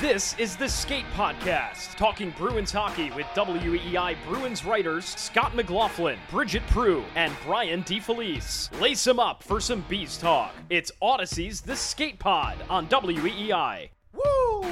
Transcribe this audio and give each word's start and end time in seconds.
This 0.00 0.38
is 0.38 0.54
the 0.54 0.68
Skate 0.68 1.06
Podcast, 1.16 1.96
talking 1.96 2.32
Bruins 2.38 2.70
hockey 2.70 3.10
with 3.10 3.26
WEEI 3.34 4.16
Bruins 4.28 4.64
writers 4.64 5.04
Scott 5.04 5.56
McLaughlin, 5.56 6.20
Bridgette 6.30 6.64
Proulx, 6.68 7.02
and 7.16 7.32
Brian 7.44 7.82
DeFelice. 7.82 8.80
Lace 8.80 9.02
them 9.02 9.18
up 9.18 9.42
for 9.42 9.60
some 9.60 9.84
bees 9.88 10.16
talk. 10.16 10.54
It's 10.70 10.92
Audacy's 11.02 11.60
The 11.60 11.74
Skate 11.74 12.20
Pod 12.20 12.58
on 12.70 12.86
WEEI. 12.86 13.88
Woo! 14.12 14.70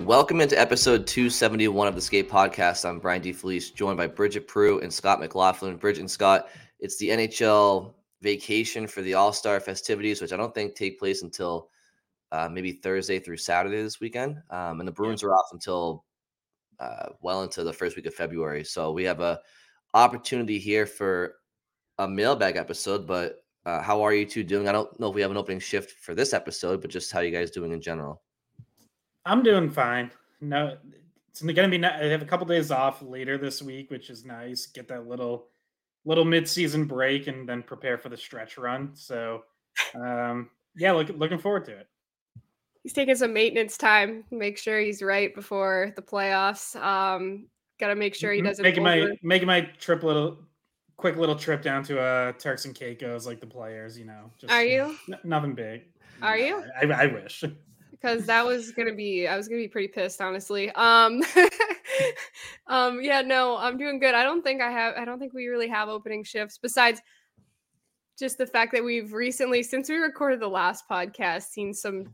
Welcome 0.00 0.40
into 0.40 0.58
episode 0.58 1.06
271 1.06 1.86
of 1.86 1.94
the 1.94 2.00
Skate 2.00 2.28
Podcast. 2.28 2.84
I'm 2.84 2.98
Brian 2.98 3.22
DeFelice, 3.22 3.72
joined 3.72 3.96
by 3.96 4.08
Bridgette 4.08 4.46
Proulx 4.46 4.82
and 4.82 4.92
Scott 4.92 5.20
McLaughlin. 5.20 5.78
Bridgette 5.78 6.00
and 6.00 6.10
Scott, 6.10 6.48
it's 6.80 6.96
the 6.96 7.10
NHL 7.10 7.94
vacation 8.22 8.88
for 8.88 9.02
the 9.02 9.14
All 9.14 9.32
Star 9.32 9.60
festivities, 9.60 10.20
which 10.20 10.32
I 10.32 10.36
don't 10.36 10.52
think 10.52 10.74
take 10.74 10.98
place 10.98 11.22
until 11.22 11.68
uh, 12.32 12.48
maybe 12.50 12.72
Thursday 12.72 13.18
through 13.18 13.36
Saturday 13.36 13.82
this 13.82 14.00
weekend. 14.00 14.38
Um, 14.50 14.80
and 14.80 14.88
the 14.88 14.92
Bruins 14.92 15.22
are 15.22 15.34
off 15.34 15.50
until 15.52 16.04
uh, 16.80 17.10
well 17.20 17.42
into 17.42 17.62
the 17.62 17.72
first 17.72 17.94
week 17.94 18.06
of 18.06 18.14
February. 18.14 18.64
So 18.64 18.90
we 18.90 19.04
have 19.04 19.20
a 19.20 19.38
opportunity 19.92 20.58
here 20.58 20.86
for 20.86 21.34
a 21.98 22.08
mailbag 22.08 22.56
episode. 22.56 23.06
But 23.06 23.44
uh, 23.66 23.82
how 23.82 24.00
are 24.00 24.14
you 24.14 24.24
two 24.24 24.42
doing? 24.42 24.66
I 24.66 24.72
don't 24.72 24.98
know 24.98 25.10
if 25.10 25.14
we 25.14 25.20
have 25.20 25.30
an 25.30 25.36
opening 25.36 25.60
shift 25.60 25.90
for 26.00 26.14
this 26.14 26.32
episode, 26.32 26.80
but 26.80 26.90
just 26.90 27.12
how 27.12 27.20
you 27.20 27.30
guys 27.30 27.50
doing 27.50 27.72
in 27.72 27.82
general. 27.82 28.22
I'm 29.26 29.42
doing 29.42 29.70
fine. 29.70 30.10
No, 30.40 30.76
it's 31.28 31.42
going 31.42 31.54
to 31.54 31.78
be. 31.78 31.84
I 31.84 32.06
have 32.06 32.22
a 32.22 32.26
couple 32.26 32.46
days 32.46 32.70
off 32.70 33.02
later 33.02 33.36
this 33.36 33.62
week, 33.62 33.90
which 33.90 34.08
is 34.08 34.24
nice. 34.24 34.66
Get 34.66 34.88
that 34.88 35.06
little 35.06 35.48
little 36.06 36.24
mid-season 36.24 36.86
break 36.86 37.26
and 37.28 37.46
then 37.48 37.62
prepare 37.62 37.98
for 37.98 38.08
the 38.08 38.16
stretch 38.16 38.58
run. 38.58 38.90
So, 38.94 39.44
um, 39.94 40.50
yeah, 40.74 40.90
look, 40.90 41.10
looking 41.10 41.38
forward 41.38 41.64
to 41.66 41.72
it 41.72 41.86
he's 42.82 42.92
taking 42.92 43.14
some 43.14 43.32
maintenance 43.32 43.76
time. 43.76 44.24
Make 44.30 44.58
sure 44.58 44.80
he's 44.80 45.02
right 45.02 45.34
before 45.34 45.92
the 45.96 46.02
playoffs. 46.02 46.76
Um, 46.76 47.46
got 47.78 47.88
to 47.88 47.94
make 47.94 48.14
sure 48.14 48.32
he 48.32 48.42
doesn't 48.42 48.62
making 48.62 48.86
over. 48.86 49.08
my 49.08 49.16
making 49.22 49.46
my 49.46 49.62
trip 49.78 50.02
little 50.02 50.38
quick 50.96 51.16
little 51.16 51.34
trip 51.36 51.62
down 51.62 51.82
to 51.82 52.00
uh 52.00 52.32
Turks 52.32 52.64
and 52.64 52.74
Caicos 52.74 53.26
like 53.26 53.40
the 53.40 53.46
players. 53.46 53.98
You 53.98 54.06
know, 54.06 54.30
just, 54.38 54.52
are 54.52 54.64
you 54.64 54.96
n- 55.08 55.18
nothing 55.24 55.54
big? 55.54 55.82
Are 56.20 56.38
you? 56.38 56.62
I, 56.80 56.86
I 56.86 57.06
wish. 57.06 57.44
because 57.90 58.26
that 58.26 58.44
was 58.46 58.70
gonna 58.72 58.94
be 58.94 59.26
I 59.26 59.36
was 59.36 59.48
gonna 59.48 59.60
be 59.60 59.68
pretty 59.68 59.88
pissed 59.88 60.20
honestly. 60.20 60.70
Um 60.72 61.22
um 62.66 63.02
yeah, 63.02 63.20
no, 63.22 63.56
I'm 63.56 63.76
doing 63.76 63.98
good. 63.98 64.14
I 64.14 64.22
don't 64.22 64.42
think 64.42 64.60
I 64.60 64.70
have 64.70 64.94
I 64.96 65.04
don't 65.04 65.18
think 65.18 65.32
we 65.32 65.46
really 65.46 65.68
have 65.68 65.88
opening 65.88 66.22
shifts 66.24 66.58
besides 66.58 67.00
just 68.18 68.38
the 68.38 68.46
fact 68.46 68.72
that 68.72 68.84
we've 68.84 69.12
recently 69.12 69.62
since 69.62 69.88
we 69.88 69.96
recorded 69.96 70.38
the 70.38 70.48
last 70.48 70.84
podcast 70.88 71.44
seen 71.44 71.74
some 71.74 72.12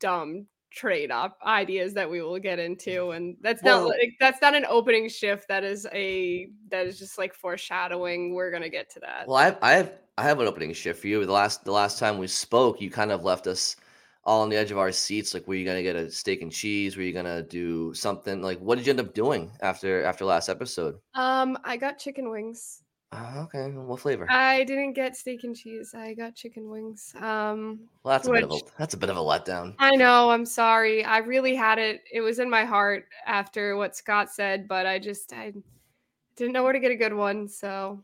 dumb 0.00 0.46
trade 0.70 1.10
up 1.10 1.38
ideas 1.46 1.94
that 1.94 2.08
we 2.08 2.20
will 2.20 2.38
get 2.38 2.58
into 2.58 3.10
and 3.12 3.36
that's 3.40 3.62
well, 3.62 3.82
not 3.82 3.88
like 3.88 4.12
that's 4.20 4.42
not 4.42 4.54
an 4.54 4.66
opening 4.68 5.08
shift 5.08 5.48
that 5.48 5.64
is 5.64 5.86
a 5.92 6.50
that 6.70 6.86
is 6.86 6.98
just 6.98 7.16
like 7.16 7.34
foreshadowing 7.34 8.34
we're 8.34 8.50
gonna 8.50 8.68
get 8.68 8.90
to 8.90 9.00
that. 9.00 9.26
Well 9.26 9.36
i 9.36 9.44
have 9.44 9.58
i 9.62 9.72
have 9.72 9.92
i 10.18 10.22
have 10.22 10.40
an 10.40 10.46
opening 10.46 10.72
shift 10.74 11.00
for 11.00 11.08
you. 11.08 11.24
The 11.24 11.32
last 11.32 11.64
the 11.64 11.72
last 11.72 11.98
time 11.98 12.18
we 12.18 12.26
spoke 12.26 12.80
you 12.80 12.90
kind 12.90 13.10
of 13.10 13.24
left 13.24 13.46
us 13.46 13.76
all 14.24 14.42
on 14.42 14.50
the 14.50 14.56
edge 14.56 14.70
of 14.70 14.76
our 14.76 14.92
seats 14.92 15.32
like 15.32 15.48
were 15.48 15.54
you 15.54 15.64
gonna 15.64 15.82
get 15.82 15.96
a 15.96 16.10
steak 16.10 16.42
and 16.42 16.52
cheese? 16.52 16.96
Were 16.96 17.02
you 17.02 17.14
gonna 17.14 17.42
do 17.42 17.94
something? 17.94 18.42
Like 18.42 18.58
what 18.60 18.76
did 18.76 18.86
you 18.86 18.90
end 18.90 19.00
up 19.00 19.14
doing 19.14 19.50
after 19.60 20.04
after 20.04 20.26
last 20.26 20.50
episode? 20.50 20.96
Um 21.14 21.56
i 21.64 21.78
got 21.78 21.98
chicken 21.98 22.28
wings 22.28 22.82
uh, 23.10 23.44
okay, 23.44 23.70
what 23.70 24.00
flavor? 24.00 24.26
I 24.30 24.64
didn't 24.64 24.92
get 24.92 25.16
steak 25.16 25.44
and 25.44 25.56
cheese. 25.56 25.94
I 25.96 26.12
got 26.12 26.34
chicken 26.34 26.68
wings. 26.68 27.14
Um, 27.16 27.80
well, 28.02 28.12
that's 28.14 28.28
which, 28.28 28.42
a 28.42 28.46
bit 28.46 28.54
of 28.54 28.62
a 28.68 28.70
that's 28.78 28.94
a 28.94 28.98
bit 28.98 29.08
of 29.08 29.16
a 29.16 29.20
letdown. 29.20 29.74
I 29.78 29.96
know. 29.96 30.30
I'm 30.30 30.44
sorry. 30.44 31.04
I 31.04 31.18
really 31.18 31.54
had 31.54 31.78
it. 31.78 32.02
It 32.12 32.20
was 32.20 32.38
in 32.38 32.50
my 32.50 32.64
heart 32.64 33.06
after 33.26 33.76
what 33.76 33.96
Scott 33.96 34.30
said, 34.30 34.68
but 34.68 34.84
I 34.84 34.98
just 34.98 35.32
I 35.32 35.54
didn't 36.36 36.52
know 36.52 36.62
where 36.62 36.74
to 36.74 36.80
get 36.80 36.90
a 36.90 36.96
good 36.96 37.14
one. 37.14 37.48
So. 37.48 38.02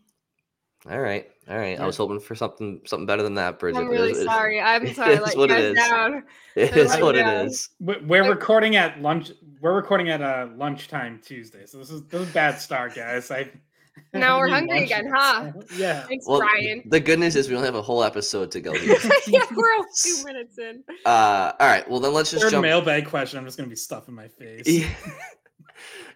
All 0.91 1.01
right, 1.01 1.31
all 1.49 1.57
right. 1.57 1.81
I 1.81 1.87
was 1.87 1.97
hoping 1.97 2.21
for 2.21 2.35
something 2.35 2.81
something 2.87 3.07
better 3.07 3.23
than 3.23 3.35
that, 3.35 3.59
Bridgette. 3.59 3.79
I'm 3.79 3.89
really 3.89 4.11
it 4.11 4.19
is, 4.19 4.25
sorry. 4.25 4.61
I'm 4.61 4.93
sorry. 4.95 5.15
It's 5.15 5.37
what 5.37 5.51
it 5.51 5.59
is. 5.59 5.77
Down. 5.77 6.25
It 6.57 6.77
is 6.77 6.97
what 6.97 7.13
down. 7.13 7.47
it 7.47 7.47
is. 7.47 7.71
We're 7.81 8.29
recording 8.29 8.77
at 8.77 9.01
lunch. 9.01 9.33
We're 9.61 9.75
recording 9.75 10.09
at 10.09 10.23
uh, 10.23 10.49
lunchtime 10.57 11.21
Tuesday, 11.23 11.67
so 11.67 11.79
this 11.79 11.91
is 11.91 12.03
this 12.05 12.27
is 12.27 12.33
bad 12.35 12.59
start, 12.59 12.95
guys. 12.95 13.31
I 13.31 13.51
now 14.13 14.39
we're 14.39 14.49
hungry 14.49 14.85
again, 14.85 15.11
huh? 15.13 15.53
Yeah. 15.77 16.03
Thanks, 16.07 16.27
well, 16.27 16.41
Brian. 16.41 16.83
The 16.87 17.01
good 17.01 17.19
news 17.19 17.37
is 17.37 17.49
we 17.49 17.57
only 17.57 17.67
have 17.67 17.75
a 17.75 17.83
whole 17.83 18.05
episode 18.05 18.51
to 18.53 18.61
go. 18.61 18.73
yeah, 19.27 19.43
we're 19.55 19.75
only 19.75 19.89
two 19.97 20.25
minutes 20.25 20.59
in. 20.59 20.83
Uh, 21.05 21.53
all 21.59 21.67
right. 21.67 21.89
Well, 21.89 22.01
then 22.01 22.13
let's 22.13 22.31
just 22.31 22.43
Third 22.43 22.53
jump. 22.53 22.63
mailbag 22.63 23.07
question. 23.07 23.39
I'm 23.39 23.45
just 23.45 23.57
gonna 23.57 23.69
be 23.69 23.77
stuffing 23.77 24.15
my 24.15 24.29
face. 24.29 24.67
Yeah. 24.67 24.89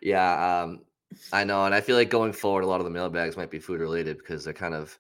yeah 0.01 0.63
um, 0.63 0.81
I 1.33 1.45
know, 1.45 1.65
and 1.65 1.75
I 1.75 1.81
feel 1.81 1.97
like 1.97 2.11
going 2.11 2.33
forward, 2.33 2.65
a 2.65 2.67
lot 2.67 2.81
of 2.81 2.85
the 2.85 2.91
mailbags 2.91 3.37
might 3.37 3.51
be 3.51 3.59
food 3.59 3.81
related 3.81 4.19
because 4.19 4.45
they're 4.45 4.53
kind 4.53 4.75
of 4.75 4.99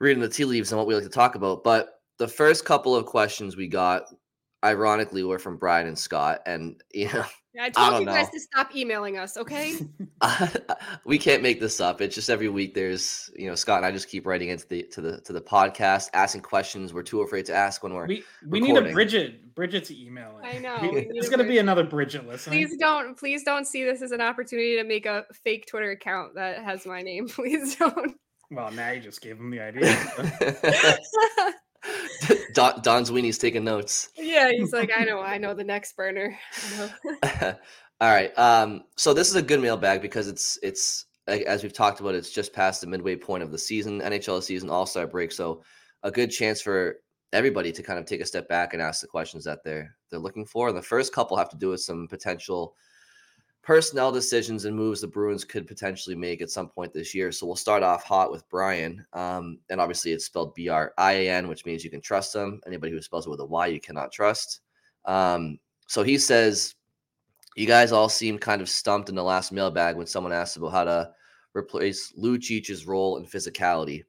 reading 0.00 0.20
the 0.20 0.28
tea 0.28 0.44
leaves 0.44 0.72
and 0.72 0.78
what 0.78 0.86
we 0.86 0.94
like 0.94 1.04
to 1.04 1.10
talk 1.10 1.34
about. 1.34 1.64
But 1.64 2.00
the 2.18 2.28
first 2.28 2.64
couple 2.64 2.94
of 2.94 3.06
questions 3.06 3.56
we 3.56 3.68
got, 3.68 4.04
ironically, 4.64 5.24
were 5.24 5.38
from 5.38 5.56
Brian 5.56 5.86
and 5.86 5.98
Scott, 5.98 6.40
and 6.46 6.80
you 6.92 7.12
know 7.12 7.24
I 7.60 7.68
told 7.70 7.94
I 7.94 7.98
you 8.00 8.06
guys 8.06 8.26
know. 8.26 8.32
to 8.32 8.40
stop 8.40 8.74
emailing 8.74 9.18
us, 9.18 9.36
okay? 9.36 9.76
we 11.04 11.18
can't 11.18 11.42
make 11.42 11.60
this 11.60 11.80
up. 11.80 12.00
It's 12.00 12.14
just 12.14 12.30
every 12.30 12.48
week 12.48 12.74
there's, 12.74 13.30
you 13.36 13.46
know, 13.48 13.54
Scott 13.54 13.78
and 13.78 13.86
I 13.86 13.90
just 13.90 14.08
keep 14.08 14.26
writing 14.26 14.48
into 14.48 14.66
the 14.68 14.84
to 14.84 15.00
the 15.00 15.20
to 15.20 15.32
the 15.32 15.40
podcast, 15.40 16.08
asking 16.14 16.42
questions 16.42 16.94
we're 16.94 17.02
too 17.02 17.20
afraid 17.20 17.44
to 17.46 17.54
ask 17.54 17.82
when 17.82 17.92
we're 17.92 18.06
we 18.06 18.24
we 18.46 18.60
need 18.60 18.76
a 18.76 18.82
Bridgette 18.82 19.36
Bridgette 19.54 19.86
to 19.88 20.02
email. 20.02 20.40
I 20.42 20.58
know. 20.58 20.78
it's 20.80 21.28
gonna 21.28 21.44
be 21.44 21.58
another 21.58 21.84
Bridgette 21.84 22.26
listen. 22.26 22.52
Please 22.52 22.76
don't 22.78 23.18
please 23.18 23.42
don't 23.42 23.66
see 23.66 23.84
this 23.84 24.00
as 24.00 24.12
an 24.12 24.20
opportunity 24.20 24.76
to 24.76 24.84
make 24.84 25.04
a 25.04 25.24
fake 25.44 25.66
Twitter 25.66 25.90
account 25.90 26.34
that 26.36 26.62
has 26.64 26.86
my 26.86 27.02
name. 27.02 27.28
Please 27.32 27.76
don't. 27.76 28.16
Well, 28.50 28.70
now 28.70 28.90
you 28.90 29.00
just 29.00 29.20
gave 29.20 29.38
him 29.38 29.50
the 29.50 29.60
idea. 29.60 29.96
Don, 32.54 32.80
Don 32.82 33.04
Sweeney's 33.04 33.38
taking 33.38 33.64
notes. 33.64 34.10
yeah, 34.16 34.50
he's 34.50 34.72
like, 34.72 34.90
I 34.96 35.04
know, 35.04 35.20
I 35.20 35.38
know 35.38 35.54
the 35.54 35.64
next 35.64 35.96
burner. 35.96 36.38
All 38.00 38.10
right. 38.10 38.36
Um, 38.38 38.82
so 38.96 39.14
this 39.14 39.28
is 39.28 39.36
a 39.36 39.42
good 39.42 39.60
mailbag 39.60 40.02
because 40.02 40.28
it's 40.28 40.58
it's 40.62 41.06
as 41.28 41.62
we've 41.62 41.72
talked 41.72 42.00
about, 42.00 42.14
it's 42.14 42.32
just 42.32 42.52
past 42.52 42.80
the 42.80 42.86
midway 42.86 43.16
point 43.16 43.42
of 43.42 43.52
the 43.52 43.58
season, 43.58 44.00
NHL 44.00 44.42
season, 44.42 44.70
All 44.70 44.86
Star 44.86 45.06
break. 45.06 45.32
So 45.32 45.62
a 46.02 46.10
good 46.10 46.30
chance 46.30 46.60
for 46.60 46.96
everybody 47.32 47.72
to 47.72 47.82
kind 47.82 47.98
of 47.98 48.04
take 48.04 48.20
a 48.20 48.26
step 48.26 48.48
back 48.48 48.72
and 48.72 48.82
ask 48.82 49.00
the 49.00 49.06
questions 49.06 49.44
that 49.44 49.62
they're 49.64 49.94
they're 50.10 50.20
looking 50.20 50.46
for. 50.46 50.68
And 50.68 50.76
the 50.76 50.82
first 50.82 51.14
couple 51.14 51.36
have 51.36 51.50
to 51.50 51.56
do 51.56 51.70
with 51.70 51.80
some 51.80 52.08
potential 52.08 52.74
personnel 53.62 54.10
decisions 54.10 54.64
and 54.64 54.76
moves 54.76 55.00
the 55.00 55.06
Bruins 55.06 55.44
could 55.44 55.66
potentially 55.66 56.16
make 56.16 56.42
at 56.42 56.50
some 56.50 56.68
point 56.68 56.92
this 56.92 57.14
year. 57.14 57.30
So 57.30 57.46
we'll 57.46 57.56
start 57.56 57.82
off 57.82 58.02
hot 58.02 58.30
with 58.32 58.48
Brian. 58.48 59.04
Um, 59.12 59.58
and 59.70 59.80
obviously 59.80 60.12
it's 60.12 60.24
spelled 60.24 60.54
B 60.54 60.68
R 60.68 60.92
I 60.98 61.12
A 61.12 61.30
N, 61.30 61.48
which 61.48 61.64
means 61.64 61.84
you 61.84 61.90
can 61.90 62.00
trust 62.00 62.32
them. 62.32 62.60
Anybody 62.66 62.92
who 62.92 63.00
spells 63.00 63.26
it 63.26 63.30
with 63.30 63.40
a 63.40 63.44
Y, 63.44 63.68
you 63.68 63.80
cannot 63.80 64.12
trust. 64.12 64.60
Um, 65.04 65.58
so 65.86 66.02
he 66.02 66.18
says, 66.18 66.74
You 67.54 67.66
guys 67.66 67.92
all 67.92 68.08
seem 68.08 68.38
kind 68.38 68.62
of 68.62 68.68
stumped 68.68 69.08
in 69.08 69.14
the 69.14 69.22
last 69.22 69.52
mailbag 69.52 69.96
when 69.96 70.06
someone 70.06 70.32
asked 70.32 70.56
about 70.56 70.72
how 70.72 70.84
to 70.84 71.10
replace 71.54 72.12
Lucic's 72.16 72.86
role 72.86 73.18
in 73.18 73.26
physicality. 73.26 74.04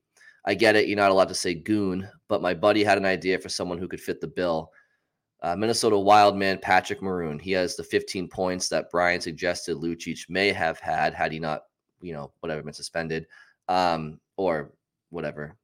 I 0.45 0.55
get 0.55 0.75
it, 0.75 0.87
you're 0.87 0.97
not 0.97 1.11
allowed 1.11 1.29
to 1.29 1.35
say 1.35 1.53
goon, 1.53 2.09
but 2.27 2.41
my 2.41 2.53
buddy 2.53 2.83
had 2.83 2.97
an 2.97 3.05
idea 3.05 3.39
for 3.39 3.49
someone 3.49 3.77
who 3.77 3.87
could 3.87 4.01
fit 4.01 4.19
the 4.19 4.27
bill. 4.27 4.71
Uh, 5.43 5.57
Minnesota 5.57 5.99
Wildman 5.99 6.57
Patrick 6.59 7.01
Maroon. 7.01 7.37
He 7.37 7.51
has 7.51 7.75
the 7.75 7.83
15 7.83 8.29
points 8.29 8.69
that 8.69 8.89
Brian 8.89 9.19
suggested 9.19 9.75
Lucic 9.75 10.29
may 10.29 10.53
have 10.53 10.79
had 10.79 11.13
had 11.13 11.33
he 11.33 11.39
not, 11.39 11.63
you 11.99 12.13
know, 12.13 12.31
whatever 12.39 12.63
been 12.63 12.73
suspended, 12.73 13.27
um, 13.67 14.21
or 14.37 14.71
whatever, 15.09 15.57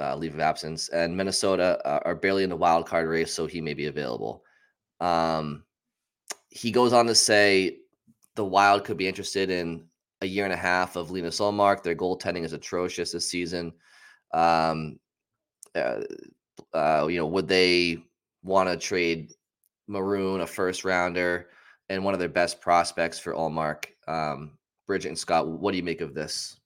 uh, 0.00 0.16
leave 0.16 0.32
of 0.32 0.40
absence. 0.40 0.88
And 0.88 1.14
Minnesota 1.14 1.78
uh, 1.84 2.00
are 2.06 2.14
barely 2.14 2.42
in 2.42 2.48
the 2.48 2.56
wild 2.56 2.86
card 2.86 3.06
race, 3.06 3.32
so 3.32 3.46
he 3.46 3.60
may 3.60 3.74
be 3.74 3.86
available. 3.86 4.42
Um, 4.98 5.64
he 6.48 6.70
goes 6.70 6.94
on 6.94 7.06
to 7.06 7.14
say 7.14 7.78
the 8.34 8.44
Wild 8.44 8.84
could 8.84 8.96
be 8.96 9.08
interested 9.08 9.50
in 9.50 9.84
a 10.22 10.26
year 10.26 10.44
and 10.44 10.52
a 10.52 10.56
half 10.56 10.96
of 10.96 11.10
Linus 11.10 11.38
Ullmark. 11.38 11.82
Their 11.82 11.94
goaltending 11.94 12.44
is 12.44 12.52
atrocious 12.52 13.12
this 13.12 13.28
season. 13.28 13.72
Um, 14.32 14.98
uh, 15.74 16.00
uh, 16.72 17.06
you 17.10 17.18
know, 17.18 17.26
would 17.26 17.46
they 17.46 18.02
want 18.42 18.68
to 18.68 18.76
trade 18.76 19.32
Maroon, 19.86 20.40
a 20.40 20.46
first 20.46 20.84
rounder, 20.84 21.48
and 21.88 22.04
one 22.04 22.14
of 22.14 22.20
their 22.20 22.28
best 22.28 22.60
prospects 22.60 23.18
for 23.18 23.32
Ullmark. 23.34 23.86
Um, 24.06 24.58
Bridgette 24.88 25.06
and 25.06 25.18
Scott, 25.18 25.46
what 25.46 25.72
do 25.72 25.76
you 25.76 25.82
make 25.82 26.00
of 26.00 26.14
this? 26.14 26.58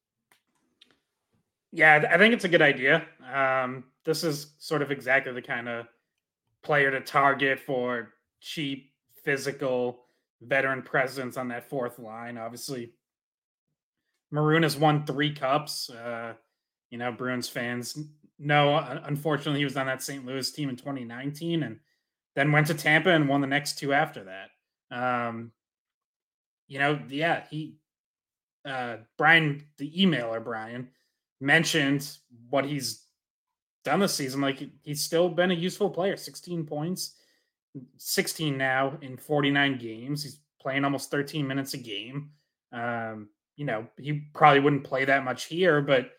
Yeah, 1.72 2.06
I 2.10 2.19
think 2.19 2.34
it's 2.34 2.44
a 2.44 2.48
good 2.48 2.62
idea. 2.62 3.06
Um, 3.32 3.84
this 4.04 4.24
is 4.24 4.52
sort 4.58 4.82
of 4.82 4.90
exactly 4.90 5.32
the 5.32 5.42
kind 5.42 5.69
of 5.69 5.86
player 6.62 6.90
to 6.90 7.00
target 7.00 7.58
for 7.58 8.10
cheap, 8.40 8.92
physical, 9.25 10.04
veteran 10.42 10.82
presence 10.82 11.36
on 11.36 11.48
that 11.48 11.68
fourth 11.68 11.98
line. 11.98 12.36
Obviously, 12.36 12.92
Maroon 14.30 14.62
has 14.62 14.76
won 14.76 15.06
three 15.06 15.32
cups. 15.32 15.90
Uh, 15.90 16.34
you 16.90 16.98
know, 16.98 17.10
Bruins 17.10 17.48
fans 17.48 17.98
no, 18.44 18.76
unfortunately, 19.04 19.60
he 19.60 19.64
was 19.64 19.76
on 19.76 19.86
that 19.86 20.02
St. 20.02 20.26
Louis 20.26 20.50
team 20.50 20.68
in 20.68 20.76
2019 20.76 21.62
and 21.62 21.78
then 22.34 22.50
went 22.50 22.66
to 22.66 22.74
Tampa 22.74 23.10
and 23.10 23.28
won 23.28 23.40
the 23.40 23.46
next 23.46 23.78
two 23.78 23.92
after 23.92 24.24
that. 24.24 24.96
Um, 24.96 25.52
you 26.66 26.80
know, 26.80 26.98
yeah, 27.08 27.44
he, 27.48 27.76
uh, 28.64 28.96
Brian, 29.16 29.64
the 29.78 29.90
emailer, 29.92 30.42
Brian, 30.42 30.88
mentioned 31.40 32.16
what 32.50 32.64
he's 32.64 33.04
done 33.84 34.00
this 34.00 34.14
season. 34.14 34.40
Like 34.40 34.60
he's 34.82 35.04
still 35.04 35.28
been 35.28 35.52
a 35.52 35.54
useful 35.54 35.90
player 35.90 36.16
16 36.16 36.66
points, 36.66 37.14
16 37.98 38.58
now 38.58 38.98
in 39.02 39.16
49 39.16 39.78
games. 39.78 40.24
He's 40.24 40.40
playing 40.60 40.84
almost 40.84 41.12
13 41.12 41.46
minutes 41.46 41.74
a 41.74 41.78
game. 41.78 42.30
Um, 42.72 43.28
you 43.56 43.66
know, 43.66 43.86
he 43.98 44.24
probably 44.34 44.60
wouldn't 44.60 44.84
play 44.84 45.04
that 45.04 45.24
much 45.24 45.44
here, 45.44 45.80
but 45.80 46.10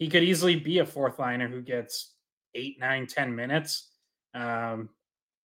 he 0.00 0.08
could 0.08 0.24
easily 0.24 0.56
be 0.56 0.78
a 0.78 0.86
fourth 0.86 1.18
liner 1.18 1.46
who 1.46 1.60
gets 1.60 2.14
eight, 2.54 2.80
nine, 2.80 3.06
ten 3.06 3.36
minutes. 3.36 3.90
Um, 4.34 4.88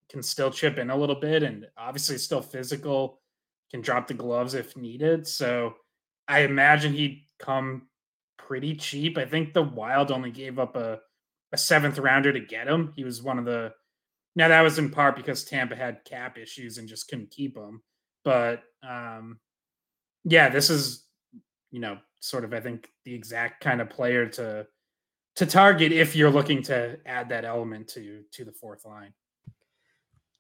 can 0.09 0.23
still 0.23 0.49
chip 0.49 0.77
in 0.77 0.89
a 0.89 0.95
little 0.95 1.19
bit, 1.19 1.43
and 1.43 1.67
obviously 1.77 2.17
still 2.17 2.41
physical. 2.41 3.19
Can 3.69 3.81
drop 3.81 4.07
the 4.07 4.13
gloves 4.13 4.53
if 4.53 4.77
needed. 4.77 5.27
So 5.27 5.73
I 6.27 6.39
imagine 6.41 6.93
he'd 6.93 7.25
come 7.37 7.87
pretty 8.37 8.75
cheap. 8.75 9.17
I 9.17 9.25
think 9.25 9.53
the 9.53 9.63
Wild 9.63 10.11
only 10.11 10.31
gave 10.31 10.57
up 10.57 10.75
a 10.77 10.99
a 11.51 11.57
seventh 11.57 11.99
rounder 11.99 12.31
to 12.31 12.39
get 12.39 12.67
him. 12.67 12.93
He 12.95 13.03
was 13.03 13.21
one 13.21 13.37
of 13.37 13.45
the. 13.45 13.73
Now 14.37 14.47
that 14.47 14.61
was 14.61 14.79
in 14.79 14.89
part 14.89 15.17
because 15.17 15.43
Tampa 15.43 15.75
had 15.75 16.05
cap 16.05 16.37
issues 16.37 16.77
and 16.77 16.87
just 16.87 17.09
couldn't 17.09 17.31
keep 17.31 17.57
him. 17.57 17.81
But 18.23 18.63
um, 18.87 19.39
yeah, 20.23 20.47
this 20.47 20.69
is 20.69 21.03
you 21.71 21.81
know 21.81 21.97
sort 22.25 22.43
of 22.43 22.53
I 22.53 22.59
think 22.59 22.89
the 23.03 23.13
exact 23.13 23.61
kind 23.61 23.81
of 23.81 23.89
player 23.89 24.27
to 24.29 24.67
to 25.35 25.45
target 25.45 25.91
if 25.91 26.15
you're 26.15 26.29
looking 26.29 26.61
to 26.63 26.97
add 27.05 27.29
that 27.29 27.45
element 27.45 27.87
to 27.89 28.23
to 28.31 28.45
the 28.45 28.51
fourth 28.51 28.85
line. 28.85 29.13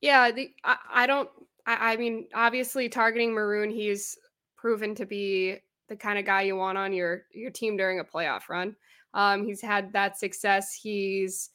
Yeah, 0.01 0.31
the 0.31 0.51
I, 0.63 0.77
I 0.91 1.07
don't 1.07 1.29
I, 1.65 1.93
I 1.93 1.97
mean 1.97 2.27
obviously 2.33 2.89
targeting 2.89 3.33
Maroon, 3.33 3.69
he's 3.69 4.17
proven 4.57 4.95
to 4.95 5.05
be 5.05 5.57
the 5.89 5.95
kind 5.95 6.17
of 6.17 6.25
guy 6.25 6.41
you 6.41 6.55
want 6.55 6.77
on 6.77 6.93
your 6.93 7.23
your 7.33 7.51
team 7.51 7.77
during 7.77 7.99
a 7.99 8.03
playoff 8.03 8.49
run. 8.49 8.75
Um, 9.13 9.45
he's 9.45 9.61
had 9.61 9.93
that 9.93 10.17
success. 10.17 10.73
He's 10.73 11.49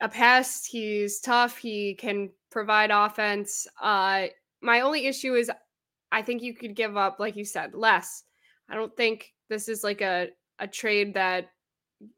a 0.00 0.08
pest. 0.08 0.66
He's 0.66 1.20
tough. 1.20 1.56
He 1.56 1.94
can 1.94 2.30
provide 2.50 2.90
offense. 2.90 3.66
Uh, 3.80 4.26
my 4.60 4.80
only 4.80 5.06
issue 5.06 5.34
is 5.34 5.50
I 6.10 6.22
think 6.22 6.42
you 6.42 6.54
could 6.54 6.74
give 6.74 6.96
up, 6.96 7.18
like 7.18 7.36
you 7.36 7.44
said, 7.44 7.74
less. 7.74 8.24
I 8.68 8.74
don't 8.74 8.94
think 8.96 9.32
this 9.52 9.68
is 9.68 9.84
like 9.84 10.00
a 10.00 10.28
a 10.58 10.66
trade 10.66 11.14
that 11.14 11.50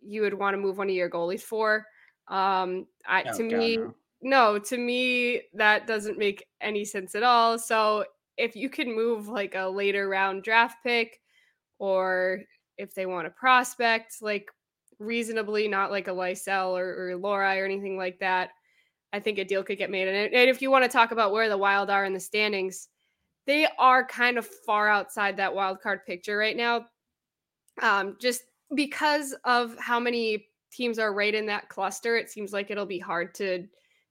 you 0.00 0.22
would 0.22 0.34
want 0.34 0.54
to 0.54 0.60
move 0.60 0.78
one 0.78 0.88
of 0.88 0.94
your 0.94 1.10
goalies 1.10 1.40
for. 1.40 1.86
Um, 2.28 2.86
I, 3.06 3.24
oh, 3.26 3.36
to 3.36 3.42
me, 3.42 3.76
no. 3.76 3.94
no, 4.22 4.58
to 4.58 4.78
me 4.78 5.42
that 5.54 5.86
doesn't 5.86 6.18
make 6.18 6.46
any 6.60 6.84
sense 6.84 7.14
at 7.14 7.22
all. 7.22 7.58
So 7.58 8.04
if 8.36 8.56
you 8.56 8.68
can 8.68 8.94
move 8.94 9.28
like 9.28 9.54
a 9.54 9.68
later 9.68 10.08
round 10.08 10.42
draft 10.42 10.78
pick, 10.82 11.20
or 11.78 12.42
if 12.78 12.94
they 12.94 13.06
want 13.06 13.26
a 13.26 13.30
prospect, 13.30 14.16
like 14.22 14.48
reasonably, 14.98 15.68
not 15.68 15.90
like 15.90 16.08
a 16.08 16.12
Lysell 16.12 16.70
or, 16.70 17.12
or 17.12 17.18
Lohrei 17.18 17.60
or 17.60 17.64
anything 17.64 17.96
like 17.96 18.18
that, 18.20 18.50
I 19.12 19.20
think 19.20 19.38
a 19.38 19.44
deal 19.44 19.62
could 19.62 19.78
get 19.78 19.90
made. 19.90 20.08
And, 20.08 20.34
and 20.34 20.50
if 20.50 20.62
you 20.62 20.70
want 20.70 20.84
to 20.84 20.90
talk 20.90 21.12
about 21.12 21.32
where 21.32 21.48
the 21.48 21.58
Wild 21.58 21.90
are 21.90 22.04
in 22.04 22.14
the 22.14 22.20
standings, 22.20 22.88
they 23.46 23.66
are 23.78 24.06
kind 24.06 24.38
of 24.38 24.46
far 24.46 24.88
outside 24.88 25.36
that 25.36 25.54
wild 25.54 25.80
card 25.80 26.06
picture 26.06 26.36
right 26.36 26.56
now 26.56 26.86
um, 27.82 28.16
just 28.20 28.42
because 28.74 29.34
of 29.44 29.76
how 29.78 30.00
many 30.00 30.46
teams 30.72 30.98
are 30.98 31.12
right 31.12 31.34
in 31.34 31.46
that 31.46 31.68
cluster, 31.68 32.16
it 32.16 32.30
seems 32.30 32.52
like 32.52 32.70
it'll 32.70 32.86
be 32.86 32.98
hard 32.98 33.34
to 33.36 33.66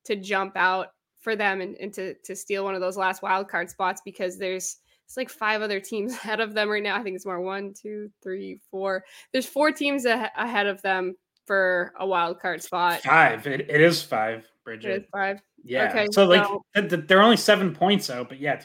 to 0.05 0.15
jump 0.15 0.57
out 0.57 0.87
for 1.21 1.35
them 1.35 1.61
and, 1.61 1.75
and 1.77 1.93
to 1.93 2.13
to 2.25 2.35
steal 2.35 2.63
one 2.63 2.75
of 2.75 2.81
those 2.81 2.97
last 2.97 3.21
wild 3.21 3.47
card 3.47 3.69
spots 3.69 4.01
because 4.03 4.37
there's 4.37 4.77
it's 5.05 5.17
like 5.17 5.29
five 5.29 5.61
other 5.61 5.79
teams 5.79 6.13
ahead 6.23 6.39
of 6.39 6.53
them 6.53 6.69
right 6.69 6.83
now. 6.83 6.97
I 6.97 7.03
think 7.03 7.15
it's 7.15 7.25
more 7.25 7.41
one, 7.41 7.73
two, 7.73 8.09
three, 8.21 8.59
four. 8.71 9.03
There's 9.31 9.45
four 9.45 9.71
teams 9.71 10.05
a- 10.05 10.31
ahead 10.37 10.67
of 10.67 10.81
them 10.81 11.15
for 11.45 11.93
a 11.99 12.07
wild 12.07 12.39
card 12.39 12.63
spot. 12.63 13.01
Five. 13.01 13.45
It, 13.47 13.69
it 13.69 13.81
is 13.81 14.01
five, 14.01 14.47
Bridgette. 14.65 14.85
It 14.85 15.01
is 15.03 15.07
five. 15.11 15.41
Yeah. 15.63 15.89
Okay. 15.89 16.07
So, 16.11 16.25
like, 16.25 16.47
they're 16.73 17.21
only 17.21 17.37
seven 17.37 17.73
points 17.73 18.09
out, 18.09 18.29
but 18.29 18.39
yeah, 18.39 18.61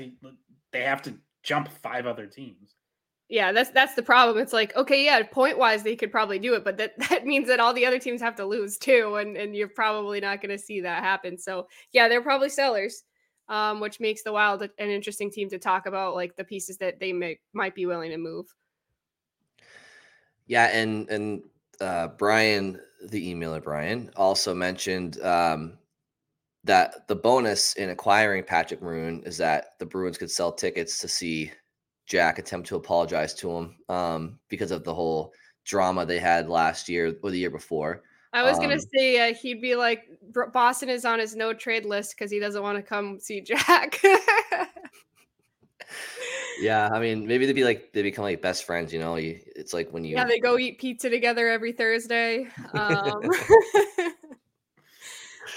they 0.72 0.82
have 0.82 1.02
to 1.02 1.14
jump 1.42 1.68
five 1.82 2.06
other 2.06 2.26
teams 2.26 2.74
yeah, 3.28 3.52
that's 3.52 3.70
that's 3.70 3.94
the 3.94 4.02
problem. 4.02 4.38
It's 4.38 4.54
like, 4.54 4.74
okay, 4.74 5.04
yeah, 5.04 5.22
point 5.22 5.58
wise 5.58 5.82
they 5.82 5.96
could 5.96 6.10
probably 6.10 6.38
do 6.38 6.54
it, 6.54 6.64
but 6.64 6.78
that, 6.78 6.98
that 7.10 7.26
means 7.26 7.46
that 7.48 7.60
all 7.60 7.74
the 7.74 7.84
other 7.84 7.98
teams 7.98 8.22
have 8.22 8.36
to 8.36 8.46
lose 8.46 8.78
too, 8.78 9.16
and 9.16 9.36
and 9.36 9.54
you're 9.54 9.68
probably 9.68 10.20
not 10.20 10.40
going 10.40 10.56
to 10.56 10.62
see 10.62 10.80
that 10.80 11.02
happen. 11.02 11.38
So 11.38 11.68
yeah, 11.92 12.08
they're 12.08 12.22
probably 12.22 12.48
sellers, 12.48 13.04
um, 13.48 13.80
which 13.80 14.00
makes 14.00 14.22
the 14.22 14.32
Wild 14.32 14.62
an 14.62 14.70
interesting 14.78 15.30
team 15.30 15.50
to 15.50 15.58
talk 15.58 15.86
about, 15.86 16.14
like 16.14 16.36
the 16.36 16.44
pieces 16.44 16.78
that 16.78 17.00
they 17.00 17.12
may 17.12 17.38
might 17.52 17.74
be 17.74 17.86
willing 17.86 18.10
to 18.10 18.18
move. 18.18 18.46
Yeah, 20.46 20.66
and 20.66 21.08
and 21.10 21.42
uh, 21.82 22.08
Brian, 22.08 22.80
the 23.10 23.34
emailer 23.34 23.62
Brian, 23.62 24.10
also 24.16 24.54
mentioned 24.54 25.20
um, 25.20 25.76
that 26.64 27.06
the 27.08 27.14
bonus 27.14 27.74
in 27.74 27.90
acquiring 27.90 28.42
Patrick 28.44 28.80
Maroon 28.80 29.22
is 29.24 29.36
that 29.36 29.78
the 29.78 29.86
Bruins 29.86 30.16
could 30.16 30.30
sell 30.30 30.50
tickets 30.50 30.98
to 31.00 31.08
see 31.08 31.52
Jack 32.08 32.38
attempt 32.38 32.66
to 32.68 32.76
apologize 32.76 33.34
to 33.34 33.50
him 33.50 33.76
um, 33.90 34.38
because 34.48 34.70
of 34.70 34.82
the 34.82 34.94
whole 34.94 35.34
drama 35.64 36.06
they 36.06 36.18
had 36.18 36.48
last 36.48 36.88
year 36.88 37.14
or 37.22 37.30
the 37.30 37.38
year 37.38 37.50
before. 37.50 38.02
I 38.32 38.42
was 38.42 38.56
um, 38.56 38.64
gonna 38.64 38.80
say 38.94 39.30
uh, 39.30 39.34
he'd 39.34 39.60
be 39.60 39.76
like 39.76 40.08
Boston 40.52 40.88
is 40.88 41.04
on 41.04 41.18
his 41.18 41.36
no 41.36 41.52
trade 41.52 41.84
list 41.84 42.14
because 42.16 42.30
he 42.30 42.38
doesn't 42.38 42.62
want 42.62 42.76
to 42.76 42.82
come 42.82 43.18
see 43.20 43.40
Jack. 43.42 44.00
yeah, 46.60 46.88
I 46.92 46.98
mean, 46.98 47.26
maybe 47.26 47.46
they'd 47.46 47.52
be 47.52 47.64
like 47.64 47.92
they 47.92 48.02
become 48.02 48.24
like 48.24 48.40
best 48.40 48.64
friends. 48.64 48.92
You 48.92 49.00
know, 49.00 49.16
you, 49.16 49.38
it's 49.54 49.74
like 49.74 49.90
when 49.92 50.04
you 50.04 50.16
Yeah, 50.16 50.24
they 50.24 50.40
go 50.40 50.58
eat 50.58 50.78
pizza 50.78 51.10
together 51.10 51.48
every 51.48 51.72
Thursday. 51.72 52.48
Um, 52.74 53.20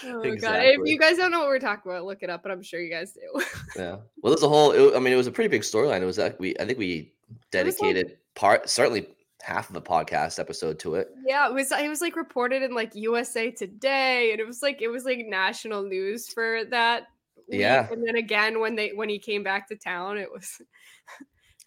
oh 0.06 0.36
god! 0.36 0.60
If 0.64 0.80
you 0.86 1.00
guys 1.00 1.18
don't 1.18 1.32
know 1.32 1.40
what 1.40 1.48
we're 1.48 1.60
talking 1.60 1.92
about, 1.92 2.06
look 2.06 2.24
it 2.24 2.30
up. 2.30 2.44
But 2.44 2.52
I'm 2.52 2.62
sure 2.62 2.82
you 2.82 2.92
guys 2.92 3.14
do. 3.14 3.44
yeah. 3.76 3.98
Well, 4.22 4.34
there's 4.34 4.44
a 4.44 4.50
whole. 4.50 4.72
It, 4.72 4.96
I 4.96 5.00
mean, 5.00 5.14
it 5.14 5.18
was 5.18 5.28
a 5.28 5.32
pretty 5.32 5.50
big 5.50 5.62
storyline. 5.62 6.02
It 6.02 6.06
was 6.06 6.18
that 6.18 6.40
we. 6.40 6.56
I 6.60 6.66
think 6.66 6.78
we 6.78 7.14
dedicated 7.52 8.08
like, 8.08 8.20
part 8.36 8.70
certainly 8.70 9.08
half 9.42 9.70
of 9.70 9.74
the 9.74 9.82
podcast 9.82 10.40
episode 10.40 10.80
to 10.80 10.96
it. 10.96 11.10
Yeah, 11.26 11.48
it 11.48 11.54
was. 11.54 11.72
It 11.72 11.90
was 11.90 12.02
like 12.02 12.16
reported 12.16 12.64
in 12.64 12.74
like 12.74 12.96
USA 12.96 13.52
Today, 13.52 14.32
and 14.32 14.40
it 14.40 14.48
was 14.48 14.62
like 14.62 14.82
it 14.82 14.90
was 14.90 15.06
like 15.06 15.26
national 15.28 15.84
news 15.84 16.28
for 16.28 16.66
that. 16.66 17.08
Week. 17.48 17.60
Yeah. 17.60 17.88
And 17.92 18.06
then 18.06 18.16
again, 18.16 18.60
when 18.60 18.76
they 18.76 18.90
when 18.90 19.10
he 19.10 19.20
came 19.20 19.44
back 19.44 19.68
to 19.70 19.76
town, 19.76 20.18
it 20.18 20.32
was 20.32 20.58
it 20.60 20.68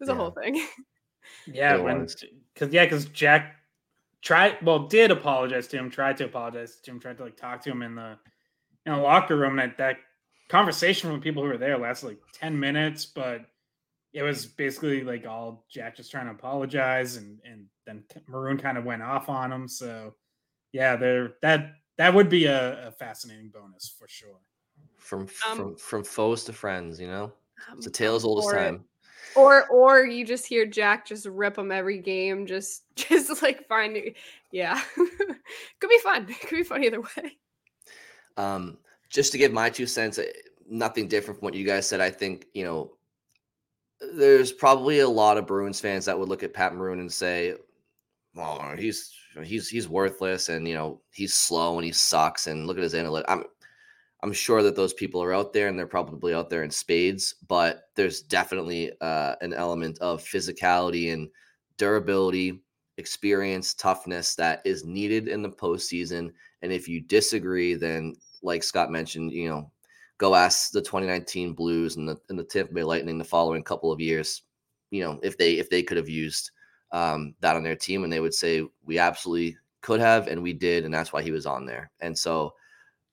was 0.01 0.09
yeah. 0.09 0.15
a 0.15 0.17
whole 0.17 0.31
thing. 0.31 0.65
Yeah, 1.47 1.77
when 1.77 2.07
because 2.55 2.73
yeah, 2.73 2.85
because 2.85 3.07
Jack 3.07 3.57
tried 4.25 4.57
well 4.63 4.81
did 4.89 5.11
apologize 5.11 5.69
to 5.69 5.77
him, 5.77 5.91
tried 5.91 6.17
to 6.17 6.25
apologize 6.25 6.77
to 6.81 6.91
him, 6.91 6.99
tried 6.99 7.19
to 7.19 7.25
like 7.25 7.37
talk 7.37 7.63
to 7.63 7.71
him 7.71 7.83
in 7.83 7.95
the 7.95 8.19
in 8.87 8.93
the 8.93 8.99
locker 8.99 9.37
room. 9.37 9.59
And 9.59 9.71
that, 9.71 9.79
that 9.79 9.97
conversation 10.49 11.13
with 11.13 11.23
people 11.23 11.43
who 11.43 11.51
were 11.51 11.59
there 11.59 11.79
lasted 11.79 12.09
like 12.09 12.21
10 12.33 12.59
minutes, 12.59 13.07
but 13.07 13.43
it 14.13 14.23
was 14.23 14.47
basically 14.47 15.03
like 15.05 15.27
all 15.27 15.67
Jack 15.71 15.97
just 15.97 16.11
trying 16.11 16.27
to 16.27 16.33
apologize 16.33 17.17
and 17.17 17.39
and 17.45 17.67
then 17.87 18.03
Maroon 18.27 18.59
kind 18.59 18.79
of 18.79 18.85
went 18.85 19.03
off 19.03 19.29
on 19.29 19.53
him. 19.53 19.69
So 19.69 20.15
yeah, 20.73 20.97
there 20.97 21.35
that 21.43 21.75
that 21.99 22.13
would 22.13 22.29
be 22.29 22.47
a, 22.47 22.89
a 22.89 22.91
fascinating 22.93 23.51
bonus 23.51 23.95
for 23.97 24.09
sure. 24.09 24.41
From 24.97 25.23
um, 25.23 25.57
from 25.57 25.77
from 25.77 26.05
foes 26.05 26.45
to 26.45 26.53
friends, 26.53 26.99
you 26.99 27.09
know, 27.09 27.33
it's 27.77 27.87
a 27.87 27.91
tale 27.91 28.17
as 28.17 28.25
old 28.25 28.43
as 28.45 28.51
time. 28.51 28.85
Or 29.37 29.67
or 29.69 30.05
you 30.07 30.25
just 30.25 30.47
hear 30.47 30.67
Jack 30.67 31.07
just 31.07 31.27
rip 31.27 31.55
them 31.57 31.73
every 31.73 31.99
game, 31.99 32.47
just 32.47 32.85
just 32.97 33.43
like 33.43 33.67
finding, 33.67 34.15
yeah, 34.53 34.81
could 34.95 35.91
be 35.91 35.99
fun. 35.99 36.27
Could 36.43 36.57
be 36.57 36.63
fun 36.63 36.85
either 36.85 37.01
way. 37.01 37.37
Um, 38.37 38.79
just 39.09 39.33
to 39.33 39.39
give 39.39 39.53
my 39.53 39.71
two 39.71 39.87
cents, 39.87 40.19
eh, 40.19 40.27
nothing 40.69 41.09
different 41.09 41.39
from 41.39 41.47
what 41.47 41.55
you 41.55 41.65
guys 41.65 41.89
said. 41.89 42.01
I 42.01 42.11
think 42.11 42.47
you 42.55 42.65
know 42.65 42.93
there's 44.15 44.53
probably 44.53 45.01
a 45.01 45.09
lot 45.09 45.39
of 45.39 45.47
Bruins 45.47 45.81
fans 45.81 46.05
that 46.05 46.19
would 46.19 46.29
look 46.29 46.43
at 46.43 46.55
Pat 46.55 46.75
Maroon 46.75 47.01
and 47.01 47.13
say, 47.13 47.55
"Well, 48.35 48.75
he's 48.77 49.13
he's 49.43 49.69
he's 49.69 49.89
worthless, 49.89 50.49
and 50.49 50.67
you 50.69 50.75
know 50.75 51.01
he's 51.11 51.35
slow 51.35 51.77
and 51.77 51.85
he 51.85 51.93
sucks." 51.93 52.47
And 52.47 52.67
look 52.67 52.77
at 52.77 52.83
his 52.83 52.95
analytics. 52.95 53.45
I'm 54.25 54.33
sure 54.33 54.63
that 54.63 54.75
those 54.75 54.95
people 54.95 55.23
are 55.23 55.35
out 55.35 55.53
there, 55.53 55.69
and 55.69 55.79
they're 55.79 55.87
probably 55.87 56.33
out 56.33 56.49
there 56.49 56.63
in 56.63 56.71
spades. 56.71 57.35
But 57.47 57.91
there's 57.95 58.23
definitely 58.23 58.91
uh, 59.03 59.35
an 59.43 59.53
element 59.53 59.99
of 59.99 60.25
physicality 60.25 61.13
and 61.13 61.29
durability, 61.77 62.63
experience, 62.97 63.75
toughness 63.75 64.35
that 64.37 64.63
is 64.65 64.87
needed 64.87 65.29
in 65.29 65.43
the 65.43 65.51
postseason. 65.51 66.33
And 66.63 66.73
if 66.73 66.89
you 66.89 67.03
disagree, 67.03 67.75
then 67.75 68.15
like 68.43 68.63
Scott 68.63 68.91
mentioned, 68.91 69.31
you 69.33 69.51
know, 69.51 69.71
go 70.17 70.35
ask 70.35 70.73
the 70.73 70.81
2019 70.81 71.53
Blues 71.53 71.97
and 71.97 72.09
the 72.09 72.17
and 72.31 72.39
the 72.39 72.45
Tampa 72.45 72.73
Bay 72.73 72.83
Lightning 72.83 73.19
the 73.19 73.25
following 73.25 73.63
couple 73.63 73.93
of 73.93 74.01
years, 74.01 74.43
you 74.91 75.05
know, 75.05 75.21
if 75.23 75.37
they 75.37 75.59
if 75.59 75.69
they 75.69 75.83
could 75.83 75.99
have 75.99 76.09
used 76.09 76.51
um, 76.93 77.35
that 77.41 77.57
on 77.57 77.63
their 77.63 77.77
team, 77.77 78.05
and 78.05 78.13
they 78.13 78.21
would 78.21 78.33
say 78.33 78.67
we 78.87 78.99
absolutely 78.99 79.59
could 79.83 80.01
have, 80.01 80.29
and 80.29 80.43
we 80.43 80.55
did, 80.55 80.87
and 80.87 80.95
that's 80.95 81.13
why 81.13 81.21
he 81.21 81.31
was 81.31 81.45
on 81.45 81.67
there. 81.67 81.91
And 82.01 82.17
so, 82.17 82.55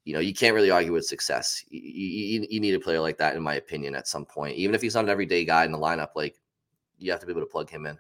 you 0.03 0.13
know, 0.13 0.20
you 0.20 0.34
can't 0.34 0.55
really 0.55 0.72
argue 0.72 0.93
with 0.93 1.05
success. 1.05 1.63
You, 1.70 1.79
you, 1.81 2.48
you 2.50 2.60
need 2.60 2.74
a 2.74 2.79
player 2.79 3.00
like 3.00 3.17
that, 3.20 3.36
in 3.36 3.43
my 3.43 3.55
opinion, 3.55 3.96
at 3.96 4.08
some 4.08 4.25
point, 4.25 4.55
even 4.55 4.74
if 4.74 4.81
he's 4.81 4.96
not 4.96 5.03
an 5.03 5.10
everyday 5.10 5.46
guy 5.46 5.63
in 5.63 5.72
the 5.72 5.77
lineup. 5.77 6.10
Like 6.15 6.36
you 6.98 7.12
have 7.12 7.20
to 7.20 7.25
be 7.25 7.31
able 7.31 7.41
to 7.41 7.48
plug 7.48 7.70
him 7.70 7.86
in. 7.86 7.98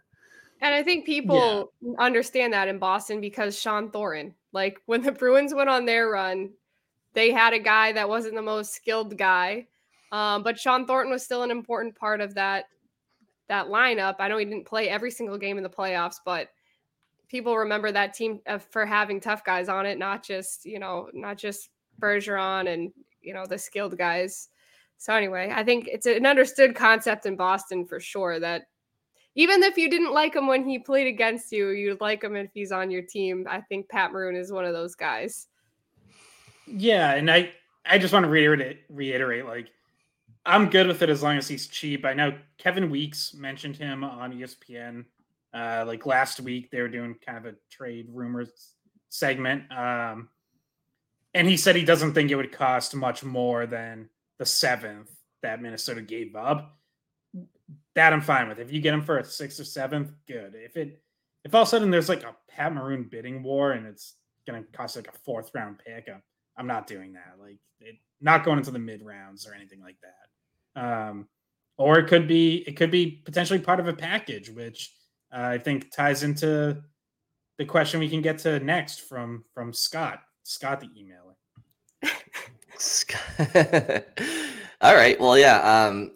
And 0.61 0.75
I 0.75 0.83
think 0.83 1.05
people 1.05 1.71
yeah. 1.81 1.93
understand 1.97 2.53
that 2.53 2.67
in 2.67 2.77
Boston 2.77 3.19
because 3.19 3.59
Shawn 3.59 3.91
Thornton, 3.91 4.35
like 4.51 4.79
when 4.85 5.01
the 5.01 5.11
Bruins 5.11 5.53
went 5.53 5.69
on 5.69 5.85
their 5.85 6.09
run, 6.09 6.51
they 7.13 7.31
had 7.31 7.53
a 7.53 7.59
guy 7.59 7.91
that 7.91 8.07
wasn't 8.07 8.35
the 8.35 8.41
most 8.41 8.73
skilled 8.73 9.17
guy, 9.17 9.67
um, 10.11 10.43
but 10.43 10.59
Shawn 10.59 10.85
Thornton 10.85 11.11
was 11.11 11.23
still 11.23 11.43
an 11.43 11.51
important 11.51 11.95
part 11.95 12.21
of 12.21 12.35
that 12.35 12.65
that 13.47 13.67
lineup. 13.67 14.15
I 14.19 14.29
know 14.29 14.37
he 14.37 14.45
didn't 14.45 14.65
play 14.65 14.87
every 14.87 15.11
single 15.11 15.37
game 15.37 15.57
in 15.57 15.63
the 15.63 15.69
playoffs, 15.69 16.17
but 16.23 16.49
people 17.27 17.57
remember 17.57 17.91
that 17.91 18.13
team 18.13 18.39
uh, 18.47 18.59
for 18.59 18.85
having 18.85 19.19
tough 19.19 19.43
guys 19.43 19.67
on 19.67 19.85
it, 19.85 19.97
not 19.97 20.23
just 20.23 20.65
you 20.65 20.79
know 20.79 21.09
not 21.13 21.37
just 21.37 21.69
Bergeron 22.01 22.73
and 22.73 22.91
you 23.21 23.33
know 23.33 23.45
the 23.45 23.57
skilled 23.57 23.97
guys. 23.97 24.49
So 24.97 25.13
anyway, 25.13 25.51
I 25.53 25.63
think 25.63 25.87
it's 25.87 26.05
an 26.05 26.25
understood 26.25 26.75
concept 26.75 27.25
in 27.25 27.35
Boston 27.35 27.85
for 27.85 27.99
sure 27.99 28.39
that 28.39 28.63
even 29.35 29.63
if 29.63 29.77
you 29.77 29.89
didn't 29.89 30.13
like 30.13 30.35
him 30.35 30.47
when 30.47 30.67
he 30.67 30.77
played 30.77 31.07
against 31.07 31.51
you, 31.51 31.69
you'd 31.69 32.01
like 32.01 32.23
him 32.23 32.35
if 32.35 32.51
he's 32.53 32.71
on 32.71 32.91
your 32.91 33.01
team. 33.01 33.47
I 33.49 33.61
think 33.61 33.87
Pat 33.89 34.11
Maroon 34.11 34.35
is 34.35 34.51
one 34.51 34.65
of 34.65 34.73
those 34.73 34.93
guys. 34.93 35.47
Yeah, 36.67 37.13
and 37.13 37.31
I 37.31 37.51
I 37.85 37.97
just 37.97 38.13
want 38.13 38.25
to 38.25 38.29
reiterate 38.29 38.81
reiterate 38.89 39.45
like 39.45 39.69
I'm 40.45 40.69
good 40.69 40.87
with 40.87 41.01
it 41.01 41.09
as 41.09 41.23
long 41.23 41.37
as 41.37 41.47
he's 41.47 41.67
cheap. 41.67 42.05
I 42.05 42.13
know 42.13 42.37
Kevin 42.57 42.89
Weekes 42.89 43.33
mentioned 43.33 43.77
him 43.77 44.03
on 44.03 44.33
ESPN 44.33 45.05
uh 45.53 45.83
like 45.85 46.05
last 46.05 46.39
week 46.39 46.71
they 46.71 46.81
were 46.81 46.87
doing 46.87 47.15
kind 47.25 47.37
of 47.37 47.45
a 47.45 47.55
trade 47.69 48.07
rumors 48.09 48.75
segment 49.09 49.63
um 49.71 50.29
and 51.33 51.47
he 51.47 51.57
said 51.57 51.75
he 51.75 51.85
doesn't 51.85 52.13
think 52.13 52.31
it 52.31 52.35
would 52.35 52.51
cost 52.51 52.95
much 52.95 53.23
more 53.23 53.65
than 53.65 54.09
the 54.37 54.45
7th 54.45 55.07
that 55.41 55.61
Minnesota 55.61 56.01
gave 56.01 56.35
up. 56.35 56.77
That 57.95 58.13
I'm 58.13 58.21
fine 58.21 58.47
with. 58.47 58.59
If 58.59 58.71
you 58.71 58.81
get 58.81 58.93
him 58.93 59.01
for 59.01 59.17
a 59.17 59.23
6th 59.23 59.59
or 59.59 59.63
7th, 59.63 60.13
good. 60.27 60.53
If 60.55 60.77
it 60.77 61.01
if 61.43 61.55
all 61.55 61.63
of 61.63 61.67
a 61.67 61.71
sudden 61.71 61.89
there's 61.89 62.09
like 62.09 62.23
a 62.23 62.35
Pat 62.47 62.73
Maroon 62.73 63.07
bidding 63.09 63.41
war 63.41 63.71
and 63.71 63.87
it's 63.87 64.15
to 64.47 64.63
cost 64.73 64.95
like 64.95 65.07
a 65.07 65.29
4th 65.29 65.49
round 65.53 65.79
pick, 65.85 66.07
I'm 66.07 66.21
I'm 66.57 66.67
not 66.67 66.87
doing 66.87 67.13
that. 67.13 67.35
Like, 67.39 67.57
it, 67.79 67.95
not 68.19 68.45
going 68.45 68.59
into 68.59 68.71
the 68.71 68.79
mid 68.79 69.01
rounds 69.01 69.47
or 69.47 69.53
anything 69.53 69.81
like 69.81 69.97
that. 70.01 70.81
Um, 70.81 71.27
or 71.77 71.97
it 71.97 72.07
could 72.07 72.27
be 72.27 72.63
it 72.67 72.77
could 72.77 72.91
be 72.91 73.21
potentially 73.25 73.59
part 73.59 73.79
of 73.79 73.87
a 73.87 73.93
package, 73.93 74.49
which 74.49 74.93
uh, 75.33 75.41
I 75.41 75.57
think 75.57 75.91
ties 75.91 76.23
into 76.23 76.81
the 77.57 77.65
question 77.65 77.99
we 77.99 78.09
can 78.09 78.21
get 78.21 78.37
to 78.39 78.59
next 78.59 79.01
from 79.01 79.43
from 79.53 79.73
Scott. 79.73 80.21
Scott, 80.43 80.81
the 80.81 80.87
emailer. 80.87 81.35
All 84.81 84.95
right. 84.95 85.19
Well, 85.19 85.37
yeah. 85.37 85.59
Um, 85.59 86.11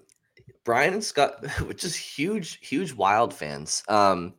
Brian 0.64 0.94
and 0.94 1.04
Scott, 1.04 1.46
which 1.68 1.84
is 1.84 1.96
huge, 1.96 2.60
huge 2.68 2.94
Wild 2.94 3.34
fans. 3.34 3.84
Um, 3.88 4.34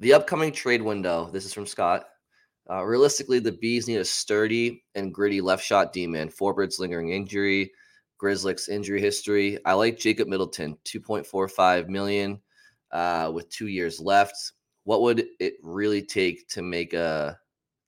the 0.00 0.14
upcoming 0.14 0.52
trade 0.52 0.82
window. 0.82 1.30
This 1.32 1.44
is 1.44 1.54
from 1.54 1.66
Scott. 1.66 2.06
Uh, 2.68 2.84
realistically, 2.84 3.38
the 3.38 3.52
Bees 3.52 3.88
need 3.88 3.96
a 3.96 4.04
sturdy 4.04 4.84
and 4.94 5.14
gritty 5.14 5.40
left 5.40 5.64
shot 5.64 5.92
D-man. 5.92 6.28
Forbort's 6.28 6.78
lingering 6.78 7.10
injury, 7.10 7.72
Grzelcyk's 8.20 8.68
injury 8.68 9.00
history. 9.00 9.58
I 9.64 9.74
like 9.74 9.98
Jacob 9.98 10.28
Middleton, 10.28 10.76
2.45 10.84 11.88
million 11.88 12.40
uh, 12.92 13.30
with 13.34 13.48
two 13.48 13.66
years 13.66 14.00
left. 14.00 14.52
What 14.84 15.02
would 15.02 15.26
it 15.40 15.54
really 15.62 16.02
take 16.02 16.48
to 16.48 16.62
make 16.62 16.94
a 16.94 17.38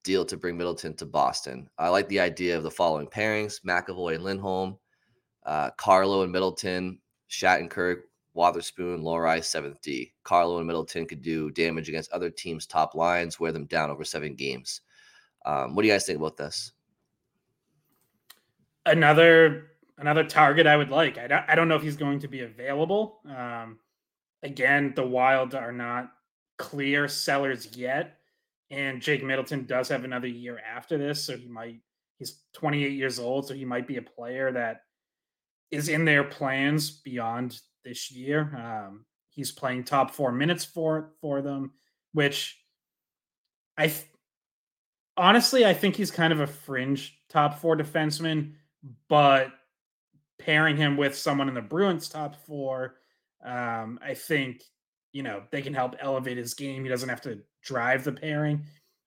deal 0.03 0.25
to 0.25 0.37
bring 0.37 0.57
Middleton 0.57 0.95
to 0.97 1.07
Boston? 1.07 1.69
I 1.79 1.89
like 1.89 2.09
the 2.09 2.21
idea 2.21 2.57
of 2.57 2.63
the 2.63 2.71
following 2.71 3.07
pairings: 3.07 3.63
McAvoy 3.65 4.17
and 4.17 4.25
Lindholm, 4.25 4.79
uh, 5.45 5.71
Carlo 5.77 6.23
and 6.23 6.33
Middleton, 6.33 6.99
Shattenkirk, 7.31 8.03
Wotherspoon, 8.35 9.03
Lohrei, 9.03 9.43
seventh 9.43 9.81
D. 9.83 10.13
Carlo 10.25 10.59
and 10.59 10.67
Middleton 10.67 11.07
could 11.07 11.23
do 11.23 11.51
damage 11.51 11.89
against 11.89 12.13
other 12.13 12.31
teams' 12.31 12.67
top 12.67 12.95
lines, 12.95 13.39
wear 13.39 13.53
them 13.53 13.67
down 13.67 13.91
over 13.91 14.05
seven 14.05 14.35
games. 14.35 14.81
Um, 15.45 15.75
what 15.75 15.83
do 15.83 15.89
you 15.89 15.95
guys 15.95 16.07
think 16.07 16.19
about 16.19 16.37
this? 16.37 16.73
Another 18.87 19.69
another 19.99 20.25
target 20.25 20.67
I 20.67 20.77
would 20.77 20.91
like. 20.91 21.19
I 21.19 21.27
don't, 21.27 21.45
I 21.49 21.55
don't 21.55 21.69
know 21.69 21.77
if 21.77 21.83
he's 21.83 21.97
going 21.97 22.19
to 22.21 22.29
be 22.29 22.41
available. 22.41 23.21
Um, 23.29 23.79
again, 24.43 24.93
the 24.97 25.07
Wild 25.07 25.55
are 25.55 25.73
not 25.73 26.13
clear 26.57 27.09
sellers 27.09 27.77
yet, 27.77 28.19
and 28.73 29.03
Jake 29.03 29.23
Middleton 29.23 29.67
does 29.67 29.89
have 29.91 30.03
another 30.03 30.27
year 30.27 30.59
after 30.59 30.97
this, 30.97 31.23
so 31.23 31.37
he 31.37 31.47
might. 31.47 31.81
He's 32.19 32.41
28 32.55 32.93
years 32.93 33.19
old, 33.19 33.47
so 33.47 33.55
he 33.55 33.65
might 33.65 33.87
be 33.87 33.97
a 33.97 34.03
player 34.03 34.51
that 34.53 34.83
is 35.71 35.89
in 35.89 36.05
their 36.05 36.25
plans 36.25 36.91
beyond 36.91 37.61
this 37.85 38.11
year. 38.11 38.41
Um, 38.57 39.05
he's 39.31 39.53
playing 39.53 39.85
top 39.85 40.13
four 40.13 40.33
minutes 40.33 40.65
for 40.65 41.13
for 41.21 41.43
them, 41.43 41.73
which 42.13 42.59
I 43.77 43.89
th- 43.89 44.07
honestly 45.17 45.67
I 45.67 45.75
think 45.75 45.97
he's 45.97 46.11
kind 46.11 46.33
of 46.33 46.41
a 46.41 46.47
fringe 46.47 47.19
top 47.29 47.59
four 47.59 47.77
defenseman, 47.77 48.55
but 49.09 49.49
pairing 50.39 50.77
him 50.77 50.97
with 50.97 51.17
someone 51.17 51.49
in 51.49 51.55
the 51.55 51.61
Bruins 51.61 52.09
top 52.09 52.37
four, 52.47 52.97
um, 53.45 53.99
I 54.03 54.15
think 54.15 54.63
you 55.13 55.23
know 55.23 55.43
they 55.51 55.61
can 55.61 55.75
help 55.75 55.97
elevate 56.01 56.39
his 56.39 56.55
game. 56.55 56.85
He 56.85 56.89
doesn't 56.89 57.09
have 57.09 57.21
to 57.23 57.43
drive 57.63 58.05
the 58.05 58.13
pairing. 58.13 58.65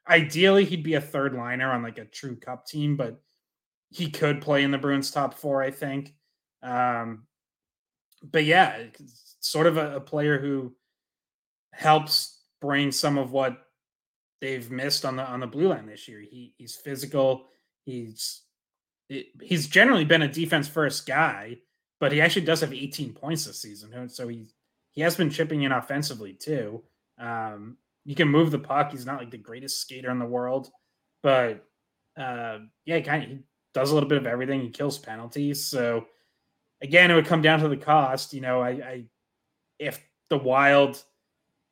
Ideally, 0.07 0.65
he'd 0.65 0.83
be 0.83 0.93
a 0.95 1.01
third 1.01 1.33
liner 1.33 1.71
on 1.71 1.83
like 1.83 1.97
a 1.97 2.05
true 2.05 2.35
cup 2.35 2.65
team, 2.65 2.95
but 2.95 3.19
he 3.89 4.09
could 4.09 4.41
play 4.41 4.63
in 4.63 4.71
the 4.71 4.77
Bruins 4.77 5.11
top 5.11 5.33
four, 5.33 5.61
I 5.61 5.71
think. 5.71 6.13
Um, 6.61 7.23
but 8.23 8.45
yeah, 8.45 8.83
sort 9.39 9.67
of 9.67 9.77
a, 9.77 9.97
a 9.97 10.01
player 10.01 10.39
who 10.39 10.75
helps 11.73 12.39
bring 12.61 12.91
some 12.91 13.17
of 13.17 13.31
what 13.31 13.57
they've 14.41 14.69
missed 14.69 15.05
on 15.05 15.15
the 15.15 15.23
on 15.23 15.39
the 15.39 15.47
blue 15.47 15.67
line 15.67 15.85
this 15.85 16.07
year. 16.07 16.19
He 16.19 16.53
he's 16.57 16.75
physical. 16.75 17.47
He's 17.85 18.41
he's 19.41 19.67
generally 19.67 20.05
been 20.05 20.23
a 20.23 20.27
defense 20.27 20.67
first 20.67 21.05
guy, 21.05 21.57
but 21.99 22.11
he 22.11 22.21
actually 22.21 22.45
does 22.45 22.61
have 22.61 22.73
18 22.73 23.13
points 23.13 23.45
this 23.45 23.61
season. 23.61 24.09
So 24.09 24.27
he 24.27 24.47
he 24.91 25.01
has 25.01 25.15
been 25.15 25.29
chipping 25.29 25.63
in 25.63 25.71
offensively 25.71 26.33
too. 26.33 26.83
Um, 27.19 27.77
you 28.05 28.15
can 28.15 28.29
move 28.29 28.51
the 28.51 28.59
puck. 28.59 28.91
He's 28.91 29.05
not 29.05 29.19
like 29.19 29.31
the 29.31 29.37
greatest 29.37 29.81
skater 29.81 30.11
in 30.11 30.19
the 30.19 30.25
world, 30.25 30.69
but 31.23 31.65
uh, 32.17 32.59
yeah, 32.85 32.97
he 32.97 33.01
kind 33.01 33.23
of 33.23 33.29
he 33.29 33.39
does 33.73 33.91
a 33.91 33.93
little 33.93 34.07
bit 34.07 34.19
of 34.19 34.27
everything. 34.27 34.61
He 34.61 34.69
kills 34.69 34.97
penalties. 34.97 35.65
So 35.65 36.05
again, 36.81 37.11
it 37.11 37.15
would 37.15 37.25
come 37.25 37.41
down 37.41 37.59
to 37.59 37.67
the 37.67 37.77
cost. 37.77 38.33
You 38.33 38.41
know, 38.41 38.61
I, 38.61 38.69
I 38.69 39.03
if 39.79 40.01
the 40.29 40.37
Wild 40.37 41.03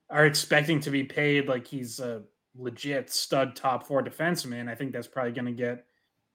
are 0.10 0.26
expecting 0.26 0.80
to 0.82 0.92
be 0.92 1.04
paid 1.04 1.48
like 1.48 1.66
he's 1.66 2.00
a 2.00 2.24
legit 2.56 3.12
stud 3.12 3.56
top 3.56 3.88
four 3.88 4.04
defenseman, 4.04 4.70
I 4.70 4.76
think 4.76 4.92
that's 4.92 5.08
probably 5.08 5.32
going 5.32 5.46
to 5.46 5.52
get 5.52 5.86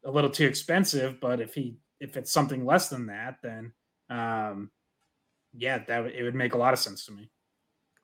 a 0.04 0.10
little 0.10 0.30
too 0.30 0.46
expensive. 0.46 1.20
But 1.20 1.40
if 1.40 1.54
he 1.54 1.76
if 2.00 2.16
it's 2.16 2.32
something 2.32 2.64
less 2.64 2.88
than 2.88 3.06
that, 3.06 3.38
then 3.42 3.72
um, 4.10 4.70
yeah, 5.52 5.78
that 5.78 5.88
w- 5.88 6.14
it 6.16 6.22
would 6.22 6.34
make 6.34 6.54
a 6.54 6.58
lot 6.58 6.72
of 6.72 6.78
sense 6.78 7.04
to 7.06 7.12
me. 7.12 7.30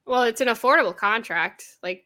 Well, 0.06 0.24
it's 0.24 0.40
an 0.40 0.48
affordable 0.48 0.96
contract. 0.96 1.64
Like 1.82 2.04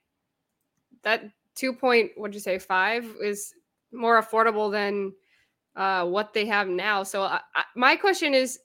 that 1.03 1.31
two 1.55 1.73
point, 1.73 2.13
what'd 2.17 2.35
you 2.35 2.41
say, 2.41 2.59
five 2.59 3.05
is 3.23 3.53
more 3.93 4.23
affordable 4.23 4.71
than 4.71 5.13
uh, 5.75 6.05
what 6.05 6.33
they 6.33 6.47
have 6.47 6.69
now. 6.69 7.03
So 7.03 7.23
I, 7.23 7.41
I, 7.55 7.65
my 7.75 7.97
question 7.97 8.35
is, 8.35 8.59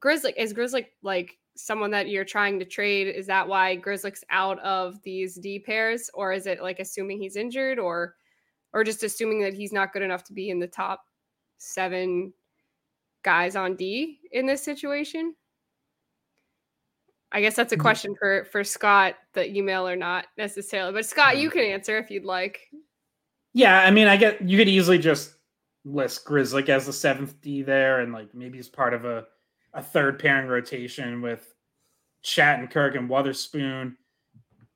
Grizzly 0.00 0.34
is 0.36 0.52
Grizzly 0.52 0.86
like 1.02 1.38
someone 1.56 1.90
that 1.92 2.08
you're 2.08 2.24
trying 2.24 2.58
to 2.58 2.64
trade? 2.64 3.06
Is 3.06 3.26
that 3.26 3.46
why 3.46 3.76
Grizzly's 3.76 4.24
out 4.30 4.58
of 4.60 5.00
these 5.02 5.36
D 5.36 5.58
pairs, 5.58 6.10
or 6.14 6.32
is 6.32 6.46
it 6.46 6.62
like 6.62 6.80
assuming 6.80 7.18
he's 7.18 7.36
injured, 7.36 7.78
or 7.78 8.16
or 8.72 8.82
just 8.82 9.04
assuming 9.04 9.40
that 9.42 9.54
he's 9.54 9.72
not 9.72 9.92
good 9.92 10.02
enough 10.02 10.24
to 10.24 10.32
be 10.32 10.50
in 10.50 10.58
the 10.58 10.66
top 10.66 11.04
seven 11.58 12.32
guys 13.22 13.56
on 13.56 13.76
D 13.76 14.18
in 14.32 14.46
this 14.46 14.62
situation? 14.62 15.34
I 17.34 17.40
guess 17.40 17.56
that's 17.56 17.72
a 17.72 17.76
Mm-hmm. 17.76 17.82
question 17.82 18.14
for 18.18 18.44
for 18.46 18.64
Scott, 18.64 19.16
the 19.34 19.50
email 19.54 19.86
or 19.86 19.96
not 19.96 20.26
necessarily. 20.38 20.92
But 20.92 21.04
Scott, 21.04 21.36
you 21.36 21.50
can 21.50 21.62
answer 21.64 21.98
if 21.98 22.10
you'd 22.10 22.24
like. 22.24 22.60
Yeah, 23.52 23.78
I 23.80 23.90
mean, 23.90 24.06
I 24.08 24.16
get 24.16 24.40
you 24.48 24.56
could 24.56 24.68
easily 24.68 24.98
just 24.98 25.34
list 25.84 26.24
Grizzly 26.24 26.66
as 26.70 26.86
the 26.86 26.92
seventh 26.92 27.40
D 27.42 27.62
there, 27.62 28.00
and 28.00 28.12
like 28.12 28.34
maybe 28.34 28.56
he's 28.58 28.68
part 28.68 28.94
of 28.94 29.04
a 29.04 29.26
a 29.74 29.82
third 29.82 30.18
pairing 30.20 30.46
rotation 30.48 31.20
with 31.20 31.52
Shattenkirk 32.24 32.96
and 32.96 33.08
Wotherspoon. 33.08 33.96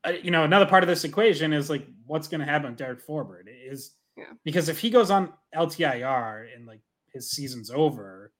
Uh, 0.04 0.12
you 0.22 0.30
know, 0.30 0.44
another 0.44 0.66
part 0.66 0.82
of 0.84 0.88
this 0.88 1.04
equation 1.04 1.52
is 1.52 1.70
like 1.70 1.86
what's 2.06 2.28
going 2.28 2.40
to 2.40 2.46
happen 2.46 2.70
with 2.70 2.78
Derek 2.78 3.04
Forbort 3.06 3.44
is 3.48 3.94
Yeah. 4.16 4.24
because 4.44 4.68
if 4.68 4.78
he 4.78 4.90
goes 4.90 5.10
on 5.10 5.32
LTIR 5.54 6.54
and 6.54 6.66
like 6.66 6.80
his 7.12 7.30
season's 7.30 7.70
over, 7.70 8.32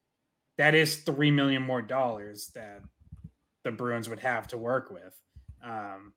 that 0.57 0.75
is 0.75 0.97
three 0.99 1.31
million 1.31 1.63
more 1.63 1.83
dollars 1.83 2.51
that 2.55 2.81
the 3.69 3.77
Bruins 3.77 4.09
would 4.09 4.21
have 4.21 4.47
to 4.49 4.59
work 4.59 4.91
with. 4.91 5.15
Um, 5.63 6.15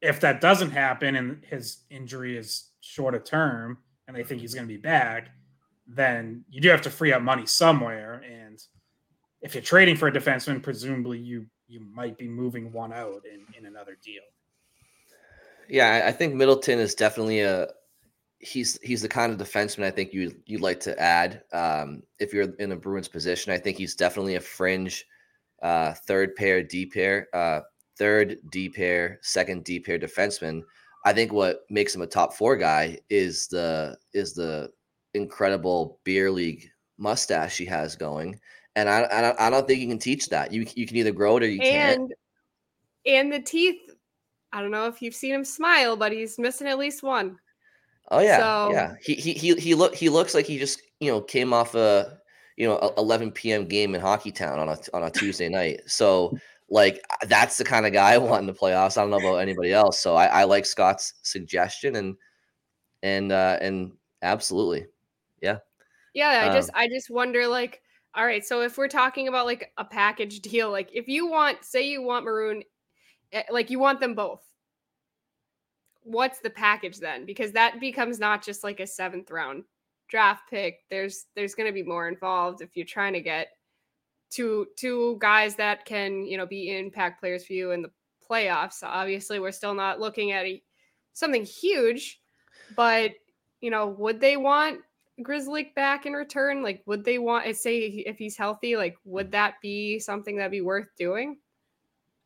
if 0.00 0.20
that 0.20 0.40
doesn't 0.40 0.70
happen 0.70 1.16
and 1.16 1.44
his 1.44 1.78
injury 1.90 2.36
is 2.38 2.70
short 2.80 3.14
of 3.14 3.24
term 3.24 3.78
and 4.06 4.16
they 4.16 4.22
think 4.24 4.40
he's 4.40 4.54
going 4.54 4.66
to 4.66 4.72
be 4.72 4.80
back, 4.80 5.28
then 5.86 6.44
you 6.48 6.60
do 6.60 6.68
have 6.70 6.82
to 6.82 6.90
free 6.90 7.12
up 7.12 7.20
money 7.22 7.44
somewhere. 7.46 8.22
And 8.26 8.62
if 9.42 9.54
you're 9.54 9.62
trading 9.62 9.96
for 9.96 10.08
a 10.08 10.12
defenseman, 10.12 10.62
presumably 10.62 11.18
you 11.18 11.46
you 11.66 11.80
might 11.92 12.16
be 12.16 12.26
moving 12.26 12.72
one 12.72 12.94
out 12.94 13.22
in, 13.30 13.44
in 13.58 13.66
another 13.66 13.98
deal. 14.02 14.22
Yeah, 15.68 16.04
I- 16.06 16.12
think 16.12 16.34
Middleton 16.34 16.78
is 16.78 16.94
definitely 16.94 17.40
a 17.40 17.68
he's 18.38 18.78
he's 18.82 19.02
the 19.02 19.08
kind 19.08 19.32
of 19.32 19.38
defenseman 19.38 19.84
I 19.84 19.90
think 19.90 20.14
you 20.14 20.34
you'd 20.46 20.62
like 20.62 20.80
to 20.80 20.98
add 20.98 21.42
um, 21.52 22.02
if 22.18 22.32
you're 22.32 22.54
in 22.58 22.70
the 22.70 22.76
Bruins 22.76 23.08
position. 23.08 23.52
I 23.52 23.58
think 23.58 23.76
he's 23.76 23.94
definitely 23.94 24.36
a 24.36 24.40
fringe 24.40 25.04
uh, 25.62 25.94
third 26.06 26.34
pair 26.36 26.62
D 26.62 26.86
pair, 26.86 27.28
uh, 27.34 27.60
third 27.98 28.38
D 28.50 28.68
pair, 28.68 29.18
second 29.22 29.64
D 29.64 29.80
pair 29.80 29.98
defenseman. 29.98 30.62
I 31.04 31.12
think 31.12 31.32
what 31.32 31.60
makes 31.70 31.94
him 31.94 32.02
a 32.02 32.06
top 32.06 32.34
four 32.34 32.56
guy 32.56 32.98
is 33.08 33.46
the 33.48 33.96
is 34.12 34.34
the 34.34 34.70
incredible 35.14 36.00
beer 36.04 36.30
league 36.30 36.68
mustache 36.98 37.56
he 37.56 37.64
has 37.66 37.96
going, 37.96 38.38
and 38.76 38.88
I 38.88 39.06
I 39.10 39.20
don't, 39.20 39.40
I 39.40 39.50
don't 39.50 39.66
think 39.66 39.80
you 39.80 39.88
can 39.88 39.98
teach 39.98 40.28
that. 40.28 40.52
You 40.52 40.66
you 40.74 40.86
can 40.86 40.96
either 40.96 41.12
grow 41.12 41.36
it 41.36 41.42
or 41.42 41.48
you 41.48 41.60
can't. 41.60 42.00
And 42.00 42.14
and 43.06 43.32
the 43.32 43.40
teeth. 43.40 43.80
I 44.52 44.62
don't 44.62 44.70
know 44.70 44.86
if 44.86 45.02
you've 45.02 45.14
seen 45.14 45.34
him 45.34 45.44
smile, 45.44 45.94
but 45.96 46.10
he's 46.10 46.38
missing 46.38 46.66
at 46.68 46.78
least 46.78 47.02
one. 47.02 47.38
Oh 48.10 48.20
yeah, 48.20 48.38
So- 48.38 48.72
yeah. 48.72 48.94
He 49.02 49.14
he 49.14 49.32
he 49.34 49.54
he 49.54 49.74
look 49.74 49.94
he 49.94 50.08
looks 50.08 50.34
like 50.34 50.46
he 50.46 50.58
just 50.58 50.80
you 51.00 51.10
know 51.10 51.20
came 51.20 51.52
off 51.52 51.74
a 51.74 52.17
you 52.58 52.66
know 52.66 52.92
11 52.98 53.30
p.m. 53.30 53.66
game 53.66 53.94
in 53.94 54.00
Hockey 54.00 54.32
Town 54.32 54.58
on 54.58 54.68
a 54.68 54.76
on 54.92 55.04
a 55.04 55.10
Tuesday 55.10 55.48
night. 55.48 55.80
So 55.86 56.36
like 56.68 57.00
that's 57.28 57.56
the 57.56 57.64
kind 57.64 57.86
of 57.86 57.92
guy 57.92 58.14
I 58.14 58.18
want 58.18 58.40
in 58.40 58.46
the 58.46 58.52
playoffs. 58.52 58.98
I 58.98 59.02
don't 59.02 59.10
know 59.10 59.16
about 59.18 59.36
anybody 59.36 59.72
else. 59.72 60.00
So 60.00 60.16
I, 60.16 60.26
I 60.26 60.44
like 60.44 60.66
Scott's 60.66 61.14
suggestion 61.22 61.94
and 61.94 62.16
and 63.04 63.30
uh 63.30 63.58
and 63.60 63.92
absolutely, 64.22 64.86
Yeah, 65.40 65.58
Yeah, 66.14 66.42
I 66.42 66.48
Um, 66.48 66.54
just 66.54 66.70
I 66.74 66.88
just 66.88 67.10
wonder 67.10 67.46
like 67.46 67.80
all 68.14 68.26
right, 68.26 68.44
so 68.44 68.62
if 68.62 68.76
we're 68.76 68.88
talking 68.88 69.28
about 69.28 69.46
like 69.46 69.72
a 69.78 69.84
package 69.84 70.40
deal, 70.50 70.72
like 70.72 70.90
if 70.92 71.06
you 71.06 71.28
want 71.28 71.64
say 71.64 71.88
you 71.88 72.02
want 72.02 72.24
Maroon 72.24 72.64
eh, 73.32 73.44
like 73.50 73.70
you 73.70 73.78
want 73.78 74.00
them 74.00 74.14
both. 74.14 74.42
What's 76.02 76.40
the 76.40 76.50
package 76.50 76.98
then? 76.98 77.24
Because 77.24 77.52
that 77.52 77.78
becomes 77.80 78.18
not 78.18 78.42
just 78.42 78.64
like 78.64 78.80
a 78.80 78.84
7th 78.84 79.30
round 79.30 79.64
draft 80.08 80.48
pick. 80.50 80.80
There's 80.90 81.26
there's 81.34 81.54
going 81.54 81.68
to 81.68 81.72
be 81.72 81.82
more 81.82 82.08
involved 82.08 82.60
if 82.60 82.76
you're 82.76 82.86
trying 82.86 83.12
to 83.12 83.20
get 83.20 83.48
two 84.30 84.66
two 84.76 85.16
guys 85.20 85.54
that 85.56 85.84
can, 85.84 86.24
you 86.26 86.36
know, 86.36 86.46
be 86.46 86.76
impact 86.76 87.20
players 87.20 87.46
for 87.46 87.52
you 87.52 87.70
in 87.72 87.82
the 87.82 87.90
playoffs. 88.28 88.82
Obviously, 88.82 89.40
we're 89.40 89.52
still 89.52 89.74
not 89.74 90.00
looking 90.00 90.32
at 90.32 90.44
a, 90.44 90.62
something 91.12 91.44
huge, 91.44 92.20
but 92.76 93.12
you 93.60 93.70
know, 93.70 93.88
would 93.88 94.20
they 94.20 94.36
want 94.36 94.80
Grizzly 95.22 95.72
back 95.74 96.06
in 96.06 96.12
return? 96.12 96.62
Like, 96.62 96.82
would 96.86 97.04
they 97.04 97.18
want 97.18 97.54
say 97.56 97.78
if 97.78 98.18
he's 98.18 98.36
healthy? 98.36 98.76
Like, 98.76 98.96
would 99.04 99.32
that 99.32 99.54
be 99.60 99.98
something 99.98 100.36
that'd 100.36 100.52
be 100.52 100.60
worth 100.60 100.88
doing? 100.96 101.38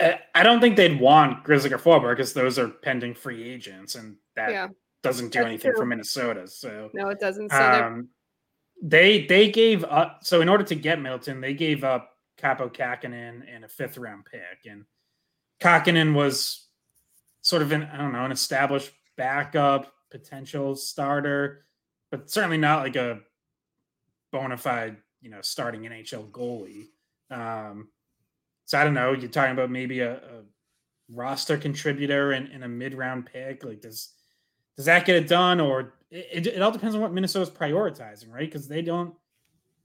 I 0.00 0.20
I 0.34 0.42
don't 0.42 0.60
think 0.60 0.76
they'd 0.76 1.00
want 1.00 1.44
Grizzly 1.44 1.72
or 1.72 1.78
Forbort 1.78 2.16
because 2.16 2.32
those 2.32 2.58
are 2.58 2.68
pending 2.68 3.14
free 3.14 3.42
agents, 3.42 3.94
and 3.94 4.16
that 4.36 4.50
Yeah. 4.50 4.68
Doesn't 5.02 5.32
do 5.32 5.40
That's 5.40 5.46
anything 5.46 5.72
for. 5.74 5.84
Minnesota. 5.84 6.46
So 6.46 6.90
No, 6.94 7.08
it 7.08 7.18
doesn't. 7.18 7.50
So 7.50 7.58
um, 7.58 8.08
they 8.80 9.26
they 9.26 9.50
gave 9.50 9.84
up. 9.84 10.20
So 10.22 10.40
in 10.40 10.48
order 10.48 10.64
to 10.64 10.74
get 10.74 11.00
Middleton, 11.00 11.40
they 11.40 11.54
gave 11.54 11.82
up 11.84 12.10
Kaapo 12.40 12.72
Kähkönen 12.72 13.42
and 13.52 13.64
a 13.64 13.68
fifth 13.68 13.98
round 13.98 14.24
pick, 14.24 14.70
and 14.70 14.84
Kakinen 15.60 16.14
was 16.14 16.66
sort 17.40 17.62
of 17.62 17.72
an 17.72 17.82
I 17.82 17.98
don't 17.98 18.12
know 18.12 18.24
an 18.24 18.32
established 18.32 18.92
backup 19.16 19.92
potential 20.10 20.76
starter, 20.76 21.64
but 22.10 22.30
certainly 22.30 22.58
not 22.58 22.82
like 22.82 22.96
a 22.96 23.20
bona 24.30 24.56
fide 24.56 24.96
you 25.20 25.30
know 25.30 25.40
starting 25.40 25.82
NHL 25.82 26.30
goalie. 26.30 26.88
Um, 27.30 27.88
so 28.66 28.78
I 28.78 28.84
don't 28.84 28.94
know. 28.94 29.12
You're 29.12 29.30
talking 29.30 29.52
about 29.52 29.70
maybe 29.70 30.00
a, 30.00 30.14
a 30.14 30.42
roster 31.08 31.56
contributor 31.56 32.32
and, 32.32 32.48
and 32.48 32.64
a 32.64 32.68
mid 32.68 32.94
round 32.94 33.26
pick. 33.26 33.64
Like 33.64 33.80
does 33.80 34.12
does 34.76 34.86
that 34.86 35.04
get 35.04 35.16
it 35.16 35.28
done, 35.28 35.60
or 35.60 35.94
it, 36.10 36.28
it, 36.32 36.46
it 36.46 36.62
all 36.62 36.70
depends 36.70 36.94
on 36.94 37.00
what 37.00 37.12
Minnesota's 37.12 37.50
prioritizing, 37.50 38.32
right? 38.32 38.50
Because 38.50 38.68
they 38.68 38.82
don't 38.82 39.14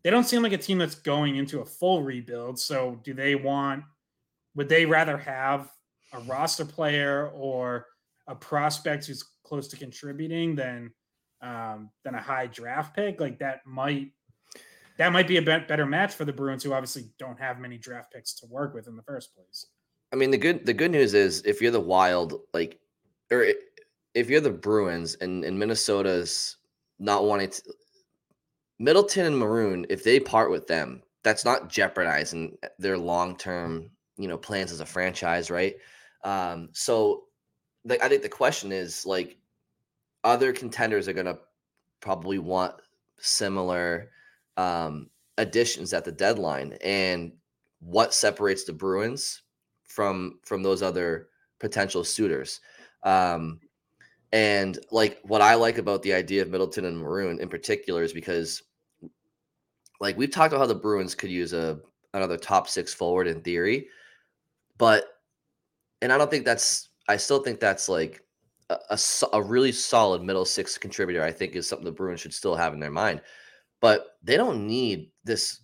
they 0.04 0.10
don't 0.10 0.24
seem 0.24 0.42
like 0.42 0.54
a 0.54 0.58
team 0.58 0.78
that's 0.78 0.96
going 0.96 1.36
into 1.36 1.60
a 1.60 1.66
full 1.66 2.04
rebuild. 2.04 2.60
So 2.60 3.00
do 3.04 3.14
they 3.14 3.36
want? 3.36 3.84
Would 4.56 4.70
they 4.70 4.86
rather 4.86 5.18
have 5.18 5.72
a 6.14 6.20
roster 6.22 6.66
player 6.66 7.30
or 7.34 7.88
a 8.28 8.36
prospect 8.36 9.06
who's 9.06 9.24
close 9.44 9.68
to 9.70 9.78
contributing 9.78 10.56
than 10.56 10.92
um, 11.42 11.90
than 12.04 12.16
a 12.16 12.22
high 12.22 12.48
draft 12.48 12.96
pick? 12.96 13.20
Like 13.20 13.40
that 13.40 13.62
might 13.66 14.12
that 14.98 15.12
might 15.12 15.28
be 15.28 15.38
a 15.38 15.42
better 15.42 15.86
match 15.86 16.14
for 16.14 16.26
the 16.26 16.34
Bruins, 16.34 16.64
who 16.64 16.74
obviously 16.74 17.10
don't 17.20 17.40
have 17.40 17.60
many 17.60 17.78
draft 17.78 18.14
picks 18.14 18.34
to 18.36 18.48
work 18.48 18.74
with 18.74 18.88
in 18.88 18.96
the 18.96 19.04
first 19.04 19.36
place. 19.36 19.68
I 20.12 20.16
mean 20.16 20.32
the 20.32 20.38
good 20.38 20.66
the 20.66 20.74
good 20.74 20.92
news 20.92 21.14
is 21.14 21.42
if 21.46 21.62
you're 21.62 21.72
the 21.72 21.80
Wild, 21.80 22.42
like, 22.54 22.80
or 23.32 23.46
if 24.18 24.32
you're 24.32 24.42
the 24.42 24.50
Bruins 24.50 25.16
and 25.22 25.46
and 25.46 25.58
Minnesota's 25.58 26.58
not 26.98 27.26
wanting 27.26 27.50
to, 27.50 27.62
Middleton 28.80 29.28
and 29.28 29.38
Maroon, 29.38 29.86
if 29.90 30.04
they 30.04 30.20
part 30.20 30.50
with 30.50 30.66
them, 30.66 31.04
that's 31.24 31.46
not 31.46 31.70
jeopardizing 31.70 32.58
their 32.80 32.98
long 32.98 33.38
term 33.38 33.92
you 34.18 34.28
know 34.28 34.38
plans 34.38 34.72
as 34.72 34.80
a 34.80 34.86
franchise, 34.86 35.52
right? 35.52 35.76
Um, 36.24 36.70
so 36.74 37.26
the, 37.86 38.04
I 38.04 38.10
think 38.10 38.24
the 38.24 38.30
question 38.30 38.72
is 38.72 39.06
like, 39.06 39.38
other 40.24 40.52
contenders 40.52 41.08
are 41.08 41.14
gonna 41.14 41.38
probably 42.00 42.40
want 42.40 42.74
similar 43.20 44.10
um, 44.58 45.10
additions 45.38 45.94
at 45.94 46.06
the 46.06 46.12
deadline, 46.12 46.76
and 46.84 47.34
what 47.82 48.16
separates 48.16 48.64
the 48.64 48.74
Bruins 48.74 49.44
from 49.86 50.40
from 50.44 50.64
those 50.64 50.82
other 50.82 51.30
potential 51.60 52.04
suitors. 52.04 52.62
Um, 53.04 53.60
and 54.32 54.78
like 54.92 55.20
what 55.24 55.42
I 55.42 55.56
like 55.56 55.78
about 55.78 56.04
the 56.04 56.14
idea 56.14 56.42
of 56.42 56.50
Middleton 56.50 56.86
and 56.86 56.98
Maroon 56.98 57.40
in 57.40 57.50
particular 57.50 58.04
is 58.04 58.14
because 58.14 58.64
like 60.00 60.18
we've 60.18 60.32
talked 60.32 60.54
about 60.54 60.62
how 60.62 60.68
the 60.68 60.76
Bruins 60.76 61.16
could 61.16 61.32
use 61.32 61.54
a 61.54 61.80
another 62.14 62.38
top 62.38 62.68
six 62.68 62.94
forward 62.94 63.28
in 63.28 63.42
theory, 63.42 63.88
but 64.78 65.06
and 66.02 66.12
I 66.12 66.18
don't 66.18 66.30
think 66.30 66.46
that's 66.46 66.90
I 67.08 67.18
still 67.18 67.40
think 67.40 67.60
that's 67.60 67.88
like 67.88 68.22
a, 68.70 68.78
a, 68.90 69.00
a 69.34 69.42
really 69.42 69.72
solid 69.72 70.22
middle 70.22 70.46
six 70.46 70.78
contributor. 70.78 71.24
I 71.24 71.32
think 71.32 71.56
is 71.56 71.68
something 71.68 71.86
the 71.86 71.92
Bruins 71.92 72.20
should 72.20 72.34
still 72.34 72.56
have 72.56 72.74
in 72.74 72.80
their 72.80 72.92
mind, 72.92 73.22
but 73.82 74.18
they 74.24 74.38
don't 74.38 74.68
need 74.68 75.12
this, 75.24 75.62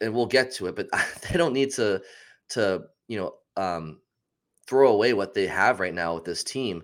and 0.00 0.12
we'll 0.14 0.26
get 0.26 0.52
to 0.52 0.66
it. 0.66 0.76
But 0.76 0.88
they 1.30 1.38
don't 1.38 1.54
need 1.54 1.70
to 1.74 2.02
to 2.50 2.82
you 3.08 3.18
know 3.18 3.34
um, 3.62 4.00
throw 4.66 4.92
away 4.92 5.14
what 5.14 5.34
they 5.34 5.46
have 5.46 5.80
right 5.80 5.94
now 5.94 6.14
with 6.14 6.24
this 6.24 6.44
team. 6.44 6.82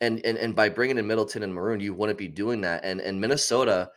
And, 0.00 0.24
and 0.26 0.36
and 0.36 0.54
by 0.54 0.68
bringing 0.68 0.98
in 0.98 1.06
Middleton 1.06 1.42
and 1.42 1.54
Maroon, 1.54 1.80
you 1.80 1.94
wouldn't 1.94 2.18
be 2.18 2.28
doing 2.28 2.60
that. 2.62 2.84
And 2.84 3.00
and 3.00 3.20
Minnesota, 3.20 3.90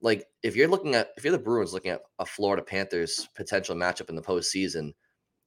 like 0.00 0.26
if 0.42 0.56
you're 0.56 0.68
looking 0.68 0.94
at 0.94 1.10
if 1.16 1.24
you're 1.24 1.32
the 1.32 1.38
Bruins 1.38 1.72
looking 1.72 1.92
at 1.92 2.02
a 2.18 2.26
Florida 2.26 2.62
Panthers 2.62 3.28
potential 3.36 3.76
matchup 3.76 4.08
in 4.08 4.16
the 4.16 4.22
postseason, 4.22 4.92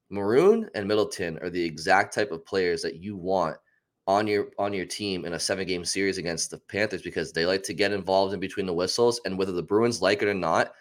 Maroon 0.09 0.69
and 0.75 0.87
Middleton 0.87 1.37
are 1.39 1.49
the 1.49 1.63
exact 1.63 2.13
type 2.13 2.31
of 2.31 2.45
players 2.45 2.81
that 2.81 2.95
you 2.95 3.17
want 3.17 3.57
on 4.07 4.25
your 4.25 4.47
on 4.57 4.73
your 4.73 4.85
team 4.85 5.25
in 5.25 5.33
a 5.33 5.39
seven 5.39 5.67
game 5.67 5.83
series 5.83 6.17
against 6.17 6.49
the 6.49 6.57
Panthers 6.57 7.01
because 7.01 7.33
they 7.33 7.45
like 7.45 7.63
to 7.63 7.73
get 7.73 7.91
involved 7.91 8.33
in 8.33 8.39
between 8.39 8.65
the 8.65 8.73
whistles 8.73 9.19
and 9.25 9.37
whether 9.37 9.51
the 9.51 9.61
Bruins 9.61 10.01
like 10.01 10.21
it 10.21 10.29
or 10.29 10.33
not, 10.33 10.71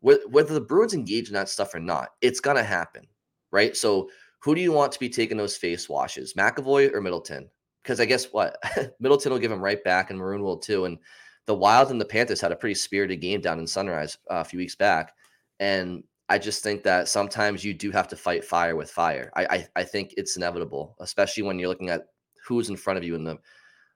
whether 0.00 0.52
the 0.52 0.60
Bruins 0.60 0.94
engage 0.94 1.28
in 1.28 1.34
that 1.34 1.48
stuff 1.48 1.74
or 1.74 1.80
not, 1.80 2.10
it's 2.20 2.40
gonna 2.40 2.62
happen, 2.62 3.06
right? 3.50 3.74
So 3.76 4.10
who 4.40 4.54
do 4.54 4.60
you 4.60 4.72
want 4.72 4.92
to 4.92 5.00
be 5.00 5.08
taking 5.08 5.38
those 5.38 5.56
face 5.56 5.88
washes, 5.88 6.34
McAvoy 6.34 6.92
or 6.92 7.00
Middleton? 7.00 7.48
Because 7.82 8.00
I 8.00 8.04
guess 8.04 8.26
what 8.26 8.56
Middleton 9.00 9.32
will 9.32 9.38
give 9.38 9.52
him 9.52 9.60
right 9.60 9.82
back 9.82 10.10
and 10.10 10.18
Maroon 10.18 10.42
will 10.42 10.58
too, 10.58 10.84
and 10.84 10.98
the 11.46 11.54
Wild 11.54 11.90
and 11.90 12.00
the 12.00 12.04
Panthers 12.04 12.40
had 12.40 12.52
a 12.52 12.56
pretty 12.56 12.74
spirited 12.74 13.20
game 13.20 13.40
down 13.40 13.58
in 13.58 13.66
Sunrise 13.66 14.18
uh, 14.30 14.36
a 14.36 14.44
few 14.44 14.58
weeks 14.58 14.76
back, 14.76 15.12
and 15.58 16.04
I 16.28 16.38
just 16.38 16.62
think 16.62 16.82
that 16.84 17.08
sometimes 17.08 17.64
you 17.64 17.74
do 17.74 17.90
have 17.90 18.08
to 18.08 18.16
fight 18.16 18.44
fire 18.44 18.76
with 18.76 18.90
fire. 18.90 19.30
I, 19.34 19.44
I, 19.44 19.68
I 19.76 19.84
think 19.84 20.14
it's 20.16 20.36
inevitable, 20.36 20.96
especially 21.00 21.42
when 21.42 21.58
you're 21.58 21.68
looking 21.68 21.90
at 21.90 22.06
who's 22.46 22.70
in 22.70 22.76
front 22.76 22.96
of 22.96 23.04
you 23.04 23.14
in 23.14 23.24
the 23.24 23.38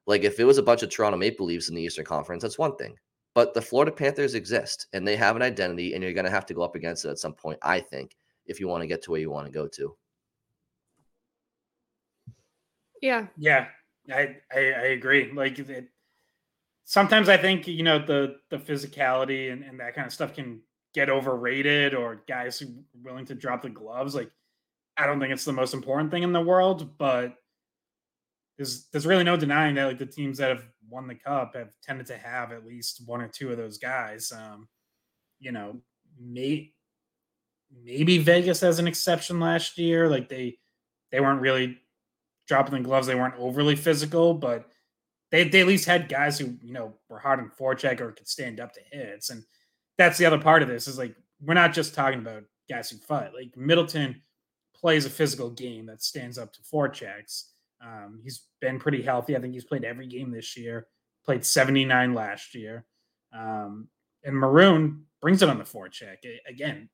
like. 0.06 0.24
If 0.24 0.38
it 0.40 0.44
was 0.44 0.58
a 0.58 0.62
bunch 0.62 0.82
of 0.82 0.90
Toronto 0.90 1.16
Maple 1.16 1.46
Leafs 1.46 1.68
in 1.68 1.74
the 1.74 1.82
Eastern 1.82 2.04
Conference, 2.04 2.42
that's 2.42 2.58
one 2.58 2.76
thing. 2.76 2.96
But 3.34 3.54
the 3.54 3.62
Florida 3.62 3.92
Panthers 3.92 4.34
exist, 4.34 4.86
and 4.92 5.06
they 5.06 5.16
have 5.16 5.36
an 5.36 5.42
identity, 5.42 5.94
and 5.94 6.02
you're 6.02 6.12
going 6.12 6.24
to 6.24 6.30
have 6.30 6.46
to 6.46 6.54
go 6.54 6.62
up 6.62 6.74
against 6.74 7.04
it 7.04 7.10
at 7.10 7.18
some 7.18 7.34
point. 7.34 7.58
I 7.62 7.80
think 7.80 8.16
if 8.46 8.60
you 8.60 8.68
want 8.68 8.82
to 8.82 8.86
get 8.86 9.02
to 9.02 9.10
where 9.10 9.20
you 9.20 9.30
want 9.30 9.46
to 9.46 9.52
go 9.52 9.68
to. 9.68 9.96
Yeah. 13.02 13.26
Yeah, 13.36 13.68
I 14.10 14.36
I, 14.52 14.58
I 14.58 14.86
agree. 14.92 15.30
Like 15.32 15.58
it, 15.58 15.88
sometimes 16.84 17.28
I 17.28 17.36
think 17.36 17.66
you 17.66 17.82
know 17.82 17.98
the 17.98 18.36
the 18.50 18.58
physicality 18.58 19.52
and, 19.52 19.62
and 19.62 19.80
that 19.80 19.94
kind 19.94 20.06
of 20.06 20.12
stuff 20.12 20.34
can 20.34 20.60
get 20.94 21.10
overrated 21.10 21.94
or 21.94 22.22
guys 22.26 22.58
who 22.58 22.68
willing 23.02 23.26
to 23.26 23.34
drop 23.34 23.62
the 23.62 23.68
gloves. 23.68 24.14
Like 24.14 24.30
I 24.96 25.06
don't 25.06 25.20
think 25.20 25.32
it's 25.32 25.44
the 25.44 25.52
most 25.52 25.74
important 25.74 26.10
thing 26.10 26.22
in 26.22 26.32
the 26.32 26.40
world, 26.40 26.96
but 26.96 27.36
there's 28.56 28.86
there's 28.86 29.06
really 29.06 29.24
no 29.24 29.36
denying 29.36 29.74
that 29.74 29.86
like 29.86 29.98
the 29.98 30.06
teams 30.06 30.38
that 30.38 30.48
have 30.48 30.66
won 30.88 31.06
the 31.06 31.14
cup 31.14 31.54
have 31.54 31.74
tended 31.82 32.06
to 32.06 32.16
have 32.16 32.52
at 32.52 32.66
least 32.66 33.02
one 33.06 33.20
or 33.20 33.28
two 33.28 33.50
of 33.50 33.58
those 33.58 33.78
guys. 33.78 34.32
Um, 34.32 34.68
you 35.38 35.52
know, 35.52 35.80
may, 36.18 36.72
maybe 37.84 38.18
Vegas 38.18 38.62
as 38.62 38.78
an 38.78 38.86
exception 38.86 39.38
last 39.40 39.76
year. 39.76 40.08
Like 40.08 40.28
they 40.28 40.58
they 41.10 41.20
weren't 41.20 41.42
really 41.42 41.78
dropping 42.46 42.74
the 42.74 42.88
gloves. 42.88 43.06
They 43.06 43.14
weren't 43.14 43.38
overly 43.38 43.76
physical, 43.76 44.34
but 44.34 44.66
they, 45.30 45.48
they 45.48 45.60
at 45.60 45.66
least 45.66 45.86
had 45.86 46.08
guys 46.08 46.38
who, 46.38 46.56
you 46.62 46.72
know, 46.72 46.94
were 47.08 47.18
hard 47.18 47.40
on 47.40 47.50
forecheck 47.58 48.00
or 48.00 48.12
could 48.12 48.28
stand 48.28 48.60
up 48.60 48.72
to 48.74 48.80
hits. 48.90 49.30
And 49.30 49.42
that's 49.98 50.18
the 50.18 50.26
other 50.26 50.38
part 50.38 50.62
of 50.62 50.68
this 50.68 50.86
is 50.86 50.98
like, 50.98 51.14
we're 51.40 51.54
not 51.54 51.72
just 51.72 51.94
talking 51.94 52.20
about 52.20 52.44
guys 52.70 52.90
who 52.90 52.98
fight. 52.98 53.34
Like 53.34 53.56
Middleton 53.56 54.22
plays 54.74 55.06
a 55.06 55.10
physical 55.10 55.50
game 55.50 55.86
that 55.86 56.02
stands 56.02 56.38
up 56.38 56.52
to 56.52 56.60
forechecks. 56.62 57.44
Um, 57.84 58.20
he's 58.22 58.46
been 58.60 58.78
pretty 58.78 59.02
healthy. 59.02 59.36
I 59.36 59.40
think 59.40 59.54
he's 59.54 59.64
played 59.64 59.84
every 59.84 60.06
game 60.06 60.30
this 60.30 60.56
year, 60.56 60.86
played 61.24 61.44
79 61.44 62.14
last 62.14 62.54
year. 62.54 62.84
Um, 63.36 63.88
and 64.24 64.36
Maroon 64.36 65.04
brings 65.20 65.42
it 65.42 65.48
on 65.48 65.58
the 65.58 65.64
forecheck. 65.64 66.16
Again, 66.48 66.88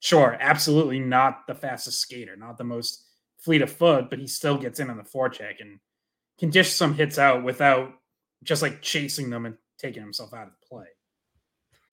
sure, 0.00 0.36
absolutely 0.40 0.98
not 0.98 1.46
the 1.46 1.54
fastest 1.54 2.00
skater, 2.00 2.36
not 2.36 2.58
the 2.58 2.64
most 2.64 3.05
fleet 3.38 3.62
of 3.62 3.72
foot, 3.72 4.10
but 4.10 4.18
he 4.18 4.26
still 4.26 4.56
gets 4.56 4.80
in 4.80 4.90
on 4.90 4.96
the 4.96 5.02
forecheck 5.02 5.60
and 5.60 5.78
can 6.38 6.50
dish 6.50 6.72
some 6.72 6.94
hits 6.94 7.18
out 7.18 7.44
without 7.44 7.92
just 8.42 8.62
like 8.62 8.82
chasing 8.82 9.30
them 9.30 9.46
and 9.46 9.56
taking 9.78 10.02
himself 10.02 10.32
out 10.34 10.46
of 10.46 10.52
the 10.60 10.66
play. 10.66 10.86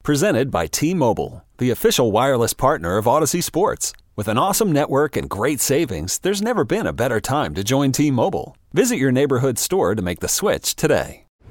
Presented 0.03 0.51
by 0.51 0.67
T 0.67 0.93
Mobile, 0.93 1.45
the 1.57 1.69
official 1.69 2.11
wireless 2.11 2.53
partner 2.53 2.97
of 2.97 3.05
Audacy 3.05 3.41
Sports. 3.41 3.93
With 4.15 4.27
an 4.27 4.37
awesome 4.37 4.71
network 4.71 5.15
and 5.15 5.29
great 5.29 5.59
savings, 5.59 6.19
there's 6.19 6.41
never 6.41 6.63
been 6.63 6.85
a 6.85 6.93
better 6.93 7.19
time 7.21 7.55
to 7.55 7.63
join 7.63 7.91
T 7.91 8.11
Mobile. 8.11 8.57
Visit 8.73 8.97
your 8.97 9.11
neighborhood 9.11 9.57
store 9.57 9.95
to 9.95 10.01
make 10.01 10.19
the 10.19 10.27
switch 10.27 10.75
today. 10.75 11.25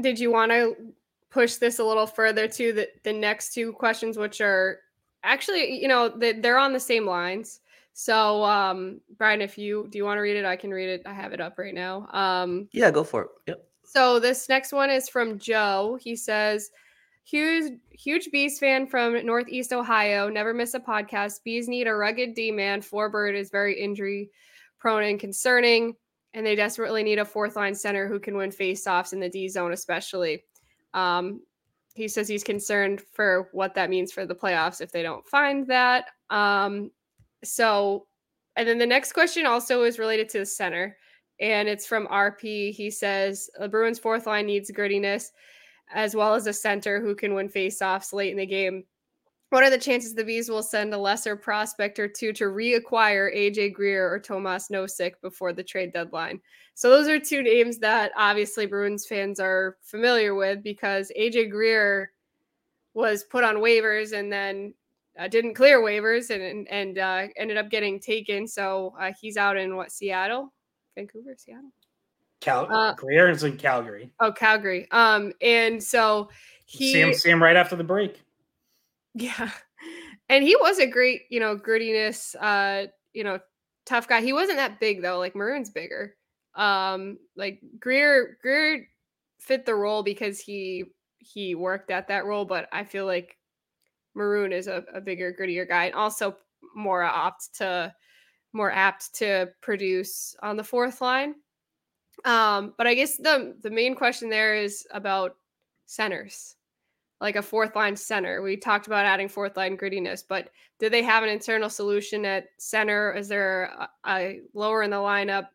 Did 0.00 0.18
you 0.18 0.30
want 0.30 0.52
to 0.52 0.76
push 1.30 1.56
this 1.56 1.78
a 1.78 1.84
little 1.84 2.06
further 2.06 2.48
to 2.48 2.72
the, 2.72 2.88
the 3.04 3.12
next 3.12 3.54
two 3.54 3.72
questions, 3.72 4.18
which 4.18 4.40
are 4.40 4.80
actually, 5.22 5.80
you 5.80 5.88
know, 5.88 6.08
they're 6.08 6.58
on 6.58 6.72
the 6.72 6.80
same 6.80 7.06
lines. 7.06 7.60
So, 7.92 8.44
um, 8.44 9.00
Brian, 9.18 9.40
if 9.40 9.58
you 9.58 9.88
do 9.90 9.98
you 9.98 10.04
want 10.04 10.18
to 10.18 10.22
read 10.22 10.36
it, 10.36 10.44
I 10.44 10.56
can 10.56 10.70
read 10.70 10.88
it. 10.88 11.02
I 11.06 11.12
have 11.12 11.32
it 11.32 11.40
up 11.40 11.58
right 11.58 11.74
now. 11.74 12.08
Um, 12.12 12.68
yeah, 12.72 12.90
go 12.90 13.04
for 13.04 13.22
it. 13.22 13.28
Yep. 13.48 13.66
So 13.84 14.20
this 14.20 14.48
next 14.48 14.72
one 14.72 14.90
is 14.90 15.08
from 15.08 15.38
Joe. 15.38 15.98
He 16.00 16.14
says, 16.14 16.70
huge, 17.24 17.72
huge 17.90 18.30
Bees 18.30 18.58
fan 18.58 18.86
from 18.86 19.26
Northeast 19.26 19.72
Ohio. 19.72 20.28
Never 20.28 20.54
miss 20.54 20.74
a 20.74 20.80
podcast. 20.80 21.42
Bees 21.44 21.68
need 21.68 21.88
a 21.88 21.94
rugged 21.94 22.34
D 22.34 22.52
man. 22.52 22.80
Forbort 22.80 23.34
is 23.34 23.50
very 23.50 23.78
injury 23.78 24.30
prone 24.78 25.02
and 25.02 25.20
concerning 25.20 25.96
and 26.34 26.46
they 26.46 26.54
desperately 26.54 27.02
need 27.02 27.18
a 27.18 27.24
fourth 27.24 27.56
line 27.56 27.74
center 27.74 28.06
who 28.06 28.20
can 28.20 28.36
win 28.36 28.50
faceoffs 28.50 29.12
in 29.12 29.20
the 29.20 29.28
D 29.28 29.48
zone, 29.48 29.72
especially. 29.72 30.44
Um, 30.94 31.40
he 31.94 32.08
says 32.08 32.28
he's 32.28 32.44
concerned 32.44 33.02
for 33.12 33.48
what 33.52 33.74
that 33.74 33.90
means 33.90 34.12
for 34.12 34.24
the 34.24 34.34
playoffs 34.34 34.80
if 34.80 34.92
they 34.92 35.02
don't 35.02 35.26
find 35.26 35.66
that. 35.66 36.06
Um, 36.30 36.90
so, 37.42 38.06
and 38.56 38.68
then 38.68 38.78
the 38.78 38.86
next 38.86 39.12
question 39.12 39.46
also 39.46 39.82
is 39.82 39.98
related 39.98 40.28
to 40.30 40.38
the 40.38 40.46
center, 40.46 40.96
and 41.40 41.68
it's 41.68 41.86
from 41.86 42.06
RP. 42.06 42.72
He 42.72 42.90
says 42.90 43.50
the 43.58 43.68
Bruins' 43.68 43.98
fourth 43.98 44.26
line 44.26 44.46
needs 44.46 44.70
grittiness 44.70 45.30
as 45.92 46.14
well 46.14 46.34
as 46.34 46.46
a 46.46 46.52
center 46.52 47.00
who 47.00 47.14
can 47.14 47.34
win 47.34 47.48
faceoffs 47.48 48.12
late 48.12 48.30
in 48.30 48.36
the 48.36 48.46
game. 48.46 48.84
What 49.50 49.64
are 49.64 49.70
the 49.70 49.78
chances 49.78 50.14
the 50.14 50.24
Bees 50.24 50.48
will 50.48 50.62
send 50.62 50.94
a 50.94 50.98
lesser 50.98 51.34
prospect 51.34 51.98
or 51.98 52.06
two 52.06 52.32
to 52.34 52.44
reacquire 52.44 53.36
AJ 53.36 53.74
Greer 53.74 54.08
or 54.08 54.20
Tomas 54.20 54.68
Nosek 54.68 55.14
before 55.20 55.52
the 55.52 55.64
trade 55.64 55.92
deadline? 55.92 56.40
So 56.74 56.88
those 56.88 57.08
are 57.08 57.18
two 57.18 57.42
names 57.42 57.78
that 57.78 58.12
obviously 58.16 58.66
Bruins 58.66 59.06
fans 59.06 59.40
are 59.40 59.76
familiar 59.82 60.36
with 60.36 60.62
because 60.62 61.10
AJ 61.18 61.50
Greer 61.50 62.12
was 62.94 63.24
put 63.24 63.42
on 63.42 63.56
waivers 63.56 64.16
and 64.16 64.32
then 64.32 64.72
uh, 65.18 65.26
didn't 65.26 65.54
clear 65.54 65.80
waivers 65.80 66.30
and 66.30 66.68
and 66.68 66.98
uh, 66.98 67.26
ended 67.36 67.56
up 67.56 67.70
getting 67.70 67.98
taken. 67.98 68.46
So 68.46 68.94
uh, 69.00 69.12
he's 69.20 69.36
out 69.36 69.56
in 69.56 69.74
what 69.74 69.90
Seattle, 69.90 70.52
Vancouver, 70.94 71.34
Seattle. 71.36 71.72
Cal 72.40 72.68
Uh, 72.70 72.94
Greer 72.94 73.28
is 73.28 73.42
in 73.42 73.56
Calgary. 73.56 74.10
Oh, 74.20 74.32
Calgary. 74.32 74.88
Um, 74.92 75.32
and 75.42 75.82
so 75.82 76.30
he 76.66 76.92
see 76.92 77.00
him 77.00 77.14
see 77.14 77.30
him 77.30 77.42
right 77.42 77.56
after 77.56 77.74
the 77.74 77.84
break. 77.84 78.22
Yeah. 79.14 79.50
And 80.28 80.44
he 80.44 80.56
was 80.56 80.78
a 80.78 80.86
great, 80.86 81.22
you 81.30 81.40
know, 81.40 81.56
grittiness, 81.56 82.36
uh, 82.40 82.88
you 83.12 83.24
know, 83.24 83.40
tough 83.86 84.06
guy. 84.06 84.20
He 84.20 84.32
wasn't 84.32 84.58
that 84.58 84.78
big 84.78 85.02
though. 85.02 85.18
Like 85.18 85.34
Maroon's 85.34 85.70
bigger. 85.70 86.14
Um, 86.54 87.18
like 87.36 87.60
Greer 87.78 88.38
Greer 88.42 88.86
fit 89.40 89.66
the 89.66 89.74
role 89.74 90.02
because 90.02 90.38
he 90.38 90.84
he 91.18 91.54
worked 91.54 91.90
at 91.90 92.08
that 92.08 92.24
role, 92.24 92.44
but 92.44 92.68
I 92.72 92.84
feel 92.84 93.06
like 93.06 93.36
Maroon 94.14 94.52
is 94.52 94.66
a, 94.66 94.84
a 94.94 95.00
bigger, 95.00 95.32
grittier 95.38 95.68
guy 95.68 95.86
and 95.86 95.94
also 95.94 96.36
more 96.74 97.02
apt 97.02 97.54
to 97.56 97.92
more 98.52 98.70
apt 98.70 99.14
to 99.16 99.48
produce 99.62 100.34
on 100.42 100.56
the 100.56 100.64
fourth 100.64 101.00
line. 101.00 101.34
Um, 102.24 102.74
but 102.76 102.86
I 102.86 102.94
guess 102.94 103.16
the 103.16 103.56
the 103.62 103.70
main 103.70 103.94
question 103.94 104.28
there 104.28 104.54
is 104.54 104.86
about 104.92 105.36
centers 105.86 106.56
like 107.20 107.36
a 107.36 107.42
fourth 107.42 107.76
line 107.76 107.96
center. 107.96 108.42
We 108.42 108.56
talked 108.56 108.86
about 108.86 109.04
adding 109.04 109.28
fourth 109.28 109.56
line 109.56 109.76
grittiness, 109.76 110.22
but 110.26 110.50
do 110.78 110.88
they 110.88 111.02
have 111.02 111.22
an 111.22 111.28
internal 111.28 111.68
solution 111.68 112.24
at 112.24 112.46
center? 112.58 113.12
Is 113.12 113.28
there 113.28 113.64
a, 113.64 113.88
a 114.06 114.40
lower 114.54 114.82
in 114.82 114.90
the 114.90 114.96
lineup 114.96 115.48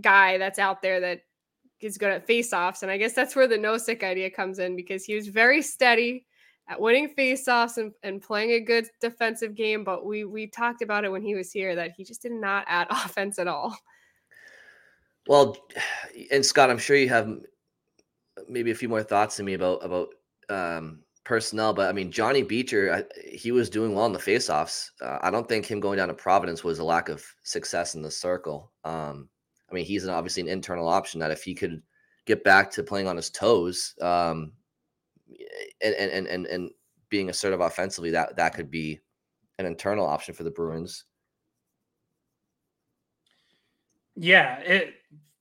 guy 0.00 0.36
that's 0.36 0.58
out 0.58 0.82
there 0.82 1.00
that 1.00 1.22
is 1.80 1.96
good 1.96 2.10
at 2.10 2.26
faceoffs? 2.26 2.82
And 2.82 2.90
I 2.90 2.98
guess 2.98 3.14
that's 3.14 3.34
where 3.34 3.46
the 3.46 3.56
Nosek 3.56 4.02
idea 4.02 4.30
comes 4.30 4.58
in 4.58 4.76
because 4.76 5.04
he 5.04 5.14
was 5.14 5.28
very 5.28 5.62
steady 5.62 6.26
at 6.68 6.80
winning 6.80 7.14
faceoffs 7.16 7.78
and, 7.78 7.92
and 8.02 8.20
playing 8.20 8.50
a 8.50 8.60
good 8.60 8.88
defensive 9.00 9.54
game. 9.54 9.84
But 9.84 10.04
we 10.04 10.24
we 10.24 10.46
talked 10.46 10.82
about 10.82 11.04
it 11.04 11.12
when 11.12 11.22
he 11.22 11.34
was 11.34 11.50
here 11.50 11.74
that 11.74 11.92
he 11.96 12.04
just 12.04 12.22
did 12.22 12.32
not 12.32 12.64
add 12.68 12.88
offense 12.90 13.38
at 13.38 13.48
all. 13.48 13.76
Well, 15.26 15.56
and 16.30 16.44
Scott, 16.44 16.70
I'm 16.70 16.78
sure 16.78 16.96
you 16.96 17.08
have 17.08 17.38
maybe 18.48 18.70
a 18.70 18.74
few 18.74 18.90
more 18.90 19.02
thoughts 19.02 19.36
to 19.36 19.42
me 19.42 19.54
about 19.54 19.82
about 19.84 20.08
um, 20.48 21.00
personnel, 21.26 21.74
but 21.74 21.88
I 21.88 21.92
mean 21.92 22.10
Johnny 22.12 22.42
Beecher, 22.42 22.94
I, 22.94 23.04
he 23.28 23.50
was 23.50 23.68
doing 23.68 23.94
well 23.94 24.06
in 24.06 24.12
the 24.12 24.18
faceoffs. 24.18 24.90
Uh, 25.02 25.18
I 25.20 25.30
don't 25.30 25.48
think 25.48 25.66
him 25.66 25.80
going 25.80 25.96
down 25.96 26.08
to 26.08 26.14
Providence 26.14 26.62
was 26.62 26.78
a 26.78 26.84
lack 26.84 27.08
of 27.08 27.24
success 27.42 27.96
in 27.96 28.02
the 28.02 28.10
circle. 28.10 28.72
Um, 28.84 29.28
I 29.68 29.74
mean, 29.74 29.84
he's 29.84 30.04
an, 30.04 30.10
obviously 30.10 30.42
an 30.42 30.48
internal 30.48 30.86
option 30.86 31.18
that 31.20 31.32
if 31.32 31.42
he 31.42 31.52
could 31.52 31.82
get 32.26 32.44
back 32.44 32.70
to 32.70 32.84
playing 32.84 33.08
on 33.08 33.16
his 33.16 33.30
toes 33.30 33.94
um, 34.00 34.52
and, 35.82 35.94
and 35.94 36.26
and 36.28 36.46
and 36.46 36.70
being 37.08 37.28
assertive 37.28 37.60
offensively, 37.60 38.12
that 38.12 38.36
that 38.36 38.54
could 38.54 38.70
be 38.70 39.00
an 39.58 39.66
internal 39.66 40.06
option 40.06 40.32
for 40.32 40.44
the 40.44 40.50
Bruins. 40.50 41.04
Yeah. 44.14 44.60
It 44.60 44.94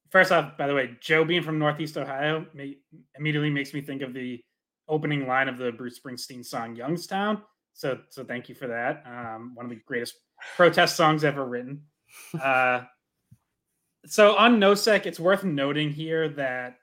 first 0.09 0.31
off, 0.31 0.57
by 0.57 0.65
the 0.65 0.73
way, 0.73 0.97
Joe 0.99 1.25
being 1.25 1.43
from 1.43 1.59
Northeast 1.59 1.95
Ohio 1.95 2.45
may, 2.53 2.77
immediately 3.19 3.51
makes 3.51 3.73
me 3.73 3.81
think 3.81 4.01
of 4.01 4.13
the 4.13 4.43
opening 4.87 5.27
line 5.27 5.47
of 5.47 5.57
the 5.57 5.71
Bruce 5.71 5.99
Springsteen 5.99 6.45
song 6.45 6.75
Youngstown. 6.75 7.41
So 7.73 7.99
so 8.09 8.23
thank 8.23 8.49
you 8.49 8.55
for 8.55 8.67
that. 8.67 9.03
Um, 9.05 9.51
one 9.55 9.65
of 9.65 9.69
the 9.69 9.81
greatest 9.85 10.15
protest 10.55 10.95
songs 10.95 11.23
ever 11.23 11.45
written. 11.45 11.83
Uh, 12.41 12.83
so 14.05 14.35
on 14.35 14.59
Nosek, 14.59 15.05
it's 15.05 15.19
worth 15.19 15.43
noting 15.43 15.91
here 15.91 16.29
that 16.29 16.77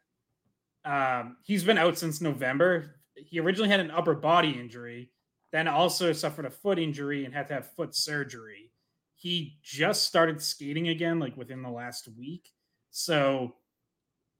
um, 0.84 1.36
he's 1.44 1.64
been 1.64 1.78
out 1.78 1.96
since 1.96 2.20
November. 2.20 2.96
He 3.14 3.38
originally 3.40 3.68
had 3.68 3.80
an 3.80 3.90
upper 3.90 4.14
body 4.14 4.50
injury, 4.50 5.10
then 5.52 5.68
also 5.68 6.12
suffered 6.12 6.46
a 6.46 6.50
foot 6.50 6.78
injury 6.78 7.24
and 7.24 7.32
had 7.32 7.46
to 7.48 7.54
have 7.54 7.72
foot 7.74 7.94
surgery. 7.94 8.72
He 9.14 9.58
just 9.62 10.02
started 10.04 10.42
skating 10.42 10.88
again, 10.88 11.20
like 11.20 11.36
within 11.36 11.62
the 11.62 11.70
last 11.70 12.08
week. 12.18 12.50
So 12.90 13.54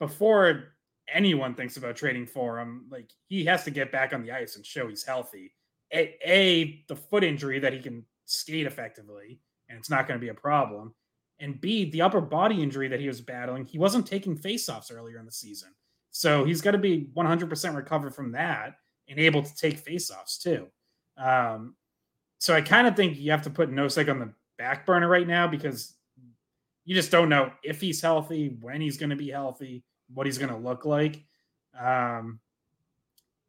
before 0.01 0.72
anyone 1.13 1.55
thinks 1.55 1.77
about 1.77 1.97
trading 1.97 2.27
for 2.27 2.59
him, 2.59 2.87
like 2.91 3.11
he 3.29 3.45
has 3.45 3.65
to 3.65 3.71
get 3.71 3.93
back 3.93 4.13
on 4.13 4.23
the 4.23 4.33
ice 4.33 4.57
and 4.57 4.65
show 4.65 4.89
he's 4.89 5.05
healthy. 5.05 5.53
A, 5.93 6.17
a 6.25 6.85
the 6.89 6.97
foot 6.97 7.25
injury 7.25 7.59
that 7.59 7.73
he 7.73 7.81
can 7.81 8.05
skate 8.25 8.67
effectively, 8.67 9.41
and 9.69 9.79
it's 9.79 9.91
not 9.91 10.07
going 10.07 10.19
to 10.19 10.25
be 10.25 10.31
a 10.31 10.35
problem. 10.35 10.95
And 11.39 11.61
B, 11.61 11.91
the 11.91 12.03
upper 12.03 12.21
body 12.21 12.63
injury 12.63 12.89
that 12.89 13.01
he 13.01 13.09
was 13.09 13.21
battling, 13.21 13.67
he 13.67 13.79
wasn't 13.79 14.07
taking 14.07 14.39
faceoffs 14.39 14.95
earlier 14.95 15.19
in 15.19 15.27
the 15.27 15.33
season. 15.33 15.71
So 16.13 16.45
he's 16.45 16.61
got 16.61 16.73
to 16.73 16.79
be 16.79 17.09
100% 17.17 17.75
recovered 17.75 18.15
from 18.15 18.33
that 18.33 18.77
and 19.09 19.19
able 19.19 19.43
to 19.43 19.57
take 19.57 19.85
faceoffs 19.85 20.41
too. 20.41 20.69
Um, 21.17 21.75
so 22.39 22.55
I 22.55 22.61
kind 22.61 22.87
of 22.87 22.95
think 22.97 23.19
you 23.19 23.31
have 23.31 23.43
to 23.43 23.51
put 23.51 23.71
Nosek 23.71 24.11
on 24.11 24.19
the 24.19 24.33
back 24.59 24.87
burner 24.87 25.09
right 25.09 25.27
now 25.27 25.49
because 25.49 25.95
you 26.85 26.95
just 26.95 27.11
don't 27.11 27.29
know 27.29 27.51
if 27.63 27.81
he's 27.81 28.01
healthy, 28.01 28.57
when 28.61 28.81
he's 28.81 28.97
going 28.97 29.11
to 29.11 29.17
be 29.17 29.31
healthy, 29.31 29.85
what 30.15 30.27
he's 30.27 30.39
going 30.39 30.53
to 30.53 30.59
look 30.59 30.85
like. 30.85 31.23
Um, 31.79 32.41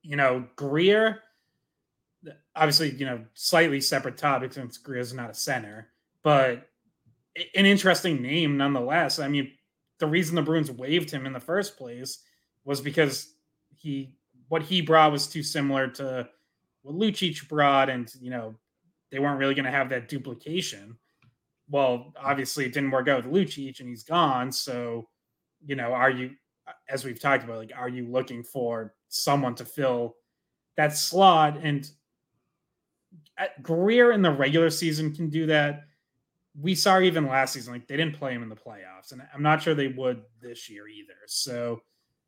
you 0.01 0.15
know, 0.15 0.47
Greer, 0.55 1.21
obviously, 2.55 2.91
you 2.91 3.05
know, 3.05 3.23
slightly 3.33 3.81
separate 3.81 4.17
topic 4.17 4.53
since 4.53 4.77
Greer's 4.77 5.13
not 5.13 5.29
a 5.29 5.33
center, 5.33 5.89
but 6.23 6.69
an 7.35 7.65
interesting 7.65 8.21
name 8.21 8.57
nonetheless. 8.57 9.19
I 9.19 9.27
mean, 9.27 9.51
the 9.99 10.07
reason 10.07 10.35
the 10.35 10.41
Bruins 10.41 10.71
waived 10.71 11.09
him 11.09 11.25
in 11.25 11.33
the 11.33 11.39
first 11.39 11.77
place 11.77 12.19
was 12.65 12.81
because 12.81 13.33
he 13.75 14.15
what 14.49 14.61
he 14.61 14.81
brought 14.81 15.11
was 15.11 15.27
too 15.27 15.43
similar 15.43 15.87
to 15.87 16.27
what 16.83 16.95
Lucic 16.95 17.47
brought, 17.47 17.89
and 17.89 18.13
you 18.21 18.29
know, 18.29 18.55
they 19.11 19.19
weren't 19.19 19.39
really 19.39 19.55
going 19.55 19.65
to 19.65 19.71
have 19.71 19.89
that 19.89 20.09
duplication. 20.09 20.97
Well, 21.69 22.13
obviously, 22.21 22.65
it 22.65 22.73
didn't 22.73 22.91
work 22.91 23.07
out 23.07 23.25
with 23.25 23.33
Lucic, 23.33 23.79
and 23.79 23.89
he's 23.89 24.03
gone. 24.03 24.51
So, 24.51 25.07
you 25.65 25.75
know, 25.75 25.93
are 25.93 26.09
you, 26.09 26.31
as 26.87 27.03
we've 27.03 27.19
talked 27.19 27.43
about, 27.43 27.57
like, 27.57 27.71
are 27.75 27.89
you 27.89 28.07
looking 28.07 28.43
for 28.43 28.93
someone 29.09 29.55
to 29.55 29.65
fill 29.65 30.15
that 30.77 30.95
slot? 30.95 31.57
And 31.61 31.89
Greer 33.61 34.11
in 34.11 34.21
the 34.21 34.31
regular 34.31 34.69
season 34.69 35.13
can 35.13 35.29
do 35.29 35.45
that. 35.47 35.83
We 36.59 36.75
saw 36.75 36.99
even 36.99 37.27
last 37.27 37.53
season, 37.53 37.73
like 37.73 37.87
they 37.87 37.97
didn't 37.97 38.17
play 38.17 38.33
him 38.33 38.43
in 38.43 38.49
the 38.49 38.55
playoffs, 38.55 39.11
and 39.11 39.21
I'm 39.33 39.41
not 39.41 39.61
sure 39.61 39.73
they 39.73 39.87
would 39.87 40.21
this 40.39 40.69
year 40.69 40.87
either. 40.87 41.15
So, 41.25 41.81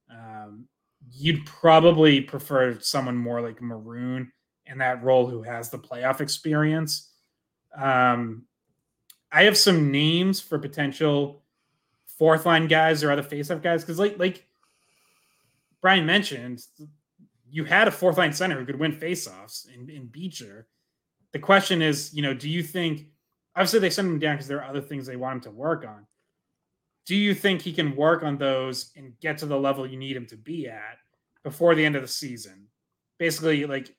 um, 0.09 0.67
you'd 1.11 1.45
probably 1.45 2.21
prefer 2.21 2.79
someone 2.79 3.15
more 3.15 3.41
like 3.41 3.61
Maroon 3.61 4.31
in 4.65 4.79
that 4.79 5.03
role 5.03 5.27
who 5.27 5.43
has 5.43 5.69
the 5.69 5.77
playoff 5.77 6.21
experience. 6.21 7.11
Um, 7.77 8.45
I 9.31 9.43
have 9.43 9.57
some 9.57 9.91
names 9.91 10.39
for 10.39 10.57
potential 10.57 11.43
fourth 12.17 12.45
line 12.45 12.67
guys 12.67 13.03
or 13.03 13.11
other 13.11 13.23
faceoff 13.23 13.61
guys 13.61 13.81
because, 13.83 13.99
like, 13.99 14.17
like 14.19 14.45
Brian 15.81 16.05
mentioned, 16.05 16.61
you 17.49 17.63
had 17.63 17.87
a 17.87 17.91
fourth 17.91 18.17
line 18.17 18.33
center 18.33 18.57
who 18.59 18.65
could 18.65 18.79
win 18.79 18.91
faceoffs 18.91 19.67
in, 19.73 19.89
in 19.89 20.07
Beecher. 20.07 20.67
The 21.31 21.39
question 21.39 21.81
is, 21.81 22.13
you 22.13 22.21
know, 22.21 22.33
do 22.33 22.49
you 22.49 22.63
think? 22.63 23.07
Obviously, 23.55 23.79
they 23.79 23.89
sent 23.89 24.07
him 24.07 24.19
down 24.19 24.35
because 24.35 24.47
there 24.47 24.61
are 24.61 24.69
other 24.69 24.81
things 24.81 25.05
they 25.05 25.15
want 25.15 25.35
him 25.35 25.41
to 25.41 25.51
work 25.51 25.85
on. 25.85 26.05
Do 27.05 27.15
you 27.15 27.33
think 27.33 27.61
he 27.61 27.71
can 27.71 27.95
work 27.95 28.23
on 28.23 28.37
those 28.37 28.91
and 28.97 29.13
get 29.21 29.37
to 29.37 29.45
the 29.45 29.57
level 29.57 29.87
you 29.87 29.97
need 29.97 30.17
him 30.17 30.25
to 30.27 30.35
be 30.35 30.67
at 30.67 30.97
before 31.43 31.75
the 31.75 31.85
end 31.85 31.95
of 31.95 32.01
the 32.01 32.07
season? 32.07 32.67
Basically, 33.17 33.65
like, 33.65 33.95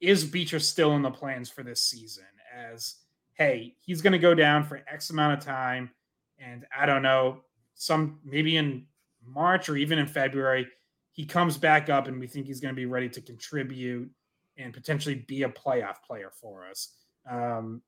is 0.00 0.24
Beecher 0.24 0.60
still 0.60 0.94
in 0.94 1.02
the 1.02 1.10
plans 1.10 1.50
for 1.50 1.62
this 1.62 1.82
season? 1.82 2.24
As 2.56 2.96
hey, 3.34 3.74
he's 3.80 4.00
going 4.00 4.12
to 4.12 4.18
go 4.18 4.34
down 4.34 4.64
for 4.64 4.82
X 4.90 5.10
amount 5.10 5.38
of 5.38 5.44
time, 5.44 5.90
and 6.38 6.64
I 6.76 6.86
don't 6.86 7.02
know, 7.02 7.42
some 7.76 8.18
maybe 8.24 8.56
in 8.56 8.86
March 9.24 9.68
or 9.68 9.76
even 9.76 9.98
in 9.98 10.06
February, 10.06 10.66
he 11.12 11.24
comes 11.24 11.56
back 11.56 11.88
up, 11.88 12.08
and 12.08 12.18
we 12.18 12.26
think 12.26 12.46
he's 12.46 12.60
going 12.60 12.74
to 12.74 12.76
be 12.76 12.86
ready 12.86 13.08
to 13.08 13.20
contribute 13.20 14.10
and 14.58 14.72
potentially 14.72 15.14
be 15.14 15.42
a 15.44 15.48
playoff 15.48 16.02
player 16.06 16.30
for 16.30 16.66
us. 16.66 16.94
Um, 17.30 17.82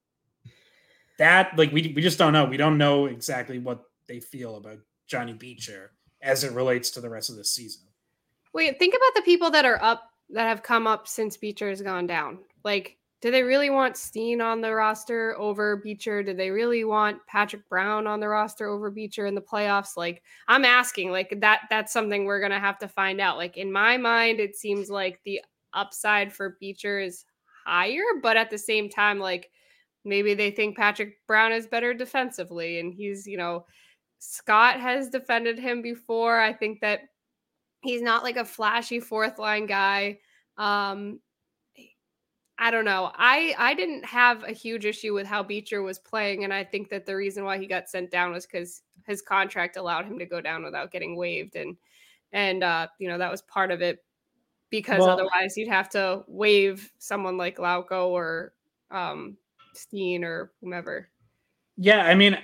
that 1.18 1.57
like 1.59 1.72
we 1.72 1.92
we 1.94 2.03
just 2.03 2.18
don't 2.18 2.33
know. 2.33 2.44
We 2.44 2.57
don't 2.57 2.79
know 2.79 3.07
exactly 3.07 3.59
what 3.59 3.83
they 4.07 4.20
feel 4.20 4.57
about 4.57 4.79
Johnny 5.07 5.33
Beecher 5.33 5.92
as 6.22 6.44
it 6.44 6.53
relates 6.53 6.90
to 6.90 7.01
the 7.01 7.11
rest 7.11 7.31
of 7.31 7.37
the 7.37 7.44
season. 7.44 7.83
Wait, 8.53 8.79
think 8.79 8.94
about 8.94 9.14
the 9.14 9.22
people 9.22 9.51
that 9.51 9.64
are 9.64 9.83
up 9.83 10.11
that 10.31 10.46
have 10.48 10.62
come 10.62 10.87
up 10.87 11.09
since 11.09 11.37
Beecher 11.37 11.68
has 11.68 11.83
gone 11.83 12.07
down. 12.07 12.38
Like, 12.64 12.97
do 13.20 13.31
they 13.31 13.42
really 13.42 13.70
want 13.70 13.96
Steen 13.96 14.40
on 14.40 14.61
the 14.61 14.72
roster 14.72 15.37
over 15.38 15.76
Beecher? 15.76 16.22
Do 16.22 16.35
they 16.35 16.50
really 16.50 16.85
want 16.85 17.18
Patrick 17.26 17.68
Brown 17.68 18.07
on 18.07 18.20
the 18.20 18.28
roster 18.28 18.68
over 18.68 18.90
Beecher 18.90 19.26
in 19.26 19.35
the 19.35 19.40
playoffs? 19.40 19.96
Like, 19.96 20.22
I'm 20.46 20.64
asking, 20.64 21.11
like 21.11 21.40
that 21.40 21.62
that's 21.68 21.92
something 21.92 22.24
we're 22.24 22.40
gonna 22.40 22.61
have 22.61 22.78
to 22.78 22.88
find 22.88 23.20
out. 23.20 23.37
Like 23.37 23.57
in 23.57 23.72
my 23.72 23.96
mind, 23.96 24.38
it 24.38 24.57
seems 24.57 24.88
like 24.88 25.20
the 25.24 25.40
upside 25.72 26.33
for 26.33 26.57
Beecher 26.61 27.00
is 27.00 27.24
higher, 27.66 28.04
but 28.22 28.37
at 28.37 28.50
the 28.50 28.59
same 28.59 28.88
time, 28.88 29.18
like 29.18 29.50
maybe 30.04 30.35
they 30.35 30.50
think 30.50 30.76
Patrick 30.76 31.16
Brown 31.26 31.52
is 31.52 31.66
better 31.66 31.94
defensively 31.94 32.78
and 32.78 32.94
he's, 32.94 33.26
you 33.26 33.37
know, 33.37 33.66
Scott 34.20 34.81
has 34.81 35.09
defended 35.09 35.59
him 35.59 35.83
before. 35.83 36.40
I 36.40 36.52
think 36.52 36.81
that 36.81 37.00
he's 37.83 38.02
not 38.02 38.22
like 38.22 38.37
a 38.37 38.44
flashy 38.44 39.00
fourth 39.00 39.38
line 39.38 39.66
guy. 39.66 40.18
Um, 40.57 41.20
I 42.58 42.70
don't 42.70 42.84
know. 42.84 43.12
I 43.14 43.54
I 43.56 43.74
didn't 43.74 44.04
have 44.04 44.42
a 44.42 44.52
huge 44.52 44.84
issue 44.84 45.14
with 45.14 45.26
how 45.26 45.42
Beecher 45.42 45.82
was 45.82 45.98
playing, 45.98 46.44
and 46.44 46.52
I 46.52 46.64
think 46.64 46.88
that 46.90 47.06
the 47.06 47.14
reason 47.14 47.44
why 47.44 47.58
he 47.58 47.66
got 47.66 47.88
sent 47.88 48.10
down 48.10 48.32
was 48.32 48.46
because 48.46 48.82
his 49.06 49.22
contract 49.22 49.76
allowed 49.76 50.06
him 50.06 50.18
to 50.18 50.26
go 50.26 50.40
down 50.40 50.64
without 50.64 50.90
getting 50.90 51.16
waived, 51.16 51.54
and 51.54 51.76
and 52.32 52.64
uh, 52.64 52.88
you 52.98 53.08
know 53.08 53.18
that 53.18 53.30
was 53.30 53.42
part 53.42 53.70
of 53.70 53.80
it 53.80 54.04
because 54.70 54.98
well, 54.98 55.10
otherwise 55.10 55.56
you'd 55.56 55.68
have 55.68 55.88
to 55.90 56.24
waive 56.26 56.92
someone 56.98 57.36
like 57.36 57.58
Lauko 57.58 58.08
or 58.08 58.52
um, 58.90 59.36
Steen 59.74 60.24
or 60.24 60.50
whomever. 60.60 61.08
Yeah, 61.76 62.04
I 62.04 62.16
mean, 62.16 62.36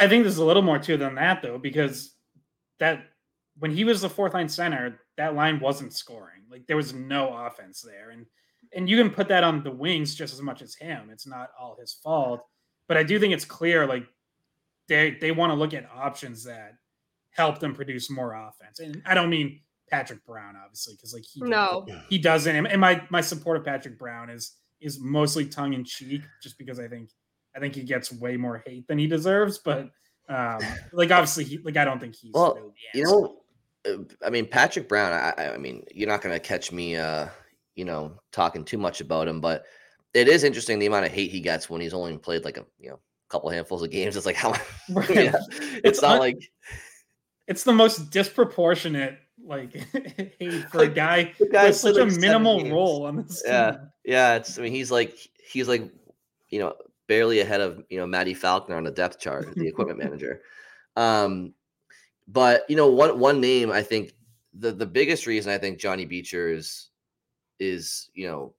I 0.00 0.08
think 0.08 0.24
there's 0.24 0.38
a 0.38 0.44
little 0.44 0.62
more 0.62 0.80
to 0.80 0.96
than 0.96 1.14
that 1.14 1.40
though, 1.40 1.58
because 1.58 2.14
that 2.80 3.04
when 3.58 3.70
he 3.70 3.84
was 3.84 4.00
the 4.00 4.10
fourth 4.10 4.34
line 4.34 4.48
center, 4.48 5.00
that 5.16 5.36
line 5.36 5.60
wasn't 5.60 5.92
scoring. 5.92 6.42
Like 6.50 6.66
there 6.66 6.76
was 6.76 6.92
no 6.92 7.32
offense 7.32 7.80
there, 7.80 8.10
and 8.10 8.26
and 8.74 8.88
you 8.88 8.96
can 8.96 9.10
put 9.10 9.28
that 9.28 9.44
on 9.44 9.62
the 9.62 9.70
wings 9.70 10.14
just 10.14 10.34
as 10.34 10.42
much 10.42 10.62
as 10.62 10.74
him. 10.74 11.10
It's 11.10 11.26
not 11.26 11.50
all 11.58 11.76
his 11.80 11.92
fault, 11.92 12.44
but 12.88 12.96
I 12.96 13.02
do 13.02 13.18
think 13.18 13.32
it's 13.32 13.44
clear 13.44 13.86
like 13.86 14.04
they 14.88 15.16
they 15.20 15.30
want 15.32 15.50
to 15.50 15.54
look 15.54 15.74
at 15.74 15.88
options 15.94 16.44
that 16.44 16.74
help 17.30 17.58
them 17.58 17.74
produce 17.74 18.10
more 18.10 18.34
offense. 18.34 18.80
And 18.80 19.02
I 19.06 19.14
don't 19.14 19.30
mean 19.30 19.60
Patrick 19.90 20.24
Brown, 20.24 20.56
obviously, 20.62 20.94
because 20.94 21.12
like 21.12 21.24
he 21.24 21.40
no 21.42 21.86
he 22.08 22.18
doesn't. 22.18 22.66
And 22.66 22.80
my 22.80 23.02
my 23.10 23.20
support 23.20 23.56
of 23.56 23.64
Patrick 23.64 23.98
Brown 23.98 24.30
is 24.30 24.56
is 24.80 25.00
mostly 25.00 25.46
tongue 25.46 25.72
in 25.72 25.84
cheek, 25.84 26.22
just 26.42 26.58
because 26.58 26.78
I 26.78 26.88
think 26.88 27.10
I 27.56 27.60
think 27.60 27.74
he 27.74 27.82
gets 27.82 28.12
way 28.12 28.36
more 28.36 28.62
hate 28.66 28.86
than 28.88 28.98
he 28.98 29.06
deserves. 29.06 29.58
But 29.58 29.90
um, 30.28 30.60
like 30.92 31.10
obviously, 31.10 31.44
he, 31.44 31.58
like 31.58 31.76
I 31.76 31.84
don't 31.84 32.00
think 32.00 32.14
he's 32.14 32.32
well. 32.32 32.54
Really 32.54 32.72
you 32.94 33.04
know, 33.04 33.36
uh, 33.88 34.26
I 34.26 34.30
mean 34.30 34.46
Patrick 34.46 34.88
Brown. 34.88 35.12
I, 35.12 35.54
I 35.54 35.56
mean, 35.58 35.84
you're 35.92 36.08
not 36.08 36.22
going 36.22 36.34
to 36.34 36.40
catch 36.40 36.72
me, 36.72 36.96
uh, 36.96 37.26
you 37.74 37.84
know, 37.84 38.20
talking 38.32 38.64
too 38.64 38.78
much 38.78 39.00
about 39.00 39.28
him, 39.28 39.40
but 39.40 39.64
it 40.12 40.28
is 40.28 40.44
interesting 40.44 40.78
the 40.78 40.86
amount 40.86 41.06
of 41.06 41.12
hate 41.12 41.30
he 41.30 41.40
gets 41.40 41.68
when 41.68 41.80
he's 41.80 41.94
only 41.94 42.16
played 42.16 42.44
like 42.44 42.56
a 42.56 42.64
you 42.78 42.90
know 42.90 43.00
couple 43.28 43.50
handfuls 43.50 43.82
of 43.82 43.90
games. 43.90 44.16
It's 44.16 44.26
like 44.26 44.36
how 44.36 44.50
right. 44.90 45.10
yeah, 45.10 45.32
it's, 45.34 45.80
it's, 45.84 46.02
not 46.02 46.12
un- 46.12 46.18
like 46.20 46.50
it's 47.46 47.64
the 47.64 47.72
most 47.72 48.10
disproportionate 48.10 49.18
like 49.44 49.74
hate 50.38 50.68
for 50.70 50.78
like, 50.78 50.90
a 50.90 50.94
guy 50.94 51.34
with 51.38 51.76
such 51.76 51.96
a 51.96 52.06
minimal 52.06 52.70
role 52.70 53.06
on 53.06 53.16
this. 53.16 53.42
Yeah, 53.44 53.72
team. 53.72 53.80
yeah. 54.04 54.36
It's 54.36 54.58
I 54.58 54.62
mean 54.62 54.72
he's 54.72 54.90
like 54.90 55.18
he's 55.44 55.68
like 55.68 55.90
you 56.48 56.60
know 56.60 56.74
barely 57.06 57.40
ahead 57.40 57.60
of 57.60 57.82
you 57.90 57.98
know 57.98 58.06
Matty 58.06 58.34
Falconer 58.34 58.76
on 58.76 58.84
the 58.84 58.90
depth 58.90 59.18
chart, 59.18 59.54
the 59.54 59.66
equipment 59.66 59.98
manager. 59.98 60.42
Um, 60.96 61.54
but 62.28 62.64
you 62.68 62.76
know 62.76 62.88
one 62.88 63.18
one 63.18 63.40
name 63.40 63.70
I 63.70 63.82
think 63.82 64.12
the 64.54 64.72
the 64.72 64.86
biggest 64.86 65.26
reason 65.26 65.52
I 65.52 65.58
think 65.58 65.78
Johnny 65.78 66.04
Beecher 66.04 66.48
is 67.58 68.10
you 68.14 68.26
know 68.26 68.54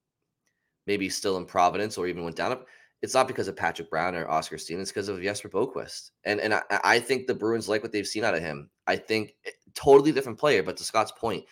maybe 0.88 1.10
still 1.10 1.38
in 1.38 1.46
Providence 1.46 1.98
or 1.98 2.08
even 2.08 2.24
went 2.24 2.36
down 2.36 2.58
it's 3.06 3.14
not 3.14 3.28
because 3.28 3.48
of 3.48 3.56
Patrick 3.56 3.92
Brown 3.92 4.16
or 4.16 4.28
Oscar 4.28 4.58
Steen. 4.58 4.80
It's 4.80 4.92
because 4.92 5.10
of 5.10 5.22
Jesper 5.22 5.48
Boqvist. 5.48 6.10
And 6.24 6.40
and 6.40 6.56
I, 6.56 6.64
I, 6.84 7.00
think 7.00 7.28
the 7.28 7.36
Bruins 7.36 7.70
like 7.70 7.84
what 7.84 7.92
they've 7.92 8.08
seen 8.08 8.24
out 8.24 8.34
of 8.34 8.42
him. 8.42 8.68
I 8.88 8.96
think 8.96 9.36
eh, 9.46 9.52
totally 9.76 10.12
different 10.12 10.40
player, 10.40 10.64
but 10.64 10.76
to 10.78 10.84
Scott's 10.84 11.12
point, 11.12 11.46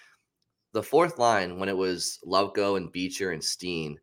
the 0.71 0.82
fourth 0.82 1.19
line 1.19 1.60
when 1.60 1.69
it 1.69 1.77
was 1.77 2.19
Lauko 2.25 2.77
and 2.77 2.91
Beecher 2.91 3.32
and 3.32 3.43
Steen, 3.43 3.99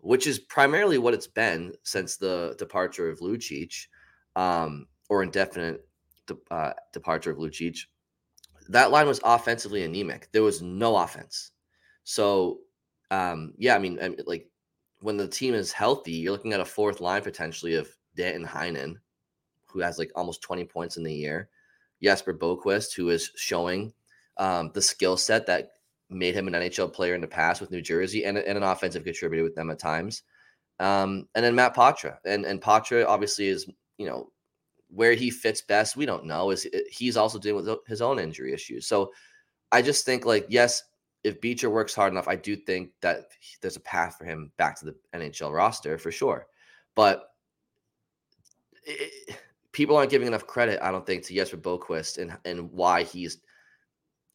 which 0.00 0.26
is 0.26 0.38
primarily 0.38 0.98
what 0.98 1.14
it's 1.14 1.26
been 1.26 1.72
since 1.82 2.18
the 2.18 2.54
departure 2.58 3.08
of 3.08 3.20
Lucic, 3.20 3.86
um, 4.36 4.86
or 5.08 5.22
indefinite 5.22 5.86
de- 6.26 6.36
uh, 6.50 6.74
departure 6.92 7.30
of 7.30 7.38
Lucic. 7.38 7.78
That 8.68 8.90
line 8.90 9.06
was 9.06 9.20
offensively 9.24 9.84
anemic. 9.84 10.28
There 10.32 10.42
was 10.42 10.60
no 10.60 10.96
offense. 10.96 11.52
So, 12.04 12.58
um, 13.12 13.52
yeah, 13.58 13.76
I 13.76 13.78
mean, 13.78 13.98
I 14.00 14.08
mean 14.08 14.18
like 14.26 14.48
when 15.00 15.18
the 15.18 15.28
team 15.28 15.52
is 15.52 15.70
healthy, 15.70 16.12
you're 16.12 16.32
looking 16.32 16.54
at 16.54 16.60
a 16.60 16.64
fourth 16.64 17.00
line 17.00 17.22
potentially 17.22 17.74
of 17.74 17.88
Danton 18.16 18.46
Heinen, 18.46 18.96
who 19.66 19.80
has 19.80 19.98
like 19.98 20.10
almost 20.16 20.40
20 20.40 20.64
points 20.64 20.96
in 20.96 21.02
the 21.02 21.12
year. 21.12 21.50
Jesper 22.02 22.32
Boqvist, 22.32 22.94
who 22.94 23.10
is 23.10 23.30
showing 23.36 23.92
um, 24.38 24.70
the 24.72 24.80
skill 24.80 25.18
set 25.18 25.46
that 25.46 25.72
made 26.08 26.34
him 26.34 26.48
an 26.48 26.54
NHL 26.54 26.92
player 26.92 27.14
in 27.14 27.20
the 27.20 27.26
past 27.26 27.60
with 27.60 27.70
New 27.70 27.82
Jersey 27.82 28.24
and, 28.24 28.38
and 28.38 28.56
an 28.56 28.64
offensive 28.64 29.04
contributor 29.04 29.44
with 29.44 29.54
them 29.54 29.70
at 29.70 29.78
times. 29.78 30.22
Um, 30.80 31.28
and 31.34 31.44
then 31.44 31.54
Matt 31.54 31.76
Poitras. 31.76 32.16
And, 32.24 32.46
and 32.46 32.62
Poitras 32.62 33.06
obviously 33.06 33.48
is, 33.48 33.68
you 33.98 34.06
know, 34.06 34.30
where 34.88 35.14
he 35.14 35.30
fits 35.30 35.60
best, 35.60 35.96
we 35.96 36.06
don't 36.06 36.24
know. 36.24 36.50
Is 36.50 36.66
he's 36.90 37.16
also 37.16 37.38
dealing 37.38 37.64
with 37.64 37.78
his 37.86 38.02
own 38.02 38.18
injury 38.18 38.52
issues. 38.52 38.86
So 38.86 39.12
I 39.70 39.80
just 39.82 40.04
think 40.04 40.24
like, 40.26 40.46
yes, 40.48 40.82
if 41.24 41.40
Beecher 41.40 41.70
works 41.70 41.94
hard 41.94 42.12
enough, 42.12 42.28
I 42.28 42.36
do 42.36 42.56
think 42.56 42.90
that 43.00 43.28
there's 43.60 43.76
a 43.76 43.80
path 43.80 44.16
for 44.18 44.24
him 44.24 44.50
back 44.56 44.78
to 44.80 44.86
the 44.86 44.96
NHL 45.14 45.52
roster 45.52 45.98
for 45.98 46.10
sure. 46.10 46.46
But 46.94 47.28
it, 48.84 49.36
people 49.72 49.96
aren't 49.96 50.10
giving 50.10 50.28
enough 50.28 50.46
credit, 50.46 50.80
I 50.82 50.90
don't 50.90 51.06
think, 51.06 51.24
to 51.24 51.34
Jesper 51.34 51.56
Boqvist 51.56 52.18
and 52.18 52.36
and 52.44 52.70
why 52.72 53.02
he's 53.02 53.38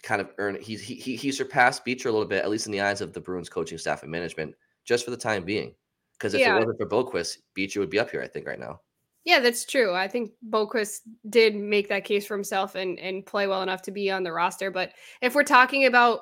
kind 0.04 0.22
of 0.22 0.32
earned 0.38 0.62
he's 0.62 0.82
he 0.82 0.96
he 0.96 1.32
surpassed 1.32 1.84
Beecher 1.84 2.10
a 2.10 2.12
little 2.12 2.28
bit, 2.28 2.44
at 2.44 2.50
least 2.50 2.66
in 2.66 2.72
the 2.72 2.82
eyes 2.82 3.02
of 3.02 3.14
the 3.14 3.22
Bruins 3.22 3.50
coaching 3.50 3.78
staff 3.78 4.04
and 4.04 4.12
management, 4.12 4.56
just 4.86 5.04
for 5.04 5.12
the 5.12 5.18
time 5.18 5.44
being. 5.44 5.76
Because 6.14 6.34
if 6.34 6.40
yeah. 6.40 6.56
it 6.56 6.60
wasn't 6.60 6.80
for 6.80 6.88
Boqvist, 6.88 7.38
Beecher 7.54 7.80
would 7.80 7.90
be 7.90 8.00
up 8.00 8.10
here, 8.10 8.24
I 8.24 8.28
think, 8.28 8.48
right 8.48 8.60
now. 8.60 8.82
Yeah, 9.24 9.40
that's 9.40 9.66
true. 9.66 9.94
I 9.94 10.08
think 10.08 10.32
Boqvist 10.50 11.02
did 11.30 11.54
make 11.54 11.90
that 11.90 12.06
case 12.06 12.26
for 12.26 12.36
himself 12.36 12.76
and 12.76 12.98
and 12.98 13.26
play 13.26 13.46
well 13.46 13.62
enough 13.62 13.82
to 13.84 13.92
be 13.92 14.10
on 14.10 14.24
the 14.24 14.32
roster. 14.32 14.72
But 14.72 14.94
if 15.22 15.36
we're 15.36 15.44
talking 15.44 15.86
about 15.86 16.22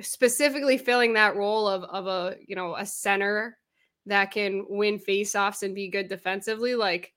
specifically 0.00 0.76
filling 0.76 1.14
that 1.14 1.36
role 1.36 1.68
of 1.68 1.84
of 1.84 2.06
a 2.06 2.36
you 2.46 2.56
know 2.56 2.74
a 2.76 2.84
center 2.84 3.58
that 4.06 4.30
can 4.30 4.64
win 4.68 4.98
faceoffs 4.98 5.62
and 5.62 5.74
be 5.74 5.88
good 5.88 6.08
defensively 6.08 6.74
like 6.74 7.12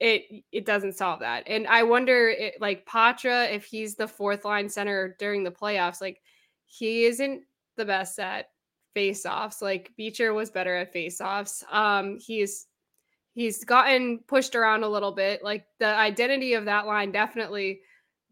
it 0.00 0.44
it 0.52 0.64
doesn't 0.64 0.96
solve 0.96 1.20
that. 1.20 1.44
And 1.46 1.66
i 1.66 1.82
wonder 1.82 2.28
it, 2.28 2.60
like 2.60 2.86
Poitras 2.86 3.52
if 3.52 3.64
he's 3.64 3.94
the 3.94 4.06
fourth 4.08 4.44
line 4.44 4.68
center 4.68 5.16
during 5.18 5.42
the 5.42 5.50
playoffs 5.50 6.00
like 6.00 6.20
he 6.66 7.04
isn't 7.06 7.42
the 7.76 7.84
best 7.84 8.18
at 8.18 8.50
faceoffs. 8.94 9.62
Like 9.62 9.92
beecher 9.96 10.34
was 10.34 10.50
better 10.50 10.76
at 10.76 10.94
faceoffs. 10.94 11.64
Um 11.72 12.18
he's 12.18 12.66
he's 13.32 13.64
gotten 13.64 14.18
pushed 14.26 14.54
around 14.54 14.84
a 14.84 14.88
little 14.88 15.12
bit. 15.12 15.42
Like 15.42 15.64
the 15.78 15.86
identity 15.86 16.54
of 16.54 16.66
that 16.66 16.86
line 16.86 17.12
definitely 17.12 17.80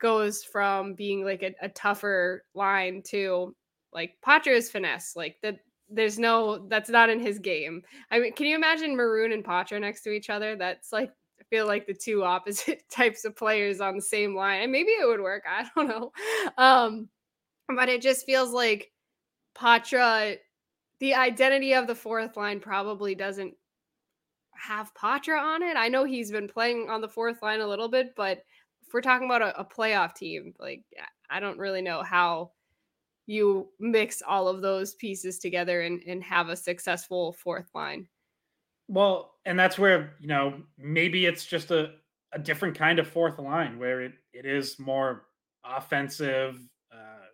goes 0.00 0.44
from 0.44 0.94
being 0.94 1.24
like 1.24 1.42
a, 1.42 1.54
a 1.62 1.68
tougher 1.70 2.44
line 2.54 3.02
to 3.06 3.54
like 3.92 4.14
Poitras's 4.24 4.70
finesse. 4.70 5.16
Like 5.16 5.36
that 5.42 5.56
there's 5.88 6.18
no 6.18 6.66
that's 6.68 6.90
not 6.90 7.10
in 7.10 7.20
his 7.20 7.38
game. 7.38 7.82
I 8.10 8.18
mean, 8.18 8.32
can 8.32 8.46
you 8.46 8.56
imagine 8.56 8.96
Maroon 8.96 9.32
and 9.32 9.44
Poitras 9.44 9.80
next 9.80 10.02
to 10.02 10.10
each 10.10 10.30
other? 10.30 10.56
That's 10.56 10.92
like 10.92 11.10
I 11.40 11.44
feel 11.50 11.66
like 11.66 11.86
the 11.86 11.94
two 11.94 12.24
opposite 12.24 12.82
types 12.90 13.24
of 13.24 13.36
players 13.36 13.80
on 13.80 13.96
the 13.96 14.02
same 14.02 14.34
line. 14.34 14.62
And 14.62 14.72
maybe 14.72 14.90
it 14.90 15.06
would 15.06 15.20
work. 15.20 15.44
I 15.48 15.66
don't 15.76 15.88
know. 15.88 16.12
Um, 16.58 17.08
but 17.74 17.88
it 17.88 18.02
just 18.02 18.26
feels 18.26 18.52
like 18.52 18.90
Poitras, 19.56 20.36
the 21.00 21.14
identity 21.14 21.74
of 21.74 21.86
the 21.86 21.94
fourth 21.94 22.36
line 22.36 22.60
probably 22.60 23.14
doesn't 23.14 23.54
have 24.52 24.94
Poitras 24.94 25.40
on 25.40 25.62
it. 25.62 25.76
I 25.76 25.88
know 25.88 26.04
he's 26.04 26.30
been 26.30 26.48
playing 26.48 26.88
on 26.90 27.00
the 27.00 27.08
fourth 27.08 27.42
line 27.42 27.60
a 27.60 27.66
little 27.66 27.88
bit, 27.88 28.14
but 28.16 28.42
if 28.86 28.94
we're 28.94 29.00
talking 29.00 29.26
about 29.26 29.42
a, 29.42 29.60
a 29.60 29.64
playoff 29.64 30.14
team, 30.14 30.54
like 30.58 30.82
I 31.28 31.40
don't 31.40 31.58
really 31.58 31.82
know 31.82 32.02
how 32.02 32.52
you 33.26 33.68
mix 33.80 34.22
all 34.26 34.46
of 34.46 34.62
those 34.62 34.94
pieces 34.94 35.38
together 35.38 35.82
and, 35.82 36.00
and 36.06 36.22
have 36.22 36.48
a 36.48 36.56
successful 36.56 37.32
fourth 37.32 37.68
line. 37.74 38.06
Well, 38.88 39.34
and 39.44 39.58
that's 39.58 39.78
where, 39.78 40.14
you 40.20 40.28
know, 40.28 40.62
maybe 40.78 41.26
it's 41.26 41.44
just 41.44 41.72
a, 41.72 41.94
a 42.32 42.38
different 42.38 42.78
kind 42.78 43.00
of 43.00 43.08
fourth 43.08 43.40
line 43.40 43.80
where 43.80 44.02
it, 44.02 44.12
it 44.32 44.46
is 44.46 44.78
more 44.78 45.24
offensive, 45.64 46.60
uh, 46.92 47.26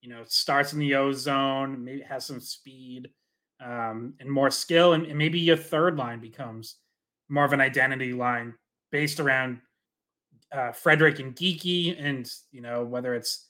you 0.00 0.08
know, 0.08 0.24
starts 0.26 0.72
in 0.72 0.80
the 0.80 0.96
O 0.96 1.12
zone, 1.12 1.84
maybe 1.84 2.02
has 2.02 2.26
some 2.26 2.40
speed 2.40 3.08
um, 3.64 4.14
and 4.18 4.28
more 4.28 4.50
skill. 4.50 4.94
And, 4.94 5.06
and 5.06 5.16
maybe 5.16 5.38
your 5.38 5.56
third 5.56 5.96
line 5.96 6.18
becomes 6.18 6.78
more 7.28 7.44
of 7.44 7.52
an 7.52 7.60
identity 7.60 8.12
line 8.12 8.54
based 8.90 9.20
around 9.20 9.60
uh, 10.54 10.72
Frederic 10.72 11.18
and 11.18 11.34
Geekie, 11.34 11.96
and 11.98 12.30
you 12.52 12.60
know 12.60 12.84
whether 12.84 13.14
it's 13.14 13.48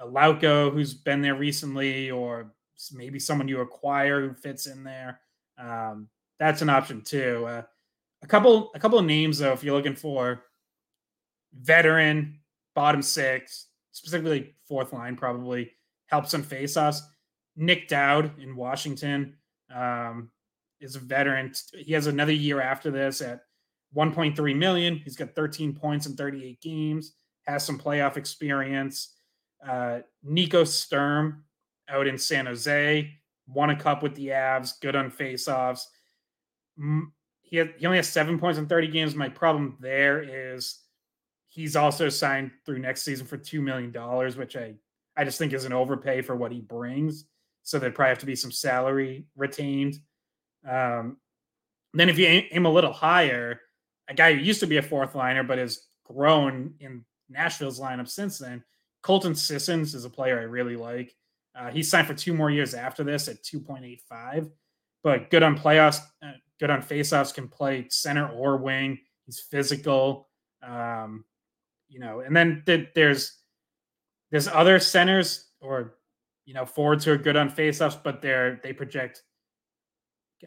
a 0.00 0.06
Lauko 0.06 0.72
who's 0.72 0.94
been 0.94 1.22
there 1.22 1.36
recently, 1.36 2.10
or 2.10 2.52
maybe 2.92 3.18
someone 3.18 3.48
you 3.48 3.60
acquire 3.60 4.20
who 4.20 4.34
fits 4.34 4.66
in 4.66 4.82
there. 4.82 5.20
Um, 5.58 6.08
that's 6.38 6.62
an 6.62 6.70
option 6.70 7.02
too. 7.02 7.44
Uh, 7.46 7.62
a 8.22 8.26
couple, 8.26 8.70
a 8.74 8.80
couple 8.80 8.98
of 8.98 9.04
names 9.04 9.38
though, 9.38 9.52
if 9.52 9.62
you're 9.62 9.76
looking 9.76 9.94
for 9.94 10.44
veteran 11.54 12.40
bottom 12.74 13.02
six, 13.02 13.66
specifically 13.92 14.54
fourth 14.66 14.92
line, 14.92 15.16
probably 15.16 15.72
helps 16.06 16.34
on 16.34 16.42
faceoffs. 16.42 17.00
Nic 17.56 17.88
Dowd 17.88 18.38
in 18.40 18.56
Washington 18.56 19.36
um, 19.74 20.30
is 20.80 20.96
a 20.96 21.00
veteran. 21.00 21.52
He 21.74 21.92
has 21.92 22.06
another 22.06 22.32
year 22.32 22.60
after 22.60 22.90
this 22.90 23.20
at 23.20 23.42
1.3 23.96 24.56
million. 24.56 24.96
He's 24.96 25.16
got 25.16 25.34
13 25.34 25.74
points 25.74 26.06
in 26.06 26.16
38 26.16 26.60
games, 26.60 27.14
has 27.46 27.64
some 27.64 27.78
playoff 27.78 28.16
experience. 28.16 29.14
Uh, 29.66 30.00
Nico 30.22 30.64
Sturm 30.64 31.44
out 31.88 32.06
in 32.06 32.16
San 32.16 32.46
Jose, 32.46 33.10
won 33.48 33.70
a 33.70 33.76
cup 33.76 34.02
with 34.02 34.14
the 34.14 34.28
Avs, 34.28 34.80
good 34.80 34.96
on 34.96 35.10
faceoffs. 35.10 35.82
He 37.42 37.56
had, 37.56 37.74
he 37.76 37.86
only 37.86 37.98
has 37.98 38.08
seven 38.08 38.38
points 38.38 38.58
in 38.58 38.66
30 38.66 38.88
games. 38.88 39.14
My 39.14 39.28
problem 39.28 39.76
there 39.80 40.22
is 40.22 40.78
he's 41.48 41.76
also 41.76 42.08
signed 42.08 42.52
through 42.64 42.78
next 42.78 43.02
season 43.02 43.26
for 43.26 43.36
two 43.36 43.60
million 43.60 43.90
dollars, 43.90 44.36
which 44.36 44.56
I 44.56 44.74
I 45.16 45.24
just 45.24 45.38
think 45.38 45.52
is 45.52 45.64
an 45.64 45.72
overpay 45.72 46.22
for 46.22 46.36
what 46.36 46.52
he 46.52 46.60
brings. 46.60 47.26
So 47.62 47.78
there'd 47.78 47.94
probably 47.94 48.10
have 48.10 48.18
to 48.20 48.26
be 48.26 48.36
some 48.36 48.52
salary 48.52 49.26
retained. 49.36 49.98
Um, 50.66 51.18
then 51.92 52.08
if 52.08 52.18
you 52.18 52.26
aim 52.26 52.64
a 52.64 52.70
little 52.70 52.92
higher, 52.92 53.60
a 54.10 54.14
guy 54.14 54.34
who 54.34 54.40
used 54.40 54.60
to 54.60 54.66
be 54.66 54.76
a 54.76 54.82
fourth 54.82 55.14
liner 55.14 55.44
but 55.44 55.56
has 55.56 55.86
grown 56.04 56.74
in 56.80 57.04
Nashville's 57.30 57.80
lineup 57.80 58.08
since 58.08 58.38
then, 58.38 58.62
Colton 59.02 59.34
Sissons 59.34 59.94
is 59.94 60.04
a 60.04 60.10
player 60.10 60.38
I 60.38 60.42
really 60.42 60.76
like. 60.76 61.14
Uh, 61.54 61.70
he's 61.70 61.88
signed 61.88 62.08
for 62.08 62.14
two 62.14 62.34
more 62.34 62.50
years 62.50 62.74
after 62.74 63.04
this 63.04 63.28
at 63.28 63.42
2.85, 63.44 64.50
but 65.02 65.30
good 65.30 65.44
on 65.44 65.56
playoffs, 65.56 66.00
uh, 66.22 66.32
good 66.58 66.70
on 66.70 66.82
faceoffs, 66.82 67.32
can 67.32 67.48
play 67.48 67.86
center 67.88 68.28
or 68.28 68.56
wing. 68.56 68.98
He's 69.26 69.40
physical, 69.40 70.28
um, 70.62 71.24
you 71.88 72.00
know. 72.00 72.20
And 72.20 72.36
then 72.36 72.64
th- 72.66 72.88
there's 72.94 73.38
there's 74.30 74.48
other 74.48 74.78
centers 74.78 75.48
or 75.60 75.94
you 76.46 76.54
know 76.54 76.66
forwards 76.66 77.04
who 77.04 77.12
are 77.12 77.16
good 77.16 77.36
on 77.36 77.50
faceoffs, 77.50 78.00
but 78.02 78.22
they're 78.22 78.60
they 78.62 78.72
project 78.72 79.22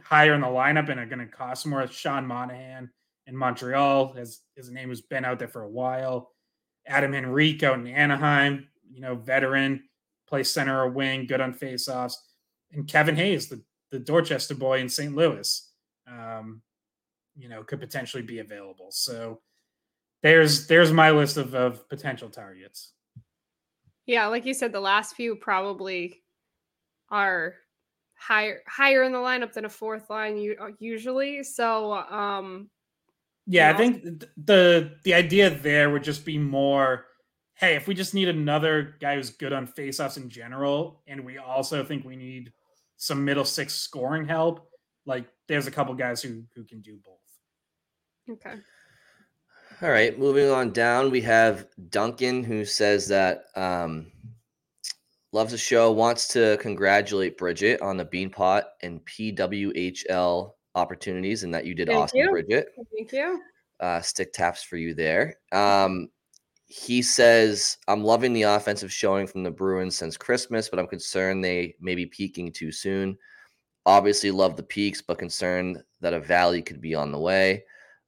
higher 0.02 0.34
in 0.34 0.42
the 0.42 0.48
lineup 0.48 0.90
and 0.90 1.00
are 1.00 1.06
going 1.06 1.20
to 1.20 1.28
cost 1.28 1.66
more. 1.66 1.86
Sean 1.88 2.26
Monahan 2.26 2.90
in 3.28 3.36
Montreal, 3.36 4.14
His, 4.14 4.42
his 4.56 4.70
name 4.70 4.90
has 4.90 5.02
been 5.02 5.26
out 5.26 5.40
there 5.40 5.48
for 5.48 5.64
a 5.64 5.70
while. 5.70 6.32
Adam 6.86 7.14
Henrique 7.14 7.64
out 7.64 7.80
in 7.80 7.88
Anaheim, 7.88 8.68
you 8.92 9.00
know, 9.00 9.16
veteran, 9.16 9.84
plays 10.28 10.52
center 10.52 10.82
or 10.82 10.90
wing, 10.90 11.26
good 11.26 11.42
on 11.42 11.54
faceoffs. 11.54 12.16
And 12.72 12.88
Kevin 12.88 13.16
Hayes, 13.16 13.48
the, 13.48 13.62
the 13.92 14.00
Dorchester 14.00 14.56
boy 14.56 14.80
in 14.80 14.90
St. 14.90 15.16
Louis, 15.16 15.72
um, 16.08 16.62
you 17.36 17.48
know, 17.48 17.64
could 17.64 17.80
potentially 17.80 18.24
be 18.24 18.40
available. 18.40 18.88
So 18.92 19.40
there's 20.22 20.68
there's 20.68 20.92
my 20.92 21.12
list 21.12 21.38
of, 21.38 21.54
of 21.54 21.88
potential 21.90 22.30
targets. 22.30 22.94
Yeah, 24.06 24.28
like 24.28 24.46
you 24.46 24.54
said, 24.54 24.72
the 24.72 24.80
last 24.80 25.16
few 25.16 25.36
probably 25.36 26.24
are 27.10 27.56
higher 28.16 28.62
higher 28.68 29.04
in 29.04 29.12
the 29.12 29.18
lineup 29.18 29.54
than 29.54 29.66
a 29.66 29.70
fourth 29.70 30.10
line 30.10 30.56
usually. 30.80 31.44
So 31.44 31.94
um 31.94 32.70
yeah, 33.46 33.68
you 33.68 33.74
know? 33.74 33.76
I 33.76 33.78
think 33.78 34.24
the 34.38 34.98
the 35.04 35.14
idea 35.14 35.50
there 35.50 35.90
would 35.90 36.04
just 36.04 36.26
be 36.26 36.38
more 36.38 37.06
hey, 37.56 37.76
if 37.76 37.88
we 37.88 37.94
just 37.94 38.14
need 38.14 38.28
another 38.28 38.96
guy 39.00 39.16
who's 39.16 39.30
good 39.30 39.54
on 39.54 39.68
faceoffs 39.68 40.18
in 40.18 40.30
general, 40.30 41.02
and 41.08 41.24
we 41.24 41.38
also 41.38 41.84
think 41.84 42.04
we 42.04 42.16
need 42.16 42.52
some 42.98 43.24
middle 43.24 43.46
six 43.46 43.74
scoring 43.74 44.28
help, 44.28 44.68
like 45.06 45.26
there's 45.48 45.68
a 45.68 45.72
couple 45.72 45.94
guys 45.94 46.22
who 46.22 46.44
who 46.56 46.64
can 46.64 46.82
do 46.82 46.98
both. 47.04 48.38
Okay. 48.38 48.56
All 49.82 49.90
right, 49.90 50.18
moving 50.18 50.50
on 50.50 50.72
down, 50.72 51.12
we 51.12 51.20
have 51.22 51.68
Duncan 51.90 52.44
who 52.44 52.64
says 52.64 53.08
that 53.10 53.46
um, 53.56 54.12
loves 55.34 55.52
the 55.52 55.58
show, 55.58 55.92
wants 55.92 56.28
to 56.30 56.58
congratulate 56.62 57.38
Bridgette 57.38 57.82
on 57.82 57.98
the 57.98 58.06
Beanpot 58.06 58.64
and 58.82 59.04
PWHL 59.06 60.52
opportunities, 60.76 61.44
and 61.44 61.54
that 61.54 61.66
you 61.66 61.74
did 61.76 61.88
Thank 61.88 62.00
awesome, 62.00 62.20
you. 62.20 62.30
Bridgette. 62.32 62.66
Thank 62.96 63.12
you. 63.12 63.42
Uh, 63.80 64.02
stick 64.02 64.34
taps 64.34 64.64
for 64.64 64.78
you 64.78 64.94
there. 64.94 65.36
Um, 65.52 66.10
he 66.66 67.02
says, 67.02 67.78
I'm 67.88 68.04
loving 68.04 68.34
the 68.34 68.44
offensive 68.44 68.92
showing 68.92 69.28
from 69.28 69.44
the 69.44 69.52
Bruins 69.52 69.96
since 69.96 70.18
Christmas, 70.18 70.70
but 70.70 70.80
I'm 70.80 70.88
concerned 70.88 71.44
they 71.44 71.76
may 71.80 71.94
be 71.94 72.06
peaking 72.06 72.52
too 72.52 72.72
soon. 72.72 73.18
Obviously, 73.86 74.32
love 74.32 74.56
the 74.56 74.64
peaks, 74.64 75.02
but 75.02 75.20
concerned 75.20 75.84
that 76.02 76.14
a 76.14 76.20
valley 76.20 76.62
could 76.62 76.82
be 76.82 76.96
on 76.96 77.12
the 77.12 77.20
way. 77.20 77.64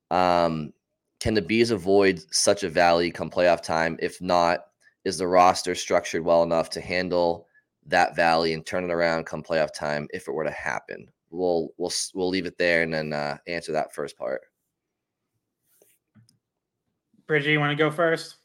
Um, 0.10 0.74
can 1.20 1.34
the 1.34 1.42
Bees 1.42 1.72
avoid 1.72 2.22
such 2.32 2.64
a 2.64 2.70
valley 2.70 3.12
come 3.12 3.30
playoff 3.30 3.62
time? 3.62 3.98
If 4.02 4.22
not, 4.22 4.66
is 5.04 5.18
the 5.18 5.28
roster 5.28 5.76
structured 5.76 6.24
well 6.24 6.44
enough 6.44 6.70
to 6.72 6.82
handle 6.82 7.48
that 7.88 8.16
valley 8.16 8.54
and 8.54 8.66
turn 8.66 8.84
it 8.84 8.92
around 8.92 9.26
come 9.26 9.44
playoff 9.44 9.74
time 9.74 10.08
if 10.12 10.28
it 10.28 10.32
were 10.32 10.44
to 10.44 10.52
happen? 10.52 11.08
We'll 11.36 11.70
we'll 11.78 11.92
we'll 12.14 12.30
leave 12.30 12.46
it 12.46 12.58
there 12.58 12.84
and 12.84 12.94
then 12.94 13.14
uh, 13.14 13.38
answer 13.48 13.72
that 13.74 13.94
first 13.94 14.18
part. 14.18 14.42
Bridgette, 17.28 17.52
you 17.52 17.60
want 17.60 17.72
to 17.72 17.84
go 17.84 17.90
first? 17.90 18.38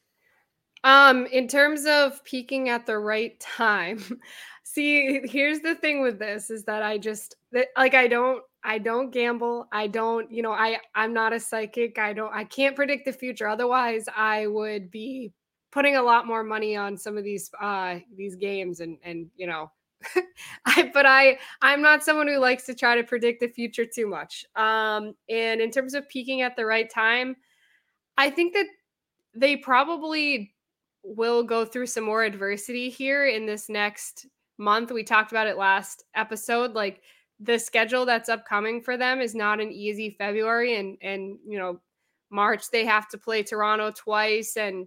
Um, 0.84 1.26
in 1.26 1.46
terms 1.46 1.84
of 1.84 2.24
peaking 2.24 2.70
at 2.70 2.86
the 2.86 2.98
right 2.98 3.38
time, 3.38 4.02
see, 4.64 5.20
here's 5.24 5.60
the 5.60 5.74
thing 5.74 6.00
with 6.00 6.18
this 6.18 6.50
is 6.50 6.64
that 6.64 6.82
I 6.82 6.96
just 6.96 7.36
that 7.52 7.68
like 7.76 7.94
I 7.94 8.08
don't 8.08 8.42
I 8.64 8.78
don't 8.78 9.10
gamble. 9.10 9.68
I 9.72 9.86
don't, 9.86 10.30
you 10.30 10.42
know, 10.42 10.52
I 10.52 10.78
I'm 10.94 11.12
not 11.12 11.32
a 11.32 11.40
psychic. 11.40 11.98
I 11.98 12.12
don't 12.12 12.32
I 12.34 12.44
can't 12.44 12.76
predict 12.76 13.04
the 13.04 13.12
future. 13.12 13.46
Otherwise, 13.46 14.06
I 14.14 14.46
would 14.46 14.90
be 14.90 15.32
putting 15.72 15.96
a 15.96 16.02
lot 16.02 16.26
more 16.26 16.42
money 16.42 16.76
on 16.76 16.96
some 16.96 17.16
of 17.16 17.24
these 17.24 17.50
uh 17.60 17.98
these 18.16 18.36
games 18.36 18.80
and 18.80 18.98
and 19.04 19.30
you 19.36 19.46
know 19.46 19.70
I 20.66 20.90
but 20.94 21.06
I 21.06 21.38
I'm 21.62 21.82
not 21.82 22.02
someone 22.02 22.28
who 22.28 22.38
likes 22.38 22.64
to 22.66 22.74
try 22.74 22.96
to 22.96 23.04
predict 23.04 23.40
the 23.40 23.48
future 23.48 23.84
too 23.84 24.06
much. 24.06 24.44
Um 24.56 25.14
and 25.28 25.60
in 25.60 25.70
terms 25.70 25.94
of 25.94 26.08
peaking 26.08 26.42
at 26.42 26.56
the 26.56 26.66
right 26.66 26.90
time, 26.90 27.36
I 28.16 28.30
think 28.30 28.54
that 28.54 28.66
they 29.34 29.56
probably 29.56 30.54
will 31.02 31.42
go 31.42 31.64
through 31.64 31.86
some 31.86 32.04
more 32.04 32.24
adversity 32.24 32.90
here 32.90 33.26
in 33.26 33.46
this 33.46 33.68
next 33.68 34.26
month. 34.58 34.90
We 34.90 35.02
talked 35.02 35.32
about 35.32 35.46
it 35.46 35.56
last 35.56 36.04
episode 36.14 36.72
like 36.72 37.02
the 37.40 37.58
schedule 37.58 38.04
that's 38.04 38.28
upcoming 38.28 38.82
for 38.82 38.96
them 38.96 39.20
is 39.20 39.34
not 39.34 39.60
an 39.60 39.72
easy 39.72 40.14
February 40.18 40.76
and 40.76 40.98
and 41.00 41.38
you 41.46 41.58
know 41.58 41.80
March 42.30 42.70
they 42.70 42.84
have 42.84 43.08
to 43.08 43.18
play 43.18 43.42
Toronto 43.42 43.90
twice 43.90 44.56
and 44.56 44.86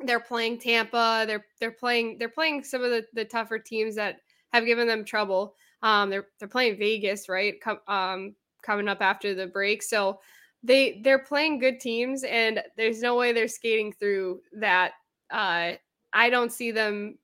they're 0.00 0.20
playing 0.20 0.58
Tampa 0.58 1.24
they're 1.26 1.44
they're 1.60 1.72
playing 1.72 2.18
they're 2.18 2.28
playing 2.28 2.62
some 2.62 2.82
of 2.82 2.90
the, 2.90 3.04
the 3.14 3.24
tougher 3.24 3.58
teams 3.58 3.96
that 3.96 4.20
have 4.52 4.66
given 4.66 4.86
them 4.86 5.04
trouble. 5.04 5.54
Um 5.82 6.10
they're 6.10 6.26
they're 6.38 6.48
playing 6.48 6.78
Vegas 6.78 7.28
right 7.28 7.54
um 7.88 8.34
coming 8.62 8.88
up 8.88 9.00
after 9.00 9.34
the 9.34 9.46
break. 9.46 9.82
So 9.82 10.20
they 10.62 11.00
they're 11.02 11.18
playing 11.18 11.58
good 11.58 11.80
teams 11.80 12.22
and 12.24 12.62
there's 12.76 13.02
no 13.02 13.16
way 13.16 13.32
they're 13.32 13.48
skating 13.48 13.92
through 13.92 14.40
that. 14.54 14.92
Uh 15.30 15.72
I 16.12 16.30
don't 16.30 16.52
see 16.52 16.70
them 16.70 17.18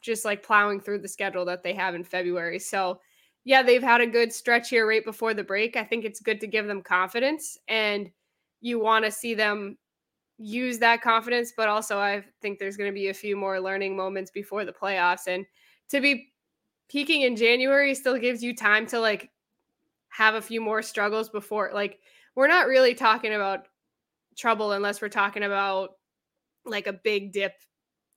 just 0.00 0.24
like 0.24 0.42
plowing 0.42 0.80
through 0.80 0.98
the 0.98 1.08
schedule 1.08 1.44
that 1.44 1.62
they 1.62 1.74
have 1.74 1.94
in 1.94 2.04
February. 2.04 2.58
So 2.58 3.00
yeah, 3.44 3.62
they've 3.62 3.82
had 3.82 4.00
a 4.00 4.06
good 4.06 4.32
stretch 4.32 4.68
here 4.68 4.86
right 4.86 5.04
before 5.04 5.34
the 5.34 5.42
break. 5.42 5.76
I 5.76 5.84
think 5.84 6.04
it's 6.04 6.20
good 6.20 6.40
to 6.40 6.46
give 6.46 6.66
them 6.66 6.82
confidence 6.82 7.58
and 7.68 8.10
you 8.60 8.78
want 8.78 9.04
to 9.04 9.10
see 9.10 9.34
them 9.34 9.78
use 10.38 10.78
that 10.78 11.02
confidence, 11.02 11.52
but 11.56 11.68
also 11.68 11.98
I 11.98 12.24
think 12.40 12.58
there's 12.58 12.76
going 12.76 12.90
to 12.90 12.94
be 12.94 13.08
a 13.08 13.14
few 13.14 13.36
more 13.36 13.60
learning 13.60 13.96
moments 13.96 14.30
before 14.30 14.64
the 14.64 14.72
playoffs. 14.72 15.26
And 15.26 15.44
to 15.90 16.00
be 16.00 16.31
peaking 16.92 17.22
in 17.22 17.34
January 17.34 17.94
still 17.94 18.18
gives 18.18 18.42
you 18.42 18.54
time 18.54 18.86
to 18.86 19.00
like 19.00 19.30
have 20.10 20.34
a 20.34 20.42
few 20.42 20.60
more 20.60 20.82
struggles 20.82 21.30
before 21.30 21.70
like 21.72 21.98
we're 22.36 22.46
not 22.46 22.66
really 22.66 22.94
talking 22.94 23.32
about 23.32 23.66
trouble 24.36 24.72
unless 24.72 25.00
we're 25.00 25.08
talking 25.08 25.42
about 25.42 25.90
like 26.66 26.86
a 26.86 26.92
big 26.92 27.32
dip 27.32 27.54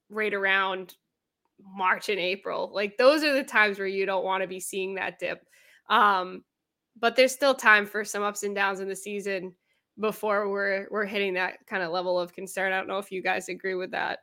right 0.09 0.33
around 0.33 0.95
March 1.61 2.09
and 2.09 2.19
April. 2.19 2.71
Like 2.73 2.97
those 2.97 3.23
are 3.23 3.33
the 3.33 3.43
times 3.43 3.79
where 3.79 3.87
you 3.87 4.05
don't 4.05 4.25
want 4.25 4.41
to 4.41 4.47
be 4.47 4.59
seeing 4.59 4.95
that 4.95 5.19
dip. 5.19 5.45
Um, 5.89 6.43
but 6.99 7.15
there's 7.15 7.33
still 7.33 7.55
time 7.55 7.85
for 7.85 8.03
some 8.03 8.23
ups 8.23 8.43
and 8.43 8.55
downs 8.55 8.79
in 8.79 8.87
the 8.87 8.95
season 8.95 9.53
before 9.99 10.49
we're 10.49 10.87
we're 10.91 11.05
hitting 11.05 11.33
that 11.35 11.57
kind 11.67 11.83
of 11.83 11.91
level 11.91 12.19
of 12.19 12.33
concern. 12.33 12.71
I 12.71 12.77
don't 12.77 12.87
know 12.87 12.97
if 12.97 13.11
you 13.11 13.21
guys 13.21 13.49
agree 13.49 13.75
with 13.75 13.91
that. 13.91 14.19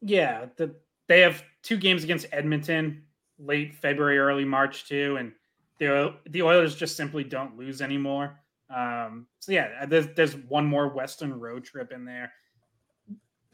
Yeah, 0.00 0.46
the, 0.56 0.74
they 1.08 1.20
have 1.20 1.42
two 1.62 1.76
games 1.76 2.04
against 2.04 2.26
Edmonton 2.32 3.02
late 3.38 3.74
February, 3.74 4.18
early 4.18 4.44
March 4.44 4.88
too, 4.88 5.16
and 5.18 5.32
the 5.78 6.14
the 6.30 6.42
Oilers 6.42 6.74
just 6.74 6.96
simply 6.96 7.24
don't 7.24 7.56
lose 7.56 7.80
anymore. 7.80 8.40
Um, 8.74 9.26
so 9.38 9.52
yeah, 9.52 9.86
there's 9.86 10.08
there's 10.14 10.36
one 10.36 10.66
more 10.66 10.88
Western 10.88 11.38
road 11.38 11.64
trip 11.64 11.92
in 11.92 12.04
there 12.04 12.32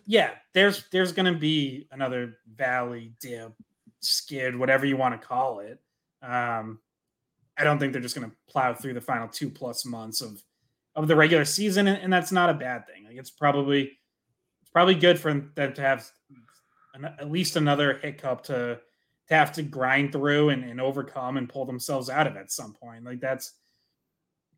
yeah, 0.07 0.31
there's 0.53 0.85
there's 0.93 1.13
to 1.33 1.39
be 1.39 1.87
another 1.91 2.39
valley 2.57 3.13
dip, 3.21 3.53
skid, 4.01 4.57
whatever 4.57 4.87
you 4.87 4.97
want 4.97 5.21
to 5.21 5.27
call 5.27 5.61
it. 5.61 5.81
Um, 6.23 6.81
I 7.57 7.65
don't 7.65 7.79
think 7.79 7.93
they're 7.93 8.03
just 8.03 8.15
to 8.29 8.37
plow 8.49 8.75
through 8.75 8.95
the 8.95 9.01
final 9.01 9.29
two 9.29 9.51
plus 9.51 9.85
months 9.85 10.21
of 10.21 10.43
of 10.97 11.09
the 11.09 11.17
regular 11.17 11.45
season, 11.45 11.89
and, 11.89 12.01
and 12.01 12.13
that's 12.13 12.33
not 12.33 12.51
a 12.51 12.55
bad 12.55 12.87
thing. 12.87 13.05
Like 13.05 13.17
it's 13.17 13.31
probably 13.31 13.93
it's 14.63 14.71
probably 14.73 14.95
good 14.95 15.19
for 15.19 15.33
them 15.33 15.75
to 15.75 15.81
have 15.83 16.09
an, 16.95 17.05
at 17.05 17.31
least 17.31 17.57
another 17.57 17.99
hiccup 18.03 18.45
to 18.45 18.81
to 19.29 19.35
have 19.35 19.53
to 19.53 19.63
grind 19.63 20.13
through 20.13 20.51
and, 20.51 20.65
and 20.65 20.81
overcome 20.81 21.37
and 21.37 21.49
pull 21.49 21.65
themselves 21.65 22.11
out 22.11 22.27
of 22.27 22.37
at 22.37 22.53
some 22.53 22.75
point. 22.75 23.05
Like 23.05 23.21
that's 23.21 23.53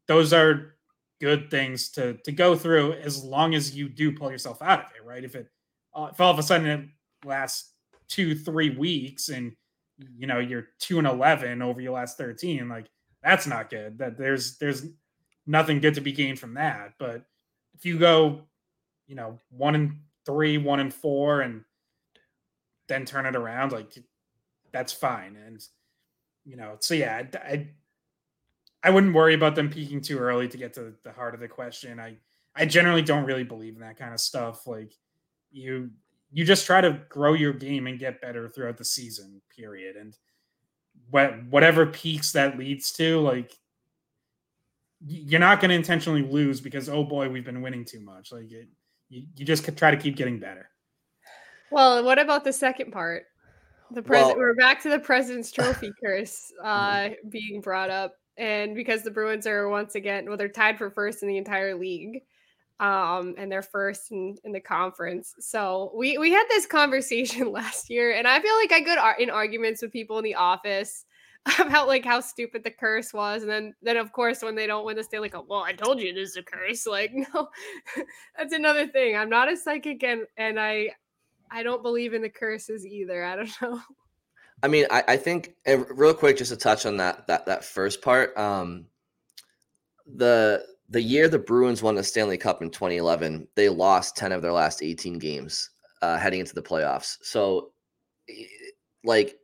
those 0.06 0.32
are 0.32 0.76
good 1.20 1.50
things 1.50 1.88
to 1.90 2.14
to 2.24 2.32
go 2.32 2.56
through 2.56 2.94
as 2.94 3.22
long 3.22 3.54
as 3.54 3.76
you 3.76 3.88
do 3.88 4.12
pull 4.12 4.30
yourself 4.30 4.62
out 4.62 4.80
of 4.80 4.90
it, 4.96 5.04
right? 5.04 5.24
If 5.24 5.34
it 5.34 5.48
uh, 5.94 6.08
if 6.12 6.20
all 6.20 6.32
of 6.32 6.38
a 6.38 6.42
sudden 6.42 6.66
it 6.66 6.88
lasts 7.26 7.72
two 8.08 8.34
three 8.34 8.70
weeks 8.70 9.28
and 9.28 9.52
you 10.16 10.26
know 10.26 10.38
you're 10.38 10.68
two 10.78 10.98
and 10.98 11.06
eleven 11.06 11.62
over 11.62 11.80
your 11.80 11.92
last 11.92 12.18
thirteen. 12.18 12.68
Like 12.68 12.86
that's 13.22 13.46
not 13.46 13.70
good. 13.70 13.98
That 13.98 14.18
there's 14.18 14.58
there's 14.58 14.86
nothing 15.46 15.80
good 15.80 15.94
to 15.94 16.00
be 16.00 16.12
gained 16.12 16.38
from 16.38 16.54
that. 16.54 16.94
But 16.98 17.24
if 17.74 17.84
you 17.84 17.98
go, 17.98 18.42
you 19.06 19.14
know, 19.14 19.40
one 19.50 19.74
and 19.74 20.00
three, 20.24 20.58
one 20.58 20.80
and 20.80 20.92
four, 20.92 21.40
and 21.40 21.64
then 22.88 23.04
turn 23.04 23.26
it 23.26 23.36
around, 23.36 23.72
like 23.72 23.96
that's 24.76 24.92
fine. 24.92 25.36
And 25.46 25.64
you 26.44 26.56
know, 26.56 26.76
so 26.80 26.94
yeah, 26.94 27.22
I, 27.34 27.68
I, 28.82 28.90
wouldn't 28.90 29.14
worry 29.14 29.34
about 29.34 29.54
them 29.54 29.70
peaking 29.70 30.02
too 30.02 30.18
early 30.18 30.46
to 30.48 30.56
get 30.56 30.74
to 30.74 30.92
the 31.02 31.12
heart 31.12 31.34
of 31.34 31.40
the 31.40 31.48
question. 31.48 31.98
I 31.98 32.16
I 32.54 32.66
generally 32.66 33.02
don't 33.02 33.24
really 33.24 33.42
believe 33.42 33.74
in 33.74 33.80
that 33.80 33.98
kind 33.98 34.12
of 34.12 34.20
stuff. 34.20 34.66
Like 34.66 34.92
you 35.50 35.90
you 36.30 36.44
just 36.44 36.66
try 36.66 36.82
to 36.82 37.00
grow 37.08 37.32
your 37.32 37.54
game 37.54 37.86
and 37.86 37.98
get 37.98 38.20
better 38.20 38.48
throughout 38.48 38.76
the 38.76 38.84
season, 38.84 39.40
period. 39.56 39.96
And 39.96 40.14
what 41.10 41.42
whatever 41.46 41.86
peaks 41.86 42.32
that 42.32 42.58
leads 42.58 42.92
to, 42.92 43.18
like 43.20 43.52
you're 45.06 45.40
not 45.40 45.60
going 45.60 45.70
to 45.70 45.74
intentionally 45.74 46.22
lose 46.22 46.60
because 46.60 46.88
oh 46.88 47.02
boy, 47.02 47.30
we've 47.30 47.44
been 47.44 47.62
winning 47.62 47.84
too 47.84 48.00
much. 48.00 48.30
Like 48.30 48.52
it, 48.52 48.68
you, 49.08 49.22
you 49.36 49.46
just 49.46 49.76
try 49.76 49.90
to 49.90 49.96
keep 49.96 50.16
getting 50.16 50.38
better. 50.38 50.68
Well, 51.70 52.04
what 52.04 52.18
about 52.18 52.44
the 52.44 52.52
second 52.52 52.92
part? 52.92 53.24
The 53.90 54.02
president. 54.02 54.38
Well, 54.38 54.48
we're 54.48 54.54
back 54.54 54.82
to 54.82 54.90
the 54.90 54.98
president's 54.98 55.52
trophy 55.52 55.92
curse 56.04 56.52
uh, 56.62 57.10
being 57.28 57.60
brought 57.60 57.90
up, 57.90 58.14
and 58.36 58.74
because 58.74 59.02
the 59.02 59.10
Bruins 59.10 59.46
are 59.46 59.68
once 59.68 59.94
again, 59.94 60.26
well, 60.26 60.36
they're 60.36 60.48
tied 60.48 60.76
for 60.76 60.90
first 60.90 61.22
in 61.22 61.28
the 61.28 61.38
entire 61.38 61.74
league, 61.74 62.22
um, 62.80 63.34
and 63.38 63.50
they're 63.50 63.62
first 63.62 64.10
in, 64.10 64.36
in 64.44 64.52
the 64.52 64.60
conference. 64.60 65.34
So 65.38 65.92
we 65.94 66.18
we 66.18 66.32
had 66.32 66.44
this 66.48 66.66
conversation 66.66 67.52
last 67.52 67.88
year, 67.88 68.12
and 68.12 68.26
I 68.26 68.40
feel 68.40 68.56
like 68.56 68.72
I 68.72 68.80
got 68.80 69.20
in 69.20 69.30
arguments 69.30 69.82
with 69.82 69.92
people 69.92 70.18
in 70.18 70.24
the 70.24 70.34
office 70.34 71.04
about 71.60 71.86
like 71.86 72.04
how 72.04 72.20
stupid 72.20 72.64
the 72.64 72.72
curse 72.72 73.12
was, 73.14 73.42
and 73.42 73.50
then 73.50 73.74
then 73.82 73.96
of 73.96 74.12
course 74.12 74.42
when 74.42 74.56
they 74.56 74.66
don't 74.66 74.84
win 74.84 74.96
the 74.96 75.04
Stanley 75.04 75.28
Cup, 75.28 75.46
well, 75.48 75.62
I 75.62 75.72
told 75.72 76.00
you 76.00 76.12
this 76.12 76.30
is 76.30 76.36
a 76.36 76.42
curse. 76.42 76.86
Like 76.86 77.12
no, 77.14 77.48
that's 78.36 78.52
another 78.52 78.88
thing. 78.88 79.16
I'm 79.16 79.30
not 79.30 79.52
a 79.52 79.56
psychic, 79.56 80.02
and 80.02 80.26
and 80.36 80.58
I 80.58 80.90
I 81.50 81.62
don't 81.62 81.82
believe 81.82 82.14
in 82.14 82.22
the 82.22 82.30
curses 82.30 82.84
either. 82.86 83.24
I 83.24 83.36
don't 83.36 83.50
know. 83.62 83.80
I 84.62 84.68
mean, 84.68 84.86
I, 84.90 85.04
I 85.08 85.16
think 85.16 85.54
real 85.66 86.14
quick, 86.14 86.38
just 86.38 86.50
to 86.50 86.56
touch 86.56 86.86
on 86.86 86.96
that 86.96 87.26
that 87.26 87.46
that 87.46 87.64
first 87.64 88.02
part. 88.02 88.36
Um, 88.38 88.86
the 90.14 90.64
the 90.88 91.02
year 91.02 91.28
the 91.28 91.38
Bruins 91.38 91.82
won 91.82 91.94
the 91.94 92.02
Stanley 92.02 92.38
Cup 92.38 92.62
in 92.62 92.70
2011, 92.70 93.48
they 93.54 93.68
lost 93.68 94.16
10 94.16 94.32
of 94.32 94.42
their 94.42 94.52
last 94.52 94.82
18 94.82 95.18
games 95.18 95.70
uh, 96.02 96.16
heading 96.16 96.40
into 96.40 96.54
the 96.54 96.62
playoffs. 96.62 97.16
So, 97.22 97.72
like, 99.04 99.36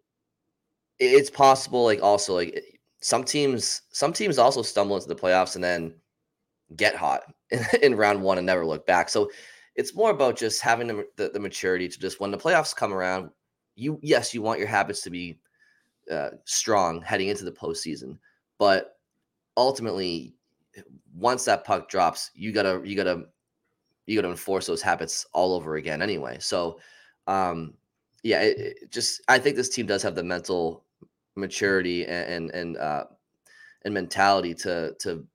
it's 0.98 1.30
possible. 1.30 1.84
Like, 1.84 2.02
also, 2.02 2.34
like 2.34 2.62
some 3.00 3.24
teams, 3.24 3.82
some 3.90 4.12
teams 4.12 4.38
also 4.38 4.62
stumble 4.62 4.96
into 4.96 5.08
the 5.08 5.16
playoffs 5.16 5.56
and 5.56 5.64
then 5.64 5.94
get 6.76 6.94
hot 6.94 7.22
in, 7.50 7.64
in 7.82 7.94
round 7.96 8.22
one 8.22 8.38
and 8.38 8.46
never 8.46 8.64
look 8.64 8.86
back. 8.86 9.08
So, 9.08 9.30
it's 9.76 9.94
more 9.94 10.10
about 10.10 10.36
just 10.36 10.60
having 10.60 10.86
the, 10.86 11.06
the, 11.16 11.30
the, 11.30 11.40
maturity 11.40 11.88
to 11.88 11.98
just 11.98 12.20
when 12.20 12.30
the 12.30 12.38
playoffs 12.38 12.76
come 12.76 12.92
around, 12.92 13.30
you 13.74 13.98
yes, 14.02 14.34
you 14.34 14.42
want 14.42 14.58
your 14.58 14.68
habits 14.68 15.02
to 15.02 15.10
be 15.10 15.38
uh, 16.10 16.30
strong 16.44 17.00
heading 17.00 17.28
into 17.28 17.44
the 17.44 17.52
postseason, 17.52 18.18
but 18.58 18.98
ultimately, 19.56 20.34
once 21.14 21.44
that 21.44 21.64
puck 21.64 21.88
drops, 21.88 22.30
you 22.34 22.52
gotta 22.52 22.80
you 22.84 22.96
gotta 22.96 23.24
you 24.06 24.16
gotta 24.16 24.30
enforce 24.30 24.66
those 24.66 24.82
habits 24.82 25.26
all 25.32 25.54
over 25.54 25.76
again 25.76 26.02
anyway. 26.02 26.36
So, 26.40 26.78
um, 27.26 27.74
yeah, 28.22 28.42
it, 28.42 28.58
it 28.58 28.90
just 28.90 29.22
I 29.28 29.38
think 29.38 29.56
this 29.56 29.68
team 29.68 29.86
does 29.86 30.02
have 30.02 30.14
the 30.14 30.22
mental 30.22 30.84
maturity 31.34 32.06
and 32.06 32.28
and 32.28 32.50
and, 32.50 32.76
uh, 32.76 33.04
and 33.84 33.94
mentality 33.94 34.54
to 34.54 34.94
to 35.00 35.26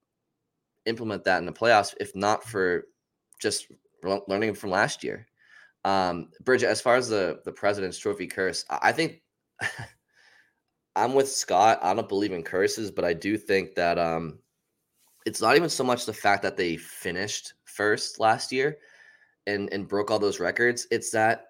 implement 0.86 1.24
that 1.24 1.40
in 1.40 1.46
the 1.46 1.52
playoffs. 1.52 1.96
If 2.00 2.16
not 2.16 2.44
for 2.44 2.86
just 3.40 3.68
learning 4.28 4.56
from 4.56 4.72
last 4.72 5.04
year. 5.04 5.28
Um, 5.86 6.30
Bridgette, 6.44 6.64
as 6.68 6.82
far 6.82 6.96
as 6.96 7.08
the 7.10 7.40
the 7.46 7.52
President's 7.52 7.98
Trophy 7.98 8.28
curse, 8.28 8.66
I 8.70 8.92
think 8.92 9.22
I'm 10.96 11.14
with 11.14 11.32
Scott. 11.32 11.80
I 11.82 11.94
don't 11.94 12.10
believe 12.10 12.32
in 12.32 12.44
curses, 12.44 12.92
but 12.92 13.06
I 13.06 13.14
do 13.14 13.38
think 13.38 13.76
that 13.76 14.00
um, 14.00 14.40
it's 15.26 15.42
not 15.42 15.56
even 15.56 15.70
so 15.70 15.84
much 15.84 16.06
the 16.06 16.14
fact 16.14 16.42
that 16.44 16.58
they 16.58 16.78
finished 16.78 17.54
first 17.66 18.20
last 18.20 18.52
year 18.52 18.78
and 19.46 19.72
and 19.72 19.88
broke 19.88 20.12
all 20.12 20.20
those 20.20 20.40
records. 20.40 20.88
It's 20.92 21.12
that 21.12 21.46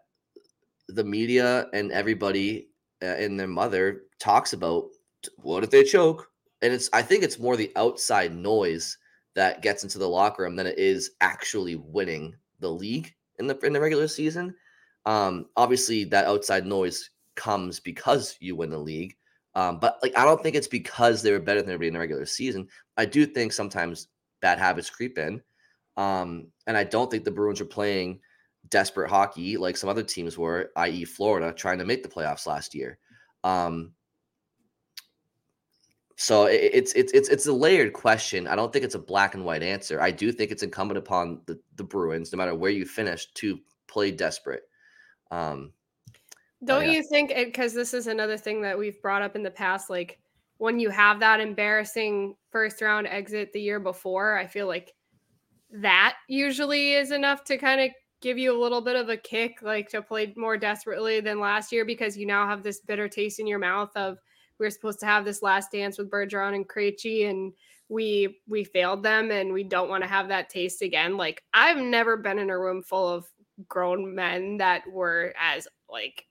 the 0.89 1.03
media 1.03 1.67
and 1.73 1.91
everybody 1.91 2.69
uh, 3.01 3.05
and 3.05 3.39
their 3.39 3.47
mother 3.47 4.03
talks 4.19 4.53
about 4.53 4.85
what 5.37 5.63
if 5.63 5.71
they 5.71 5.83
choke, 5.83 6.29
and 6.61 6.73
it's 6.73 6.89
I 6.93 7.01
think 7.01 7.23
it's 7.23 7.39
more 7.39 7.57
the 7.57 7.71
outside 7.75 8.35
noise 8.35 8.97
that 9.35 9.61
gets 9.61 9.83
into 9.83 9.99
the 9.99 10.09
locker 10.09 10.43
room 10.43 10.55
than 10.55 10.67
it 10.67 10.79
is 10.79 11.11
actually 11.21 11.75
winning 11.75 12.35
the 12.59 12.71
league 12.71 13.13
in 13.39 13.47
the 13.47 13.57
in 13.59 13.73
the 13.73 13.81
regular 13.81 14.07
season. 14.07 14.55
Um, 15.05 15.47
obviously, 15.55 16.03
that 16.05 16.25
outside 16.25 16.65
noise 16.65 17.09
comes 17.35 17.79
because 17.79 18.35
you 18.39 18.55
win 18.55 18.69
the 18.69 18.77
league. 18.77 19.15
Um, 19.55 19.79
but 19.79 19.99
like 20.03 20.17
I 20.17 20.25
don't 20.25 20.41
think 20.41 20.55
it's 20.55 20.67
because 20.67 21.21
they 21.21 21.31
were 21.31 21.39
better 21.39 21.61
than 21.61 21.71
everybody 21.71 21.87
in 21.87 21.93
the 21.93 21.99
regular 21.99 22.25
season. 22.25 22.67
I 22.97 23.05
do 23.05 23.25
think 23.25 23.53
sometimes 23.53 24.07
bad 24.41 24.59
habits 24.59 24.89
creep 24.89 25.17
in. 25.17 25.41
Um, 25.95 26.47
and 26.67 26.77
I 26.77 26.83
don't 26.83 27.09
think 27.09 27.23
the 27.23 27.31
Bruins 27.31 27.59
are 27.59 27.65
playing 27.65 28.19
desperate 28.69 29.09
hockey 29.09 29.57
like 29.57 29.77
some 29.77 29.89
other 29.89 30.03
teams 30.03 30.37
were, 30.37 30.71
i.e., 30.75 31.05
Florida, 31.05 31.53
trying 31.53 31.79
to 31.79 31.85
make 31.85 32.03
the 32.03 32.09
playoffs 32.09 32.45
last 32.45 32.75
year. 32.75 32.99
Um, 33.43 33.93
so 36.19 36.45
it's 36.45 36.93
it's 36.93 37.13
it's 37.13 37.29
it's 37.29 37.45
a 37.45 37.53
layered 37.53 37.93
question. 37.93 38.47
I 38.47 38.55
don't 38.55 38.73
think 38.73 38.83
it's 38.83 38.95
a 38.95 38.99
black 38.99 39.35
and 39.35 39.45
white 39.45 39.61
answer. 39.61 40.01
I 40.01 40.09
do 40.09 40.31
think 40.31 40.49
it's 40.49 40.63
incumbent 40.63 40.97
upon 40.97 41.41
the 41.45 41.59
the 41.75 41.83
Bruins, 41.83 42.33
no 42.33 42.37
matter 42.37 42.55
where 42.55 42.71
you 42.71 42.85
finish, 42.85 43.31
to 43.35 43.59
play 43.87 44.09
desperate. 44.09 44.63
Um, 45.29 45.73
don't 46.65 46.85
yeah. 46.85 46.93
you 46.93 47.03
think? 47.03 47.35
Because 47.35 47.75
this 47.75 47.93
is 47.93 48.07
another 48.07 48.35
thing 48.35 48.63
that 48.63 48.75
we've 48.75 48.99
brought 48.99 49.21
up 49.21 49.35
in 49.35 49.43
the 49.43 49.51
past, 49.51 49.91
like 49.91 50.17
when 50.57 50.79
you 50.79 50.89
have 50.89 51.19
that 51.19 51.39
embarrassing 51.39 52.35
first 52.49 52.81
round 52.81 53.05
exit 53.05 53.53
the 53.53 53.61
year 53.61 53.79
before, 53.79 54.39
I 54.39 54.47
feel 54.47 54.65
like 54.65 54.93
that 55.69 56.15
usually 56.27 56.93
is 56.93 57.11
enough 57.11 57.43
to 57.43 57.57
kind 57.57 57.79
of 57.79 57.91
give 58.21 58.39
you 58.39 58.57
a 58.57 58.59
little 58.59 58.81
bit 58.81 58.95
of 58.95 59.09
a 59.09 59.17
kick, 59.17 59.59
like 59.61 59.87
to 59.89 60.01
play 60.01 60.33
more 60.35 60.57
desperately 60.57 61.19
than 61.19 61.39
last 61.39 61.71
year 61.71 61.85
because 61.85 62.17
you 62.17 62.25
now 62.25 62.47
have 62.47 62.63
this 62.63 62.79
bitter 62.79 63.07
taste 63.07 63.39
in 63.39 63.45
your 63.45 63.59
mouth 63.59 63.95
of 63.95 64.17
we 64.59 64.65
were 64.65 64.71
supposed 64.71 64.99
to 65.01 65.05
have 65.05 65.25
this 65.25 65.41
last 65.41 65.71
dance 65.71 65.97
with 65.97 66.09
Bergeron 66.09 66.55
and 66.55 66.67
Krejci, 66.67 67.29
and 67.29 67.53
we 67.89 68.39
we 68.47 68.63
failed 68.63 69.03
them, 69.03 69.31
and 69.31 69.53
we 69.53 69.63
don't 69.63 69.89
want 69.89 70.03
to 70.03 70.09
have 70.09 70.27
that 70.27 70.49
taste 70.49 70.81
again. 70.81 71.17
Like 71.17 71.43
I've 71.53 71.77
never 71.77 72.17
been 72.17 72.39
in 72.39 72.49
a 72.49 72.59
room 72.59 72.81
full 72.81 73.07
of 73.07 73.25
grown 73.67 74.13
men 74.13 74.57
that 74.57 74.83
were 74.91 75.33
as 75.39 75.67
like 75.89 76.25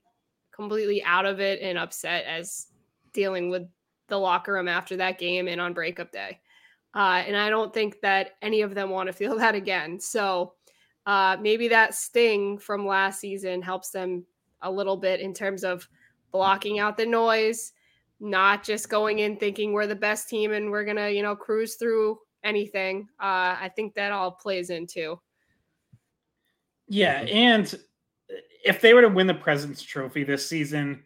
completely 0.51 1.03
out 1.03 1.25
of 1.25 1.39
it 1.39 1.61
and 1.61 1.77
upset 1.77 2.25
as 2.25 2.67
dealing 3.13 3.49
with 3.49 3.63
the 4.07 4.17
locker 4.17 4.53
room 4.53 4.67
after 4.67 4.97
that 4.97 5.19
game 5.19 5.47
and 5.47 5.61
on 5.61 5.73
breakup 5.73 6.11
day. 6.11 6.39
Uh, 6.95 7.23
and 7.27 7.37
I 7.37 7.49
don't 7.49 7.73
think 7.73 8.01
that 8.01 8.31
any 8.41 8.61
of 8.61 8.73
them 8.73 8.89
want 8.89 9.07
to 9.07 9.13
feel 9.13 9.37
that 9.37 9.55
again. 9.55 9.99
So 9.99 10.53
uh, 11.05 11.37
maybe 11.39 11.67
that 11.69 11.95
sting 11.95 12.57
from 12.57 12.85
last 12.85 13.19
season 13.19 13.61
helps 13.61 13.91
them 13.91 14.25
a 14.61 14.71
little 14.71 14.97
bit 14.97 15.19
in 15.19 15.33
terms 15.33 15.63
of 15.63 15.87
blocking 16.31 16.79
out 16.79 16.97
the 16.97 17.05
noise, 17.05 17.73
not 18.19 18.63
just 18.63 18.89
going 18.89 19.19
in 19.19 19.37
thinking 19.37 19.73
we're 19.73 19.87
the 19.87 19.95
best 19.95 20.29
team 20.29 20.53
and 20.53 20.71
we're 20.71 20.85
gonna, 20.85 21.09
you 21.09 21.21
know, 21.21 21.35
cruise 21.35 21.75
through 21.75 22.17
anything. 22.43 23.07
Uh, 23.19 23.55
I 23.59 23.71
think 23.75 23.93
that 23.95 24.11
all 24.11 24.31
plays 24.31 24.69
into. 24.69 25.19
Yeah, 26.87 27.21
and 27.21 27.77
if 28.63 28.81
they 28.81 28.93
were 28.93 29.01
to 29.01 29.09
win 29.09 29.27
the 29.27 29.33
President's 29.33 29.83
Trophy 29.83 30.23
this 30.23 30.47
season, 30.47 31.03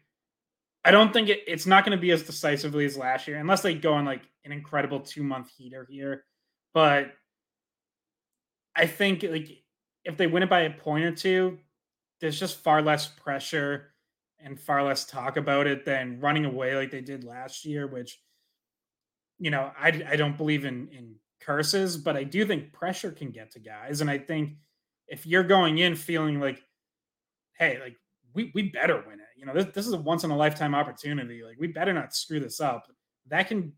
I 0.84 0.92
don't 0.92 1.14
think 1.14 1.30
it, 1.30 1.42
it's 1.48 1.66
not 1.66 1.86
going 1.86 1.98
to 1.98 2.02
be 2.02 2.12
as 2.12 2.24
decisively 2.24 2.86
as 2.86 2.98
last 2.98 3.28
year, 3.28 3.38
unless 3.38 3.62
they 3.62 3.74
go 3.74 3.94
on 3.94 4.06
like 4.06 4.22
an 4.46 4.52
incredible 4.52 5.00
two 5.00 5.24
month 5.24 5.50
heater 5.56 5.88
here. 5.90 6.26
But 6.74 7.12
I 8.76 8.88
think 8.88 9.24
like 9.24 9.50
if 10.06 10.18
they 10.18 10.28
win 10.28 10.44
it 10.44 10.50
by 10.50 10.62
a 10.62 10.72
point 10.72 11.06
or 11.06 11.12
two, 11.12 11.60
there's 12.20 12.40
just 12.40 12.60
far 12.60 12.82
less 12.82 13.08
pressure 13.08 13.91
and 14.44 14.60
far 14.60 14.84
less 14.84 15.06
talk 15.06 15.38
about 15.38 15.68
it 15.68 15.86
than 15.86 16.20
running 16.20 16.46
away 16.46 16.76
like 16.76 16.92
they 16.92 17.02
did 17.02 17.24
last 17.24 17.66
year, 17.66 17.88
which, 17.88 18.20
you 19.40 19.52
know, 19.52 19.72
I, 19.80 20.04
I 20.08 20.16
don't 20.16 20.38
believe 20.38 20.66
in, 20.66 20.88
in 20.90 21.16
curses, 21.40 21.98
but 21.98 22.16
I 22.16 22.24
do 22.24 22.46
think 22.46 22.74
pressure 22.74 23.12
can 23.12 23.32
get 23.32 23.52
to 23.52 23.60
guys. 23.60 24.02
And 24.02 24.10
I 24.10 24.18
think 24.18 24.54
if 25.08 25.26
you're 25.26 25.44
going 25.44 25.80
in 25.80 25.96
feeling 25.96 26.40
like, 26.40 26.64
hey, 27.58 27.80
like 27.82 27.96
we, 28.34 28.52
we 28.54 28.70
better 28.70 29.04
win 29.08 29.20
it, 29.20 29.28
you 29.38 29.46
know, 29.46 29.54
this, 29.54 29.66
this 29.74 29.88
is 29.88 29.94
a 29.94 29.98
once 29.98 30.24
in 30.24 30.32
a 30.32 30.38
lifetime 30.38 30.76
opportunity. 30.76 31.44
Like 31.44 31.58
we 31.60 31.68
better 31.68 31.94
not 31.94 32.14
screw 32.16 32.40
this 32.40 32.60
up. 32.60 32.88
That 33.28 33.48
can, 33.48 33.74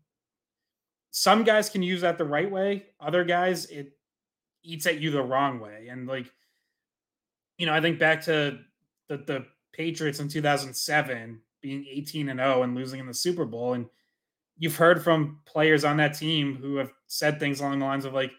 some 1.10 1.44
guys 1.44 1.70
can 1.70 1.82
use 1.82 2.00
that 2.00 2.18
the 2.18 2.24
right 2.24 2.50
way. 2.50 2.86
Other 3.00 3.24
guys, 3.24 3.66
it 3.66 3.92
eats 4.62 4.86
at 4.86 5.00
you 5.00 5.10
the 5.10 5.22
wrong 5.22 5.60
way. 5.60 5.88
And 5.90 6.06
like, 6.06 6.30
you 7.58 7.66
know, 7.66 7.72
I 7.72 7.80
think 7.80 7.98
back 7.98 8.22
to 8.24 8.58
the, 9.08 9.18
the 9.18 9.46
Patriots 9.74 10.20
in 10.20 10.28
2007 10.28 11.40
being 11.60 11.86
18 11.90 12.28
and 12.28 12.40
0 12.40 12.62
and 12.62 12.74
losing 12.74 13.00
in 13.00 13.06
the 13.06 13.14
Super 13.14 13.44
Bowl. 13.44 13.74
And 13.74 13.86
you've 14.56 14.76
heard 14.76 15.02
from 15.02 15.40
players 15.44 15.84
on 15.84 15.96
that 15.98 16.16
team 16.16 16.56
who 16.56 16.76
have 16.76 16.92
said 17.06 17.40
things 17.40 17.60
along 17.60 17.78
the 17.78 17.84
lines 17.84 18.04
of 18.04 18.14
like, 18.14 18.32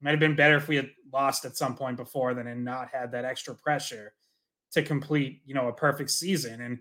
might 0.00 0.10
have 0.10 0.20
been 0.20 0.36
better 0.36 0.56
if 0.56 0.68
we 0.68 0.76
had 0.76 0.90
lost 1.12 1.44
at 1.44 1.56
some 1.56 1.74
point 1.74 1.96
before 1.96 2.34
than 2.34 2.46
and 2.46 2.64
not 2.64 2.88
had 2.92 3.12
that 3.12 3.24
extra 3.24 3.54
pressure 3.54 4.12
to 4.72 4.82
complete, 4.82 5.42
you 5.44 5.54
know, 5.54 5.68
a 5.68 5.72
perfect 5.72 6.10
season. 6.10 6.60
And 6.60 6.78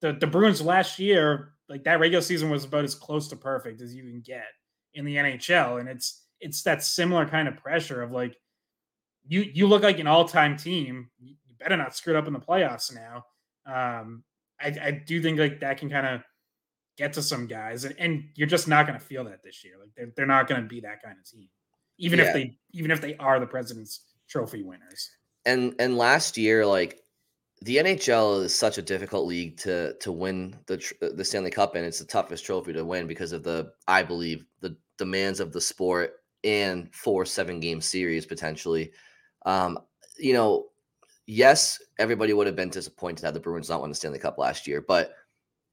the, 0.00 0.12
the 0.12 0.26
Bruins 0.26 0.60
last 0.60 0.98
year, 0.98 1.54
like 1.68 1.84
that 1.84 2.00
regular 2.00 2.22
season 2.22 2.50
was 2.50 2.64
about 2.64 2.84
as 2.84 2.94
close 2.94 3.28
to 3.28 3.36
perfect 3.36 3.80
as 3.80 3.94
you 3.94 4.02
can 4.02 4.20
get 4.20 4.46
in 4.94 5.04
the 5.04 5.16
NHL. 5.16 5.80
And 5.80 5.88
it's 5.88 6.24
it's 6.40 6.62
that 6.62 6.82
similar 6.82 7.26
kind 7.26 7.48
of 7.48 7.56
pressure 7.56 8.02
of 8.02 8.12
like 8.12 8.34
you 9.26 9.42
you 9.52 9.66
look 9.66 9.82
like 9.82 9.98
an 9.98 10.06
all-time 10.06 10.56
team. 10.56 11.10
Better 11.60 11.76
not 11.76 11.94
screw 11.96 12.14
it 12.14 12.18
up 12.18 12.26
in 12.26 12.32
the 12.32 12.40
playoffs 12.40 12.92
now. 12.94 13.24
Um, 13.66 14.24
I, 14.60 14.74
I 14.82 14.90
do 14.90 15.22
think 15.22 15.38
like 15.38 15.60
that 15.60 15.78
can 15.78 15.90
kind 15.90 16.06
of 16.06 16.22
get 16.96 17.12
to 17.14 17.22
some 17.22 17.46
guys, 17.46 17.84
and, 17.84 17.94
and 17.98 18.24
you're 18.34 18.48
just 18.48 18.68
not 18.68 18.86
going 18.86 18.98
to 18.98 19.04
feel 19.04 19.24
that 19.24 19.42
this 19.42 19.62
year. 19.64 19.74
Like 19.78 19.90
they're, 19.96 20.12
they're 20.16 20.26
not 20.26 20.48
going 20.48 20.62
to 20.62 20.68
be 20.68 20.80
that 20.80 21.02
kind 21.02 21.16
of 21.18 21.24
team, 21.30 21.48
even 21.98 22.18
yeah. 22.18 22.26
if 22.26 22.32
they 22.34 22.58
even 22.72 22.90
if 22.90 23.00
they 23.00 23.16
are 23.16 23.38
the 23.38 23.46
President's 23.46 24.04
Trophy 24.28 24.62
winners. 24.62 25.10
And 25.46 25.74
and 25.78 25.96
last 25.96 26.36
year, 26.36 26.66
like 26.66 27.00
the 27.62 27.76
NHL 27.76 28.42
is 28.44 28.54
such 28.54 28.78
a 28.78 28.82
difficult 28.82 29.26
league 29.26 29.56
to 29.58 29.94
to 29.94 30.12
win 30.12 30.56
the 30.66 30.82
the 31.14 31.24
Stanley 31.24 31.50
Cup 31.50 31.74
and 31.74 31.84
It's 31.84 31.98
the 31.98 32.06
toughest 32.06 32.44
trophy 32.44 32.72
to 32.72 32.84
win 32.84 33.06
because 33.06 33.32
of 33.32 33.42
the 33.42 33.72
I 33.86 34.02
believe 34.02 34.44
the 34.60 34.76
demands 34.98 35.40
of 35.40 35.52
the 35.52 35.60
sport 35.60 36.14
and 36.42 36.94
four 36.94 37.26
seven 37.26 37.60
game 37.60 37.80
series 37.80 38.24
potentially. 38.24 38.92
Um, 39.44 39.78
you 40.18 40.32
know, 40.32 40.66
yes, 41.30 41.80
everybody 41.98 42.32
would 42.32 42.48
have 42.48 42.56
been 42.56 42.70
disappointed 42.70 43.24
had 43.24 43.34
the 43.34 43.40
Bruins 43.40 43.68
not 43.68 43.80
won 43.80 43.88
the 43.88 43.94
Stanley 43.94 44.18
Cup 44.18 44.36
last 44.36 44.66
year, 44.66 44.80
but 44.80 45.14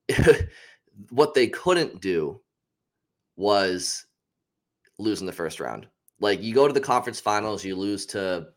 what 1.10 1.34
they 1.34 1.47
couldn't 1.47 1.99
do 1.99 2.39
was 3.36 4.05
lose 4.99 5.20
in 5.20 5.26
the 5.26 5.34
first 5.34 5.60
round. 5.60 5.88
Like 6.20 6.43
you 6.43 6.53
go 6.53 6.68
to 6.68 6.74
the 6.74 6.80
conference 6.80 7.20
finals, 7.20 7.66
you 7.66 7.76
lose 7.76 8.05
to, 8.08 8.49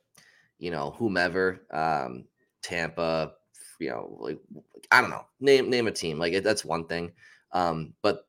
you 0.58 0.70
know, 0.70 0.94
whomever, 0.98 1.62
um, 1.72 2.26
Tampa, 2.62 3.32
you 3.78 3.88
know, 3.88 4.16
like 4.20 4.38
I 4.90 5.00
don't 5.00 5.10
know, 5.10 5.24
name 5.40 5.70
name 5.70 5.86
a 5.86 5.92
team. 5.92 6.18
Like 6.18 6.42
that's 6.42 6.64
one 6.66 6.86
thing. 6.86 7.12
Um, 7.52 7.94
but 8.02 8.26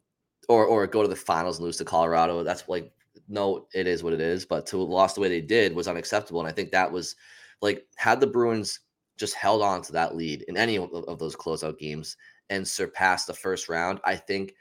or 0.47 0.65
or 0.65 0.88
go 0.88 1.01
to 1.01 1.09
the 1.09 1.15
finals 1.15 1.57
and 1.57 1.65
lose 1.65 1.78
to 1.78 1.86
Colorado. 1.86 2.43
That's 2.43 2.67
like 2.69 2.91
no, 3.28 3.67
it 3.74 3.86
is 3.88 4.01
what 4.01 4.13
it 4.13 4.22
is. 4.22 4.45
But 4.45 4.65
to 4.67 4.78
lost 4.78 5.15
the 5.15 5.22
way 5.22 5.30
they 5.30 5.41
did 5.41 5.76
was 5.76 5.89
unacceptable. 5.89 6.39
And 6.39 6.49
I 6.49 6.53
think 6.53 6.72
that 6.72 6.91
was 6.91 7.15
like 7.62 7.86
had 7.97 8.20
the 8.20 8.28
Bruins 8.28 8.80
just 9.18 9.36
held 9.36 9.62
on 9.62 9.82
to 9.84 9.91
that 9.91 10.16
lead 10.16 10.43
in 10.47 10.57
any 10.57 10.78
of, 10.78 10.91
of 10.93 11.20
those 11.20 11.36
closeout 11.36 11.78
games 11.78 12.18
and 12.49 12.68
surpassed 12.68 13.28
the 13.28 13.34
first 13.34 13.70
round, 13.70 13.99
I 14.03 14.16
think 14.16 14.53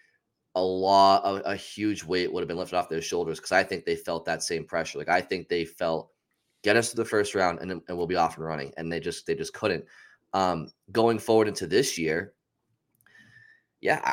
a 0.55 0.63
lot 0.63 1.23
of 1.25 1.43
a 1.45 1.57
huge 1.57 2.05
weight 2.05 2.33
would 2.33 2.41
have 2.41 2.49
been 2.49 2.57
lifted 2.57 2.77
off 2.77 2.89
their 2.89 3.01
shoulders 3.01 3.39
because 3.39 3.53
I 3.53 3.63
think 3.63 3.85
they 3.85 3.97
felt 3.97 4.25
that 4.25 4.43
same 4.43 4.65
pressure. 4.65 4.99
Like 4.99 5.09
I 5.09 5.21
think 5.21 5.49
they 5.49 5.65
felt 5.65 6.11
get 6.63 6.77
us 6.77 6.91
to 6.91 6.97
the 6.97 7.05
first 7.05 7.35
round 7.35 7.61
and, 7.61 7.71
and 7.71 7.97
we'll 7.97 8.07
be 8.07 8.17
off 8.17 8.37
and 8.37 8.45
running. 8.45 8.73
And 8.77 8.93
they 8.93 9.01
just 9.01 9.27
they 9.27 9.35
just 9.35 9.55
couldn't. 9.55 9.85
Um, 10.33 10.71
going 10.93 11.19
forward 11.19 11.49
into 11.49 11.67
this 11.67 11.99
year, 11.99 12.35
yeah, 13.81 14.13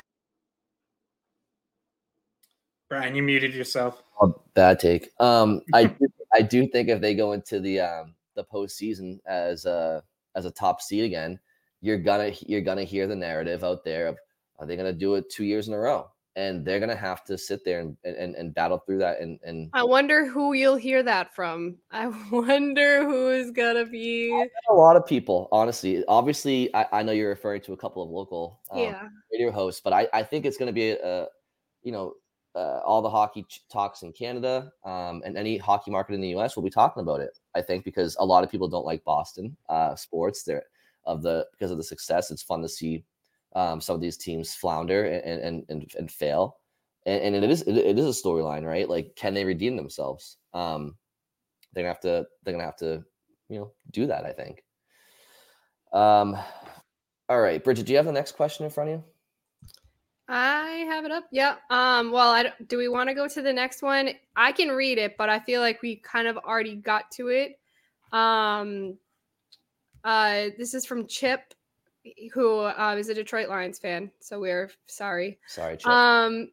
Brian, 2.90 3.16
you 3.16 3.24
muted 3.24 3.54
yourself. 3.54 4.02
Oh, 4.22 4.42
bad 4.54 4.80
take. 4.80 5.10
Um, 5.20 5.62
I 5.74 5.84
do, 6.00 6.08
I 6.34 6.42
do 6.42 6.68
think 6.68 6.90
if 6.90 7.02
they 7.02 7.16
go 7.16 7.34
into 7.34 7.60
the 7.60 7.82
um 7.82 8.14
the 8.38 8.46
postseason 8.46 9.20
as 9.26 9.66
a 9.66 10.02
as 10.36 10.46
a 10.46 10.52
top 10.52 10.82
seed 10.82 11.04
again, 11.04 11.38
you're 11.82 11.98
gonna 11.98 12.32
you're 12.46 12.62
gonna 12.62 12.86
hear 12.86 13.08
the 13.08 13.16
narrative 13.16 13.66
out 13.66 13.84
there 13.84 14.08
of 14.08 14.18
are 14.60 14.66
they 14.66 14.78
gonna 14.78 14.94
do 14.94 15.16
it 15.16 15.30
two 15.30 15.44
years 15.44 15.68
in 15.68 15.74
a 15.74 15.78
row? 15.78 16.10
And 16.38 16.64
they're 16.64 16.80
gonna 16.80 16.96
have 16.96 17.26
to 17.26 17.38
sit 17.38 17.66
there 17.66 17.80
and 17.80 17.98
and, 18.06 18.36
and 18.36 18.54
battle 18.54 18.78
through 18.78 19.00
that. 19.00 19.20
And, 19.20 19.40
and 19.44 19.70
I 19.74 19.84
wonder 19.84 20.26
who 20.26 20.54
you'll 20.54 20.76
hear 20.76 21.04
that 21.04 21.36
from. 21.36 21.78
I 21.92 22.08
wonder 22.32 23.04
who 23.04 23.30
is 23.30 23.52
gonna 23.52 23.86
be 23.86 24.48
a 24.70 24.74
lot 24.74 24.96
of 24.96 25.06
people, 25.06 25.50
honestly. 25.52 26.06
Obviously, 26.08 26.74
I, 26.74 26.86
I 26.94 27.04
know 27.04 27.12
you're 27.12 27.30
referring 27.30 27.62
to 27.62 27.74
a 27.74 27.78
couple 27.78 28.04
of 28.04 28.10
local 28.10 28.62
um, 28.72 28.80
yeah. 28.80 29.08
radio 29.34 29.52
hosts, 29.52 29.82
but 29.84 29.92
I, 29.92 30.08
I 30.14 30.24
think 30.24 30.46
it's 30.46 30.58
gonna 30.58 30.72
be 30.72 30.92
a, 30.92 31.28
you 31.84 31.92
know 31.92 32.14
uh, 32.58 32.80
all 32.84 33.04
the 33.04 33.10
hockey 33.10 33.46
talks 33.72 34.02
in 34.02 34.12
Canada 34.12 34.72
um, 34.84 35.22
and 35.24 35.38
any 35.38 35.58
hockey 35.58 35.92
market 35.92 36.16
in 36.16 36.22
the 36.22 36.30
U.S. 36.30 36.56
will 36.56 36.64
be 36.64 36.72
talking 36.72 37.02
about 37.02 37.20
it. 37.20 37.38
I 37.58 37.62
think 37.62 37.84
because 37.84 38.16
a 38.20 38.26
lot 38.26 38.44
of 38.44 38.52
people 38.52 38.68
don't 38.68 38.86
like 38.86 39.04
Boston 39.04 39.58
uh, 39.70 39.96
sports. 39.96 40.44
There 40.44 40.64
of 41.08 41.24
the 41.24 41.48
because 41.54 41.72
of 41.72 41.78
the 41.78 41.84
success. 41.84 42.30
It's 42.30 42.44
fun 42.44 42.62
to 42.62 42.70
see 42.70 43.04
um, 43.56 43.82
some 43.82 43.96
of 43.96 44.02
these 44.02 44.18
teams 44.18 44.54
flounder 44.54 45.06
and 45.06 45.42
and 45.42 45.66
and, 45.70 45.92
and 45.98 46.12
fail. 46.12 46.58
And, 47.06 47.36
and, 47.36 47.44
it 47.44 47.50
is 47.50 47.62
it, 47.64 47.78
it 47.78 47.98
is 47.98 48.06
a 48.06 48.22
storyline, 48.22 48.66
right? 48.66 48.88
Like, 48.88 49.16
can 49.16 49.34
they 49.34 49.46
redeem 49.46 49.78
themselves? 49.78 50.38
Um, 50.54 50.98
they're 51.74 51.84
gonna 51.84 51.94
have 51.94 52.02
to 52.02 52.28
they're 52.44 52.54
gonna 52.54 52.66
have 52.66 52.76
to 52.78 53.04
you 53.50 53.60
know 53.60 53.72
do 53.92 54.06
that. 54.08 54.26
I 54.26 54.34
think. 54.34 54.64
Um, 55.94 56.38
all 57.30 57.40
right, 57.40 57.64
Bridgette, 57.64 57.86
do 57.86 57.94
you 57.94 57.98
have 57.98 58.06
the 58.06 58.12
next 58.12 58.34
question 58.34 58.66
in 58.66 58.72
front 58.72 58.90
of 58.90 58.98
you? 58.98 59.04
I 60.30 60.86
have 60.90 61.06
it 61.06 61.12
up. 61.12 61.26
Yeah. 61.32 61.56
Um, 61.70 62.12
well, 62.12 62.30
I 62.30 62.52
do 62.68 62.78
we 62.78 62.90
want 62.90 63.10
to 63.10 63.16
go 63.16 63.28
to 63.28 63.42
the 63.42 63.54
next 63.54 63.82
one? 63.82 64.10
I 64.36 64.52
can 64.52 64.70
read 64.70 64.98
it, 64.98 65.16
but 65.18 65.30
I 65.30 65.40
feel 65.40 65.62
like 65.62 65.82
we 65.82 65.98
kind 65.98 66.28
of 66.28 66.38
already 66.38 66.76
got 66.76 67.10
to 67.12 67.30
it. 67.30 67.60
Um, 68.12 68.98
uh, 70.04 70.50
this 70.58 70.74
is 70.74 70.86
from 70.86 71.08
Chip, 71.08 71.54
who 72.34 72.60
uh, 72.60 72.96
is 72.98 73.10
a 73.10 73.14
Detroit 73.14 73.50
Lions 73.50 73.80
fan. 73.80 74.12
So 74.20 74.40
we're 74.40 74.70
sorry. 74.88 75.40
Sorry, 75.48 75.78
Chip. 75.78 75.88
Um, 75.88 76.50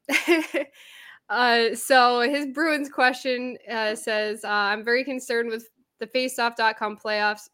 uh, 1.28 1.74
so 1.74 2.20
his 2.20 2.46
Bruins 2.46 2.88
question 2.88 3.58
uh, 3.70 3.96
says, 3.96 4.44
uh, 4.44 4.48
I'm 4.48 4.84
very 4.84 5.04
concerned 5.04 5.50
with 5.50 5.68
the 5.98 6.06
faceoff.com 6.06 6.98
playoffs, 7.04 7.48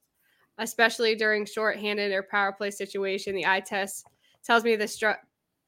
especially 0.58 1.14
during 1.14 1.46
shorthanded 1.46 2.12
or 2.12 2.22
power 2.22 2.52
play 2.52 2.70
situation. 2.70 3.34
The 3.34 3.46
eye 3.46 3.60
test 3.60 4.06
tells 4.44 4.64
me 4.64 4.76
the 4.76 4.88
str- 4.88 5.12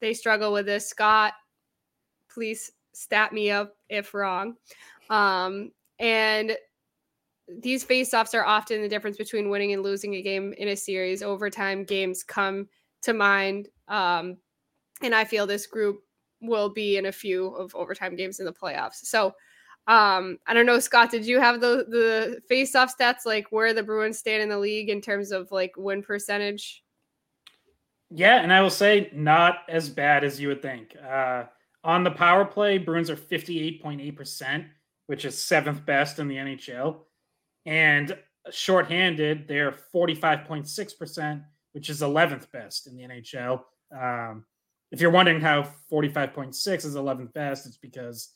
they 0.03 0.13
struggle 0.13 0.51
with 0.51 0.65
this. 0.65 0.85
Scott, 0.85 1.33
please 2.29 2.69
stat 2.91 3.31
me 3.31 3.49
up 3.49 3.77
if 3.87 4.13
wrong. 4.13 4.55
Um, 5.09 5.71
and 5.97 6.57
these 7.47 7.85
face-offs 7.85 8.33
are 8.33 8.43
often 8.43 8.81
the 8.81 8.89
difference 8.89 9.15
between 9.15 9.49
winning 9.49 9.71
and 9.71 9.81
losing 9.81 10.15
a 10.15 10.21
game 10.21 10.53
in 10.57 10.67
a 10.67 10.75
series. 10.75 11.23
Overtime 11.23 11.85
games 11.85 12.21
come 12.21 12.67
to 13.03 13.13
mind. 13.13 13.69
Um, 13.87 14.37
and 15.01 15.15
I 15.15 15.23
feel 15.23 15.47
this 15.47 15.67
group 15.67 16.01
will 16.41 16.67
be 16.67 16.97
in 16.97 17.05
a 17.05 17.11
few 17.11 17.47
of 17.55 17.73
overtime 17.73 18.17
games 18.17 18.41
in 18.41 18.45
the 18.45 18.51
playoffs. 18.51 19.05
So 19.05 19.27
um, 19.87 20.37
I 20.47 20.53
don't 20.53 20.65
know, 20.65 20.79
Scott, 20.79 21.11
did 21.11 21.25
you 21.25 21.39
have 21.39 21.61
the 21.61 21.85
the 21.89 22.41
face-off 22.49 22.93
stats 22.97 23.25
like 23.25 23.47
where 23.51 23.73
the 23.73 23.83
Bruins 23.83 24.19
stand 24.19 24.43
in 24.43 24.49
the 24.49 24.59
league 24.59 24.89
in 24.89 24.99
terms 24.99 25.31
of 25.31 25.49
like 25.49 25.71
win 25.77 26.03
percentage? 26.03 26.82
Yeah, 28.15 28.41
and 28.43 28.53
I 28.53 28.61
will 28.61 28.69
say 28.69 29.09
not 29.11 29.59
as 29.67 29.89
bad 29.89 30.23
as 30.23 30.39
you 30.39 30.47
would 30.49 30.61
think. 30.61 30.95
Uh, 30.95 31.45
on 31.83 32.03
the 32.03 32.11
power 32.11 32.45
play, 32.45 32.77
Bruins 32.77 33.09
are 33.09 33.15
58.8%, 33.15 34.65
which 35.07 35.25
is 35.25 35.37
seventh 35.37 35.83
best 35.83 36.19
in 36.19 36.27
the 36.27 36.35
NHL. 36.35 36.99
And 37.65 38.15
shorthanded, 38.51 39.47
they're 39.47 39.75
45.6%, 39.93 41.43
which 41.71 41.89
is 41.89 42.01
11th 42.01 42.51
best 42.51 42.85
in 42.85 42.95
the 42.95 43.03
NHL. 43.03 43.63
Um, 43.91 44.45
if 44.91 45.01
you're 45.01 45.09
wondering 45.09 45.41
how 45.41 45.67
45.6 45.91 46.85
is 46.85 46.95
11th 46.95 47.33
best, 47.33 47.65
it's 47.65 47.77
because 47.77 48.29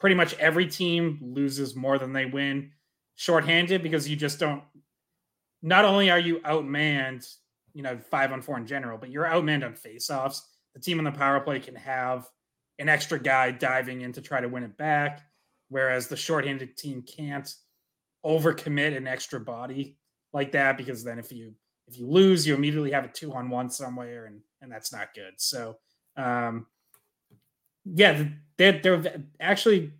pretty 0.00 0.16
much 0.16 0.32
every 0.34 0.66
team 0.66 1.18
loses 1.20 1.76
more 1.76 1.98
than 1.98 2.14
they 2.14 2.24
win 2.24 2.70
shorthanded 3.16 3.82
because 3.82 4.08
you 4.08 4.16
just 4.16 4.38
don't. 4.38 4.62
Not 5.60 5.84
only 5.84 6.08
are 6.08 6.20
you 6.20 6.38
outmanned 6.40 7.28
you 7.78 7.84
know, 7.84 7.96
five 7.96 8.32
on 8.32 8.42
four 8.42 8.56
in 8.58 8.66
general, 8.66 8.98
but 8.98 9.08
you're 9.08 9.24
outmanned 9.24 9.64
on 9.64 9.72
faceoffs. 9.72 10.40
The 10.74 10.80
team 10.80 10.98
on 10.98 11.04
the 11.04 11.12
power 11.12 11.38
play 11.38 11.60
can 11.60 11.76
have 11.76 12.28
an 12.80 12.88
extra 12.88 13.20
guy 13.20 13.52
diving 13.52 14.00
in 14.00 14.12
to 14.14 14.20
try 14.20 14.40
to 14.40 14.48
win 14.48 14.64
it 14.64 14.76
back, 14.76 15.20
whereas 15.68 16.08
the 16.08 16.16
shorthanded 16.16 16.76
team 16.76 17.02
can't 17.02 17.54
overcommit 18.26 18.96
an 18.96 19.06
extra 19.06 19.38
body 19.38 19.96
like 20.32 20.50
that 20.50 20.76
because 20.76 21.04
then 21.04 21.20
if 21.20 21.30
you 21.30 21.54
if 21.86 21.96
you 21.96 22.08
lose, 22.08 22.44
you 22.44 22.56
immediately 22.56 22.90
have 22.90 23.04
a 23.04 23.08
two 23.08 23.32
on 23.32 23.48
one 23.48 23.70
somewhere, 23.70 24.26
and 24.26 24.40
and 24.60 24.72
that's 24.72 24.92
not 24.92 25.14
good. 25.14 25.34
So, 25.36 25.76
um, 26.16 26.66
yeah, 27.84 28.24
they 28.56 28.72
they've 28.72 29.06
actually 29.38 29.92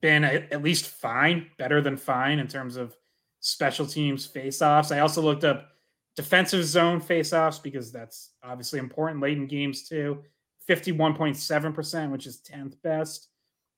been 0.00 0.24
at 0.24 0.64
least 0.64 0.86
fine, 0.88 1.46
better 1.58 1.80
than 1.80 1.96
fine 1.96 2.40
in 2.40 2.48
terms 2.48 2.76
of 2.76 2.96
special 3.38 3.86
teams 3.86 4.26
face-offs. 4.26 4.90
I 4.90 4.98
also 4.98 5.22
looked 5.22 5.44
up 5.44 5.77
defensive 6.18 6.64
zone 6.64 7.00
faceoffs 7.00 7.62
because 7.62 7.92
that's 7.92 8.30
obviously 8.42 8.80
important 8.80 9.22
late 9.22 9.38
in 9.38 9.46
games 9.46 9.88
too. 9.88 10.20
51.7%, 10.68 12.10
which 12.10 12.26
is 12.26 12.42
10th 12.42 12.74
best. 12.82 13.28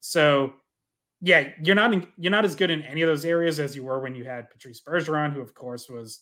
So, 0.00 0.54
yeah, 1.20 1.50
you're 1.62 1.76
not 1.76 1.92
in, 1.92 2.06
you're 2.16 2.30
not 2.30 2.46
as 2.46 2.56
good 2.56 2.70
in 2.70 2.80
any 2.84 3.02
of 3.02 3.08
those 3.08 3.26
areas 3.26 3.60
as 3.60 3.76
you 3.76 3.84
were 3.84 4.00
when 4.00 4.14
you 4.14 4.24
had 4.24 4.48
Patrice 4.48 4.80
Bergeron, 4.80 5.34
who 5.34 5.42
of 5.42 5.52
course 5.52 5.90
was 5.90 6.20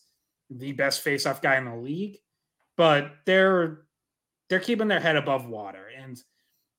the 0.49 0.73
best 0.73 1.05
faceoff 1.05 1.41
guy 1.41 1.57
in 1.57 1.63
the 1.63 1.75
league. 1.77 2.17
but 2.75 3.11
they're 3.25 3.83
they're 4.49 4.59
keeping 4.59 4.89
their 4.89 4.99
head 4.99 5.15
above 5.15 5.47
water, 5.47 5.85
and 5.97 6.21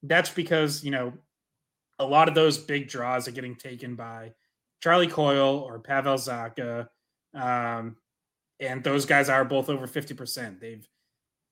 that's 0.02 0.28
because 0.28 0.84
you 0.84 0.90
know 0.90 1.14
a 1.98 2.04
lot 2.04 2.28
of 2.28 2.34
those 2.34 2.58
big 2.58 2.88
draws 2.88 3.26
are 3.26 3.32
getting 3.32 3.56
taken 3.56 3.94
by 3.94 4.34
Charlie 4.82 5.06
Coyle 5.06 5.64
or 5.66 5.78
Pavel 5.78 6.16
Zacha, 6.16 6.88
um, 7.34 7.96
and 8.60 8.84
those 8.84 9.06
guys 9.06 9.28
are 9.28 9.44
both 9.44 9.68
over 9.68 9.86
fifty 9.86 10.14
percent. 10.14 10.60
They've 10.60 10.86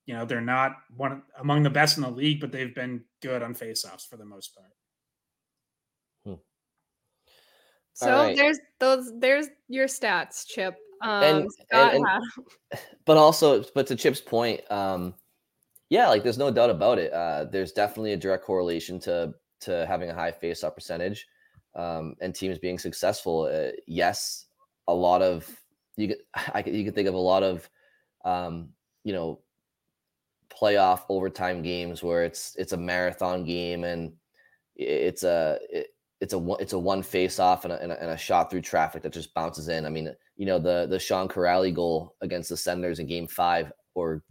you 0.07 0.15
know 0.15 0.25
they're 0.25 0.41
not 0.41 0.77
one 0.97 1.23
among 1.39 1.63
the 1.63 1.71
best 1.71 1.97
in 1.97 2.03
the 2.03 2.11
league, 2.11 2.41
but 2.41 2.53
they've 2.53 2.75
been 2.75 3.05
good 3.23 3.43
on 3.43 3.55
faceoffs 3.55 4.07
for 4.09 4.17
the 4.17 4.25
most 4.25 4.55
part. 4.55 4.73
So 7.99 8.13
right. 8.13 8.37
there's 8.37 8.61
those 8.79 9.11
there's 9.19 9.49
your 9.69 9.89
stats, 9.89 10.47
Chip. 10.47 10.77
Um, 11.03 11.23
And- 11.25 11.53
Scott 11.53 11.95
and- 11.95 12.07
but 13.05 13.17
also 13.17 13.65
but 13.75 13.87
to 13.87 13.95
chip's 13.97 14.21
point 14.21 14.61
um 14.71 15.15
yeah 15.91 16.09
like 16.09 16.25
there's 16.25 16.39
no 16.39 16.51
doubt 16.51 16.71
about 16.71 16.99
it 16.99 17.13
uh 17.13 17.45
there's 17.45 17.71
definitely 17.71 18.13
a 18.13 18.17
direct 18.17 18.45
correlation 18.45 18.99
to 19.01 19.33
to 19.61 19.87
having 19.87 20.11
a 20.11 20.15
high 20.15 20.33
face 20.33 20.65
off 20.65 20.75
percentage 20.75 21.25
um 21.77 22.17
and 22.21 22.35
teams 22.35 22.59
being 22.59 22.79
successful 22.81 23.49
uh, 23.53 23.71
yes 23.87 24.47
a 24.89 24.95
lot 24.95 25.23
of 25.23 25.49
you 25.99 26.09
could 26.09 26.19
i 26.55 26.63
could 26.63 26.75
you 26.75 26.85
could 26.85 26.95
think 26.95 27.09
of 27.09 27.15
a 27.15 27.19
lot 27.19 27.43
of 27.43 27.69
um 28.25 28.71
you 29.05 29.13
know 29.13 29.41
playoff 30.51 31.03
overtime 31.09 31.63
games 31.63 32.03
where 32.03 32.25
it's 32.25 32.57
it's 32.57 32.73
a 32.73 32.77
marathon 32.77 33.45
game 33.45 33.85
and 33.85 34.13
it's 34.77 35.23
a 35.23 35.59
it, 35.71 35.89
it's 36.21 36.35
a 36.35 36.57
it's 36.59 36.73
a 36.73 36.79
one 36.79 37.03
face 37.03 37.39
off 37.39 37.65
and 37.65 37.73
a, 37.73 37.81
and, 37.81 37.93
a, 37.93 38.03
and 38.03 38.11
a 38.11 38.17
shot 38.17 38.51
through 38.51 38.61
traffic 38.61 39.03
that 39.03 39.13
just 39.13 39.33
bounces 39.35 39.69
in. 39.69 39.87
I 39.87 39.89
mean, 39.89 40.13
you 40.37 40.47
know 40.47 40.59
the 40.59 40.87
the 40.89 40.99
Sean 40.99 41.29
Kuraly 41.29 41.73
goal 41.73 42.17
against 42.21 42.49
the 42.49 42.57
Senators 42.57 42.99
in 42.99 43.07
Game 43.07 43.27
Five 43.27 43.73
or 43.95 44.23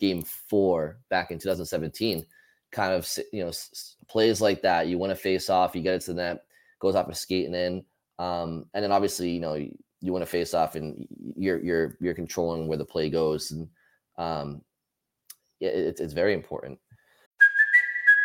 Game 0.00 0.22
Four 0.22 1.00
back 1.10 1.30
in 1.30 1.38
2017, 1.38 2.24
kind 2.70 2.94
of 2.94 3.08
you 3.32 3.44
know 3.44 3.52
plays 4.08 4.40
like 4.40 4.62
that. 4.62 4.86
You 4.86 4.96
want 4.96 5.10
to 5.10 5.16
face 5.16 5.50
off, 5.50 5.76
you 5.76 5.82
get 5.82 5.94
it 5.94 6.00
to 6.02 6.14
the 6.14 6.22
net, 6.22 6.44
goes 6.80 6.94
off 6.94 7.06
and 7.06 7.16
skating 7.16 7.54
in, 7.54 7.84
um, 8.18 8.64
and 8.72 8.82
then 8.82 8.92
obviously 8.92 9.30
you 9.30 9.40
know 9.40 9.54
you, 10.00 10.12
want 10.12 10.22
to 10.22 10.30
face 10.30 10.54
off 10.54 10.74
and 10.74 11.06
you're 11.36 11.58
you're 11.62 11.96
you're 12.00 12.14
controlling 12.14 12.68
where 12.68 12.78
the 12.78 12.84
play 12.84 13.10
goes, 13.10 13.50
and 13.50 13.68
um, 14.16 14.62
it's 15.60 16.00
it's 16.00 16.12
very 16.12 16.34
important. 16.34 16.78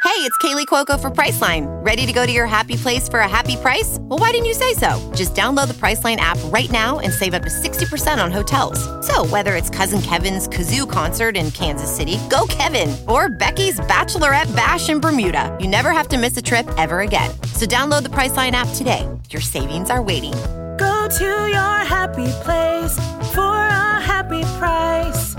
Hey, 0.03 0.19
it's 0.19 0.38
Kaley 0.39 0.65
Cuoco 0.65 0.99
for 0.99 1.09
Priceline. 1.09 1.65
Ready 1.84 2.05
to 2.05 2.11
go 2.11 2.26
to 2.26 2.32
your 2.32 2.45
happy 2.45 2.76
place 2.76 3.07
for 3.07 3.21
a 3.21 3.28
happy 3.28 3.55
price? 3.55 3.97
Well, 4.01 4.19
why 4.19 4.32
didn't 4.32 4.47
you 4.47 4.53
say 4.53 4.74
so? 4.74 5.11
Just 5.15 5.34
download 5.34 5.69
the 5.69 5.74
Priceline 5.74 6.17
app 6.17 6.38
right 6.51 6.69
now 6.69 6.99
and 6.99 7.11
save 7.11 7.34
up 7.34 7.41
to 7.43 7.49
60% 7.49 8.24
on 8.24 8.30
hotels. 8.30 8.78
So, 9.07 9.26
whether 9.26 9.55
it's 9.55 9.69
Cousin 9.69 10.01
Kevin's 10.01 10.47
Kazoo 10.49 10.88
concert 10.88 11.38
in 11.38 11.51
Kansas 11.51 11.89
City, 11.89 12.19
go 12.30 12.45
Kevin, 12.49 12.95
or 13.07 13.30
Becky's 13.30 13.80
Bachelorette 13.80 14.53
Bash 14.53 14.89
in 14.89 14.99
Bermuda, 14.99 15.57
you 15.59 15.69
never 15.69 15.91
have 15.91 16.09
to 16.09 16.17
miss 16.17 16.36
a 16.36 16.41
trip 16.41 16.67
ever 16.78 16.99
again. 16.99 17.32
So, 17.55 17.65
download 17.65 18.03
the 18.03 18.09
Priceline 18.09 18.51
app 18.51 18.67
today. 18.76 19.07
Your 19.30 19.41
savings 19.41 19.89
are 19.89 20.03
waiting. 20.03 20.34
Go 20.84 21.07
to 21.07 21.47
your 21.57 21.77
happy 21.95 22.29
place 22.43 22.95
for 23.34 23.55
a 23.55 24.01
happy 24.01 24.43
price. 24.59 25.34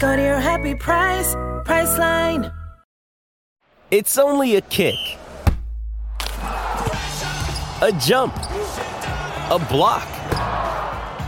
Go 0.00 0.16
to 0.16 0.22
your 0.22 0.40
happy 0.40 0.74
price, 0.74 1.32
Priceline. 1.64 2.52
It's 3.92 4.18
only 4.18 4.56
a 4.56 4.60
kick, 4.62 4.96
a 7.80 7.92
jump, 8.00 8.34
a 8.36 9.64
block. 9.70 10.08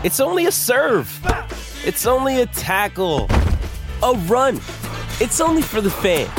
It's 0.03 0.19
only 0.19 0.47
a 0.47 0.51
serve. 0.51 1.07
It's 1.85 2.05
only 2.05 2.41
a 2.41 2.47
tackle, 2.47 3.27
a 4.03 4.13
run. 4.27 4.57
It's 5.21 5.39
only 5.39 5.61
for 5.61 5.79
the 5.79 5.89
fans. 5.89 6.29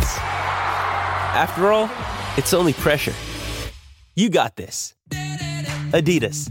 After 1.35 1.73
all, 1.73 1.89
it's 2.37 2.53
only 2.53 2.75
pressure. 2.75 3.15
You 4.15 4.29
got 4.29 4.57
this. 4.57 4.95
Adidas. 5.93 6.51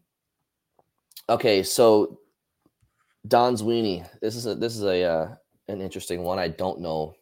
okay, 1.31 1.63
so 1.63 2.19
Don 3.27 3.57
Sweeney. 3.57 4.03
This 4.21 4.35
is 4.35 4.45
a 4.45 4.55
this 4.55 4.75
is 4.75 4.83
a 4.83 5.03
uh, 5.03 5.35
an 5.67 5.81
interesting 5.81 6.23
one. 6.23 6.39
I 6.39 6.49
don't 6.49 6.81
know. 6.81 7.15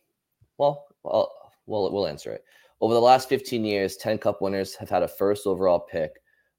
Well, 0.57 0.87
well, 1.03 1.31
we'll 1.65 1.91
we'll 1.91 2.07
answer 2.07 2.31
it. 2.31 2.43
Over 2.81 2.93
the 2.93 3.01
last 3.01 3.27
15 3.27 3.65
years, 3.65 3.97
10 3.97 4.19
Cup 4.19 4.41
winners 4.41 4.73
have 4.75 4.89
had 4.89 5.03
a 5.03 5.07
first 5.07 5.45
overall 5.45 5.79
pick. 5.79 6.11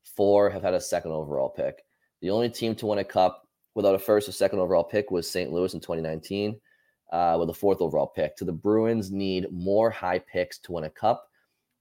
Four 0.04 0.50
have 0.50 0.62
had 0.62 0.74
a 0.74 0.80
second 0.80 1.12
overall 1.12 1.48
pick. 1.48 1.82
The 2.20 2.30
only 2.30 2.50
team 2.50 2.74
to 2.76 2.86
win 2.86 2.98
a 2.98 3.04
Cup 3.04 3.48
without 3.74 3.94
a 3.94 3.98
first 3.98 4.28
or 4.28 4.32
second 4.32 4.58
overall 4.58 4.84
pick 4.84 5.10
was 5.10 5.30
St. 5.30 5.50
Louis 5.50 5.72
in 5.72 5.80
2019, 5.80 6.60
uh, 7.12 7.36
with 7.40 7.48
a 7.48 7.54
fourth 7.54 7.80
overall 7.80 8.06
pick. 8.06 8.36
Do 8.36 8.44
the 8.44 8.52
Bruins 8.52 9.10
need 9.10 9.46
more 9.50 9.88
high 9.88 10.18
picks 10.18 10.58
to 10.58 10.72
win 10.72 10.84
a 10.84 10.90
Cup? 10.90 11.29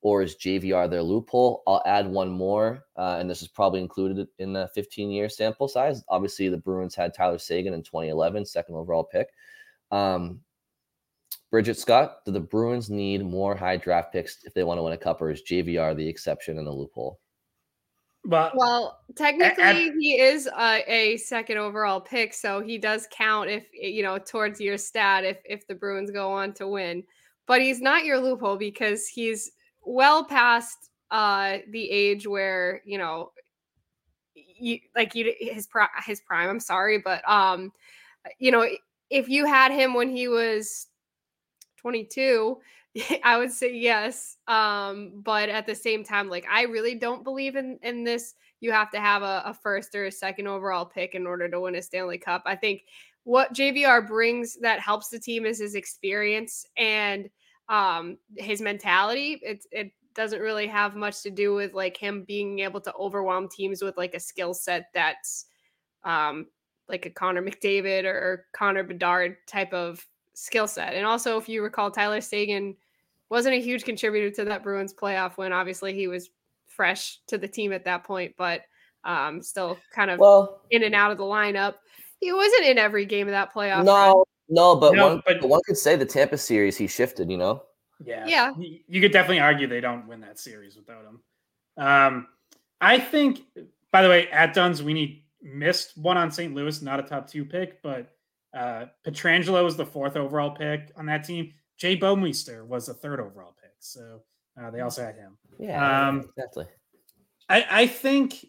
Or 0.02 0.22
is 0.22 0.38
JVR 0.38 0.90
their 0.90 1.04
loophole? 1.04 1.62
I'll 1.68 1.84
add 1.86 2.08
one 2.08 2.30
more, 2.30 2.86
uh, 2.96 3.18
and 3.20 3.30
this 3.30 3.42
is 3.42 3.50
probably 3.50 3.82
included 3.82 4.28
in 4.38 4.54
the 4.54 4.70
15 4.74 5.12
year 5.12 5.28
sample 5.28 5.68
size. 5.68 6.04
Obviously, 6.08 6.48
the 6.48 6.58
Bruins 6.58 6.96
had 6.96 7.14
Tyler 7.14 7.38
Seguin 7.38 7.74
in 7.74 7.84
2011, 7.84 8.46
second 8.46 8.76
overall 8.76 9.04
pick. 9.04 9.28
Um, 9.92 10.40
Bridgette 11.52 11.78
Scott, 11.78 12.24
do 12.26 12.32
the 12.32 12.40
Bruins 12.40 12.90
need 12.90 13.26
more 13.26 13.56
high 13.56 13.78
draft 13.78 14.14
picks 14.14 14.44
if 14.44 14.54
they 14.54 14.64
want 14.64 14.78
to 14.78 14.84
win 14.84 14.94
a 14.94 14.98
cup, 14.98 15.22
or 15.22 15.32
is 15.32 15.42
JVR 15.42 15.96
the 15.96 16.08
exception 16.08 16.58
and 16.60 16.68
the 16.68 16.72
loophole? 16.72 17.20
But 18.26 18.56
Well, 18.56 19.00
technically, 19.16 19.92
he 20.00 20.20
is 20.20 20.48
a, 20.48 20.84
a 20.88 21.18
second 21.18 21.58
overall 21.58 22.02
pick, 22.02 22.34
so 22.34 22.62
he 22.62 22.78
does 22.78 23.08
count 23.12 23.50
if 23.50 23.66
you 23.74 24.04
know 24.04 24.18
towards 24.18 24.60
your 24.60 24.78
stat 24.78 25.24
if 25.24 25.38
if 25.46 25.66
the 25.68 25.76
Bruins 25.76 26.12
go 26.12 26.32
on 26.32 26.54
to 26.56 26.68
win. 26.68 27.04
But 27.48 27.62
he's 27.62 27.82
not 27.82 28.06
your 28.06 28.20
loophole 28.20 28.58
because 28.58 29.08
he's 29.08 29.52
well 29.86 30.24
past 30.24 30.90
uh 31.12 31.58
the 31.72 31.90
age 31.90 32.28
where 32.28 32.82
you 32.86 32.98
know 32.98 33.32
you 34.36 34.80
like 34.96 35.16
you 35.16 35.34
his 35.40 35.68
pri- 35.68 35.88
his 36.06 36.22
prime. 36.22 36.50
I'm 36.50 36.60
sorry, 36.60 37.00
but 37.00 37.28
um, 37.30 37.72
you 38.38 38.52
know 38.52 38.68
if 39.10 39.28
you 39.30 39.46
had 39.46 39.72
him 39.72 39.94
when 39.94 40.10
he 40.10 40.28
was 40.28 40.88
22 41.78 42.58
i 43.24 43.38
would 43.38 43.52
say 43.52 43.74
yes 43.74 44.38
um 44.48 45.22
but 45.24 45.50
at 45.50 45.66
the 45.66 45.76
same 45.76 46.04
time 46.04 46.30
like 46.30 46.46
i 46.52 46.64
really 46.64 46.96
don't 46.96 47.24
believe 47.24 47.56
in 47.56 47.80
in 47.82 48.04
this 48.04 48.36
you 48.60 48.72
have 48.72 48.92
to 48.92 49.00
have 49.00 49.22
a, 49.22 49.44
a 49.46 49.54
first 49.54 49.96
or 49.96 50.06
a 50.06 50.12
second 50.12 50.48
overall 50.48 50.86
pick 50.86 51.16
in 51.16 51.26
order 51.26 51.48
to 51.48 51.60
win 51.60 51.76
a 51.76 51.82
stanley 51.82 52.18
cup 52.18 52.44
i 52.46 52.56
think 52.56 52.84
what 53.24 53.54
jvr 53.54 54.06
brings 54.06 54.58
that 54.60 54.80
helps 54.80 55.10
the 55.10 55.20
team 55.20 55.46
is 55.46 55.60
his 55.60 55.76
experience 55.76 56.66
and 56.78 57.30
um 57.70 58.18
his 58.36 58.62
mentality 58.62 59.40
it, 59.44 59.66
it 59.72 59.92
doesn't 60.16 60.42
really 60.42 60.68
have 60.68 60.96
much 60.96 61.22
to 61.22 61.30
do 61.30 61.54
with 61.54 61.74
like 61.74 61.96
him 61.96 62.24
being 62.24 62.60
able 62.60 62.82
to 62.82 62.94
overwhelm 62.96 63.48
teams 63.48 63.82
with 63.82 63.96
like 63.96 64.16
a 64.16 64.20
skill 64.20 64.54
set 64.54 64.90
that's 64.94 65.46
um 66.04 66.48
like 66.88 67.06
a 67.06 67.10
connor 67.10 67.42
mcdavid 67.42 68.04
or, 68.04 68.18
or 68.18 68.46
connor 68.52 68.84
bedard 68.84 69.38
type 69.48 69.72
of 69.74 70.06
skill 70.40 70.68
set. 70.68 70.94
And 70.94 71.06
also, 71.06 71.38
if 71.38 71.50
you 71.50 71.62
recall, 71.62 71.92
Tyler 71.92 72.22
Seguin 72.22 72.76
wasn't 73.30 73.56
a 73.56 73.62
huge 73.62 73.84
contributor 73.84 74.32
to 74.32 74.46
that 74.46 74.64
Bruins 74.64 74.94
playoff 74.94 75.38
win. 75.38 75.52
Obviously, 75.52 75.94
he 75.94 76.08
was 76.08 76.30
fresh 76.66 77.20
to 77.28 77.38
the 77.38 77.48
team 77.48 77.74
at 77.74 77.86
that 77.86 78.04
point, 78.04 78.34
but 78.38 78.62
um, 79.04 79.42
still 79.42 79.78
kind 79.94 80.10
of 80.10 80.20
Well- 80.20 80.62
in 80.72 80.84
and 80.84 80.96
out 80.96 81.12
of 81.12 81.18
the 81.18 81.24
lineup. 81.24 81.76
He 82.20 82.34
wasn't 82.34 82.66
in 82.66 82.78
every 82.78 83.06
game 83.06 83.28
of 83.28 83.32
that 83.32 83.54
playoff. 83.54 83.86
No, 83.86 83.94
run. 83.94 84.24
No, 84.50 84.76
but 84.76 84.94
No, 84.96 85.08
one, 85.08 85.24
but 85.26 85.42
one 85.44 85.62
could 85.66 85.78
say 85.78 85.96
the 85.96 86.06
Tampa 86.06 86.38
series 86.38 86.76
he 86.78 86.88
shifted. 86.88 87.30
You 87.30 87.38
know, 87.38 87.64
Yeah. 88.04 88.26
Yeah. 88.28 88.54
You 88.58 89.02
could 89.02 89.12
definitely 89.12 89.40
argue 89.40 89.68
they 89.68 89.82
don't 89.82 90.08
win 90.08 90.22
that 90.22 90.40
series 90.40 90.76
without 90.76 91.06
him. 91.06 91.22
Um, 91.78 92.28
I 92.82 93.00
think, 93.00 93.42
by 93.92 94.02
the 94.02 94.10
way, 94.10 94.30
at 94.30 94.54
Duns, 94.54 94.82
we 94.82 94.94
need 94.94 95.24
missed 95.42 95.98
one 95.98 96.18
on 96.18 96.32
St. 96.32 96.54
Louis, 96.54 96.82
not 96.82 97.00
a 97.00 97.04
top 97.04 97.30
two 97.30 97.46
pick, 97.46 97.82
but 97.82 98.10
uh, 98.54 98.86
Pietrangelo 99.06 99.64
was 99.64 99.78
the 99.78 99.86
fourth 99.86 100.16
overall 100.16 100.52
pick 100.52 100.92
on 100.96 101.06
that 101.06 101.24
team. 101.24 101.54
Jay 101.78 101.98
Bouwmeester 101.98 102.66
was 102.66 102.88
the 102.88 102.94
third 102.94 103.20
overall 103.20 103.56
pick. 103.62 103.72
So 103.80 104.22
uh, 104.62 104.72
they 104.72 104.82
also 104.82 105.04
had 105.04 105.16
him. 105.16 105.38
yeah, 105.58 106.08
Um, 106.10 106.20
exactly. 106.22 106.66
I, 107.48 107.66
I 107.70 107.88
think 107.88 108.46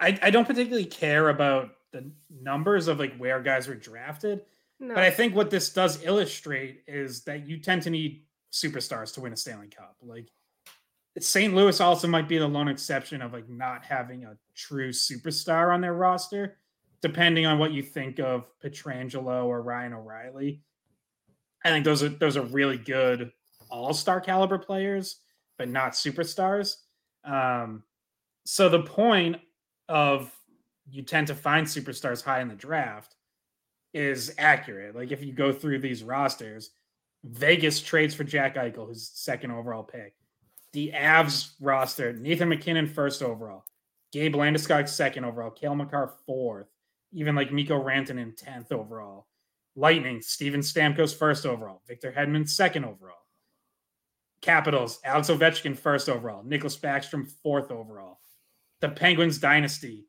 I, 0.00 0.18
I 0.22 0.30
don't 0.30 0.46
particularly 0.46 0.84
care 0.84 1.30
about 1.30 1.70
the 1.92 2.10
numbers 2.30 2.88
of 2.88 2.98
like 2.98 3.16
where 3.16 3.40
guys 3.40 3.68
were 3.68 3.74
drafted. 3.74 4.42
No. 4.80 4.94
But 4.94 5.04
I 5.04 5.10
think 5.10 5.34
what 5.34 5.50
this 5.50 5.72
does 5.72 6.02
illustrate 6.04 6.82
is 6.86 7.22
that 7.24 7.46
you 7.46 7.58
tend 7.58 7.82
to 7.82 7.90
need 7.90 8.24
superstars 8.52 9.12
to 9.14 9.20
win 9.20 9.32
a 9.32 9.36
Stanley 9.36 9.68
Cup. 9.68 9.96
Like 10.02 10.28
St. 11.18 11.54
Louis 11.54 11.80
also 11.80 12.08
might 12.08 12.28
be 12.28 12.38
the 12.38 12.46
lone 12.46 12.68
exception 12.68 13.22
of 13.22 13.32
like 13.32 13.48
not 13.48 13.84
having 13.84 14.24
a 14.24 14.36
true 14.54 14.90
superstar 14.90 15.72
on 15.72 15.80
their 15.80 15.94
roster, 15.94 16.58
depending 17.02 17.46
on 17.46 17.58
what 17.58 17.72
you 17.72 17.82
think 17.82 18.18
of 18.18 18.46
Pietrangelo 18.62 19.44
or 19.44 19.62
Ryan 19.62 19.94
O'Reilly. 19.94 20.62
I 21.64 21.70
think 21.70 21.84
those 21.84 22.02
are 22.02 22.08
those 22.08 22.36
are 22.36 22.42
really 22.42 22.78
good 22.78 23.32
all-star 23.70 24.20
caliber 24.20 24.58
players, 24.58 25.20
but 25.56 25.68
not 25.68 25.92
superstars. 25.92 26.76
Um, 27.24 27.82
so 28.44 28.68
the 28.68 28.82
point 28.82 29.36
of 29.88 30.30
you 30.90 31.02
tend 31.02 31.28
to 31.28 31.34
find 31.34 31.66
superstars 31.66 32.22
high 32.22 32.40
in 32.40 32.48
the 32.48 32.54
draft 32.54 33.16
is 33.94 34.34
accurate. 34.36 34.94
Like 34.94 35.12
if 35.12 35.22
you 35.22 35.32
go 35.32 35.52
through 35.52 35.78
these 35.78 36.02
rosters, 36.02 36.70
Vegas 37.22 37.80
trades 37.80 38.14
for 38.14 38.24
Jack 38.24 38.56
Eichel, 38.56 38.88
who's 38.88 39.10
second 39.14 39.52
overall 39.52 39.84
pick. 39.84 40.14
The 40.72 40.92
Avs 40.94 41.52
roster, 41.60 42.12
Nathan 42.12 42.48
MacKinnon 42.48 42.88
first 42.88 43.22
overall, 43.22 43.64
Gabe 44.12 44.34
Landeskog 44.34 44.88
second 44.88 45.24
overall, 45.24 45.50
Cale 45.50 45.76
Makar 45.76 46.12
fourth, 46.26 46.66
even 47.12 47.36
like 47.36 47.52
Mikko 47.52 47.82
Rantanen 47.82 48.36
tenth 48.36 48.72
overall. 48.72 49.28
Lightning, 49.76 50.20
Steven 50.20 50.60
Stamkos 50.60 51.16
first 51.16 51.46
overall, 51.46 51.82
Victor 51.86 52.12
Hedman 52.12 52.48
second 52.48 52.84
overall. 52.84 53.14
Capitals, 54.40 54.98
Alex 55.04 55.30
Ovechkin 55.30 55.76
first 55.76 56.08
overall, 56.08 56.42
Nicholas 56.44 56.76
Backstrom 56.76 57.30
fourth 57.42 57.70
overall. 57.70 58.18
The 58.80 58.90
Penguins 58.90 59.38
dynasty, 59.38 60.06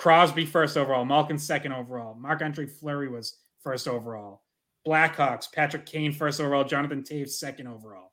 Crosby 0.00 0.46
first 0.46 0.78
overall, 0.78 1.04
Malkin 1.04 1.36
second 1.36 1.72
overall, 1.72 2.14
Marc-Andre 2.14 2.64
Fleury 2.64 3.10
was 3.10 3.36
first 3.62 3.86
overall. 3.86 4.40
Blackhawks, 4.88 5.52
Patrick 5.52 5.84
Kane 5.84 6.10
first 6.10 6.40
overall, 6.40 6.64
Jonathan 6.64 7.02
Toews 7.02 7.32
second 7.32 7.66
overall. 7.66 8.10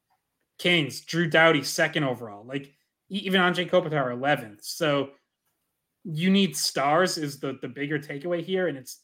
Kings, 0.59 0.99
Drew 0.99 1.29
Doughty 1.29 1.63
second 1.63 2.03
overall. 2.03 2.45
Like 2.45 2.73
even 3.07 3.39
Andre 3.39 3.63
Kopitar 3.63 4.13
11th. 4.13 4.65
So 4.65 5.11
you 6.03 6.29
need 6.29 6.57
stars 6.57 7.17
is 7.17 7.39
the 7.39 7.57
the 7.61 7.69
bigger 7.69 7.99
takeaway 7.99 8.43
here, 8.43 8.67
and 8.67 8.77
it's 8.77 8.99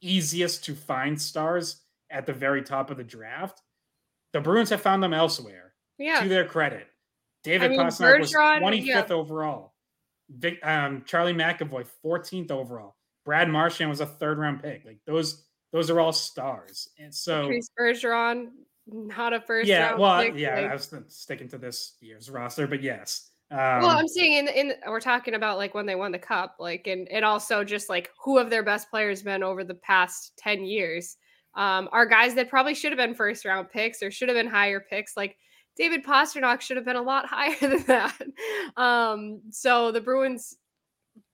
easiest 0.00 0.62
to 0.66 0.76
find 0.76 1.20
stars 1.20 1.82
at 2.08 2.24
the 2.24 2.32
very 2.32 2.62
top 2.62 2.92
of 2.92 2.98
the 2.98 3.02
draft. 3.02 3.62
The 4.32 4.40
Bruins 4.40 4.70
have 4.70 4.80
found 4.80 5.02
them 5.02 5.12
elsewhere. 5.12 5.74
Yeah. 5.98 6.22
To 6.22 6.28
their 6.28 6.44
credit, 6.44 6.86
David 7.42 7.64
I 7.64 7.68
mean, 7.70 7.80
Pastrnak 7.80 8.20
was 8.20 8.32
25th 8.32 8.84
yeah. 8.84 9.04
overall. 9.10 9.67
Vic, 10.30 10.58
um, 10.64 11.02
Charlie 11.06 11.34
McAvoy 11.34 11.86
14th 12.04 12.50
overall. 12.50 12.96
Brad 13.24 13.48
Marchand 13.48 13.90
was 13.90 14.00
a 14.00 14.06
third 14.06 14.38
round 14.38 14.62
pick. 14.62 14.84
Like 14.84 14.98
those, 15.06 15.44
those 15.72 15.90
are 15.90 16.00
all 16.00 16.12
stars. 16.12 16.88
And 16.98 17.14
so 17.14 17.42
Patrice 17.42 17.70
Bergeron, 17.78 18.48
not 18.86 19.32
a 19.32 19.40
first 19.40 19.68
yeah, 19.68 19.94
well, 19.94 20.22
pick, 20.22 20.34
yeah, 20.36 20.60
like- 20.60 20.70
I 20.70 20.74
was 20.74 20.94
sticking 21.08 21.48
to 21.48 21.58
this 21.58 21.96
year's 22.00 22.30
roster, 22.30 22.66
but 22.66 22.82
yes. 22.82 23.30
Um, 23.50 23.80
well, 23.80 23.96
I'm 23.96 24.08
saying 24.08 24.46
in 24.46 24.48
in 24.48 24.72
we're 24.86 25.00
talking 25.00 25.34
about 25.34 25.56
like 25.56 25.74
when 25.74 25.86
they 25.86 25.94
won 25.94 26.12
the 26.12 26.18
cup, 26.18 26.56
like 26.58 26.86
and 26.86 27.08
and 27.08 27.24
also 27.24 27.64
just 27.64 27.88
like 27.88 28.10
who 28.22 28.36
have 28.36 28.50
their 28.50 28.62
best 28.62 28.90
players 28.90 29.22
been 29.22 29.42
over 29.42 29.64
the 29.64 29.74
past 29.74 30.32
10 30.36 30.64
years. 30.64 31.16
Um, 31.54 31.88
are 31.90 32.04
guys 32.04 32.34
that 32.34 32.50
probably 32.50 32.74
should 32.74 32.92
have 32.92 32.98
been 32.98 33.14
first 33.14 33.46
round 33.46 33.70
picks 33.70 34.02
or 34.02 34.10
should 34.10 34.28
have 34.28 34.36
been 34.36 34.46
higher 34.46 34.80
picks. 34.80 35.16
Like 35.16 35.38
David 35.78 36.04
Pastrnak 36.04 36.60
should 36.60 36.76
have 36.76 36.84
been 36.84 36.96
a 36.96 37.02
lot 37.02 37.26
higher 37.30 37.56
than 37.60 37.82
that. 37.84 38.20
Um, 38.76 39.40
so 39.50 39.92
the 39.92 40.00
Bruins 40.00 40.56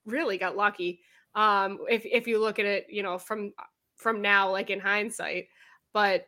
really 0.05 0.37
got 0.37 0.55
lucky. 0.55 1.01
Um, 1.33 1.79
if 1.89 2.05
if 2.05 2.27
you 2.27 2.39
look 2.39 2.59
at 2.59 2.65
it, 2.65 2.85
you 2.89 3.03
know, 3.03 3.17
from 3.17 3.53
from 3.97 4.21
now, 4.21 4.51
like 4.51 4.69
in 4.69 4.79
hindsight. 4.79 5.47
But 5.93 6.27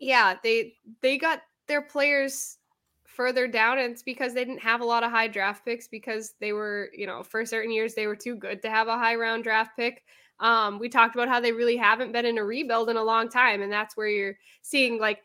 yeah, 0.00 0.34
they 0.42 0.74
they 1.00 1.16
got 1.16 1.42
their 1.68 1.82
players 1.82 2.58
further 3.04 3.46
down 3.46 3.78
and 3.78 3.92
it's 3.92 4.02
because 4.02 4.32
they 4.32 4.44
didn't 4.44 4.62
have 4.62 4.80
a 4.80 4.84
lot 4.84 5.04
of 5.04 5.10
high 5.10 5.28
draft 5.28 5.64
picks 5.66 5.86
because 5.86 6.34
they 6.40 6.52
were 6.52 6.88
you 6.94 7.06
know 7.06 7.22
for 7.22 7.44
certain 7.44 7.70
years 7.70 7.94
they 7.94 8.06
were 8.06 8.16
too 8.16 8.34
good 8.34 8.62
to 8.62 8.70
have 8.70 8.88
a 8.88 8.96
high 8.96 9.14
round 9.14 9.44
draft 9.44 9.76
pick 9.76 10.02
um 10.40 10.78
we 10.78 10.88
talked 10.88 11.14
about 11.14 11.28
how 11.28 11.38
they 11.38 11.52
really 11.52 11.76
haven't 11.76 12.12
been 12.12 12.24
in 12.24 12.38
a 12.38 12.44
rebuild 12.44 12.88
in 12.88 12.96
a 12.96 13.02
long 13.02 13.28
time 13.28 13.60
and 13.60 13.70
that's 13.70 13.98
where 13.98 14.08
you're 14.08 14.36
seeing 14.62 14.98
like 14.98 15.22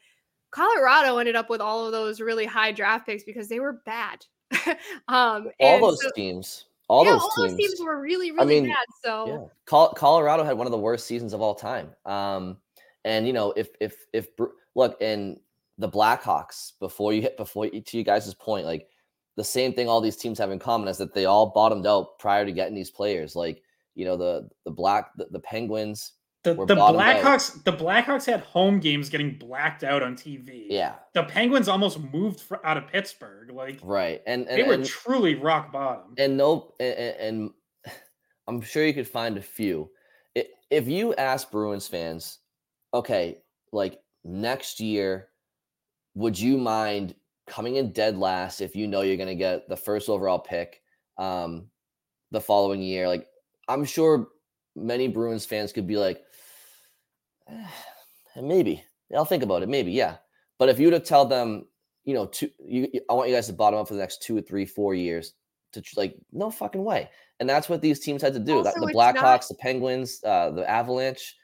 colorado 0.51 1.17
ended 1.17 1.35
up 1.35 1.49
with 1.49 1.61
all 1.61 1.85
of 1.85 1.91
those 1.91 2.19
really 2.21 2.45
high 2.45 2.71
draft 2.71 3.05
picks 3.05 3.23
because 3.23 3.47
they 3.47 3.59
were 3.59 3.73
bad 3.85 4.25
um 5.07 5.49
All 5.59 5.79
those 5.81 6.01
so- 6.01 6.11
teams. 6.15 6.65
All 6.89 7.03
yeah, 7.03 7.11
those 7.11 7.21
all 7.21 7.29
teams. 7.35 7.51
those 7.51 7.57
teams 7.57 7.81
were 7.81 7.99
really 7.99 8.29
I 8.31 8.33
really 8.35 8.61
mean, 8.61 8.69
bad 8.69 8.85
so 9.03 9.27
Yeah, 9.27 9.45
Col- 9.65 9.91
Colorado 9.93 10.45
had 10.45 10.57
one 10.57 10.67
of 10.67 10.71
the 10.71 10.77
worst 10.77 11.05
seasons 11.05 11.33
of 11.33 11.41
all 11.41 11.53
time. 11.53 11.89
Um, 12.05 12.59
and 13.03 13.27
you 13.27 13.33
know, 13.33 13.51
if 13.57 13.67
if 13.81 14.05
if 14.13 14.29
look 14.73 15.01
in 15.01 15.37
the 15.77 15.89
Blackhawks 15.89 16.71
before 16.79 17.11
you 17.11 17.21
hit 17.21 17.35
before 17.45 17.65
you, 17.65 17.81
to 17.81 17.97
you 17.97 18.05
guys' 18.05 18.33
point, 18.33 18.65
like 18.65 18.87
the 19.35 19.43
same 19.43 19.73
thing 19.73 19.89
all 19.89 19.99
these 19.99 20.15
teams 20.15 20.39
have 20.39 20.49
in 20.49 20.59
common 20.59 20.87
is 20.87 20.97
that 20.99 21.13
they 21.13 21.25
all 21.25 21.47
bottomed 21.47 21.85
out 21.85 22.17
prior 22.19 22.45
to 22.45 22.53
getting 22.53 22.73
these 22.73 22.89
players. 22.89 23.35
Like 23.35 23.61
you 23.95 24.05
know, 24.05 24.15
the 24.15 24.47
the 24.63 24.71
black 24.71 25.11
the, 25.17 25.27
the 25.29 25.41
Penguins 25.41 26.13
the, 26.55 26.65
the. 26.65 26.75
Blackhawks, 26.75 27.63
the 27.63 27.73
Blackhawks 27.73 28.25
had 28.25 28.41
home 28.41 28.79
games 28.79 29.09
getting 29.09 29.37
blacked 29.37 29.83
out 29.83 30.03
on 30.03 30.15
TV. 30.15 30.65
Yeah, 30.69 30.95
The 31.13 31.23
Penguins 31.23 31.67
almost 31.67 31.99
moved 31.99 32.39
fr- 32.41 32.55
out 32.63 32.77
of 32.77 32.87
Pittsburgh. 32.87 33.51
Like 33.51 33.79
right. 33.83 34.21
And, 34.27 34.47
and 34.47 34.57
they 34.57 34.63
were 34.63 34.73
and- 34.73 34.85
truly 34.85 35.35
rock 35.35 35.71
bottom. 35.71 36.13
and 36.17 36.37
no 36.37 36.73
and, 36.79 36.97
and 36.97 37.49
i'm 38.47 38.61
sure 38.61 38.85
you 38.85 38.93
could 38.93 39.07
find 39.07 39.37
a 39.37 39.41
few 39.41 39.89
if 40.69 40.87
you 40.87 41.13
ask 41.15 41.49
bruins 41.51 41.87
fans 41.87 42.39
okay 42.93 43.37
like 43.71 43.99
next 44.23 44.79
year 44.79 45.27
would 46.15 46.37
you 46.39 46.57
mind 46.57 47.13
coming 47.47 47.75
in 47.75 47.91
dead 47.91 48.17
last 48.17 48.61
if 48.61 48.75
you 48.75 48.87
know 48.87 49.01
you're 49.01 49.17
going 49.17 49.27
to 49.27 49.35
get 49.35 49.67
the 49.69 49.75
first 49.77 50.09
overall 50.09 50.39
pick 50.39 50.81
um 51.17 51.67
the 52.31 52.39
following 52.41 52.81
year 52.81 53.07
like 53.07 53.27
i'm 53.67 53.83
sure 53.85 54.27
many 54.75 55.07
bruins 55.07 55.45
fans 55.45 55.71
could 55.73 55.87
be 55.87 55.97
like 55.97 56.21
"Eh, 57.49 57.67
maybe 58.41 58.83
i'll 59.15 59.25
think 59.25 59.43
about 59.43 59.63
it. 59.63 59.69
Maybe 59.69 59.91
yeah. 59.91 60.17
But 60.59 60.69
if 60.69 60.79
you 60.79 60.89
to 60.89 60.99
tell 60.99 61.25
them 61.25 61.65
you 62.03 62.13
know 62.13 62.25
two 62.25 62.49
you 62.59 62.89
i 63.09 63.13
want 63.13 63.29
you 63.29 63.35
guys 63.35 63.47
to 63.47 63.53
bottom 63.53 63.79
up 63.79 63.87
for 63.87 63.93
the 63.93 63.99
next 63.99 64.23
two 64.23 64.37
or 64.37 64.41
three 64.41 64.65
four 64.65 64.93
years 64.93 65.33
to 65.73 65.83
like 65.95 66.15
no 66.31 66.49
fucking 66.49 66.83
way. 66.83 67.09
And 67.39 67.47
that's 67.47 67.69
what 67.69 67.81
these 67.81 67.99
teams 67.99 68.21
had 68.21 68.33
to 68.33 68.39
do. 68.39 68.57
Also, 68.57 68.79
the 68.79 68.93
blackhawks 68.93 69.15
not- 69.15 69.47
the 69.49 69.55
penguins 69.55 70.21
uh 70.23 70.51
the 70.51 70.69
avalanche. 70.69 71.35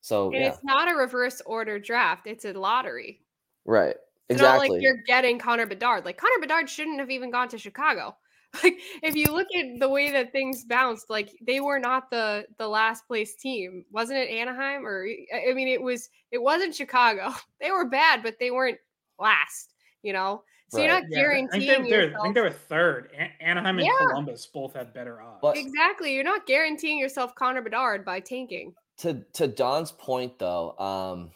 So 0.00 0.30
and 0.30 0.40
yeah. 0.40 0.48
it's 0.48 0.62
not 0.62 0.90
a 0.90 0.94
reverse 0.94 1.42
order 1.44 1.78
draft. 1.78 2.26
It's 2.26 2.44
a 2.44 2.52
lottery. 2.52 3.22
Right. 3.64 3.96
It's 4.28 4.40
not 4.40 4.56
exactly. 4.56 4.76
like 4.76 4.82
you're 4.82 5.02
getting 5.06 5.38
Connor 5.38 5.66
Bedard. 5.66 6.04
Like 6.04 6.16
Connor 6.16 6.40
Bedard 6.40 6.68
shouldn't 6.68 7.00
have 7.00 7.10
even 7.10 7.30
gone 7.30 7.48
to 7.48 7.58
Chicago. 7.58 8.16
Like 8.62 8.78
if 9.02 9.14
you 9.14 9.26
look 9.32 9.48
at 9.54 9.78
the 9.80 9.88
way 9.88 10.10
that 10.12 10.32
things 10.32 10.64
bounced, 10.64 11.10
like 11.10 11.30
they 11.46 11.60
were 11.60 11.78
not 11.78 12.10
the 12.10 12.46
the 12.58 12.66
last 12.68 13.06
place 13.06 13.36
team. 13.36 13.84
Wasn't 13.90 14.18
it 14.18 14.30
Anaheim 14.30 14.86
or 14.86 15.06
I 15.34 15.50
I 15.50 15.54
mean 15.54 15.68
it 15.68 15.80
was 15.82 16.08
it 16.30 16.42
wasn't 16.42 16.74
Chicago. 16.74 17.32
They 17.60 17.70
were 17.70 17.88
bad, 17.88 18.22
but 18.22 18.36
they 18.38 18.50
weren't 18.50 18.78
last, 19.18 19.74
you 20.02 20.12
know. 20.12 20.42
So 20.68 20.78
you're 20.78 20.88
not 20.88 21.04
Yeah, 21.08 21.20
I 21.20 21.22
think, 21.34 21.50
guaranteeing 21.52 21.82
they, 21.84 21.90
they're, 21.90 22.18
I 22.18 22.22
think 22.22 22.34
they 22.34 22.40
were 22.40 22.50
third. 22.50 23.10
An- 23.16 23.30
Anaheim 23.40 23.78
and 23.78 23.86
Yeah. 23.86 24.06
Columbus 24.08 24.46
both 24.46 24.74
had 24.74 24.92
better 24.92 25.22
odds. 25.22 25.38
But- 25.40 25.56
Exactly. 25.56 26.12
You're 26.14 26.24
not 26.24 26.44
guaranteeing 26.46 26.98
yourself 26.98 27.34
Connor 27.36 27.62
Bedard 27.62 28.04
by 28.04 28.20
tanking. 28.20 28.74
to 28.98 29.22
to 29.34 29.46
Don's 29.46 29.92
point 29.92 30.38
though, 30.38 30.76
um, 30.78 31.30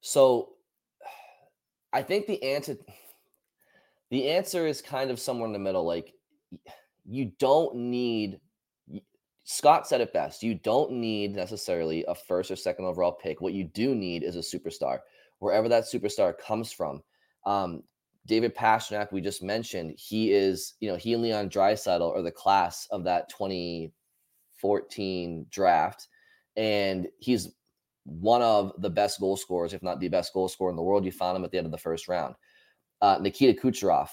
so 0.00 0.54
I 1.92 2.02
think 2.02 2.26
the 2.26 2.42
answer 2.42 2.76
the 4.10 4.28
answer 4.28 4.66
is 4.66 4.82
kind 4.82 5.10
of 5.10 5.20
somewhere 5.20 5.46
in 5.46 5.52
the 5.52 5.58
middle. 5.58 5.84
Like 5.84 6.14
you 7.04 7.32
don't 7.38 7.76
need 7.76 8.40
Scott 9.44 9.86
said 9.86 10.00
it 10.00 10.12
best. 10.12 10.42
You 10.42 10.56
don't 10.56 10.90
need 10.90 11.32
necessarily 11.34 12.04
a 12.08 12.16
first 12.16 12.50
or 12.50 12.56
second 12.56 12.84
overall 12.84 13.12
pick. 13.12 13.40
What 13.40 13.52
you 13.52 13.62
do 13.62 13.94
need 13.94 14.24
is 14.24 14.34
a 14.34 14.40
superstar, 14.40 14.98
wherever 15.38 15.68
that 15.68 15.84
superstar 15.84 16.36
comes 16.36 16.72
from. 16.72 17.00
Um, 17.44 17.84
David 18.26 18.56
Pastrnak, 18.56 19.12
we 19.12 19.20
just 19.20 19.44
mentioned, 19.44 19.94
he 19.96 20.32
is, 20.32 20.74
you 20.80 20.90
know, 20.90 20.96
he 20.96 21.14
and 21.14 21.22
Leon 21.22 21.48
Draisaitl 21.48 22.12
are 22.12 22.22
the 22.22 22.32
class 22.32 22.88
of 22.90 23.04
that 23.04 23.28
2014 23.28 25.46
draft 25.48 26.08
and 26.56 27.06
he's 27.18 27.50
one 28.04 28.42
of 28.42 28.72
the 28.78 28.90
best 28.90 29.20
goal 29.20 29.36
scorers, 29.36 29.72
if 29.72 29.82
not 29.82 30.00
the 30.00 30.08
best 30.08 30.32
goal 30.32 30.48
scorer 30.48 30.70
in 30.70 30.76
the 30.76 30.82
world. 30.82 31.04
You 31.04 31.12
found 31.12 31.36
him 31.36 31.44
at 31.44 31.52
the 31.52 31.58
end 31.58 31.66
of 31.66 31.72
the 31.72 31.78
first 31.78 32.08
round. 32.08 32.34
Uh, 33.00 33.18
Nikita 33.20 33.60
Kucherov 33.60 34.08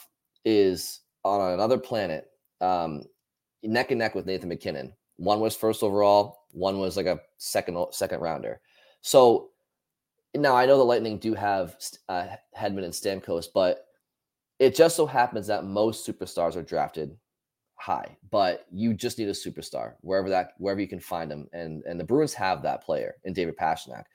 is 0.45 1.01
on 1.23 1.53
another 1.53 1.77
planet, 1.77 2.27
um, 2.61 3.03
neck 3.63 3.91
and 3.91 3.99
neck 3.99 4.15
with 4.15 4.25
Nathan 4.25 4.49
MacKinnon. 4.49 4.93
One 5.17 5.39
was 5.39 5.55
first 5.55 5.84
overall, 5.84 6.39
one 6.51 6.79
was 6.79 6.97
like 6.97 7.05
a 7.05 7.19
second 7.38 7.77
second 7.91 8.19
rounder. 8.19 8.61
So 9.01 9.49
now 10.36 10.55
I 10.55 10.65
know 10.65 10.77
the 10.77 10.84
Lightning 10.84 11.17
do 11.17 11.34
have 11.34 11.77
uh, 12.09 12.27
Hedman 12.57 12.84
and 12.84 12.93
Stamkos, 12.93 13.47
but 13.53 13.86
it 14.59 14.75
just 14.75 14.95
so 14.95 15.05
happens 15.05 15.47
that 15.47 15.65
most 15.65 16.07
superstars 16.07 16.55
are 16.55 16.63
drafted 16.63 17.15
high, 17.75 18.17
but 18.31 18.65
you 18.71 18.93
just 18.93 19.19
need 19.19 19.27
a 19.27 19.31
superstar 19.31 19.93
wherever 20.01 20.29
that 20.29 20.53
wherever 20.57 20.79
you 20.79 20.88
can 20.88 20.99
find 20.99 21.29
them. 21.29 21.47
And 21.53 21.84
and 21.84 21.99
the 21.99 22.03
Bruins 22.03 22.34
have 22.34 22.61
that 22.63 22.84
player 22.84 23.15
in 23.23 23.34
David 23.34 23.57
Pastrnak. 23.57 24.05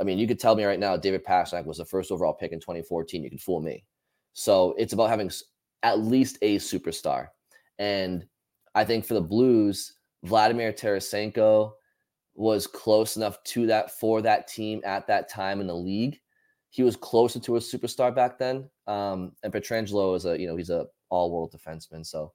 I 0.00 0.04
mean, 0.04 0.18
you 0.18 0.26
could 0.26 0.40
tell 0.40 0.54
me 0.54 0.64
right 0.64 0.78
now 0.78 0.96
David 0.96 1.24
Pastrnak 1.24 1.66
was 1.66 1.78
the 1.78 1.84
first 1.84 2.10
overall 2.10 2.32
pick 2.32 2.52
in 2.52 2.60
2014. 2.60 3.22
You 3.22 3.30
can 3.30 3.38
fool 3.38 3.60
me. 3.60 3.84
So 4.32 4.74
it's 4.78 4.92
about 4.92 5.10
having 5.10 5.30
at 5.82 6.00
least 6.00 6.38
a 6.42 6.56
superstar. 6.56 7.28
And 7.78 8.26
I 8.74 8.84
think 8.84 9.04
for 9.04 9.14
the 9.14 9.20
Blues, 9.20 9.94
Vladimir 10.24 10.72
Tarasenko 10.72 11.72
was 12.34 12.66
close 12.66 13.16
enough 13.16 13.42
to 13.42 13.66
that 13.66 13.90
for 13.98 14.22
that 14.22 14.46
team 14.46 14.80
at 14.84 15.06
that 15.08 15.28
time 15.28 15.60
in 15.60 15.66
the 15.66 15.74
league. 15.74 16.20
He 16.70 16.82
was 16.82 16.96
closer 16.96 17.40
to 17.40 17.56
a 17.56 17.60
superstar 17.60 18.14
back 18.14 18.38
then. 18.38 18.68
Um, 18.86 19.32
and 19.42 19.52
Pietrangelo 19.52 20.14
is 20.16 20.26
a, 20.26 20.38
you 20.38 20.46
know, 20.46 20.56
he's 20.56 20.70
a 20.70 20.86
all-world 21.08 21.52
defenseman. 21.52 22.06
So 22.06 22.32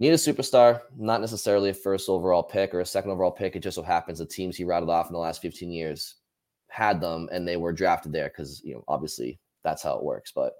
need 0.00 0.10
a 0.10 0.14
superstar, 0.14 0.80
not 0.96 1.20
necessarily 1.20 1.70
a 1.70 1.74
first 1.74 2.08
overall 2.08 2.42
pick 2.42 2.74
or 2.74 2.80
a 2.80 2.86
second 2.86 3.10
overall 3.10 3.30
pick. 3.30 3.54
It 3.54 3.60
just 3.60 3.76
so 3.76 3.82
happens 3.82 4.18
the 4.18 4.26
teams 4.26 4.56
he 4.56 4.64
rattled 4.64 4.90
off 4.90 5.08
in 5.08 5.12
the 5.12 5.18
last 5.18 5.42
15 5.42 5.70
years 5.70 6.16
had 6.68 7.00
them 7.00 7.28
and 7.30 7.46
they 7.46 7.56
were 7.56 7.72
drafted 7.72 8.12
there 8.12 8.28
because 8.28 8.60
you 8.64 8.74
know 8.74 8.82
obviously 8.88 9.38
that's 9.62 9.82
how 9.82 9.96
it 9.96 10.04
works. 10.04 10.32
But 10.34 10.54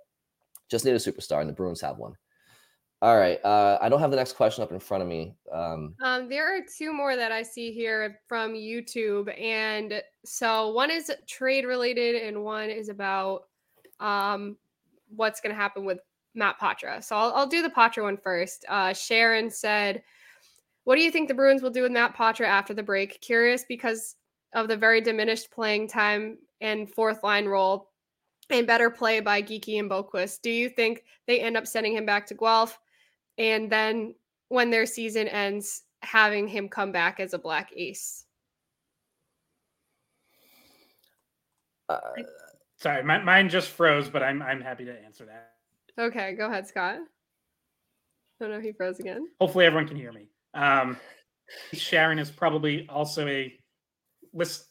just 0.69 0.85
need 0.85 0.93
a 0.93 0.97
superstar, 0.97 1.41
and 1.41 1.49
the 1.49 1.55
Bruins 1.55 1.81
have 1.81 1.99
one. 1.99 2.17
All 3.03 3.19
right. 3.19 3.39
Uh, 3.45 3.77
I 3.83 3.91
don't 3.91 4.01
have 4.01 4.11
the 4.11 4.17
next 4.17 4.33
question 4.33 4.63
up 4.63 4.73
in 4.73 4.81
front 4.81 5.03
of 5.03 5.09
me. 5.09 5.35
Um, 5.53 5.95
Um, 6.03 6.27
there 6.29 6.57
are 6.57 6.61
two 6.79 6.91
more 6.91 7.17
that 7.17 7.33
I 7.33 7.43
see 7.43 7.71
here 7.71 8.19
from 8.27 8.55
YouTube, 8.55 9.39
and 9.39 10.03
so 10.25 10.71
one 10.71 10.91
is 10.91 11.13
trade 11.27 11.67
related, 11.67 12.23
and 12.23 12.43
one 12.43 12.71
is 12.71 12.89
about 12.89 13.43
um, 14.01 14.57
what's 15.15 15.41
going 15.43 15.55
to 15.55 15.61
happen 15.61 15.85
with 15.85 15.99
Matt 16.35 16.59
Poitras. 16.59 17.05
So 17.05 17.17
I'll, 17.17 17.33
I'll 17.35 17.47
do 17.47 17.61
the 17.61 17.69
Poitras 17.69 18.05
one 18.05 18.17
first. 18.17 18.65
Uh, 18.71 18.95
Sharon 18.95 19.51
said, 19.51 20.03
"What 20.85 20.97
do 20.97 21.03
you 21.03 21.11
think 21.11 21.29
the 21.29 21.35
Bruins 21.35 21.61
will 21.61 21.71
do 21.71 21.83
with 21.83 21.93
Matt 21.93 22.17
Poitras 22.17 22.47
after 22.47 22.73
the 22.73 22.83
break? 22.83 23.21
Curious 23.21 23.67
because 23.69 24.17
of 24.55 24.67
the 24.69 24.77
very 24.79 25.03
diminished 25.03 25.51
playing 25.51 25.89
time 25.89 26.39
and 26.63 26.91
fourth 26.91 27.23
line 27.23 27.45
role." 27.45 27.91
And 28.51 28.67
better 28.67 28.91
play 28.91 29.21
by 29.21 29.43
Geekie 29.43 29.79
and 29.79 29.91
Boqvist. 29.91 30.43
Do 30.43 30.51
you 30.51 30.69
think 30.69 31.05
they 31.27 31.41
end 31.41 31.57
up 31.57 31.67
sending 31.67 31.97
him 31.97 32.05
back 32.05 32.27
to 32.27 32.35
Guelph? 32.35 32.79
and 33.39 33.71
then 33.71 34.15
when 34.49 34.71
their 34.71 34.87
season 34.87 35.29
ends, 35.29 35.83
having 36.03 36.47
him 36.47 36.69
come 36.69 36.93
back 36.93 37.21
as 37.21 37.35
a 37.35 37.39
black 37.39 37.73
ace. 37.77 38.25
Uh, 41.89 41.99
Sorry, 42.77 43.03
my, 43.03 43.19
mine 43.19 43.49
just 43.49 43.69
froze, 43.69 44.09
but 44.09 44.23
I'm 44.23 44.43
I'm 44.43 44.61
happy 44.61 44.85
to 44.85 45.05
answer 45.05 45.27
that. 45.27 45.53
Okay, 45.99 46.35
go 46.35 46.49
ahead, 46.49 46.67
Scott. 46.67 46.99
Oh 48.41 48.47
no, 48.47 48.61
he 48.61 48.73
froze 48.73 48.99
again. 49.01 49.29
Hopefully, 49.41 49.67
everyone 49.67 49.89
can 49.89 49.97
hear 49.97 50.13
me. 50.13 50.29
Um, 50.55 50.97
Sharon 51.73 52.19
is 52.19 52.31
probably 52.31 52.87
also 52.89 53.27
a 53.27 53.55
list. 54.33 54.67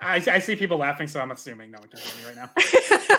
I, 0.00 0.16
I 0.30 0.38
see 0.38 0.56
people 0.56 0.78
laughing, 0.78 1.08
so 1.08 1.20
I'm 1.20 1.30
assuming 1.30 1.70
no 1.70 1.78
one 1.78 1.88
can 1.88 2.00
hear 2.00 2.34
me 2.34 2.38
right 2.38 2.50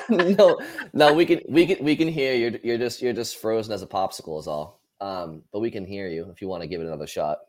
now. 0.09 0.35
no, 0.37 0.59
no, 0.93 1.13
we 1.13 1.25
can 1.25 1.41
we 1.49 1.65
can 1.65 1.83
we 1.83 1.95
can 1.95 2.07
hear 2.07 2.33
you. 2.33 2.49
You're, 2.49 2.59
you're 2.63 2.77
just 2.77 3.01
you're 3.01 3.13
just 3.13 3.37
frozen 3.37 3.73
as 3.73 3.81
a 3.81 3.87
popsicle 3.87 4.39
is 4.39 4.47
all. 4.47 4.81
Um, 5.01 5.43
but 5.51 5.59
we 5.59 5.71
can 5.71 5.85
hear 5.85 6.07
you 6.07 6.29
if 6.31 6.41
you 6.41 6.47
want 6.47 6.61
to 6.63 6.67
give 6.67 6.81
it 6.81 6.87
another 6.87 7.07
shot. 7.07 7.39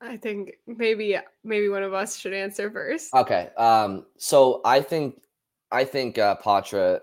I 0.00 0.16
think 0.16 0.54
maybe 0.66 1.16
maybe 1.42 1.68
one 1.68 1.82
of 1.82 1.94
us 1.94 2.16
should 2.16 2.32
answer 2.32 2.70
first. 2.70 3.14
Okay. 3.14 3.50
Um, 3.56 4.06
so 4.18 4.60
I 4.64 4.80
think 4.80 5.22
I 5.70 5.84
think 5.84 6.18
uh 6.18 6.36
Poitras 6.36 7.00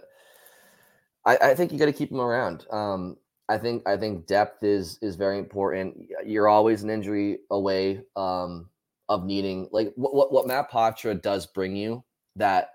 I, 1.26 1.38
I 1.38 1.56
think 1.56 1.72
you 1.72 1.80
got 1.80 1.86
to 1.86 1.94
keep 1.94 2.12
him 2.12 2.20
around. 2.20 2.66
Um, 2.70 3.18
I 3.50 3.58
think 3.58 3.88
I 3.88 3.98
think 3.98 4.26
depth 4.26 4.64
is 4.64 4.98
is 5.02 5.16
very 5.16 5.38
important. 5.38 6.10
You're 6.26 6.48
always 6.48 6.84
an 6.84 6.89
injury 6.89 7.39
away 7.52 8.02
um, 8.16 8.70
of 9.10 9.26
needing 9.26 9.68
like 9.72 9.91
what, 9.96 10.32
what 10.32 10.48
Matt 10.48 10.72
Poitras 10.72 11.22
does 11.22 11.46
bring 11.46 11.76
you 11.76 12.04
that 12.36 12.70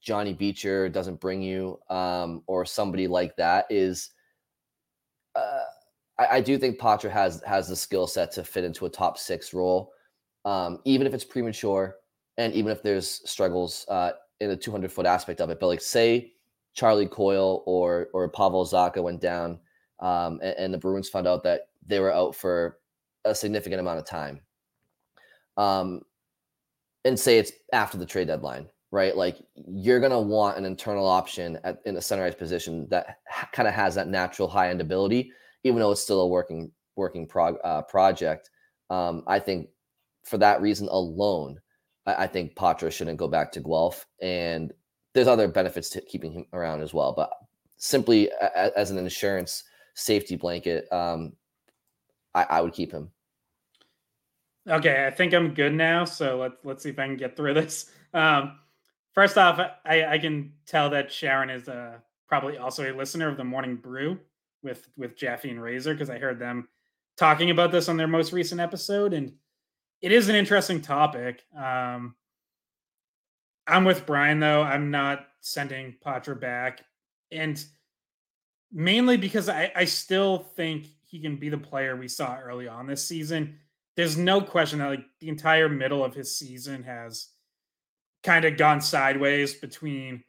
Johnny 0.00 0.32
Beecher 0.32 0.88
doesn't 0.88 1.20
bring 1.20 1.42
you, 1.42 1.78
um, 1.88 2.42
or 2.46 2.64
somebody 2.64 3.06
like 3.06 3.34
that 3.36 3.66
is. 3.70 4.10
Uh, 5.34 5.64
I, 6.18 6.36
I 6.36 6.40
do 6.40 6.58
think 6.58 6.78
Poitras 6.78 7.10
has 7.12 7.42
has 7.46 7.68
the 7.68 7.76
skill 7.76 8.06
set 8.06 8.30
to 8.32 8.44
fit 8.44 8.64
into 8.64 8.84
a 8.84 8.90
top 8.90 9.16
six 9.16 9.54
role, 9.54 9.92
um, 10.44 10.80
even 10.84 11.06
if 11.06 11.14
it's 11.14 11.24
premature, 11.24 11.96
and 12.36 12.52
even 12.52 12.70
if 12.70 12.82
there's 12.82 13.28
struggles 13.28 13.86
uh, 13.88 14.12
in 14.40 14.50
the 14.50 14.56
200 14.56 14.92
foot 14.92 15.06
aspect 15.06 15.40
of 15.40 15.48
it. 15.48 15.58
But 15.58 15.68
like, 15.68 15.80
say 15.80 16.34
Charlie 16.74 17.06
Coyle 17.06 17.62
or 17.64 18.08
or 18.12 18.28
Pavel 18.28 18.66
Zacha 18.66 19.02
went 19.02 19.22
down 19.22 19.58
um, 20.00 20.40
and, 20.42 20.54
and, 20.58 20.74
the 20.74 20.78
Bruins 20.78 21.08
found 21.08 21.26
out 21.26 21.42
that 21.44 21.68
they 21.86 22.00
were 22.00 22.12
out 22.12 22.34
for 22.34 22.78
a 23.24 23.34
significant 23.34 23.80
amount 23.80 23.98
of 23.98 24.06
time. 24.06 24.40
Um, 25.56 26.02
and 27.04 27.18
say 27.18 27.38
it's 27.38 27.52
after 27.72 27.98
the 27.98 28.06
trade 28.06 28.28
deadline, 28.28 28.68
right? 28.90 29.16
Like 29.16 29.38
you're 29.54 30.00
gonna 30.00 30.20
want 30.20 30.58
an 30.58 30.64
internal 30.64 31.06
option 31.06 31.58
at, 31.64 31.80
in 31.86 31.96
a 31.96 32.00
centerized 32.00 32.38
position 32.38 32.88
that 32.90 33.18
ha- 33.28 33.48
kind 33.52 33.68
of 33.68 33.74
has 33.74 33.94
that 33.94 34.08
natural 34.08 34.48
high 34.48 34.70
end 34.70 34.80
ability, 34.80 35.32
even 35.64 35.80
though 35.80 35.92
it's 35.92 36.02
still 36.02 36.22
a 36.22 36.28
working 36.28 36.70
working 36.96 37.26
prog- 37.26 37.60
uh, 37.64 37.82
project. 37.82 38.50
Um, 38.90 39.22
I 39.26 39.38
think 39.38 39.68
for 40.24 40.38
that 40.38 40.60
reason 40.60 40.88
alone, 40.88 41.60
I, 42.06 42.24
I 42.24 42.26
think 42.26 42.54
Poitras 42.54 42.92
shouldn't 42.92 43.18
go 43.18 43.28
back 43.28 43.52
to 43.52 43.60
Guelph, 43.60 44.06
and 44.20 44.72
there's 45.14 45.28
other 45.28 45.48
benefits 45.48 45.88
to 45.90 46.00
keeping 46.02 46.32
him 46.32 46.46
around 46.52 46.82
as 46.82 46.92
well. 46.92 47.12
But 47.12 47.30
simply 47.76 48.28
a- 48.40 48.78
as 48.78 48.90
an 48.90 48.98
insurance 48.98 49.64
safety 49.94 50.36
blanket, 50.36 50.90
um, 50.92 51.34
I, 52.34 52.44
I 52.44 52.60
would 52.60 52.72
keep 52.72 52.92
him. 52.92 53.10
Okay, 54.68 55.06
I 55.06 55.10
think 55.10 55.32
I'm 55.32 55.54
good 55.54 55.74
now. 55.74 56.04
So 56.04 56.38
let's 56.38 56.56
let's 56.64 56.82
see 56.82 56.90
if 56.90 56.98
I 56.98 57.06
can 57.06 57.16
get 57.16 57.36
through 57.36 57.54
this. 57.54 57.90
Um, 58.12 58.58
first 59.14 59.38
off, 59.38 59.58
I, 59.84 60.04
I 60.04 60.18
can 60.18 60.52
tell 60.66 60.90
that 60.90 61.10
Sharon 61.10 61.50
is 61.50 61.68
uh, 61.68 61.98
probably 62.28 62.58
also 62.58 62.90
a 62.90 62.96
listener 62.96 63.28
of 63.28 63.36
the 63.36 63.44
Morning 63.44 63.76
Brew 63.76 64.18
with 64.62 64.88
with 64.96 65.16
Jaffe 65.16 65.48
and 65.48 65.62
Razor 65.62 65.94
because 65.94 66.10
I 66.10 66.18
heard 66.18 66.38
them 66.38 66.68
talking 67.16 67.50
about 67.50 67.72
this 67.72 67.88
on 67.88 67.96
their 67.96 68.06
most 68.06 68.32
recent 68.32 68.60
episode, 68.60 69.12
and 69.12 69.32
it 70.02 70.12
is 70.12 70.28
an 70.28 70.36
interesting 70.36 70.80
topic. 70.80 71.42
Um, 71.56 72.14
I'm 73.66 73.84
with 73.84 74.06
Brian 74.06 74.40
though. 74.40 74.62
I'm 74.62 74.90
not 74.90 75.26
sending 75.40 75.96
Poitras 76.04 76.40
back, 76.40 76.84
and 77.32 77.62
mainly 78.72 79.16
because 79.16 79.48
I, 79.48 79.72
I 79.74 79.84
still 79.84 80.38
think 80.38 80.86
he 81.06 81.20
can 81.20 81.36
be 81.36 81.48
the 81.48 81.58
player 81.58 81.96
we 81.96 82.08
saw 82.08 82.38
early 82.38 82.68
on 82.68 82.86
this 82.86 83.06
season. 83.06 83.58
There's 83.96 84.16
no 84.16 84.40
question 84.40 84.78
that 84.78 84.88
like 84.88 85.04
the 85.20 85.28
entire 85.28 85.68
middle 85.68 86.04
of 86.04 86.14
his 86.14 86.36
season 86.36 86.84
has 86.84 87.28
kind 88.22 88.44
of 88.44 88.56
gone 88.56 88.80
sideways 88.80 89.54
between 89.54 90.22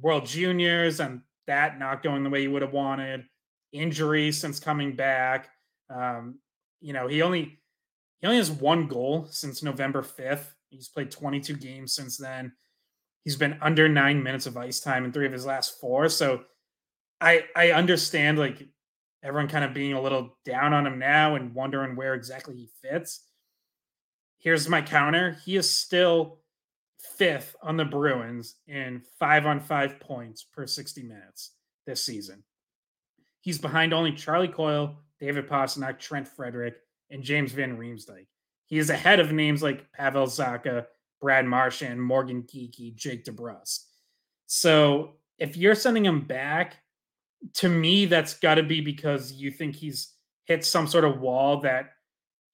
World 0.00 0.26
Juniors 0.26 1.00
and 1.00 1.22
that 1.46 1.78
not 1.78 2.02
going 2.02 2.22
the 2.22 2.30
way 2.30 2.42
he 2.42 2.48
would 2.48 2.62
have 2.62 2.72
wanted, 2.72 3.24
injuries 3.72 4.38
since 4.38 4.60
coming 4.60 4.94
back. 4.94 5.48
Um, 5.88 6.38
you 6.80 6.92
know, 6.92 7.08
he 7.08 7.22
only 7.22 7.58
he 8.20 8.26
only 8.26 8.36
has 8.36 8.50
one 8.50 8.86
goal 8.86 9.26
since 9.30 9.62
November 9.62 10.02
5th. 10.02 10.46
He's 10.68 10.88
played 10.88 11.10
22 11.10 11.54
games 11.54 11.94
since 11.94 12.16
then. 12.16 12.52
He's 13.24 13.36
been 13.36 13.58
under 13.60 13.88
nine 13.88 14.22
minutes 14.22 14.46
of 14.46 14.56
ice 14.56 14.80
time 14.80 15.04
in 15.04 15.12
three 15.12 15.26
of 15.26 15.32
his 15.32 15.46
last 15.46 15.80
four. 15.80 16.08
So 16.08 16.42
I 17.20 17.44
I 17.54 17.72
understand 17.72 18.38
like 18.38 18.68
everyone 19.22 19.48
kind 19.48 19.64
of 19.64 19.74
being 19.74 19.92
a 19.92 20.00
little 20.00 20.38
down 20.44 20.72
on 20.72 20.86
him 20.86 20.98
now 20.98 21.34
and 21.34 21.54
wondering 21.54 21.96
where 21.96 22.14
exactly 22.14 22.56
he 22.56 22.70
fits. 22.82 23.24
Here's 24.38 24.68
my 24.68 24.80
counter. 24.80 25.36
He 25.44 25.56
is 25.56 25.68
still 25.68 26.38
fifth 27.16 27.54
on 27.62 27.76
the 27.76 27.84
Bruins 27.84 28.56
in 28.66 29.02
five 29.18 29.46
on 29.46 29.60
five 29.60 30.00
points 30.00 30.42
per 30.42 30.66
60 30.66 31.02
minutes 31.02 31.52
this 31.86 32.04
season. 32.04 32.42
He's 33.40 33.58
behind 33.58 33.92
only 33.92 34.12
Charlie 34.12 34.48
Coyle, 34.48 34.96
David 35.18 35.48
Pastrnak, 35.48 35.98
Trent 35.98 36.28
Frederic, 36.28 36.76
and 37.10 37.22
James 37.22 37.52
Van 37.52 37.76
Riemsdyk. 37.76 38.26
He 38.66 38.78
is 38.78 38.90
ahead 38.90 39.20
of 39.20 39.32
names 39.32 39.62
like 39.62 39.90
Pavel 39.92 40.26
Zacha, 40.26 40.86
Brad 41.20 41.44
Marchand, 41.44 42.00
Morgan 42.00 42.42
Geekie, 42.42 42.94
Jake 42.94 43.24
DeBrusk. 43.24 43.80
So 44.46 45.16
if 45.38 45.56
you're 45.56 45.74
sending 45.74 46.04
him 46.04 46.20
back, 46.20 46.76
to 47.54 47.68
me, 47.68 48.06
that's 48.06 48.34
got 48.34 48.56
to 48.56 48.62
be 48.62 48.80
because 48.80 49.32
you 49.32 49.50
think 49.50 49.76
he's 49.76 50.14
hit 50.44 50.64
some 50.64 50.86
sort 50.86 51.04
of 51.04 51.20
wall 51.20 51.60
that 51.60 51.92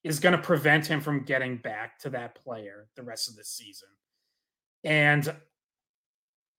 is 0.03 0.19
going 0.19 0.35
to 0.35 0.41
prevent 0.41 0.85
him 0.85 1.01
from 1.01 1.25
getting 1.25 1.57
back 1.57 1.99
to 1.99 2.09
that 2.11 2.35
player 2.35 2.87
the 2.95 3.03
rest 3.03 3.27
of 3.27 3.35
the 3.35 3.43
season. 3.43 3.89
And 4.83 5.33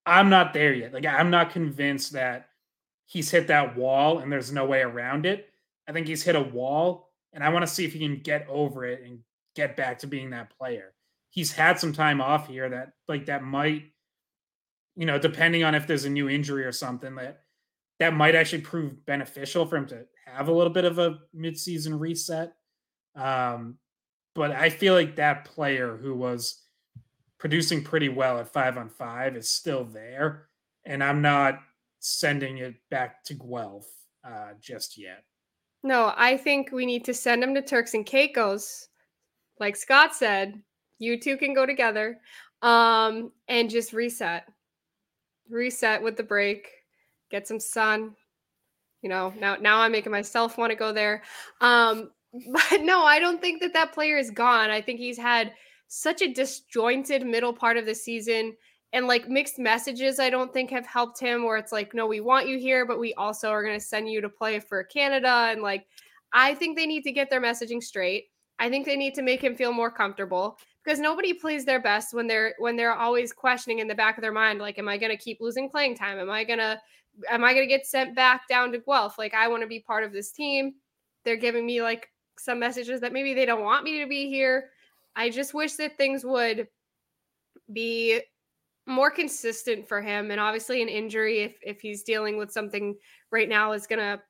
I'm 0.04 0.28
not 0.28 0.52
there 0.52 0.74
yet. 0.74 0.92
Like, 0.92 1.06
I'm 1.06 1.30
not 1.30 1.50
convinced 1.50 2.12
that 2.12 2.48
he's 3.06 3.30
hit 3.30 3.46
that 3.46 3.76
wall 3.76 4.18
and 4.18 4.30
there's 4.30 4.52
no 4.52 4.66
way 4.66 4.80
around 4.80 5.26
it. 5.26 5.48
I 5.88 5.92
think 5.92 6.06
he's 6.06 6.22
hit 6.22 6.36
a 6.36 6.42
wall, 6.42 7.08
and 7.32 7.42
I 7.42 7.48
want 7.48 7.66
to 7.66 7.72
see 7.72 7.84
if 7.86 7.94
he 7.94 7.98
can 7.98 8.20
get 8.20 8.46
over 8.48 8.84
it 8.84 9.02
and 9.04 9.20
get 9.56 9.76
back 9.76 9.98
to 10.00 10.06
being 10.06 10.30
that 10.30 10.50
player. 10.58 10.92
He's 11.30 11.52
had 11.52 11.78
some 11.78 11.92
time 11.92 12.20
off 12.20 12.48
here 12.48 12.68
that, 12.68 12.92
like, 13.06 13.26
that 13.26 13.42
might, 13.42 13.84
you 14.96 15.06
know, 15.06 15.18
depending 15.18 15.64
on 15.64 15.74
if 15.74 15.86
there's 15.86 16.04
a 16.04 16.10
new 16.10 16.28
injury 16.28 16.64
or 16.64 16.72
something, 16.72 17.14
that 17.14 17.44
that 17.98 18.14
might 18.14 18.34
actually 18.34 18.62
prove 18.62 19.04
beneficial 19.06 19.66
for 19.66 19.76
him 19.76 19.86
to 19.86 20.04
have 20.26 20.48
a 20.48 20.52
little 20.52 20.72
bit 20.72 20.84
of 20.84 20.98
a 20.98 21.18
midseason 21.36 21.98
reset. 21.98 22.52
Um, 23.16 23.78
but 24.34 24.52
I 24.52 24.70
feel 24.70 24.94
like 24.94 25.16
that 25.16 25.44
player 25.44 25.96
who 25.96 26.14
was 26.14 26.62
producing 27.38 27.82
pretty 27.82 28.08
well 28.08 28.38
at 28.38 28.52
five 28.52 28.78
on 28.78 28.88
five 28.88 29.36
is 29.36 29.48
still 29.48 29.84
there, 29.84 30.48
and 30.84 31.02
I'm 31.02 31.22
not 31.22 31.60
sending 32.00 32.58
it 32.58 32.74
back 32.90 33.24
to 33.24 33.34
Guelph 33.34 33.88
uh, 34.24 34.52
just 34.60 34.98
yet. 34.98 35.24
No, 35.82 36.12
I 36.16 36.36
think 36.36 36.70
we 36.72 36.86
need 36.86 37.04
to 37.04 37.14
send 37.14 37.42
him 37.42 37.54
to 37.54 37.62
Turks 37.62 37.94
and 37.94 38.04
Caicos, 38.04 38.88
like 39.58 39.76
Scott 39.76 40.14
said. 40.14 40.60
You 40.98 41.18
two 41.18 41.36
can 41.36 41.54
go 41.54 41.66
together, 41.66 42.18
um, 42.62 43.30
and 43.46 43.70
just 43.70 43.92
reset, 43.92 44.44
reset 45.48 46.02
with 46.02 46.16
the 46.16 46.24
break, 46.24 46.68
get 47.30 47.46
some 47.46 47.60
sun. 47.60 48.14
You 49.02 49.08
know, 49.08 49.32
now 49.38 49.56
now 49.56 49.80
I'm 49.80 49.92
making 49.92 50.12
myself 50.12 50.58
want 50.58 50.70
to 50.70 50.76
go 50.76 50.92
there. 50.92 51.22
Um, 51.60 52.10
but 52.32 52.82
no, 52.82 53.04
I 53.04 53.18
don't 53.18 53.40
think 53.40 53.60
that 53.62 53.72
that 53.72 53.92
player 53.92 54.18
is 54.18 54.30
gone. 54.30 54.70
I 54.70 54.80
think 54.80 54.98
he's 54.98 55.18
had 55.18 55.52
such 55.88 56.20
a 56.20 56.32
disjointed 56.32 57.26
middle 57.26 57.52
part 57.52 57.76
of 57.76 57.86
the 57.86 57.94
season 57.94 58.54
and 58.92 59.06
like 59.06 59.28
mixed 59.28 59.58
messages 59.58 60.18
i 60.18 60.30
don't 60.30 60.52
think 60.52 60.70
have 60.70 60.86
helped 60.86 61.18
him 61.18 61.44
where 61.44 61.56
it's 61.56 61.72
like 61.72 61.94
no 61.94 62.06
we 62.06 62.20
want 62.20 62.48
you 62.48 62.58
here 62.58 62.86
but 62.86 62.98
we 62.98 63.14
also 63.14 63.48
are 63.48 63.62
going 63.62 63.78
to 63.78 63.84
send 63.84 64.08
you 64.08 64.20
to 64.20 64.28
play 64.28 64.60
for 64.60 64.84
canada 64.84 65.48
and 65.50 65.62
like 65.62 65.86
i 66.32 66.54
think 66.54 66.76
they 66.76 66.86
need 66.86 67.02
to 67.02 67.12
get 67.12 67.30
their 67.30 67.40
messaging 67.40 67.82
straight 67.82 68.26
i 68.58 68.68
think 68.68 68.86
they 68.86 68.96
need 68.96 69.14
to 69.14 69.22
make 69.22 69.42
him 69.42 69.56
feel 69.56 69.72
more 69.72 69.90
comfortable 69.90 70.58
because 70.84 71.00
nobody 71.00 71.32
plays 71.34 71.64
their 71.64 71.80
best 71.80 72.14
when 72.14 72.26
they're 72.26 72.54
when 72.58 72.76
they're 72.76 72.94
always 72.94 73.32
questioning 73.32 73.78
in 73.78 73.88
the 73.88 73.94
back 73.94 74.16
of 74.16 74.22
their 74.22 74.32
mind 74.32 74.58
like 74.58 74.78
am 74.78 74.88
i 74.88 74.96
going 74.96 75.14
to 75.14 75.22
keep 75.22 75.38
losing 75.40 75.68
playing 75.68 75.94
time 75.94 76.18
am 76.18 76.30
i 76.30 76.44
going 76.44 76.58
to 76.58 76.78
am 77.30 77.44
i 77.44 77.52
going 77.52 77.66
to 77.66 77.74
get 77.74 77.86
sent 77.86 78.14
back 78.14 78.48
down 78.48 78.72
to 78.72 78.78
guelph? 78.78 79.18
Like 79.18 79.34
i 79.34 79.48
want 79.48 79.62
to 79.62 79.68
be 79.68 79.80
part 79.80 80.04
of 80.04 80.12
this 80.12 80.32
team. 80.32 80.74
They're 81.24 81.36
giving 81.36 81.66
me 81.66 81.82
like 81.82 82.08
some 82.38 82.58
messages 82.58 83.00
that 83.00 83.12
maybe 83.12 83.34
they 83.34 83.46
don't 83.46 83.64
want 83.64 83.84
me 83.84 84.00
to 84.00 84.06
be 84.06 84.28
here. 84.28 84.70
I 85.16 85.30
just 85.30 85.54
wish 85.54 85.74
that 85.74 85.96
things 85.96 86.24
would 86.24 86.68
be 87.72 88.20
more 88.86 89.10
consistent 89.10 89.86
for 89.86 90.00
him. 90.00 90.30
And 90.30 90.40
obviously 90.40 90.80
an 90.80 90.88
injury 90.88 91.40
if 91.40 91.56
if 91.62 91.80
he's 91.80 92.02
dealing 92.02 92.36
with 92.36 92.52
something 92.52 92.96
right 93.30 93.48
now 93.48 93.72
is 93.72 93.86
going 93.86 93.98
to 93.98 94.22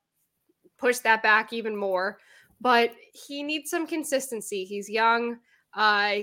push 0.77 0.99
that 0.99 1.23
back 1.23 1.53
even 1.53 1.75
more. 1.75 2.19
But 2.61 2.93
he 3.13 3.43
needs 3.43 3.69
some 3.69 3.87
consistency. 3.87 4.65
He's 4.65 4.89
young. 4.89 5.37
Uh 5.73 6.21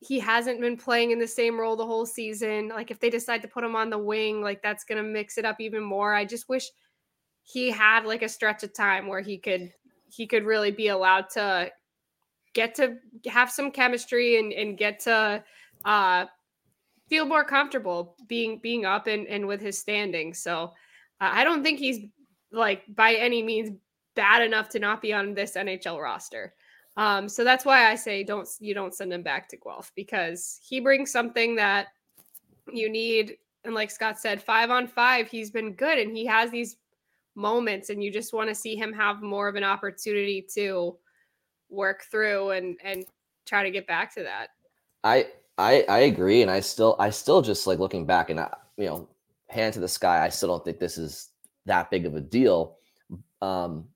he 0.00 0.18
hasn't 0.18 0.60
been 0.60 0.76
playing 0.76 1.10
in 1.10 1.18
the 1.18 1.26
same 1.26 1.60
role 1.60 1.76
the 1.76 1.86
whole 1.86 2.06
season 2.06 2.68
like 2.68 2.90
if 2.90 2.98
they 3.00 3.10
decide 3.10 3.42
to 3.42 3.48
put 3.48 3.64
him 3.64 3.76
on 3.76 3.90
the 3.90 3.98
wing 3.98 4.40
like 4.40 4.62
that's 4.62 4.84
going 4.84 5.02
to 5.02 5.08
mix 5.08 5.38
it 5.38 5.44
up 5.44 5.60
even 5.60 5.82
more 5.82 6.14
i 6.14 6.24
just 6.24 6.48
wish 6.48 6.70
he 7.42 7.70
had 7.70 8.04
like 8.04 8.22
a 8.22 8.28
stretch 8.28 8.62
of 8.62 8.72
time 8.72 9.06
where 9.06 9.20
he 9.20 9.36
could 9.36 9.72
he 10.10 10.26
could 10.26 10.44
really 10.44 10.70
be 10.70 10.88
allowed 10.88 11.28
to 11.30 11.70
get 12.54 12.74
to 12.74 12.96
have 13.26 13.50
some 13.50 13.70
chemistry 13.70 14.38
and 14.38 14.52
and 14.52 14.78
get 14.78 15.00
to 15.00 15.42
uh 15.84 16.24
feel 17.10 17.26
more 17.26 17.44
comfortable 17.44 18.16
being 18.28 18.58
being 18.62 18.86
up 18.86 19.08
and, 19.08 19.26
and 19.26 19.46
with 19.46 19.60
his 19.60 19.76
standing. 19.76 20.32
So 20.32 20.72
uh, 21.20 21.30
I 21.32 21.44
don't 21.44 21.62
think 21.62 21.78
he's 21.78 22.06
like 22.52 22.84
by 22.94 23.14
any 23.14 23.42
means 23.42 23.76
bad 24.14 24.42
enough 24.42 24.70
to 24.70 24.78
not 24.78 25.02
be 25.02 25.12
on 25.12 25.34
this 25.34 25.56
NHL 25.56 26.00
roster. 26.00 26.54
Um, 26.96 27.28
so 27.28 27.44
that's 27.44 27.64
why 27.64 27.90
I 27.90 27.94
say 27.94 28.24
don't 28.24 28.48
you 28.58 28.74
don't 28.74 28.94
send 28.94 29.12
him 29.12 29.22
back 29.22 29.48
to 29.48 29.56
Guelph 29.56 29.92
because 29.94 30.60
he 30.62 30.80
brings 30.80 31.10
something 31.10 31.54
that 31.56 31.88
you 32.72 32.90
need. 32.90 33.36
And 33.64 33.74
like 33.74 33.90
Scott 33.90 34.18
said, 34.18 34.42
five 34.42 34.70
on 34.70 34.86
five, 34.86 35.28
he's 35.28 35.50
been 35.50 35.72
good 35.72 35.98
and 35.98 36.16
he 36.16 36.26
has 36.26 36.50
these 36.50 36.76
moments, 37.34 37.90
and 37.90 38.02
you 38.02 38.12
just 38.12 38.32
want 38.32 38.48
to 38.48 38.54
see 38.54 38.76
him 38.76 38.92
have 38.92 39.22
more 39.22 39.48
of 39.48 39.54
an 39.54 39.64
opportunity 39.64 40.46
to 40.54 40.96
work 41.68 42.04
through 42.10 42.50
and 42.50 42.76
and 42.82 43.04
try 43.46 43.62
to 43.62 43.70
get 43.70 43.86
back 43.86 44.14
to 44.14 44.22
that. 44.22 44.48
I 45.04 45.28
I 45.58 45.84
I 45.88 45.98
agree, 46.00 46.42
and 46.42 46.50
I 46.50 46.60
still 46.60 46.96
I 46.98 47.10
still 47.10 47.42
just 47.42 47.66
like 47.66 47.78
looking 47.78 48.06
back 48.06 48.30
and 48.30 48.40
I, 48.40 48.54
you 48.76 48.86
know, 48.86 49.08
hand 49.48 49.74
to 49.74 49.80
the 49.80 49.88
sky. 49.88 50.24
I 50.24 50.28
still 50.28 50.48
don't 50.48 50.64
think 50.64 50.78
this 50.78 50.98
is 50.98 51.30
that 51.66 51.90
big 51.90 52.06
of 52.06 52.14
a 52.14 52.20
deal. 52.20 52.76
Um, 53.42 53.86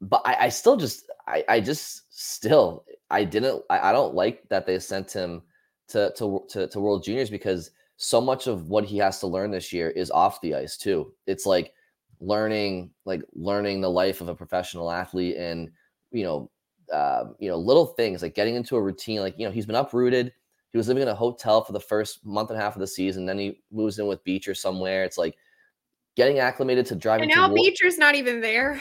but 0.00 0.22
I, 0.24 0.46
I 0.46 0.48
still 0.48 0.76
just 0.76 1.10
I 1.26 1.44
I 1.48 1.60
just 1.60 2.04
still 2.10 2.84
I 3.10 3.24
didn't 3.24 3.62
I, 3.70 3.90
I 3.90 3.92
don't 3.92 4.14
like 4.14 4.48
that 4.48 4.66
they 4.66 4.78
sent 4.78 5.12
him 5.12 5.42
to, 5.88 6.12
to 6.16 6.44
to 6.50 6.68
to 6.68 6.80
World 6.80 7.04
Juniors 7.04 7.30
because 7.30 7.70
so 7.96 8.20
much 8.20 8.46
of 8.46 8.68
what 8.68 8.84
he 8.84 8.98
has 8.98 9.18
to 9.20 9.26
learn 9.26 9.50
this 9.50 9.72
year 9.72 9.90
is 9.90 10.10
off 10.10 10.40
the 10.40 10.54
ice 10.54 10.76
too. 10.76 11.12
It's 11.26 11.46
like 11.46 11.72
learning 12.20 12.90
like 13.04 13.22
learning 13.34 13.80
the 13.80 13.90
life 13.90 14.20
of 14.20 14.28
a 14.28 14.34
professional 14.34 14.90
athlete 14.90 15.36
and 15.36 15.70
you 16.10 16.24
know 16.24 16.50
uh, 16.92 17.24
you 17.38 17.48
know 17.48 17.56
little 17.56 17.86
things 17.86 18.22
like 18.22 18.34
getting 18.34 18.54
into 18.54 18.76
a 18.76 18.82
routine 18.82 19.20
like 19.20 19.34
you 19.38 19.46
know 19.46 19.52
he's 19.52 19.66
been 19.66 19.76
uprooted 19.76 20.32
he 20.72 20.78
was 20.78 20.88
living 20.88 21.02
in 21.02 21.08
a 21.08 21.14
hotel 21.14 21.62
for 21.62 21.72
the 21.72 21.80
first 21.80 22.24
month 22.24 22.50
and 22.50 22.58
a 22.58 22.62
half 22.62 22.76
of 22.76 22.80
the 22.80 22.86
season. 22.86 23.24
Then 23.24 23.38
he 23.38 23.60
moves 23.72 23.98
in 23.98 24.06
with 24.06 24.22
Beecher 24.24 24.54
somewhere. 24.54 25.04
It's 25.04 25.18
like 25.18 25.36
getting 26.18 26.40
acclimated 26.40 26.84
to 26.84 26.96
driving. 26.96 27.30
And 27.30 27.32
now 27.34 27.46
to 27.46 27.54
Beecher's 27.54 27.96
not 27.96 28.16
even 28.16 28.40
there. 28.40 28.78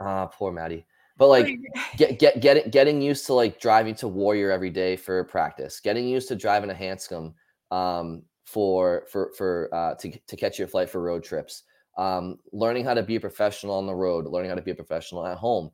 Ah, 0.00 0.26
poor 0.26 0.52
Maddie. 0.52 0.84
But 1.16 1.28
like 1.28 1.48
get 1.96 2.18
get 2.18 2.40
getting 2.40 2.70
getting 2.70 3.00
used 3.00 3.26
to 3.26 3.34
like 3.34 3.60
driving 3.60 3.94
to 3.96 4.08
Warrior 4.08 4.50
every 4.50 4.70
day 4.70 4.96
for 4.96 5.22
practice, 5.24 5.78
getting 5.78 6.08
used 6.08 6.28
to 6.28 6.36
driving 6.36 6.70
a 6.70 6.74
Hanscom 6.74 7.34
um, 7.70 8.22
for 8.44 9.06
for 9.10 9.30
for 9.36 9.68
uh, 9.72 9.94
to 9.96 10.18
to 10.18 10.36
catch 10.36 10.58
your 10.58 10.66
flight 10.66 10.90
for 10.90 11.00
road 11.02 11.22
trips, 11.22 11.62
um, 11.96 12.38
learning 12.52 12.84
how 12.84 12.94
to 12.94 13.02
be 13.02 13.16
a 13.16 13.20
professional 13.20 13.76
on 13.76 13.86
the 13.86 13.94
road, 13.94 14.26
learning 14.26 14.48
how 14.48 14.56
to 14.56 14.62
be 14.62 14.70
a 14.70 14.74
professional 14.74 15.26
at 15.26 15.36
home, 15.36 15.70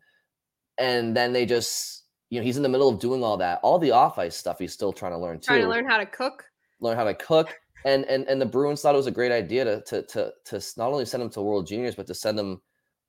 and 0.79 1.17
then 1.17 1.33
they 1.33 1.47
just 1.47 2.07
you 2.29 2.41
know, 2.41 2.45
he's 2.45 2.57
in 2.57 2.65
the 2.65 2.69
middle 2.69 2.89
of 2.89 2.99
doing 2.99 3.23
all 3.23 3.37
that. 3.37 3.61
All 3.63 3.79
the 3.79 3.93
off 3.93 4.19
ice 4.19 4.37
stuff 4.37 4.59
he's 4.59 4.73
still 4.73 4.93
trying 4.93 5.13
to 5.13 5.19
learn 5.19 5.39
too. 5.39 5.47
Trying 5.47 5.63
to 5.63 5.69
learn 5.69 5.89
how 5.89 5.99
to 5.99 6.07
cook. 6.07 6.45
Learn 6.81 6.97
how 6.97 7.05
to 7.05 7.15
cook. 7.15 7.57
And 7.85 8.05
and 8.07 8.27
and 8.29 8.41
the 8.41 8.47
Bruins 8.47 8.83
thought 8.83 8.95
it 8.95 8.99
was 8.99 9.07
a 9.07 9.13
great 9.13 9.33
idea 9.33 9.65
to 9.65 9.81
to 9.83 10.03
to 10.03 10.33
to 10.45 10.63
not 10.77 10.91
only 10.91 11.05
send 11.05 11.23
him 11.23 11.31
to 11.31 11.43
World 11.43 11.67
Juniors, 11.67 11.95
but 11.95 12.07
to 12.07 12.15
send 12.15 12.39
him 12.39 12.61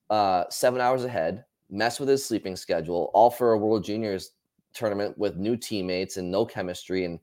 uh, 0.09 0.45
seven 0.49 0.81
hours 0.81 1.03
ahead, 1.03 1.45
mess 1.69 1.99
with 1.99 2.09
his 2.09 2.23
sleeping 2.23 2.55
schedule, 2.55 3.09
all 3.13 3.29
for 3.29 3.53
a 3.53 3.57
World 3.57 3.83
Juniors 3.83 4.31
tournament 4.73 5.17
with 5.17 5.37
new 5.37 5.57
teammates 5.57 6.17
and 6.17 6.29
no 6.29 6.45
chemistry, 6.45 7.05
and 7.05 7.19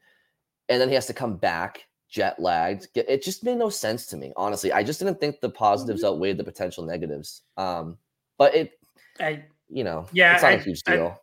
and 0.68 0.80
then 0.80 0.88
he 0.88 0.95
has 0.95 1.07
to 1.07 1.14
come 1.14 1.36
back 1.36 1.86
jet 2.14 2.38
lagged. 2.38 2.88
It 2.95 3.22
just 3.22 3.45
made 3.45 3.57
no 3.57 3.68
sense 3.68 4.07
to 4.07 4.16
me, 4.16 4.32
honestly. 4.36 4.72
I 4.72 4.84
just 4.84 5.01
didn't 5.01 5.18
think 5.18 5.40
the 5.40 5.51
positives 5.51 6.03
mm-hmm. 6.03 6.14
outweighed 6.14 6.38
the 6.38 6.45
potential 6.45 6.84
negatives. 6.84 7.42
Um, 7.57 7.99
but 8.38 8.55
it, 8.55 8.78
I, 9.18 9.45
you 9.68 9.82
know, 9.84 10.07
yeah, 10.12 10.34
it's 10.34 10.42
not 10.42 10.53
I, 10.53 10.54
a 10.54 10.61
huge 10.61 10.83
deal. 10.84 11.21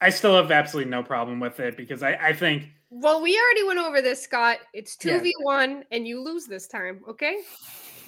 I 0.00 0.10
still 0.10 0.36
have 0.36 0.50
absolutely 0.50 0.90
no 0.90 1.02
problem 1.02 1.40
with 1.40 1.60
it 1.60 1.76
because 1.76 2.02
I, 2.02 2.12
I 2.14 2.32
think. 2.32 2.68
Well, 2.90 3.20
we 3.20 3.38
already 3.38 3.64
went 3.64 3.78
over 3.78 4.00
this, 4.00 4.22
Scott. 4.22 4.58
It's 4.72 4.96
two 4.96 5.20
v 5.20 5.34
one, 5.42 5.84
and 5.92 6.06
you 6.06 6.22
lose 6.22 6.46
this 6.46 6.66
time. 6.66 7.00
Okay. 7.08 7.38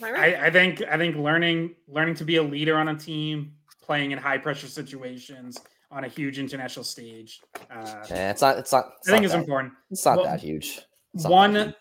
Right? 0.01 0.35
I, 0.35 0.47
I 0.47 0.51
think 0.51 0.83
I 0.91 0.97
think 0.97 1.17
learning 1.17 1.75
learning 1.87 2.15
to 2.17 2.25
be 2.25 2.37
a 2.37 2.43
leader 2.43 2.79
on 2.79 2.89
a 2.89 2.97
team, 2.97 3.53
playing 3.83 4.13
in 4.13 4.19
high 4.19 4.39
pressure 4.39 4.69
situations 4.69 5.59
on 5.91 6.05
a 6.05 6.09
huge 6.09 6.39
international 6.39 6.85
stage. 6.85 7.41
Uh, 7.71 8.05
yeah, 8.09 8.31
it's 8.31 8.41
not. 8.41 8.59
It's 8.59 8.73
not. 8.73 8.93
It's 9.01 9.09
I 9.09 9.13
think 9.13 9.23
not 9.23 9.25
it's 9.25 9.33
that, 9.35 9.41
important. 9.41 9.73
It's 9.91 10.05
not 10.07 10.17
well, 10.17 10.25
that 10.25 10.41
huge. 10.41 10.81
It's 11.13 11.27
one. 11.27 11.53
That 11.53 11.67
huge. 11.67 11.75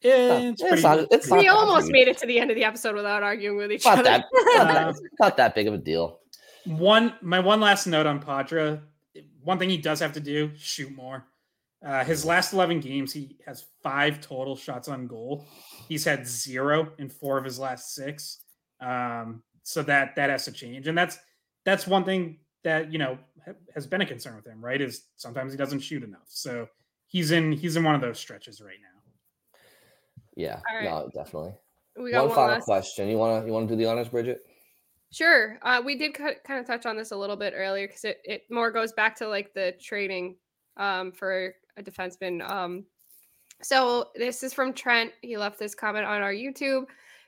Yeah, 0.00 0.38
it's, 0.38 0.60
it's, 0.60 0.68
pretty, 0.68 0.82
not, 0.82 1.06
it's 1.12 1.30
we 1.30 1.46
not 1.46 1.56
almost 1.56 1.92
made 1.92 2.08
it 2.08 2.18
to 2.18 2.26
the 2.26 2.40
end 2.40 2.50
of 2.50 2.56
the 2.56 2.64
episode 2.64 2.96
without 2.96 3.22
arguing 3.22 3.56
with 3.56 3.70
each 3.70 3.84
Not 3.84 4.00
other. 4.00 4.02
that, 4.02 4.24
not, 4.32 4.66
that, 4.66 4.86
Uh, 4.88 4.92
not 5.20 5.36
that 5.36 5.54
big 5.54 5.68
of 5.68 5.74
a 5.74 5.78
deal. 5.78 6.18
One, 6.64 7.14
my 7.22 7.38
one 7.38 7.60
last 7.60 7.86
note 7.86 8.06
on 8.06 8.20
Poitras. 8.20 8.80
One 9.44 9.60
thing 9.60 9.70
he 9.70 9.76
does 9.78 10.00
have 10.00 10.12
to 10.14 10.20
do: 10.20 10.50
shoot 10.56 10.92
more. 10.92 11.24
Uh, 11.84 12.04
his 12.04 12.24
last 12.24 12.52
eleven 12.52 12.78
games, 12.80 13.12
he 13.12 13.36
has 13.44 13.64
five 13.82 14.20
total 14.20 14.54
shots 14.56 14.88
on 14.88 15.06
goal. 15.06 15.44
He's 15.88 16.04
had 16.04 16.26
zero 16.26 16.92
in 16.98 17.08
four 17.08 17.38
of 17.38 17.44
his 17.44 17.58
last 17.58 17.94
six. 17.94 18.38
Um, 18.80 19.42
so 19.64 19.82
that 19.82 20.14
that 20.16 20.30
has 20.30 20.44
to 20.44 20.52
change, 20.52 20.86
and 20.86 20.96
that's 20.96 21.18
that's 21.64 21.86
one 21.86 22.04
thing 22.04 22.38
that 22.64 22.92
you 22.92 22.98
know 22.98 23.18
ha- 23.44 23.54
has 23.74 23.86
been 23.86 24.00
a 24.00 24.06
concern 24.06 24.36
with 24.36 24.46
him. 24.46 24.64
Right? 24.64 24.80
Is 24.80 25.08
sometimes 25.16 25.52
he 25.52 25.58
doesn't 25.58 25.80
shoot 25.80 26.04
enough. 26.04 26.26
So 26.28 26.68
he's 27.06 27.32
in 27.32 27.52
he's 27.52 27.76
in 27.76 27.82
one 27.84 27.94
of 27.94 28.00
those 28.00 28.18
stretches 28.18 28.60
right 28.60 28.78
now. 28.80 29.58
Yeah, 30.36 30.60
All 30.70 30.76
right. 30.76 30.84
no, 30.84 31.10
definitely. 31.14 31.54
We 31.96 32.10
got 32.12 32.20
one, 32.20 32.28
one 32.28 32.36
final 32.36 32.54
last- 32.54 32.64
question. 32.64 33.08
You 33.08 33.18
wanna 33.18 33.44
you 33.46 33.52
wanna 33.52 33.66
do 33.66 33.76
the 33.76 33.86
honors, 33.86 34.08
Bridgette? 34.08 34.38
Sure. 35.12 35.58
Uh, 35.62 35.82
we 35.84 35.98
did 35.98 36.14
kind 36.14 36.38
of 36.48 36.66
touch 36.66 36.86
on 36.86 36.96
this 36.96 37.10
a 37.10 37.16
little 37.16 37.36
bit 37.36 37.52
earlier 37.54 37.86
because 37.86 38.04
it, 38.04 38.18
it 38.24 38.42
more 38.50 38.70
goes 38.70 38.92
back 38.92 39.14
to 39.16 39.28
like 39.28 39.52
the 39.52 39.74
training 39.78 40.36
um, 40.78 41.12
for 41.12 41.54
a 41.76 41.82
defenseman. 41.82 42.48
Um, 42.48 42.84
so 43.62 44.10
this 44.14 44.42
is 44.42 44.52
from 44.52 44.72
Trent. 44.72 45.12
He 45.22 45.36
left 45.36 45.58
this 45.58 45.74
comment 45.74 46.06
on 46.06 46.22
our 46.22 46.32
YouTube. 46.32 46.84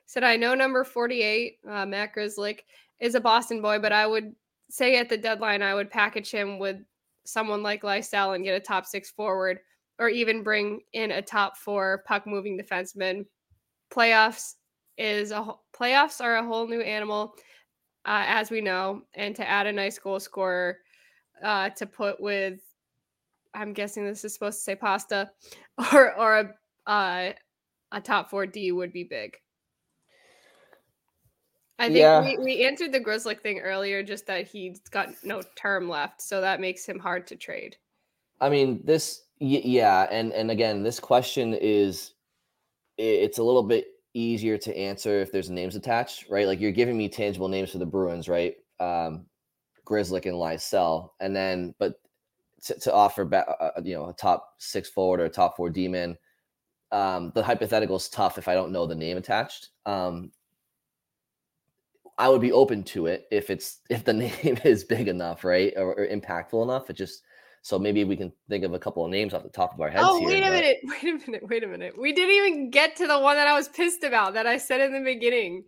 Said, 0.07 0.25
I 0.25 0.37
know 0.37 0.55
number 0.55 0.85
48, 0.85 1.59
uh, 1.69 1.87
Matt 1.87 2.15
Grzelcyk, 2.15 2.61
is 3.01 3.15
a 3.15 3.21
Boston 3.21 3.63
boy, 3.63 3.79
but 3.79 3.93
I 3.93 4.07
would 4.07 4.35
say 4.71 4.99
at 4.99 5.09
the 5.09 5.17
deadline, 5.17 5.63
I 5.63 5.75
would 5.75 5.91
package 5.91 6.31
him 6.31 6.59
with 6.59 6.77
someone 7.25 7.63
like 7.63 7.83
Lysell 7.83 8.35
and 8.35 8.45
get 8.45 8.57
a 8.57 8.61
top 8.61 8.85
six 8.85 9.11
forward 9.11 9.61
or 9.99 10.09
even 10.09 10.43
bring 10.43 10.81
in 10.93 11.13
a 11.13 11.23
top 11.23 11.57
four 11.57 12.03
puck 12.07 12.27
moving 12.27 12.59
defenseman. 12.59 13.25
Playoffs, 13.93 14.55
is 14.97 15.31
a 15.31 15.55
playoffs 15.79 16.21
are 16.21 16.37
a 16.37 16.45
whole 16.45 16.67
new 16.67 16.81
animal, 16.81 17.35
uh, 18.05 18.25
as 18.27 18.51
we 18.51 18.61
know, 18.61 19.03
and 19.15 19.35
to 19.37 19.49
add 19.49 19.67
a 19.67 19.73
nice 19.73 19.99
goal 19.99 20.21
scorer 20.21 20.79
uh, 21.43 21.71
to 21.71 21.87
put 21.87 22.21
with, 22.21 22.61
I'm 23.55 23.73
guessing 23.73 24.05
this 24.05 24.25
is 24.25 24.35
supposed 24.35 24.59
to 24.59 24.63
say 24.65 24.77
pasta, 24.77 25.31
or 25.93 26.15
or 26.19 26.39
a 26.39 26.91
uh, 26.91 27.33
a 27.93 28.01
top 28.01 28.31
four 28.31 28.47
D 28.47 28.73
would 28.73 28.93
be 28.93 29.05
big. 29.05 29.37
I 31.79 31.89
think 31.89 31.97
Yeah. 31.99 32.21
we, 32.23 32.39
we 32.39 32.65
answered 32.65 32.93
the 32.93 33.01
Grzelcyk 33.01 33.41
thing 33.41 33.59
earlier, 33.59 34.03
just 34.03 34.27
that 34.27 34.47
he's 34.47 34.79
got 34.91 35.09
no 35.25 35.43
term 35.57 35.89
left, 35.89 36.23
so 36.23 36.41
that 36.41 36.61
makes 36.61 36.87
him 36.87 36.99
hard 37.01 37.27
to 37.29 37.37
trade. 37.37 37.77
I 38.41 38.49
mean, 38.49 38.81
this, 38.85 39.23
y- 39.41 39.63
yeah, 39.65 40.07
and 40.11 40.33
and 40.33 40.51
again, 40.51 40.83
this 40.83 41.01
question 41.01 41.55
is, 41.55 42.13
it's 42.97 43.39
a 43.39 43.43
little 43.43 43.63
bit 43.63 43.87
easier 44.15 44.57
to 44.57 44.77
answer 44.77 45.21
if 45.21 45.33
there's 45.33 45.51
names 45.51 45.75
attached, 45.75 46.29
right? 46.31 46.47
Like 46.47 46.61
you're 46.61 46.71
giving 46.71 46.97
me 46.97 47.09
tangible 47.09 47.49
names 47.49 47.73
for 47.73 47.79
the 47.79 47.87
Bruins, 47.87 48.29
right? 48.29 48.55
Um, 48.79 49.27
Grzelcyk 49.85 50.27
and 50.27 50.37
Lysell, 50.37 51.11
and 51.21 51.35
then 51.35 51.75
but 51.79 51.95
to, 52.65 52.79
to 52.81 52.93
offer 52.93 53.25
back, 53.25 53.47
uh, 53.61 53.71
you 53.83 53.95
know, 53.95 54.09
a 54.09 54.13
top 54.13 54.55
six 54.59 54.89
forward 54.89 55.21
or 55.21 55.27
a 55.27 55.31
top 55.31 55.57
four 55.57 55.71
D 55.71 55.89
man, 55.89 56.17
um, 56.93 57.33
the 57.35 57.43
hypothetical 57.43 57.97
is 57.97 58.09
tough 58.09 58.39
if 58.39 58.49
I 58.49 58.55
don't 58.55 58.73
know 58.73 58.87
the 58.87 58.95
name 58.95 59.17
attached. 59.17 59.71
Um, 59.87 60.31
I 62.17 62.29
would 62.29 62.41
be 62.41 62.53
open 62.53 62.85
to 62.85 63.07
it 63.07 63.27
if 63.31 63.51
it's 63.51 63.81
if 63.91 64.05
the 64.05 64.13
name 64.13 64.59
is 64.65 64.85
big 64.85 65.09
enough, 65.09 65.45
right, 65.45 65.73
or, 65.77 65.95
or 65.95 66.07
impactful 66.07 66.63
enough. 66.63 66.91
It 66.91 66.95
just 66.95 67.23
so 67.63 67.79
maybe 67.79 68.05
we 68.05 68.17
can 68.17 68.33
think 68.49 68.65
of 68.65 68.75
a 68.75 68.79
couple 68.79 69.05
of 69.05 69.11
names 69.11 69.33
off 69.33 69.43
the 69.43 69.49
top 69.49 69.73
of 69.73 69.81
our 69.81 69.89
heads. 69.89 70.05
Oh, 70.07 70.19
here, 70.19 70.29
wait 70.29 70.43
a 70.43 70.47
but- 70.47 70.53
minute. 70.53 70.77
Wait 70.85 71.03
a 71.03 71.31
minute. 71.31 71.49
Wait 71.49 71.65
a 71.65 71.67
minute. 71.67 71.95
We 71.99 72.13
didn't 72.13 72.35
even 72.35 72.71
get 72.71 72.95
to 72.97 73.07
the 73.07 73.19
one 73.19 73.37
that 73.37 73.49
I 73.49 73.55
was 73.55 73.69
pissed 73.69 74.05
about 74.05 74.35
that 74.35 74.47
I 74.47 74.59
said 74.59 74.81
in 74.83 74.93
the 74.93 75.01
beginning. 75.01 75.65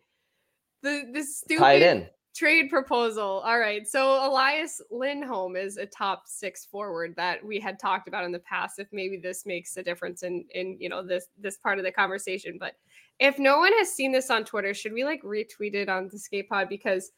The 0.83 1.05
the 1.13 1.23
stupid 1.23 1.61
Tie 1.61 1.73
it 1.75 1.83
in. 1.83 2.07
Trade 2.37 2.69
proposal. 2.69 3.43
All 3.45 3.59
right. 3.59 3.87
So 3.87 4.27
Elias 4.27 4.81
Lindholm 4.91 5.57
is 5.57 5.77
a 5.77 5.87
top 5.87 6.25
six 6.27 6.65
forward 6.65 7.15
that 7.17 7.45
we 7.45 7.59
had 7.59 7.79
talked 7.79 8.09
about 8.09 8.25
in 8.25 8.33
the 8.33 8.41
past. 8.41 8.79
If 8.79 8.89
maybe 8.93 9.17
this 9.17 9.47
makes 9.47 9.77
a 9.77 9.83
difference 9.83 10.23
in 10.23 10.45
in 10.51 10.77
you 10.79 10.89
know 10.89 11.03
this 11.03 11.29
this 11.39 11.57
part 11.57 11.79
of 11.79 11.85
the 11.85 11.93
conversation. 11.93 12.57
But 12.59 12.75
if 13.19 13.39
no 13.39 13.59
one 13.59 13.73
has 13.79 13.93
seen 13.93 14.13
this 14.13 14.31
on 14.31 14.45
Twitter, 14.45 14.75
should 14.75 14.93
we 14.93 15.05
like 15.05 15.23
retweet 15.23 15.75
it 15.75 15.89
on 15.89 16.09
the 16.11 16.19
skate 16.19 16.49
pod? 16.49 16.69
Because 16.69 17.13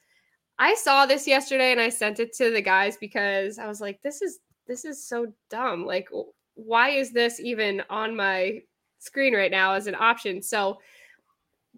I 0.58 0.74
saw 0.74 1.06
this 1.06 1.26
yesterday 1.26 1.72
and 1.72 1.80
I 1.80 1.88
sent 1.88 2.20
it 2.20 2.32
to 2.34 2.50
the 2.50 2.62
guys 2.62 2.96
because 2.96 3.58
I 3.58 3.66
was 3.66 3.80
like, 3.80 4.00
this 4.02 4.22
is 4.22 4.40
this 4.66 4.84
is 4.84 5.04
so 5.04 5.32
dumb. 5.50 5.84
Like, 5.84 6.08
why 6.54 6.90
is 6.90 7.12
this 7.12 7.40
even 7.40 7.82
on 7.90 8.14
my 8.14 8.60
screen 8.98 9.34
right 9.34 9.50
now 9.50 9.72
as 9.72 9.86
an 9.86 9.94
option? 9.94 10.42
So 10.42 10.78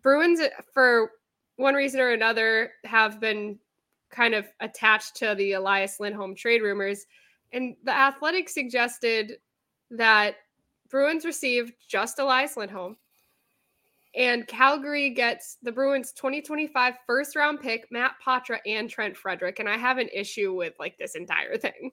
Bruins, 0.02 0.40
uh, 0.40 0.48
for 0.72 1.12
one 1.60 1.74
reason 1.74 2.00
or 2.00 2.10
another, 2.10 2.72
have 2.84 3.20
been 3.20 3.58
kind 4.10 4.34
of 4.34 4.46
attached 4.60 5.16
to 5.16 5.34
the 5.36 5.52
Elias 5.52 6.00
Lindholm 6.00 6.34
trade 6.34 6.62
rumors. 6.62 7.06
And 7.52 7.76
the 7.84 7.92
Athletic 7.92 8.48
suggested 8.48 9.34
that 9.90 10.36
Bruins 10.88 11.24
received 11.24 11.72
just 11.88 12.18
Elias 12.18 12.56
Lindholm. 12.56 12.96
And 14.16 14.46
Calgary 14.48 15.10
gets 15.10 15.58
the 15.62 15.70
Bruins 15.70 16.12
2025 16.12 16.94
first 17.06 17.36
round 17.36 17.60
pick, 17.60 17.86
Matt 17.92 18.14
Poitras 18.24 18.58
and 18.66 18.90
Trent 18.90 19.16
Frederic. 19.16 19.60
And 19.60 19.68
I 19.68 19.76
have 19.76 19.98
an 19.98 20.08
issue 20.12 20.52
with 20.52 20.74
like 20.80 20.98
this 20.98 21.14
entire 21.14 21.56
thing. 21.56 21.92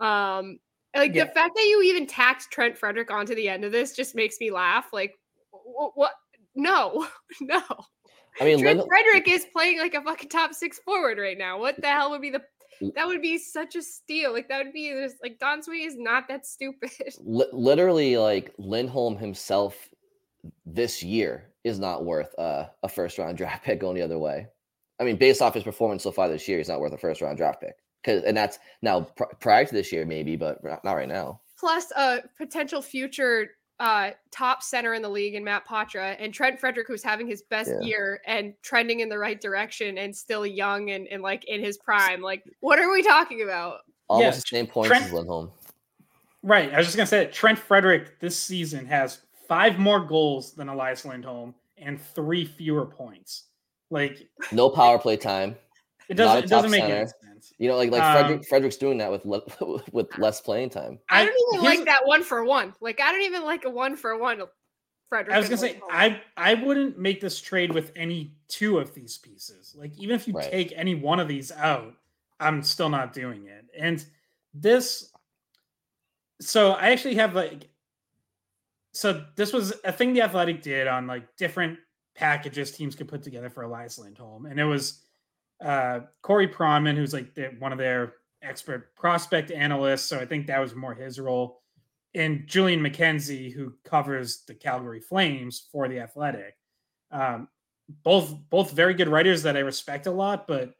Um, 0.00 0.58
like 0.94 1.14
Yeah. 1.14 1.24
the 1.24 1.30
fact 1.32 1.54
that 1.56 1.64
you 1.64 1.82
even 1.84 2.06
taxed 2.06 2.50
Trent 2.50 2.76
Frederic 2.76 3.10
onto 3.10 3.34
the 3.34 3.48
end 3.48 3.64
of 3.64 3.72
this 3.72 3.96
just 3.96 4.14
makes 4.14 4.36
me 4.40 4.50
laugh. 4.50 4.92
Like, 4.92 5.14
wh- 5.50 5.96
what? 5.96 6.12
No, 6.54 7.06
no. 7.40 7.62
I 8.40 8.44
mean, 8.44 8.58
Trent 8.58 8.78
Lind- 8.78 8.88
Frederic 8.88 9.28
is 9.28 9.46
playing 9.52 9.78
like 9.78 9.94
a 9.94 10.02
fucking 10.02 10.28
top 10.28 10.54
six 10.54 10.78
forward 10.78 11.18
right 11.18 11.38
now. 11.38 11.58
What 11.58 11.80
the 11.80 11.88
hell 11.88 12.10
would 12.10 12.22
be 12.22 12.30
the? 12.30 12.42
That 12.96 13.06
would 13.06 13.22
be 13.22 13.38
such 13.38 13.76
a 13.76 13.82
steal. 13.82 14.32
Like 14.32 14.48
that 14.48 14.64
would 14.64 14.72
be 14.72 14.90
just 14.90 15.16
like 15.22 15.38
Don 15.38 15.62
Sweeney 15.62 15.84
is 15.84 15.96
not 15.96 16.26
that 16.28 16.44
stupid. 16.46 16.90
li- 17.20 17.46
literally 17.52 18.16
like 18.16 18.52
Lindholm 18.58 19.16
himself 19.16 19.88
this 20.66 21.02
year 21.02 21.50
is 21.62 21.78
not 21.78 22.04
worth 22.04 22.36
uh, 22.38 22.66
a 22.82 22.88
first 22.88 23.18
round 23.18 23.38
draft 23.38 23.64
pick 23.64 23.80
going 23.80 23.94
the 23.94 24.02
other 24.02 24.18
way. 24.18 24.48
I 25.00 25.04
mean, 25.04 25.16
based 25.16 25.42
off 25.42 25.54
his 25.54 25.64
performance 25.64 26.02
so 26.02 26.12
far 26.12 26.28
this 26.28 26.46
year, 26.48 26.58
he's 26.58 26.68
not 26.68 26.80
worth 26.80 26.92
a 26.92 26.98
first 26.98 27.20
round 27.20 27.38
draft 27.38 27.60
pick. 27.60 27.74
Cause, 28.04 28.22
and 28.22 28.36
that's 28.36 28.58
now 28.82 29.02
pr- 29.02 29.34
prior 29.40 29.64
to 29.64 29.72
this 29.72 29.90
year, 29.90 30.04
maybe, 30.04 30.36
but 30.36 30.62
not 30.62 30.94
right 30.94 31.08
now. 31.08 31.40
Plus 31.58 31.90
a 31.92 32.20
potential 32.36 32.82
future 32.82 33.48
uh 33.80 34.10
top 34.30 34.62
center 34.62 34.94
in 34.94 35.02
the 35.02 35.08
league 35.08 35.34
in 35.34 35.42
Matt 35.42 35.66
Poitras 35.66 36.16
and 36.20 36.32
Trent 36.32 36.60
Frederic 36.60 36.86
who's 36.86 37.02
having 37.02 37.26
his 37.26 37.42
best 37.42 37.70
Yeah. 37.70 37.86
year 37.86 38.20
and 38.26 38.54
trending 38.62 39.00
in 39.00 39.08
the 39.08 39.18
right 39.18 39.40
direction 39.40 39.98
and 39.98 40.14
still 40.14 40.46
young 40.46 40.90
and, 40.90 41.08
and 41.08 41.22
like 41.22 41.44
in 41.46 41.60
his 41.60 41.76
prime. 41.78 42.20
Like 42.22 42.44
what 42.60 42.78
are 42.78 42.90
we 42.92 43.02
talking 43.02 43.42
about? 43.42 43.80
Almost 44.08 44.24
Yes, 44.24 44.36
the 44.36 44.56
same 44.56 44.66
points 44.68 44.88
Trent- 44.90 45.04
as 45.06 45.12
Lindholm. 45.12 45.50
Right. 46.42 46.72
I 46.72 46.76
was 46.78 46.86
just 46.86 46.96
gonna 46.96 47.06
say 47.06 47.18
that 47.24 47.32
Trent 47.32 47.58
Frederic 47.58 48.20
this 48.20 48.38
season 48.38 48.86
has 48.86 49.20
five 49.48 49.78
more 49.78 50.00
goals 50.00 50.52
than 50.52 50.68
Elias 50.68 51.04
Lindholm 51.04 51.54
and 51.76 52.00
three 52.00 52.44
fewer 52.44 52.86
points. 52.86 53.44
Like 53.90 54.28
No 54.52 54.70
power 54.70 54.98
play 54.98 55.16
time. 55.16 55.56
it 56.08 56.14
doesn't 56.14 56.44
it 56.44 56.48
doesn't 56.48 56.70
make 56.70 56.82
center. 56.82 56.94
any 56.96 57.06
sense. 57.06 57.33
You 57.58 57.68
know, 57.68 57.76
like 57.76 57.90
like 57.90 58.02
Um, 58.02 58.12
Frederic, 58.14 58.46
Frederic's 58.48 58.76
doing 58.76 58.98
that 58.98 59.10
with 59.10 59.24
le- 59.24 59.82
with 59.92 60.16
less 60.18 60.40
playing 60.40 60.70
time. 60.70 60.98
I 61.10 61.24
don't 61.24 61.34
even 61.54 61.62
here's- 61.64 61.78
like 61.78 61.86
that 61.86 62.06
one 62.06 62.22
for 62.22 62.44
one. 62.44 62.74
Like 62.80 63.00
I 63.00 63.12
don't 63.12 63.22
even 63.22 63.44
like 63.44 63.64
a 63.64 63.70
one 63.70 63.96
for 63.96 64.16
one 64.16 64.42
Frederic. 65.08 65.34
I 65.34 65.38
was 65.38 65.48
gonna 65.48 65.58
say 65.58 65.72
Lindholm. 65.72 65.90
I 65.92 66.20
I 66.36 66.54
wouldn't 66.54 66.98
make 66.98 67.20
this 67.20 67.40
trade 67.40 67.72
with 67.72 67.92
any 67.96 68.34
two 68.48 68.78
of 68.78 68.94
these 68.94 69.18
pieces. 69.18 69.74
Like 69.78 69.96
even 69.98 70.16
if 70.16 70.26
you 70.26 70.34
Right. 70.34 70.50
take 70.50 70.72
any 70.76 70.94
one 70.94 71.20
of 71.20 71.28
these 71.28 71.52
out, 71.52 71.94
I'm 72.40 72.62
still 72.62 72.88
not 72.88 73.12
doing 73.12 73.46
it. 73.46 73.64
And 73.78 74.04
this 74.54 75.10
so 76.40 76.72
I 76.72 76.90
actually 76.90 77.14
have 77.16 77.34
like 77.34 77.68
so 78.92 79.24
this 79.36 79.52
was 79.52 79.72
a 79.84 79.92
thing 79.92 80.12
the 80.12 80.22
athletic 80.22 80.62
did 80.62 80.86
on 80.86 81.06
like 81.06 81.36
different 81.36 81.78
packages 82.14 82.70
teams 82.70 82.94
could 82.94 83.08
put 83.08 83.22
together 83.22 83.50
for 83.50 83.62
Elias 83.64 83.98
Lindholm. 83.98 84.46
And 84.46 84.58
it 84.60 84.64
was 84.64 85.03
uh 85.62 86.00
Corey 86.22 86.48
Pronman, 86.48 86.96
who's 86.96 87.12
like 87.12 87.34
the, 87.34 87.54
one 87.58 87.72
of 87.72 87.78
their 87.78 88.14
expert 88.42 88.94
prospect 88.94 89.50
analysts. 89.50 90.04
So 90.04 90.18
I 90.18 90.26
think 90.26 90.46
that 90.46 90.60
was 90.60 90.74
more 90.74 90.94
his 90.94 91.18
role. 91.18 91.62
And 92.14 92.46
Julian 92.46 92.80
McKenzie, 92.80 93.52
who 93.52 93.74
covers 93.84 94.44
the 94.46 94.54
Calgary 94.54 95.00
Flames 95.00 95.68
for 95.72 95.88
the 95.88 95.98
Athletic. 96.00 96.54
Um, 97.10 97.48
both 98.02 98.34
both 98.50 98.70
very 98.70 98.94
good 98.94 99.08
writers 99.08 99.42
that 99.42 99.56
I 99.56 99.60
respect 99.60 100.06
a 100.06 100.10
lot, 100.10 100.46
but 100.46 100.74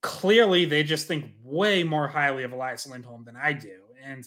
clearly 0.00 0.64
they 0.64 0.82
just 0.82 1.06
think 1.06 1.32
way 1.42 1.82
more 1.82 2.08
highly 2.08 2.44
of 2.44 2.52
Elias 2.52 2.86
Lindholm 2.86 3.24
than 3.24 3.36
I 3.36 3.52
do. 3.52 3.80
And 4.02 4.24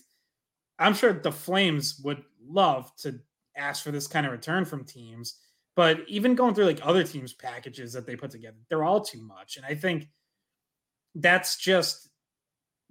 I'm 0.79 0.93
sure 0.93 1.13
the 1.13 1.31
Flames 1.31 2.01
would 2.03 2.23
love 2.45 2.91
to 2.97 3.19
ask 3.55 3.83
for 3.83 3.91
this 3.91 4.07
kind 4.07 4.25
of 4.25 4.31
return 4.31 4.65
from 4.65 4.83
teams. 4.83 5.35
But 5.77 5.99
even 6.07 6.33
going 6.33 6.55
through 6.55 6.65
like 6.65 6.79
other 6.81 7.03
teams' 7.03 7.33
packages 7.33 7.93
that 7.93 8.07
they 8.07 8.15
put 8.15 8.31
together, 8.31 8.57
they're 8.67 8.83
all 8.83 8.99
too 8.99 9.21
much. 9.21 9.57
And 9.57 9.65
I 9.65 9.75
think 9.75 10.09
that's 11.13 11.55
just 11.55 12.09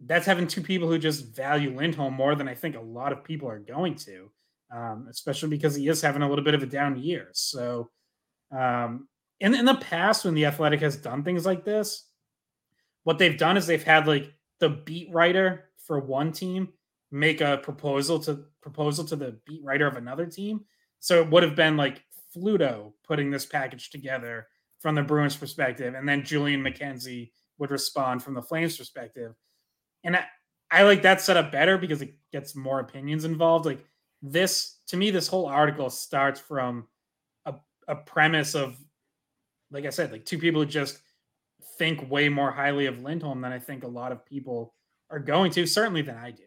that's 0.05 0.25
having 0.25 0.47
two 0.47 0.61
people 0.63 0.89
who 0.89 0.97
just 0.97 1.35
value 1.35 1.77
Lindholm 1.77 2.15
more 2.15 2.37
than 2.37 2.49
I 2.49 2.55
think 2.55 2.77
a 2.77 2.81
lot 2.81 3.11
of 3.11 3.25
people 3.25 3.49
are 3.49 3.59
going 3.59 3.97
to, 3.97 4.31
um, 4.73 5.09
especially 5.11 5.49
because 5.49 5.75
he 5.75 5.89
is 5.89 6.01
having 6.01 6.23
a 6.23 6.29
little 6.29 6.45
bit 6.45 6.55
of 6.55 6.63
a 6.63 6.67
down 6.67 6.97
year. 6.97 7.31
So, 7.33 7.91
um, 8.57 9.09
in 9.41 9.53
in 9.53 9.65
the 9.65 9.75
past, 9.75 10.25
when 10.25 10.35
the 10.35 10.47
Athletic 10.47 10.79
has 10.81 10.97
done 10.97 11.25
things 11.25 11.45
like 11.45 11.65
this, 11.65 12.09
what 13.03 13.19
they've 13.19 13.37
done 13.37 13.57
is 13.57 13.67
they've 13.67 13.83
had 13.83 14.07
like 14.07 14.33
the 14.61 14.69
beat 14.69 15.13
writer 15.13 15.71
for 15.89 15.99
one 15.99 16.31
team 16.31 16.69
make 17.11 17.41
a 17.41 17.59
proposal 17.59 18.21
to 18.21 18.45
proposal 18.63 19.05
to 19.07 19.17
the 19.17 19.41
beat 19.45 19.65
writer 19.65 19.89
of 19.89 19.97
another 19.97 20.27
team. 20.27 20.61
So 21.01 21.21
it 21.21 21.31
would 21.31 21.43
have 21.43 21.57
been 21.57 21.77
like 21.77 22.03
Fluto 22.37 22.93
putting 23.07 23.31
this 23.31 23.47
package 23.47 23.91
together 23.91 24.47
from 24.81 24.95
the 24.95 25.03
Bruins 25.03 25.37
perspective, 25.37 25.95
and 25.95 26.09
then 26.09 26.25
Julian 26.25 26.63
McKenzie 26.63 27.31
would 27.59 27.71
respond 27.71 28.23
from 28.23 28.35
the 28.35 28.43
Flames 28.43 28.77
perspective. 28.77 29.35
And 30.05 30.17
I, 30.17 30.25
I 30.71 30.83
like 30.83 31.03
that 31.03 31.21
setup 31.21 31.51
better 31.51 31.79
because 31.79 32.03
it 32.03 32.15
gets 32.33 32.55
more 32.55 32.81
opinions 32.81 33.25
involved. 33.25 33.67
Like 33.67 33.85
this, 34.23 34.79
to 34.89 34.97
me, 34.97 35.11
this 35.11 35.29
whole 35.29 35.47
article 35.47 35.91
starts 35.91 36.39
from 36.39 36.87
a, 37.47 37.55
a 37.89 37.97
premise 37.97 38.55
of, 38.55 38.77
like 39.71 39.87
I 39.87 39.91
said, 39.91 40.13
like 40.13 40.25
two 40.25 40.39
people 40.39 40.61
who 40.61 40.67
just 40.67 40.99
think 41.79 42.11
way 42.11 42.29
more 42.29 42.51
highly 42.51 42.87
of 42.87 43.03
Lindholm 43.03 43.41
than 43.41 43.53
I 43.53 43.59
think 43.59 43.85
a 43.85 43.89
lot 43.89 44.13
of 44.13 44.25
people 44.25 44.75
are 45.11 45.19
going 45.19 45.51
to, 45.53 45.67
certainly 45.67 46.03
than 46.03 46.17
I 46.17 46.31
do. 46.31 46.43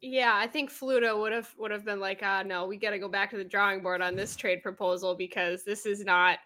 Yeah, 0.00 0.32
I 0.34 0.46
think 0.46 0.70
Fluto 0.70 1.18
would 1.20 1.32
have 1.32 1.52
would 1.58 1.70
have 1.70 1.84
been 1.84 2.00
like, 2.00 2.20
ah, 2.22 2.42
no, 2.44 2.66
we 2.66 2.76
got 2.76 2.90
to 2.90 2.98
go 2.98 3.08
back 3.08 3.30
to 3.30 3.36
the 3.36 3.44
drawing 3.44 3.82
board 3.82 4.02
on 4.02 4.14
this 4.14 4.36
trade 4.36 4.62
proposal 4.62 5.14
because 5.14 5.64
this 5.64 5.86
is 5.86 6.04
not, 6.04 6.38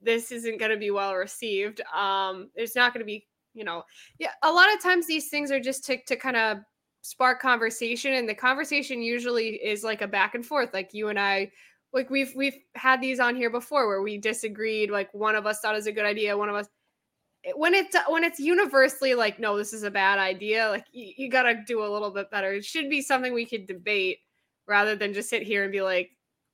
this 0.00 0.30
isn't 0.30 0.58
going 0.58 0.70
to 0.70 0.76
be 0.76 0.90
well 0.90 1.14
received. 1.14 1.80
Um, 1.94 2.50
there's 2.54 2.76
not 2.76 2.92
going 2.92 3.00
to 3.00 3.06
be, 3.06 3.26
you 3.54 3.64
know, 3.64 3.82
yeah. 4.18 4.30
A 4.42 4.52
lot 4.52 4.72
of 4.72 4.80
times 4.82 5.06
these 5.06 5.28
things 5.28 5.50
are 5.50 5.60
just 5.60 5.84
to 5.86 5.98
to 6.04 6.16
kind 6.16 6.36
of 6.36 6.58
spark 7.02 7.40
conversation, 7.40 8.14
and 8.14 8.28
the 8.28 8.34
conversation 8.34 9.02
usually 9.02 9.50
is 9.56 9.82
like 9.82 10.02
a 10.02 10.08
back 10.08 10.34
and 10.34 10.46
forth. 10.46 10.70
Like 10.72 10.94
you 10.94 11.08
and 11.08 11.18
I 11.18 11.50
like 11.92 12.10
we've 12.10 12.32
we've 12.36 12.56
had 12.74 13.00
these 13.00 13.20
on 13.20 13.36
here 13.36 13.50
before 13.50 13.86
where 13.88 14.02
we 14.02 14.18
disagreed. 14.18 14.90
Like 14.90 15.12
one 15.12 15.34
of 15.34 15.46
us 15.46 15.60
thought 15.60 15.74
it 15.74 15.78
was 15.78 15.86
a 15.86 15.92
good 15.92 16.06
idea, 16.06 16.36
one 16.36 16.48
of 16.48 16.54
us 16.54 16.68
when 17.56 17.74
it's 17.74 17.96
when 18.08 18.22
it's 18.24 18.38
universally 18.38 19.14
like 19.14 19.40
no 19.40 19.56
this 19.56 19.72
is 19.72 19.82
a 19.82 19.90
bad 19.90 20.18
idea 20.18 20.68
like 20.68 20.86
you, 20.92 21.12
you 21.16 21.30
got 21.30 21.42
to 21.42 21.60
do 21.66 21.84
a 21.84 21.88
little 21.88 22.10
bit 22.10 22.30
better. 22.30 22.52
It 22.52 22.64
should 22.64 22.88
be 22.88 23.02
something 23.02 23.32
we 23.32 23.46
could 23.46 23.66
debate 23.66 24.18
rather 24.66 24.94
than 24.94 25.12
just 25.12 25.28
sit 25.28 25.42
here 25.42 25.64
and 25.64 25.72
be 25.72 25.82
like 25.82 26.10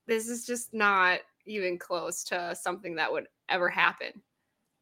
this 0.07 0.29
is 0.29 0.47
just 0.47 0.73
not 0.73 1.21
even 1.45 1.79
close 1.79 2.25
to 2.25 2.55
something 2.55 2.95
that 2.97 3.13
would 3.13 3.27
ever 3.49 3.69
happen. 3.69 4.09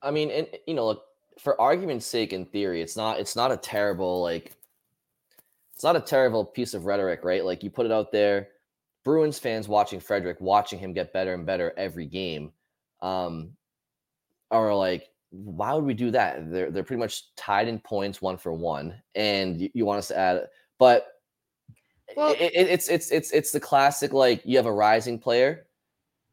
I 0.02 0.10
mean 0.10 0.30
and 0.30 0.46
you 0.66 0.74
know 0.74 0.86
look 0.86 1.04
for 1.38 1.60
argument's 1.60 2.06
sake 2.06 2.32
in 2.32 2.46
theory 2.46 2.80
it's 2.80 2.96
not 2.96 3.18
it's 3.18 3.36
not 3.36 3.52
a 3.52 3.56
terrible 3.56 4.22
like 4.22 4.52
it's 5.74 5.84
not 5.84 5.96
a 5.96 6.00
terrible 6.00 6.44
piece 6.44 6.72
of 6.72 6.86
rhetoric 6.86 7.24
right? 7.24 7.44
Like 7.44 7.62
you 7.64 7.70
put 7.70 7.86
it 7.86 7.92
out 7.92 8.12
there 8.12 8.48
bruins 9.04 9.38
fans 9.38 9.68
watching 9.68 10.00
frederic 10.00 10.40
watching 10.40 10.78
him 10.78 10.92
get 10.92 11.12
better 11.12 11.34
and 11.34 11.46
better 11.46 11.72
every 11.76 12.06
game 12.06 12.52
um 13.02 13.50
are 14.50 14.74
like 14.74 15.10
why 15.30 15.74
would 15.74 15.84
we 15.84 15.94
do 15.94 16.10
that? 16.12 16.50
They're 16.50 16.70
they're 16.70 16.84
pretty 16.84 17.00
much 17.00 17.34
tied 17.36 17.68
in 17.68 17.78
points, 17.80 18.22
one 18.22 18.36
for 18.36 18.52
one, 18.52 19.00
and 19.14 19.60
you, 19.60 19.70
you 19.74 19.84
want 19.84 19.98
us 19.98 20.08
to 20.08 20.18
add, 20.18 20.46
but 20.78 21.06
well, 22.16 22.32
it, 22.32 22.52
it, 22.54 22.68
it's 22.68 22.88
it's 22.88 23.10
it's 23.10 23.30
it's 23.32 23.50
the 23.50 23.60
classic 23.60 24.12
like 24.12 24.42
you 24.44 24.56
have 24.56 24.66
a 24.66 24.72
rising 24.72 25.18
player. 25.18 25.66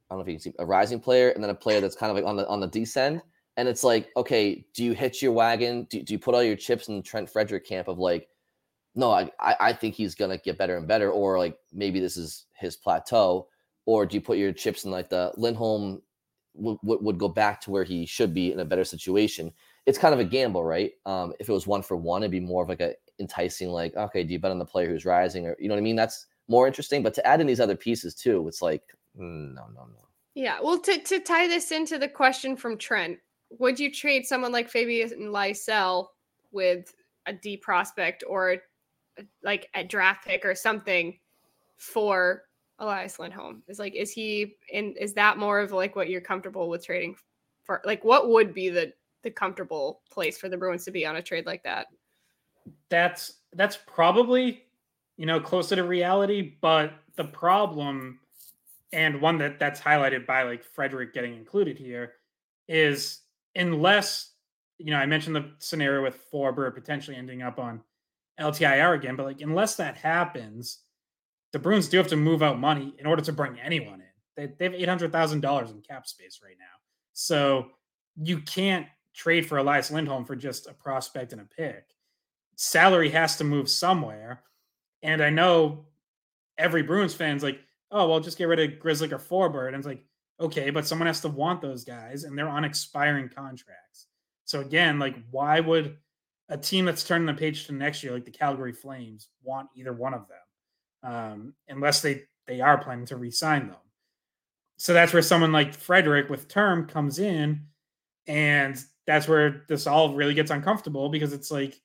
I 0.09 0.13
don't 0.13 0.19
know 0.19 0.21
if 0.23 0.27
you 0.27 0.33
can 0.35 0.41
see 0.41 0.53
a 0.59 0.65
rising 0.65 0.99
player, 0.99 1.29
and 1.29 1.43
then 1.43 1.49
a 1.49 1.55
player 1.55 1.81
that's 1.81 1.95
kind 1.95 2.09
of 2.11 2.15
like 2.15 2.25
on 2.25 2.35
the 2.35 2.47
on 2.47 2.59
the 2.59 2.67
descend, 2.67 3.21
and 3.57 3.67
it's 3.67 3.83
like, 3.83 4.09
okay, 4.15 4.65
do 4.73 4.83
you 4.83 4.93
hitch 4.93 5.21
your 5.21 5.31
wagon? 5.31 5.87
Do, 5.89 6.01
do 6.03 6.13
you 6.13 6.19
put 6.19 6.35
all 6.35 6.43
your 6.43 6.55
chips 6.55 6.87
in 6.87 6.97
the 6.97 7.01
Trent 7.01 7.29
Frederic 7.29 7.65
camp 7.65 7.87
of 7.87 7.97
like, 7.97 8.27
no, 8.95 9.11
I 9.11 9.31
I 9.39 9.73
think 9.73 9.95
he's 9.95 10.15
gonna 10.15 10.37
get 10.37 10.57
better 10.57 10.77
and 10.77 10.87
better, 10.87 11.11
or 11.11 11.39
like 11.39 11.57
maybe 11.71 11.99
this 11.99 12.17
is 12.17 12.45
his 12.53 12.75
plateau, 12.75 13.47
or 13.85 14.05
do 14.05 14.15
you 14.15 14.21
put 14.21 14.37
your 14.37 14.53
chips 14.53 14.85
in 14.85 14.91
like 14.91 15.09
the 15.09 15.31
Lindholm 15.35 16.01
would, 16.55 16.77
would 16.84 17.17
go 17.17 17.27
back 17.27 17.61
to 17.61 17.71
where 17.71 17.84
he 17.84 18.05
should 18.05 18.34
be 18.34 18.51
in 18.51 18.59
a 18.59 18.65
better 18.65 18.84
situation. 18.84 19.51
It's 19.85 19.97
kind 19.97 20.13
of 20.13 20.19
a 20.19 20.25
gamble, 20.25 20.63
right? 20.63 20.91
Um, 21.05 21.34
if 21.39 21.49
it 21.49 21.53
was 21.53 21.67
one 21.67 21.81
for 21.81 21.97
one, 21.97 22.23
it'd 22.23 22.31
be 22.31 22.39
more 22.39 22.63
of 22.63 22.69
like 22.69 22.81
a 22.81 22.93
enticing, 23.19 23.69
like, 23.69 23.95
okay, 23.95 24.23
do 24.23 24.34
you 24.34 24.39
bet 24.39 24.51
on 24.51 24.59
the 24.59 24.65
player 24.65 24.89
who's 24.89 25.05
rising, 25.05 25.45
or 25.45 25.55
you 25.59 25.67
know 25.67 25.75
what 25.75 25.80
I 25.80 25.84
mean? 25.84 25.95
That's 25.95 26.27
more 26.47 26.67
interesting. 26.67 27.03
But 27.03 27.13
to 27.15 27.27
add 27.27 27.41
in 27.41 27.47
these 27.47 27.59
other 27.59 27.75
pieces 27.75 28.15
too, 28.15 28.47
it's 28.47 28.61
like, 28.61 28.84
mm, 29.17 29.53
no, 29.53 29.65
no, 29.73 29.85
no. 29.85 30.07
Yeah. 30.35 30.59
Well, 30.61 30.80
to 30.80 30.97
to 30.99 31.19
tie 31.19 31.47
this 31.47 31.71
into 31.71 31.97
the 31.97 32.07
question 32.07 32.55
from 32.55 32.77
Trent, 32.77 33.19
would 33.59 33.80
you 33.80 33.91
trade 33.91 34.25
someone 34.25 34.51
like 34.51 34.69
Fabian 34.69 35.09
Lysell 35.31 36.07
with 36.51 36.93
a 37.25 37.34
D 37.34 37.57
prospect 37.57 38.23
or 38.27 38.57
like 39.43 39.69
a 39.75 39.84
draft 39.84 40.25
pick 40.25 40.43
or 40.45 40.55
something 40.55 41.19
for 41.77 42.43
Elias 42.79 43.19
Lindholm? 43.19 43.63
Is 43.67 43.79
like, 43.79 43.95
is 43.95 44.11
he 44.11 44.55
in? 44.69 44.93
Is 44.99 45.13
that 45.13 45.37
more 45.37 45.59
of 45.59 45.71
like 45.71 45.95
what 45.95 46.09
you're 46.09 46.21
comfortable 46.21 46.69
with 46.69 46.85
trading 46.85 47.15
for? 47.63 47.81
Like, 47.85 48.03
what 48.03 48.29
would 48.29 48.53
be 48.53 48.69
the 48.69 48.93
the 49.23 49.31
comfortable 49.31 50.01
place 50.11 50.37
for 50.37 50.49
the 50.49 50.57
Bruins 50.57 50.85
to 50.85 50.91
be 50.91 51.05
on 51.05 51.15
a 51.15 51.21
trade 51.21 51.45
like 51.45 51.63
that? 51.63 51.87
That's 52.89 53.33
that's 53.53 53.77
probably 53.87 54.63
you 55.17 55.25
know 55.25 55.39
closer 55.39 55.75
to 55.75 55.83
reality, 55.83 56.55
but 56.61 56.93
the 57.15 57.25
problem 57.25 58.19
and 58.91 59.21
one 59.21 59.37
that 59.39 59.59
that's 59.59 59.81
highlighted 59.81 60.25
by 60.25 60.43
like 60.43 60.63
Frederic 60.63 61.13
getting 61.13 61.35
included 61.35 61.77
here 61.77 62.13
is 62.67 63.21
unless 63.55 64.31
you 64.77 64.91
know 64.91 64.97
I 64.97 65.05
mentioned 65.05 65.35
the 65.35 65.51
scenario 65.59 66.03
with 66.03 66.19
Forbort 66.31 66.75
potentially 66.75 67.17
ending 67.17 67.41
up 67.41 67.59
on 67.59 67.81
LTIR 68.39 68.95
again, 68.95 69.15
but 69.15 69.25
like 69.25 69.41
unless 69.41 69.75
that 69.75 69.97
happens, 69.97 70.79
the 71.53 71.59
Bruins 71.59 71.88
do 71.88 71.97
have 71.97 72.07
to 72.07 72.17
move 72.17 72.43
out 72.43 72.59
money 72.59 72.93
in 72.99 73.05
order 73.05 73.21
to 73.21 73.31
bring 73.31 73.57
anyone 73.59 74.01
in. 74.01 74.07
They, 74.35 74.53
they 74.57 74.65
have 74.65 74.73
eight 74.73 74.89
hundred 74.89 75.11
thousand 75.11 75.39
dollars 75.39 75.71
in 75.71 75.81
cap 75.81 76.07
space 76.07 76.41
right 76.43 76.57
now, 76.59 76.65
so 77.13 77.67
you 78.21 78.39
can't 78.39 78.88
trade 79.13 79.45
for 79.45 79.59
Elias 79.59 79.91
Lindholm 79.91 80.25
for 80.25 80.35
just 80.35 80.67
a 80.67 80.73
prospect 80.73 81.31
and 81.31 81.41
a 81.41 81.45
pick. 81.45 81.85
Salary 82.55 83.09
has 83.09 83.38
to 83.38 83.43
move 83.43 83.69
somewhere, 83.69 84.43
and 85.01 85.21
I 85.21 85.30
know 85.30 85.85
every 86.57 86.84
Bruins 86.84 87.13
fan's 87.13 87.43
like, 87.43 87.59
oh 87.91 88.09
well, 88.09 88.19
just 88.19 88.38
get 88.38 88.47
rid 88.47 88.59
of 88.59 88.80
Grzelcyk 88.80 89.11
or 89.11 89.19
Forbort, 89.19 89.67
and 89.67 89.77
it's 89.77 89.88
like, 89.88 90.03
okay, 90.39 90.71
but 90.71 90.88
someone 90.88 91.07
has 91.07 91.21
to 91.21 91.30
want 91.30 91.61
those 91.61 91.84
guys, 91.84 92.23
and 92.23 92.38
they're 92.38 92.49
on 92.49 92.65
expiring 92.65 93.30
contracts. 93.30 94.07
So 94.45 94.61
again, 94.61 94.99
like, 94.99 95.15
why 95.31 95.59
would 95.59 95.97
a 96.49 96.57
team 96.57 96.85
that's 96.85 97.03
turning 97.03 97.27
the 97.27 97.34
page 97.34 97.65
to 97.67 97.71
next 97.71 98.03
year, 98.03 98.13
like 98.13 98.25
the 98.25 98.31
Calgary 98.31 98.73
Flames, 98.73 99.30
want 99.43 99.69
either 99.75 99.93
one 99.93 100.13
of 100.13 100.27
them? 100.27 100.38
Um, 101.03 101.53
unless 101.67 102.01
they 102.01 102.23
they 102.47 102.61
are 102.61 102.77
planning 102.77 103.05
to 103.07 103.17
re-sign 103.17 103.67
them. 103.67 103.77
So 104.77 104.93
that's 104.93 105.13
where 105.13 105.21
someone 105.21 105.51
like 105.51 105.73
Frederic 105.73 106.30
with 106.30 106.47
term 106.47 106.88
comes 106.88 107.19
in, 107.19 107.61
and 108.27 108.81
that's 109.05 109.27
where 109.27 109.63
this 109.67 109.88
all 109.88 110.13
really 110.15 110.34
gets 110.34 110.51
uncomfortable 110.51 111.09
because 111.09 111.34
it's 111.34 111.51
like, 111.51 111.80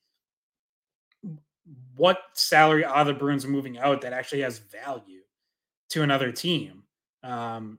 what 1.96 2.18
salary 2.32 2.84
are 2.84 3.04
the 3.04 3.14
Bruins 3.14 3.46
moving 3.46 3.78
out 3.78 4.00
that 4.00 4.12
actually 4.12 4.42
has 4.42 4.58
value 4.58 5.20
to 5.90 6.02
another 6.02 6.32
team? 6.32 6.84
Um, 7.22 7.78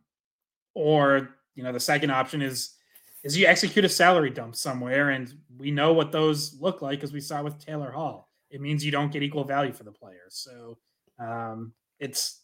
or 0.74 1.36
you 1.56 1.64
know, 1.64 1.72
the 1.72 1.80
second 1.80 2.12
option 2.12 2.42
is 2.42 2.76
is 3.24 3.38
you 3.38 3.46
execute 3.46 3.84
a 3.84 3.90
salary 3.90 4.30
dump 4.30 4.56
somewhere, 4.56 5.10
and 5.10 5.34
we 5.58 5.72
know 5.72 5.94
what 5.94 6.12
those 6.12 6.54
look 6.62 6.82
like 6.82 7.00
because 7.00 7.12
we 7.12 7.20
saw 7.22 7.42
with 7.44 7.60
Taylor 7.60 7.92
Hall. 7.92 8.30
It 8.50 8.62
means 8.62 8.86
you 8.86 8.92
don't 8.92 9.12
get 9.12 9.24
equal 9.24 9.44
value 9.44 9.74
for 9.74 9.84
the 9.84 9.92
player. 9.92 10.24
So 10.30 10.78
um, 11.20 11.74
it's 12.00 12.42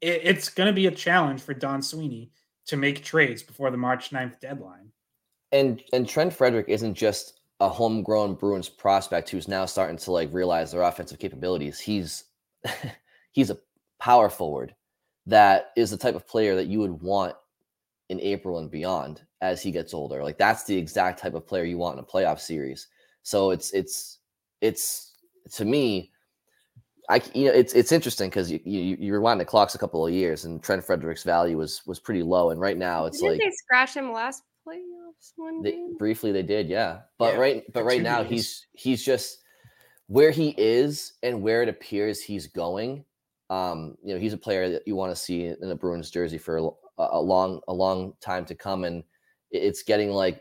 it, 0.00 0.20
it's 0.24 0.48
going 0.48 0.66
to 0.66 0.72
be 0.72 0.86
a 0.86 0.90
challenge 0.90 1.42
for 1.42 1.54
Don 1.54 1.82
Sweeney 1.82 2.30
to 2.66 2.76
make 2.76 3.04
trades 3.04 3.42
before 3.42 3.70
the 3.70 3.76
March 3.76 4.10
9th 4.10 4.40
deadline. 4.40 4.90
And 5.52 5.82
and 5.92 6.08
Trent 6.08 6.32
Frederic 6.32 6.68
isn't 6.68 6.94
just 6.94 7.40
a 7.60 7.68
homegrown 7.68 8.34
Bruins 8.34 8.68
prospect 8.68 9.30
who's 9.30 9.48
now 9.48 9.64
starting 9.64 9.96
to 9.96 10.12
like 10.12 10.32
realize 10.32 10.72
their 10.72 10.82
offensive 10.82 11.18
capabilities. 11.18 11.78
He's 11.78 12.24
he's 13.32 13.50
a 13.50 13.58
power 14.00 14.28
forward 14.28 14.74
that 15.26 15.72
is 15.76 15.90
the 15.90 15.96
type 15.96 16.14
of 16.14 16.26
player 16.26 16.54
that 16.56 16.66
you 16.66 16.80
would 16.80 17.00
want 17.00 17.34
in 18.10 18.20
April 18.20 18.58
and 18.58 18.70
beyond 18.70 19.22
as 19.40 19.62
he 19.62 19.70
gets 19.70 19.94
older. 19.94 20.22
Like 20.22 20.38
that's 20.38 20.64
the 20.64 20.76
exact 20.76 21.20
type 21.20 21.34
of 21.34 21.46
player 21.46 21.64
you 21.64 21.78
want 21.78 21.98
in 21.98 22.04
a 22.04 22.06
playoff 22.06 22.40
series. 22.40 22.88
So 23.22 23.50
it's 23.50 23.72
it's 23.72 24.18
it's 24.60 25.14
to 25.52 25.64
me 25.64 26.12
I 27.08 27.20
you 27.34 27.46
know 27.46 27.52
it's 27.52 27.74
it's 27.74 27.92
interesting 27.92 28.30
because 28.30 28.50
you, 28.50 28.60
you 28.64 28.96
you 28.98 29.12
rewind 29.12 29.40
the 29.40 29.44
clocks 29.44 29.74
a 29.74 29.78
couple 29.78 30.06
of 30.06 30.12
years 30.12 30.44
and 30.44 30.62
Trent 30.62 30.84
Frederic's 30.84 31.22
value 31.22 31.58
was 31.58 31.82
was 31.86 32.00
pretty 32.00 32.22
low 32.22 32.50
and 32.50 32.60
right 32.60 32.78
now 32.78 33.06
it's 33.06 33.20
Didn't 33.20 33.32
like 33.32 33.40
they 33.40 33.50
scratch 33.50 33.94
him 33.94 34.12
last 34.12 34.42
playoffs 34.66 35.32
one 35.36 35.62
they, 35.62 35.72
game? 35.72 35.96
briefly 35.98 36.32
they 36.32 36.42
did 36.42 36.68
yeah 36.68 37.00
but 37.18 37.34
Yeah, 37.34 37.40
right 37.40 37.72
but 37.72 37.84
right 37.84 38.00
now 38.02 38.22
games. 38.22 38.30
he's 38.30 38.66
he's 38.72 39.04
just 39.04 39.38
where 40.06 40.30
he 40.30 40.54
is 40.56 41.14
and 41.22 41.42
where 41.42 41.62
it 41.62 41.68
appears 41.68 42.22
he's 42.22 42.46
going 42.46 43.04
um 43.50 43.96
you 44.02 44.14
know 44.14 44.20
he's 44.20 44.32
a 44.32 44.38
player 44.38 44.70
that 44.70 44.86
you 44.86 44.96
want 44.96 45.10
to 45.14 45.16
see 45.16 45.44
in 45.46 45.70
a 45.70 45.74
Bruins 45.76 46.10
jersey 46.10 46.38
for 46.38 46.56
a, 46.56 46.68
a 46.98 47.20
long 47.20 47.60
a 47.68 47.72
long 47.74 48.14
time 48.20 48.46
to 48.46 48.54
come 48.54 48.84
and 48.84 49.04
it's 49.50 49.82
getting 49.82 50.10
like 50.10 50.40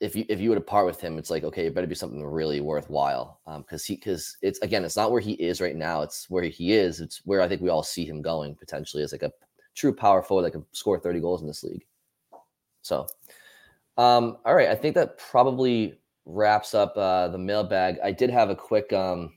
if 0.00 0.16
you 0.16 0.24
if 0.28 0.40
you 0.40 0.48
were 0.50 0.56
to 0.56 0.60
part 0.62 0.86
with 0.86 1.00
him, 1.00 1.18
it's 1.18 1.30
like 1.30 1.44
okay, 1.44 1.66
it 1.66 1.74
better 1.74 1.86
be 1.86 1.94
something 1.94 2.24
really 2.24 2.60
worthwhile. 2.60 3.40
Um, 3.46 3.62
because 3.62 3.84
he 3.84 3.96
because 3.96 4.36
it's 4.42 4.58
again, 4.60 4.84
it's 4.84 4.96
not 4.96 5.12
where 5.12 5.20
he 5.20 5.32
is 5.32 5.60
right 5.60 5.76
now. 5.76 6.02
It's 6.02 6.28
where 6.30 6.42
he 6.42 6.72
is. 6.72 7.00
It's 7.00 7.20
where 7.26 7.42
I 7.42 7.48
think 7.48 7.60
we 7.60 7.68
all 7.68 7.82
see 7.82 8.04
him 8.04 8.22
going 8.22 8.54
potentially 8.54 9.02
as 9.02 9.12
like 9.12 9.22
a 9.22 9.32
true 9.74 9.94
power 9.94 10.22
forward 10.22 10.44
that 10.44 10.52
can 10.52 10.64
score 10.72 10.98
thirty 10.98 11.20
goals 11.20 11.42
in 11.42 11.46
this 11.46 11.62
league. 11.62 11.84
So, 12.82 13.06
um, 13.98 14.38
all 14.46 14.54
right, 14.54 14.68
I 14.68 14.74
think 14.74 14.94
that 14.94 15.18
probably 15.18 16.00
wraps 16.24 16.74
up 16.74 16.96
uh, 16.96 17.28
the 17.28 17.38
mailbag. 17.38 17.98
I 18.02 18.12
did 18.12 18.30
have 18.30 18.48
a 18.48 18.56
quick 18.56 18.92
um, 18.94 19.32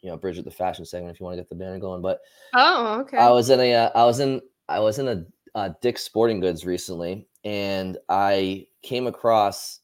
you 0.00 0.10
know, 0.10 0.16
Bridgette 0.16 0.44
the 0.44 0.50
fashion 0.50 0.84
segment 0.84 1.14
if 1.14 1.20
you 1.20 1.24
want 1.24 1.34
to 1.36 1.42
get 1.42 1.48
the 1.48 1.54
banner 1.54 1.78
going, 1.78 2.02
but 2.02 2.20
Oh, 2.54 3.00
okay. 3.00 3.18
I 3.18 3.30
was 3.30 3.50
in 3.50 3.60
a 3.60 3.74
uh, 3.74 3.90
I 3.94 4.04
was 4.04 4.20
in 4.20 4.40
I 4.68 4.80
was 4.80 4.98
in 4.98 5.08
a 5.08 5.24
uh, 5.54 5.70
Dick's 5.82 6.02
Sporting 6.02 6.40
Goods 6.40 6.64
recently, 6.64 7.26
and 7.44 7.98
I 8.08 8.66
came 8.82 9.06
across 9.06 9.80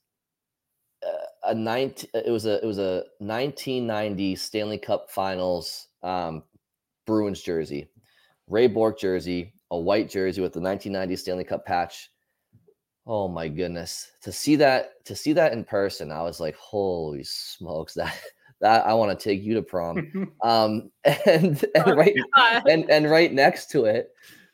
uh, 1.07 1.51
a 1.51 1.55
19 1.55 2.11
it 2.15 2.31
was 2.31 2.47
a 2.47 2.63
it 2.63 2.67
was 2.67 2.79
a 2.79 3.05
1990 3.19 4.37
Stanley 4.37 4.79
Cup 4.79 5.11
Finals 5.11 5.89
um, 6.03 6.43
Bruins 7.07 7.41
jersey, 7.41 7.89
Ray 8.49 8.67
Bourque 8.67 8.99
jersey, 8.99 9.55
a 9.71 9.79
white 9.79 10.09
jersey 10.09 10.41
with 10.41 10.53
the 10.53 10.61
1990 10.61 11.17
Stanley 11.17 11.45
Cup 11.45 11.65
patch. 11.65 12.11
Oh 13.07 13.29
my 13.29 13.49
goodness! 13.49 14.11
To 14.23 14.33
see 14.33 14.57
that 14.57 15.05
to 15.05 15.15
see 15.15 15.33
that 15.35 15.53
in 15.53 15.65
person, 15.65 16.11
I 16.11 16.23
was 16.23 16.41
like, 16.41 16.57
"Holy 16.57 17.23
smokes!" 17.25 17.95
That 17.95 18.19
that 18.61 18.87
I 18.87 18.95
want 18.95 19.17
to 19.17 19.23
take 19.23 19.43
you 19.43 19.55
to 19.55 19.63
prom. 19.63 20.33
um, 20.43 20.91
and 21.05 21.65
and 21.75 21.97
right 21.97 22.17
and 22.69 22.91
and 22.91 23.11
right 23.11 23.33
next 23.33 23.71
to 23.71 23.85
it, 23.85 24.11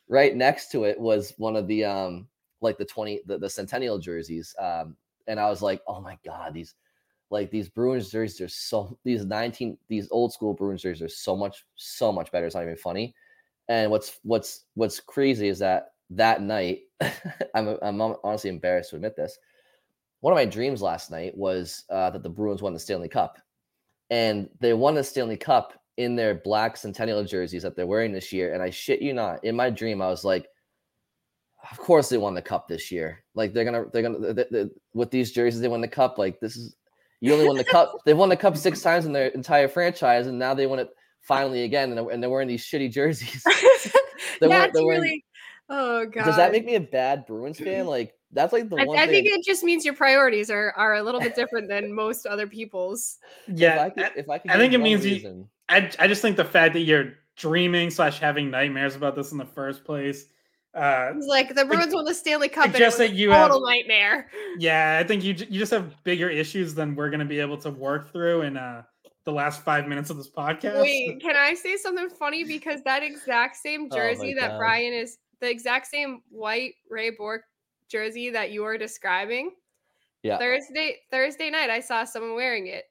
right 0.07 0.35
next 0.35 0.71
to 0.71 0.83
it 0.83 0.99
was 0.99 1.33
one 1.37 1.55
of 1.55 1.67
the 1.67 1.85
um 1.85 2.27
like 2.63 2.77
the 2.77 2.85
20 2.85 3.21
the, 3.25 3.37
the 3.37 3.49
centennial 3.49 3.99
jerseys. 3.99 4.55
Um, 4.59 4.95
and 5.27 5.39
I 5.39 5.49
was 5.49 5.61
like, 5.61 5.81
oh 5.87 6.01
my 6.01 6.17
god, 6.25 6.53
these 6.53 6.75
like 7.29 7.49
these 7.51 7.69
Bruins 7.69 8.09
jerseys 8.09 8.41
are 8.41 8.47
so 8.47 8.97
these 9.03 9.25
19 9.25 9.77
these 9.87 10.07
old 10.11 10.33
school 10.33 10.53
Bruins 10.53 10.81
jerseys 10.81 11.01
are 11.01 11.09
so 11.09 11.35
much 11.35 11.65
so 11.75 12.11
much 12.11 12.31
better. 12.31 12.45
It's 12.45 12.55
not 12.55 12.63
even 12.63 12.75
funny. 12.75 13.15
And 13.69 13.91
what's 13.91 14.19
what's 14.23 14.65
what's 14.75 14.99
crazy 14.99 15.47
is 15.47 15.59
that 15.59 15.93
that 16.11 16.41
night, 16.41 16.81
I'm 17.55 17.77
I'm 17.81 18.01
honestly 18.23 18.49
embarrassed 18.49 18.91
to 18.91 18.97
admit 18.97 19.15
this. 19.15 19.37
One 20.21 20.31
of 20.31 20.37
my 20.37 20.45
dreams 20.45 20.81
last 20.81 21.11
night 21.11 21.35
was 21.37 21.83
uh, 21.89 22.09
that 22.11 22.23
the 22.23 22.29
Bruins 22.29 22.61
won 22.61 22.73
the 22.73 22.79
Stanley 22.79 23.09
Cup, 23.09 23.39
and 24.09 24.49
they 24.59 24.73
won 24.73 24.95
the 24.95 25.03
Stanley 25.03 25.37
Cup 25.37 25.73
in 25.97 26.15
their 26.15 26.35
black 26.35 26.77
Centennial 26.77 27.23
jerseys 27.23 27.63
that 27.63 27.75
they're 27.75 27.87
wearing 27.87 28.11
this 28.11 28.31
year. 28.31 28.53
And 28.53 28.63
I 28.63 28.69
shit 28.69 29.01
you 29.01 29.13
not, 29.13 29.43
in 29.43 29.55
my 29.55 29.69
dream, 29.69 30.01
I 30.01 30.07
was 30.07 30.23
like, 30.23 30.47
of 31.71 31.77
course 31.77 32.09
they 32.09 32.17
won 32.17 32.33
the 32.33 32.41
cup 32.41 32.67
this 32.67 32.91
year. 32.91 33.23
Like 33.35 33.53
they're 33.53 33.65
gonna 33.65 33.85
they're 33.91 34.01
gonna 34.01 34.33
they, 34.33 34.45
they, 34.51 34.69
with 34.93 35.11
these 35.11 35.31
jerseys 35.31 35.61
they 35.61 35.67
won 35.67 35.81
the 35.81 35.87
cup. 35.87 36.17
Like 36.17 36.39
this 36.39 36.55
is 36.55 36.75
you 37.23 37.33
only 37.33 37.47
won 37.47 37.55
the 37.55 37.63
cup. 37.63 37.95
They've 38.05 38.17
won 38.17 38.27
the 38.27 38.35
cup 38.35 38.57
six 38.57 38.81
times 38.81 39.05
in 39.05 39.13
their 39.13 39.27
entire 39.27 39.69
franchise, 39.69 40.27
and 40.27 40.37
now 40.37 40.53
they 40.53 40.67
won 40.67 40.79
it 40.79 40.89
finally 41.21 41.63
again. 41.63 41.87
And 41.89 41.97
they're, 41.97 42.09
and 42.09 42.21
they're 42.21 42.29
wearing 42.29 42.49
these 42.49 42.65
shitty 42.65 42.91
jerseys. 42.91 43.41
they're 44.41 44.49
wearing, 44.49 44.71
wearing, 44.73 44.87
really. 44.89 45.25
Oh 45.69 46.05
god. 46.05 46.25
Does 46.25 46.35
that 46.35 46.51
make 46.51 46.65
me 46.65 46.75
a 46.75 46.81
bad 46.81 47.25
Bruins 47.25 47.59
fan? 47.59 47.85
Like 47.85 48.13
that's 48.33 48.51
like 48.51 48.67
the 48.67 48.75
I, 48.75 48.83
one. 48.83 48.97
I 48.97 49.05
thing. 49.05 49.23
think 49.23 49.39
it 49.39 49.45
just 49.45 49.63
means 49.63 49.85
your 49.85 49.93
priorities 49.93 50.49
are 50.49 50.73
are 50.75 50.95
a 50.95 51.01
little 51.01 51.21
bit 51.21 51.33
different 51.33 51.69
than 51.69 51.93
most 51.93 52.25
other 52.25 52.45
people's. 52.45 53.19
Yeah, 53.47 53.75
if 53.75 53.79
I, 53.79 53.89
could, 53.89 54.11
if 54.17 54.29
I, 54.29 54.37
could 54.39 54.51
I 54.51 54.57
think 54.57 54.73
it 54.73 54.79
means 54.79 55.05
reason, 55.05 55.37
you. 55.37 55.49
I, 55.69 55.89
I 55.99 56.07
just 56.07 56.21
think 56.21 56.35
the 56.35 56.43
fact 56.43 56.73
that 56.73 56.81
you're 56.81 57.13
dreaming 57.37 57.89
slash 57.89 58.19
having 58.19 58.51
nightmares 58.51 58.97
about 58.97 59.15
this 59.15 59.31
in 59.31 59.37
the 59.37 59.45
first 59.45 59.85
place. 59.85 60.25
Uh, 60.73 61.13
It's 61.15 61.27
like 61.27 61.53
the 61.53 61.65
Bruins 61.65 61.93
won 61.93 62.03
the 62.05 62.13
Stanley 62.13 62.49
Cup. 62.49 62.65
and 62.65 62.75
it 62.75 62.79
just 62.79 62.97
was 62.97 63.07
that 63.09 63.13
a 63.13 63.15
you 63.15 63.29
total 63.29 63.59
have- 63.67 63.75
nightmare. 63.75 64.29
yeah, 64.57 64.99
I 64.99 65.07
think 65.07 65.23
you 65.23 65.33
you 65.33 65.59
just 65.59 65.71
have 65.71 66.03
bigger 66.03 66.29
issues 66.29 66.73
than 66.73 66.95
we're 66.95 67.09
gonna 67.11 67.25
be 67.25 67.39
able 67.39 67.57
to 67.59 67.69
work 67.69 68.11
through 68.11 68.41
in 68.41 68.57
uh 68.57 68.83
the 69.25 69.31
last 69.31 69.63
five 69.63 69.87
minutes 69.87 70.09
of 70.09 70.17
this 70.17 70.29
podcast. 70.29 70.81
Wait, 70.81 71.21
can 71.21 71.35
I 71.37 71.53
say 71.53 71.77
something 71.77 72.09
funny? 72.09 72.43
Because 72.43 72.81
that 72.83 73.03
exact 73.03 73.55
same 73.55 73.87
Oh 73.91 73.95
jersey 73.95 74.33
that 74.33 74.51
God. 74.51 74.57
Brian 74.57 74.93
is 74.93 75.17
the 75.39 75.49
exact 75.49 75.87
same 75.87 76.21
white 76.29 76.73
Ray 76.89 77.11
Bourque 77.11 77.43
jersey 77.87 78.29
that 78.31 78.51
you 78.51 78.63
were 78.63 78.77
describing. 78.77 79.51
Yeah. 80.23 80.37
Thursday 80.39 80.97
Thursday 81.11 81.49
night, 81.49 81.69
I 81.69 81.79
saw 81.81 82.03
someone 82.03 82.33
wearing 82.35 82.67
it, 82.67 82.85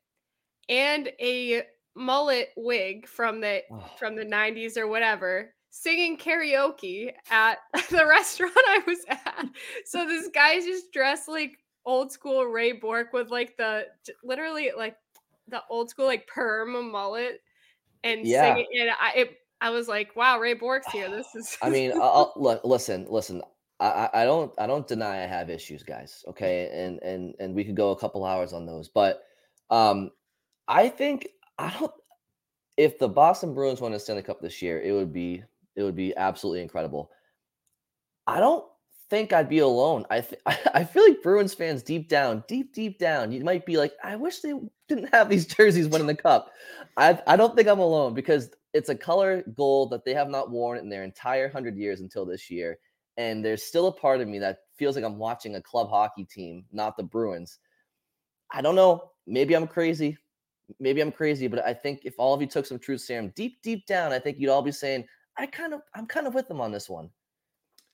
and 0.68 1.10
a 1.20 1.64
mullet 1.96 2.50
wig 2.56 3.06
from 3.08 3.40
the 3.40 3.62
from 3.98 4.14
the 4.14 4.24
'90s 4.24 4.76
or 4.78 4.86
whatever, 4.86 5.52
singing 5.72 6.18
karaoke 6.18 7.10
at 7.30 7.58
the 7.90 8.06
restaurant 8.06 8.52
I 8.56 8.82
was 8.86 8.98
at. 9.08 9.46
So 9.86 10.06
this 10.06 10.28
guy's 10.32 10.64
just 10.64 10.92
dressed 10.92 11.28
like 11.28 11.58
old 11.84 12.12
school 12.12 12.44
Ray 12.44 12.72
Bourque 12.72 13.12
with 13.12 13.30
like 13.30 13.56
the 13.56 13.86
literally 14.22 14.70
like 14.76 14.96
the 15.48 15.62
old 15.68 15.90
school 15.90 16.06
like 16.06 16.26
perm 16.28 16.92
mullet 16.92 17.40
and 18.04 18.26
Yeah. 18.26 18.54
singing. 18.54 18.66
And 18.80 18.90
I 19.00 19.12
it, 19.16 19.38
I 19.60 19.70
was 19.70 19.88
like, 19.88 20.14
wow, 20.14 20.38
Ray 20.38 20.54
Bourque's 20.54 20.92
here. 20.92 21.08
This 21.16 21.34
is. 21.34 21.56
I 21.62 21.70
mean, 21.70 21.92
I'll, 22.00 22.32
look, 22.36 22.62
listen, 22.64 23.06
listen. 23.08 23.42
I, 23.80 23.86
I 24.12 24.22
I 24.22 24.24
don't, 24.24 24.52
I 24.58 24.66
don't 24.66 24.86
deny 24.86 25.22
I 25.22 25.26
have 25.26 25.50
issues, 25.50 25.82
guys. 25.82 26.24
Okay, 26.28 26.68
and 26.72 27.02
and 27.02 27.34
and 27.40 27.54
we 27.54 27.64
could 27.64 27.76
go 27.76 27.90
a 27.92 27.98
couple 27.98 28.24
hours 28.24 28.52
on 28.52 28.66
those, 28.66 28.88
but 28.88 29.22
um, 29.70 30.10
I 30.68 30.88
think 30.88 31.28
I 31.58 31.70
don't. 31.70 31.92
If 32.76 32.98
the 32.98 33.08
Boston 33.08 33.54
Bruins 33.54 33.80
won 33.80 33.92
the 33.92 33.98
Stanley 33.98 34.22
Cup 34.22 34.40
this 34.40 34.62
year, 34.62 34.80
it 34.80 34.92
would 34.92 35.12
be, 35.12 35.44
it 35.76 35.82
would 35.82 35.96
be 35.96 36.16
absolutely 36.16 36.62
incredible. 36.62 37.10
I 38.26 38.40
don't 38.40 38.64
think 39.12 39.32
I'd 39.32 39.48
be 39.48 39.58
alone. 39.58 40.06
I 40.10 40.20
th- 40.22 40.40
I 40.74 40.84
feel 40.84 41.06
like 41.06 41.22
Bruins 41.22 41.54
fans 41.54 41.82
deep 41.82 42.08
down, 42.08 42.44
deep 42.48 42.74
deep 42.74 42.98
down, 42.98 43.30
you 43.30 43.44
might 43.44 43.66
be 43.66 43.76
like, 43.76 43.92
I 44.02 44.16
wish 44.16 44.40
they 44.40 44.54
didn't 44.88 45.12
have 45.12 45.28
these 45.28 45.46
jerseys 45.54 45.88
winning 45.88 46.06
the 46.06 46.14
cup. 46.14 46.50
I 46.96 47.20
I 47.26 47.36
don't 47.36 47.54
think 47.54 47.68
I'm 47.68 47.78
alone 47.78 48.14
because 48.14 48.50
it's 48.72 48.88
a 48.88 48.94
color 48.94 49.44
gold 49.54 49.90
that 49.90 50.04
they 50.04 50.14
have 50.14 50.30
not 50.30 50.50
worn 50.50 50.78
in 50.78 50.88
their 50.88 51.04
entire 51.04 51.50
hundred 51.50 51.76
years 51.76 52.00
until 52.00 52.24
this 52.24 52.50
year, 52.50 52.78
and 53.18 53.44
there's 53.44 53.62
still 53.62 53.88
a 53.88 53.92
part 53.92 54.20
of 54.20 54.28
me 54.28 54.38
that 54.38 54.60
feels 54.76 54.96
like 54.96 55.04
I'm 55.04 55.18
watching 55.18 55.56
a 55.56 55.62
club 55.62 55.90
hockey 55.90 56.24
team, 56.24 56.64
not 56.72 56.96
the 56.96 57.02
Bruins. 57.02 57.58
I 58.50 58.62
don't 58.62 58.74
know. 58.74 59.10
Maybe 59.26 59.54
I'm 59.54 59.66
crazy. 59.66 60.16
Maybe 60.80 61.02
I'm 61.02 61.12
crazy, 61.12 61.48
but 61.48 61.64
I 61.64 61.74
think 61.74 62.00
if 62.04 62.14
all 62.18 62.32
of 62.32 62.40
you 62.40 62.46
took 62.46 62.64
some 62.64 62.78
truth 62.78 63.02
serum 63.02 63.32
deep, 63.36 63.62
deep 63.62 63.86
down, 63.86 64.12
I 64.12 64.18
think 64.18 64.38
you'd 64.38 64.50
all 64.50 64.62
be 64.62 64.72
saying, 64.72 65.04
I 65.36 65.46
kind 65.46 65.74
of, 65.74 65.82
I'm 65.94 66.06
kind 66.06 66.26
of 66.26 66.34
with 66.34 66.48
them 66.48 66.60
on 66.60 66.72
this 66.72 66.88
one. 66.88 67.10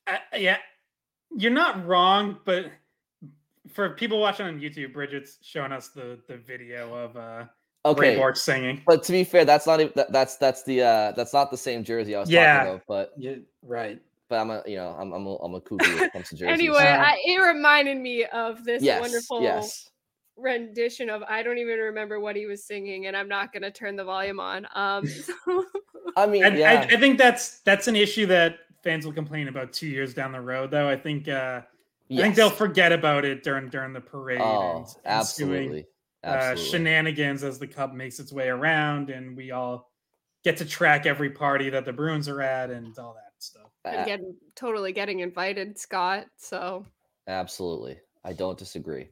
I, 0.06 0.19
yeah, 0.36 0.59
you're 1.36 1.52
not 1.52 1.86
wrong, 1.86 2.39
but 2.44 2.66
for 3.73 3.90
people 3.90 4.20
watching 4.20 4.47
on 4.47 4.60
YouTube, 4.60 4.93
Bridgette's 4.93 5.39
showing 5.43 5.73
us 5.73 5.89
the 5.89 6.19
the 6.28 6.36
video 6.36 6.94
of 6.94 7.16
uh 7.16 7.44
Okay. 7.85 8.10
Ray 8.10 8.16
Bourque 8.16 8.36
singing. 8.36 8.82
But 8.86 9.02
to 9.05 9.12
be 9.12 9.24
fair, 9.24 9.44
that's 9.44 9.66
not 9.66 9.81
even 9.81 9.93
that, 9.97 10.12
that's 10.12 10.36
that's 10.36 10.62
the 10.65 10.82
uh 10.82 11.12
that's 11.12 11.32
not 11.32 11.51
the 11.51 11.56
same 11.56 11.85
jersey 11.85 12.15
I 12.15 12.20
was 12.20 12.31
Yeah. 12.31 12.59
talking 12.59 12.69
about. 12.70 12.82
But 12.89 13.12
yeah, 13.16 13.36
right. 13.62 14.01
But 14.28 14.40
I'm 14.40 14.51
a 14.51 14.62
you 14.66 14.77
know 14.77 14.97
I'm 14.98 15.12
I'm 15.12 15.27
a, 15.27 15.35
I'm 15.36 15.55
a 15.55 15.60
cuckoo 15.60 15.94
when 15.94 16.02
it 16.02 16.12
comes 16.12 16.28
to 16.31 16.36
jerseys. 16.36 16.60
Anyway, 16.60 16.77
I, 16.78 17.16
it 17.24 17.39
reminded 17.39 17.98
me 17.98 18.24
of 18.24 18.65
this 18.65 18.82
yes, 18.82 19.01
wonderful 19.01 19.43
yes. 19.43 19.90
rendition 20.36 21.09
of 21.09 21.23
I 21.23 21.43
don't 21.43 21.59
even 21.59 21.78
remember 21.78 22.20
what 22.20 22.36
he 22.36 22.47
was 22.47 22.65
singing, 22.65 23.06
and 23.06 23.16
I'm 23.16 23.28
not 23.28 23.52
gonna 23.52 23.70
turn 23.70 23.97
the 23.97 24.05
volume 24.05 24.40
on. 24.40 24.66
Um, 24.74 25.05
I 26.23 26.27
mean, 26.27 26.45
I, 26.45 26.49
yeah. 26.49 26.86
I, 26.90 26.95
I 26.95 27.01
think 27.01 27.19
that's 27.19 27.61
that's 27.61 27.89
an 27.89 27.97
issue 27.97 28.27
that 28.27 28.59
fans 28.82 29.05
will 29.05 29.12
complain 29.12 29.49
about 29.49 29.73
two 29.73 29.86
years 29.86 30.15
down 30.15 30.32
the 30.32 30.40
road, 30.40 30.70
though. 30.70 30.89
I 30.89 30.97
think 30.97 31.28
uh 31.28 31.62
I 32.11 32.16
think 32.16 32.35
they'll 32.35 32.51
forget 32.51 32.93
about 32.93 33.24
it 33.24 33.43
during 33.43 33.69
during 33.69 33.93
the 33.93 34.01
parade. 34.01 34.40
Oh, 34.40 34.78
and 34.78 34.86
ensuing, 35.05 35.05
absolutely. 35.07 35.86
Uh, 36.24 36.57
shenanigans 36.57 37.45
as 37.45 37.59
the 37.59 37.66
cup 37.66 37.95
makes 37.95 38.19
its 38.19 38.32
way 38.32 38.49
around, 38.49 39.11
and 39.11 39.36
we 39.36 39.51
all 39.51 39.90
get 40.45 40.57
to 40.57 40.65
track 40.65 41.07
every 41.07 41.31
party 41.31 41.70
that 41.70 41.85
the 41.85 41.93
Bruins 41.93 42.28
are 42.28 42.43
at 42.43 42.70
and 42.70 42.99
all 42.99 43.15
that 43.15 43.32
stuff. 43.39 43.70
and 43.85 44.07
getting 44.07 44.35
totally 44.55 44.93
getting 44.93 45.20
invited, 45.20 45.78
Scott. 45.78 46.27
So 46.36 46.86
Absolutely. 47.28 48.01
I 48.24 48.32
don't 48.32 48.59
disagree. 48.59 49.11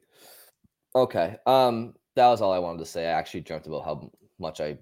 Okay. 0.95 1.37
Um, 1.45 1.93
that 2.15 2.27
was 2.27 2.41
all 2.41 2.51
I 2.51 2.59
wanted 2.59 2.79
to 2.79 2.85
say. 2.85 3.05
I 3.05 3.11
actually 3.11 3.41
dreamt 3.41 3.67
about 3.67 3.85
how 3.85 4.11
much 4.39 4.59
I 4.59 4.77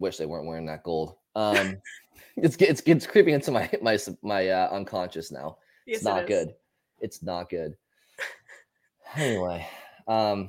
wish 0.00 0.16
they 0.16 0.26
weren't 0.26 0.46
wearing 0.46 0.66
that 0.66 0.82
gold. 0.82 1.14
Um, 1.34 1.76
it's 2.36 2.56
it's 2.56 2.82
it's 2.86 3.06
creeping 3.06 3.34
into 3.34 3.50
my 3.50 3.70
my 3.82 3.98
my 4.22 4.48
uh, 4.48 4.68
unconscious 4.72 5.30
now. 5.30 5.58
Yes, 5.86 5.96
It's 5.98 6.04
not 6.04 6.22
is. 6.24 6.28
good. 6.28 6.54
It's 7.00 7.22
not 7.22 7.48
good. 7.50 7.76
Anyway, 9.16 9.66
um, 10.08 10.48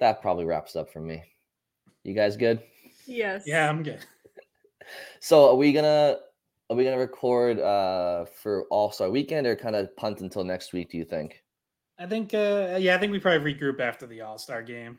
that 0.00 0.20
probably 0.22 0.44
wraps 0.44 0.74
up 0.74 0.92
for 0.92 1.00
me. 1.00 1.22
You 2.02 2.14
guys 2.14 2.36
good? 2.36 2.60
yes, 3.06 3.44
Yeah, 3.46 3.68
I'm 3.68 3.82
good. 3.82 4.04
So 5.20 5.50
are 5.50 5.54
we 5.54 5.72
gonna 5.72 6.16
are 6.68 6.76
we 6.76 6.82
gonna 6.82 6.98
record 6.98 7.60
uh 7.60 8.24
for 8.24 8.64
All 8.70 8.90
Star 8.90 9.08
Weekend 9.10 9.46
or 9.46 9.54
kind 9.54 9.76
of 9.76 9.94
punt 9.96 10.20
until 10.20 10.42
next 10.42 10.72
week? 10.72 10.90
Do 10.90 10.98
you 10.98 11.04
think? 11.04 11.44
I 11.98 12.06
think 12.06 12.34
uh 12.34 12.76
yeah, 12.80 12.96
I 12.96 12.98
think 12.98 13.12
we 13.12 13.20
probably 13.20 13.54
regroup 13.54 13.78
after 13.78 14.06
the 14.08 14.22
All 14.22 14.36
Star 14.38 14.62
game. 14.62 14.98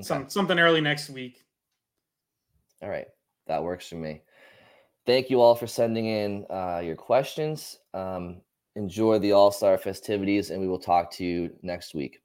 Some 0.00 0.30
something 0.30 0.58
early 0.58 0.80
next 0.80 1.10
week. 1.10 1.44
All 2.80 2.88
right, 2.88 3.08
that 3.46 3.62
works 3.62 3.88
for 3.88 3.96
me. 3.96 4.22
Thank 5.06 5.28
you 5.28 5.40
all 5.40 5.54
for 5.54 5.66
sending 5.66 6.06
in 6.06 6.46
uh, 6.50 6.80
your 6.82 6.96
questions. 6.96 7.78
Um, 7.92 8.40
enjoy 8.74 9.18
the 9.18 9.32
All 9.32 9.50
Star 9.50 9.76
festivities, 9.76 10.50
and 10.50 10.60
we 10.60 10.68
will 10.68 10.78
talk 10.78 11.10
to 11.12 11.24
you 11.24 11.50
next 11.62 11.94
week. 11.94 12.23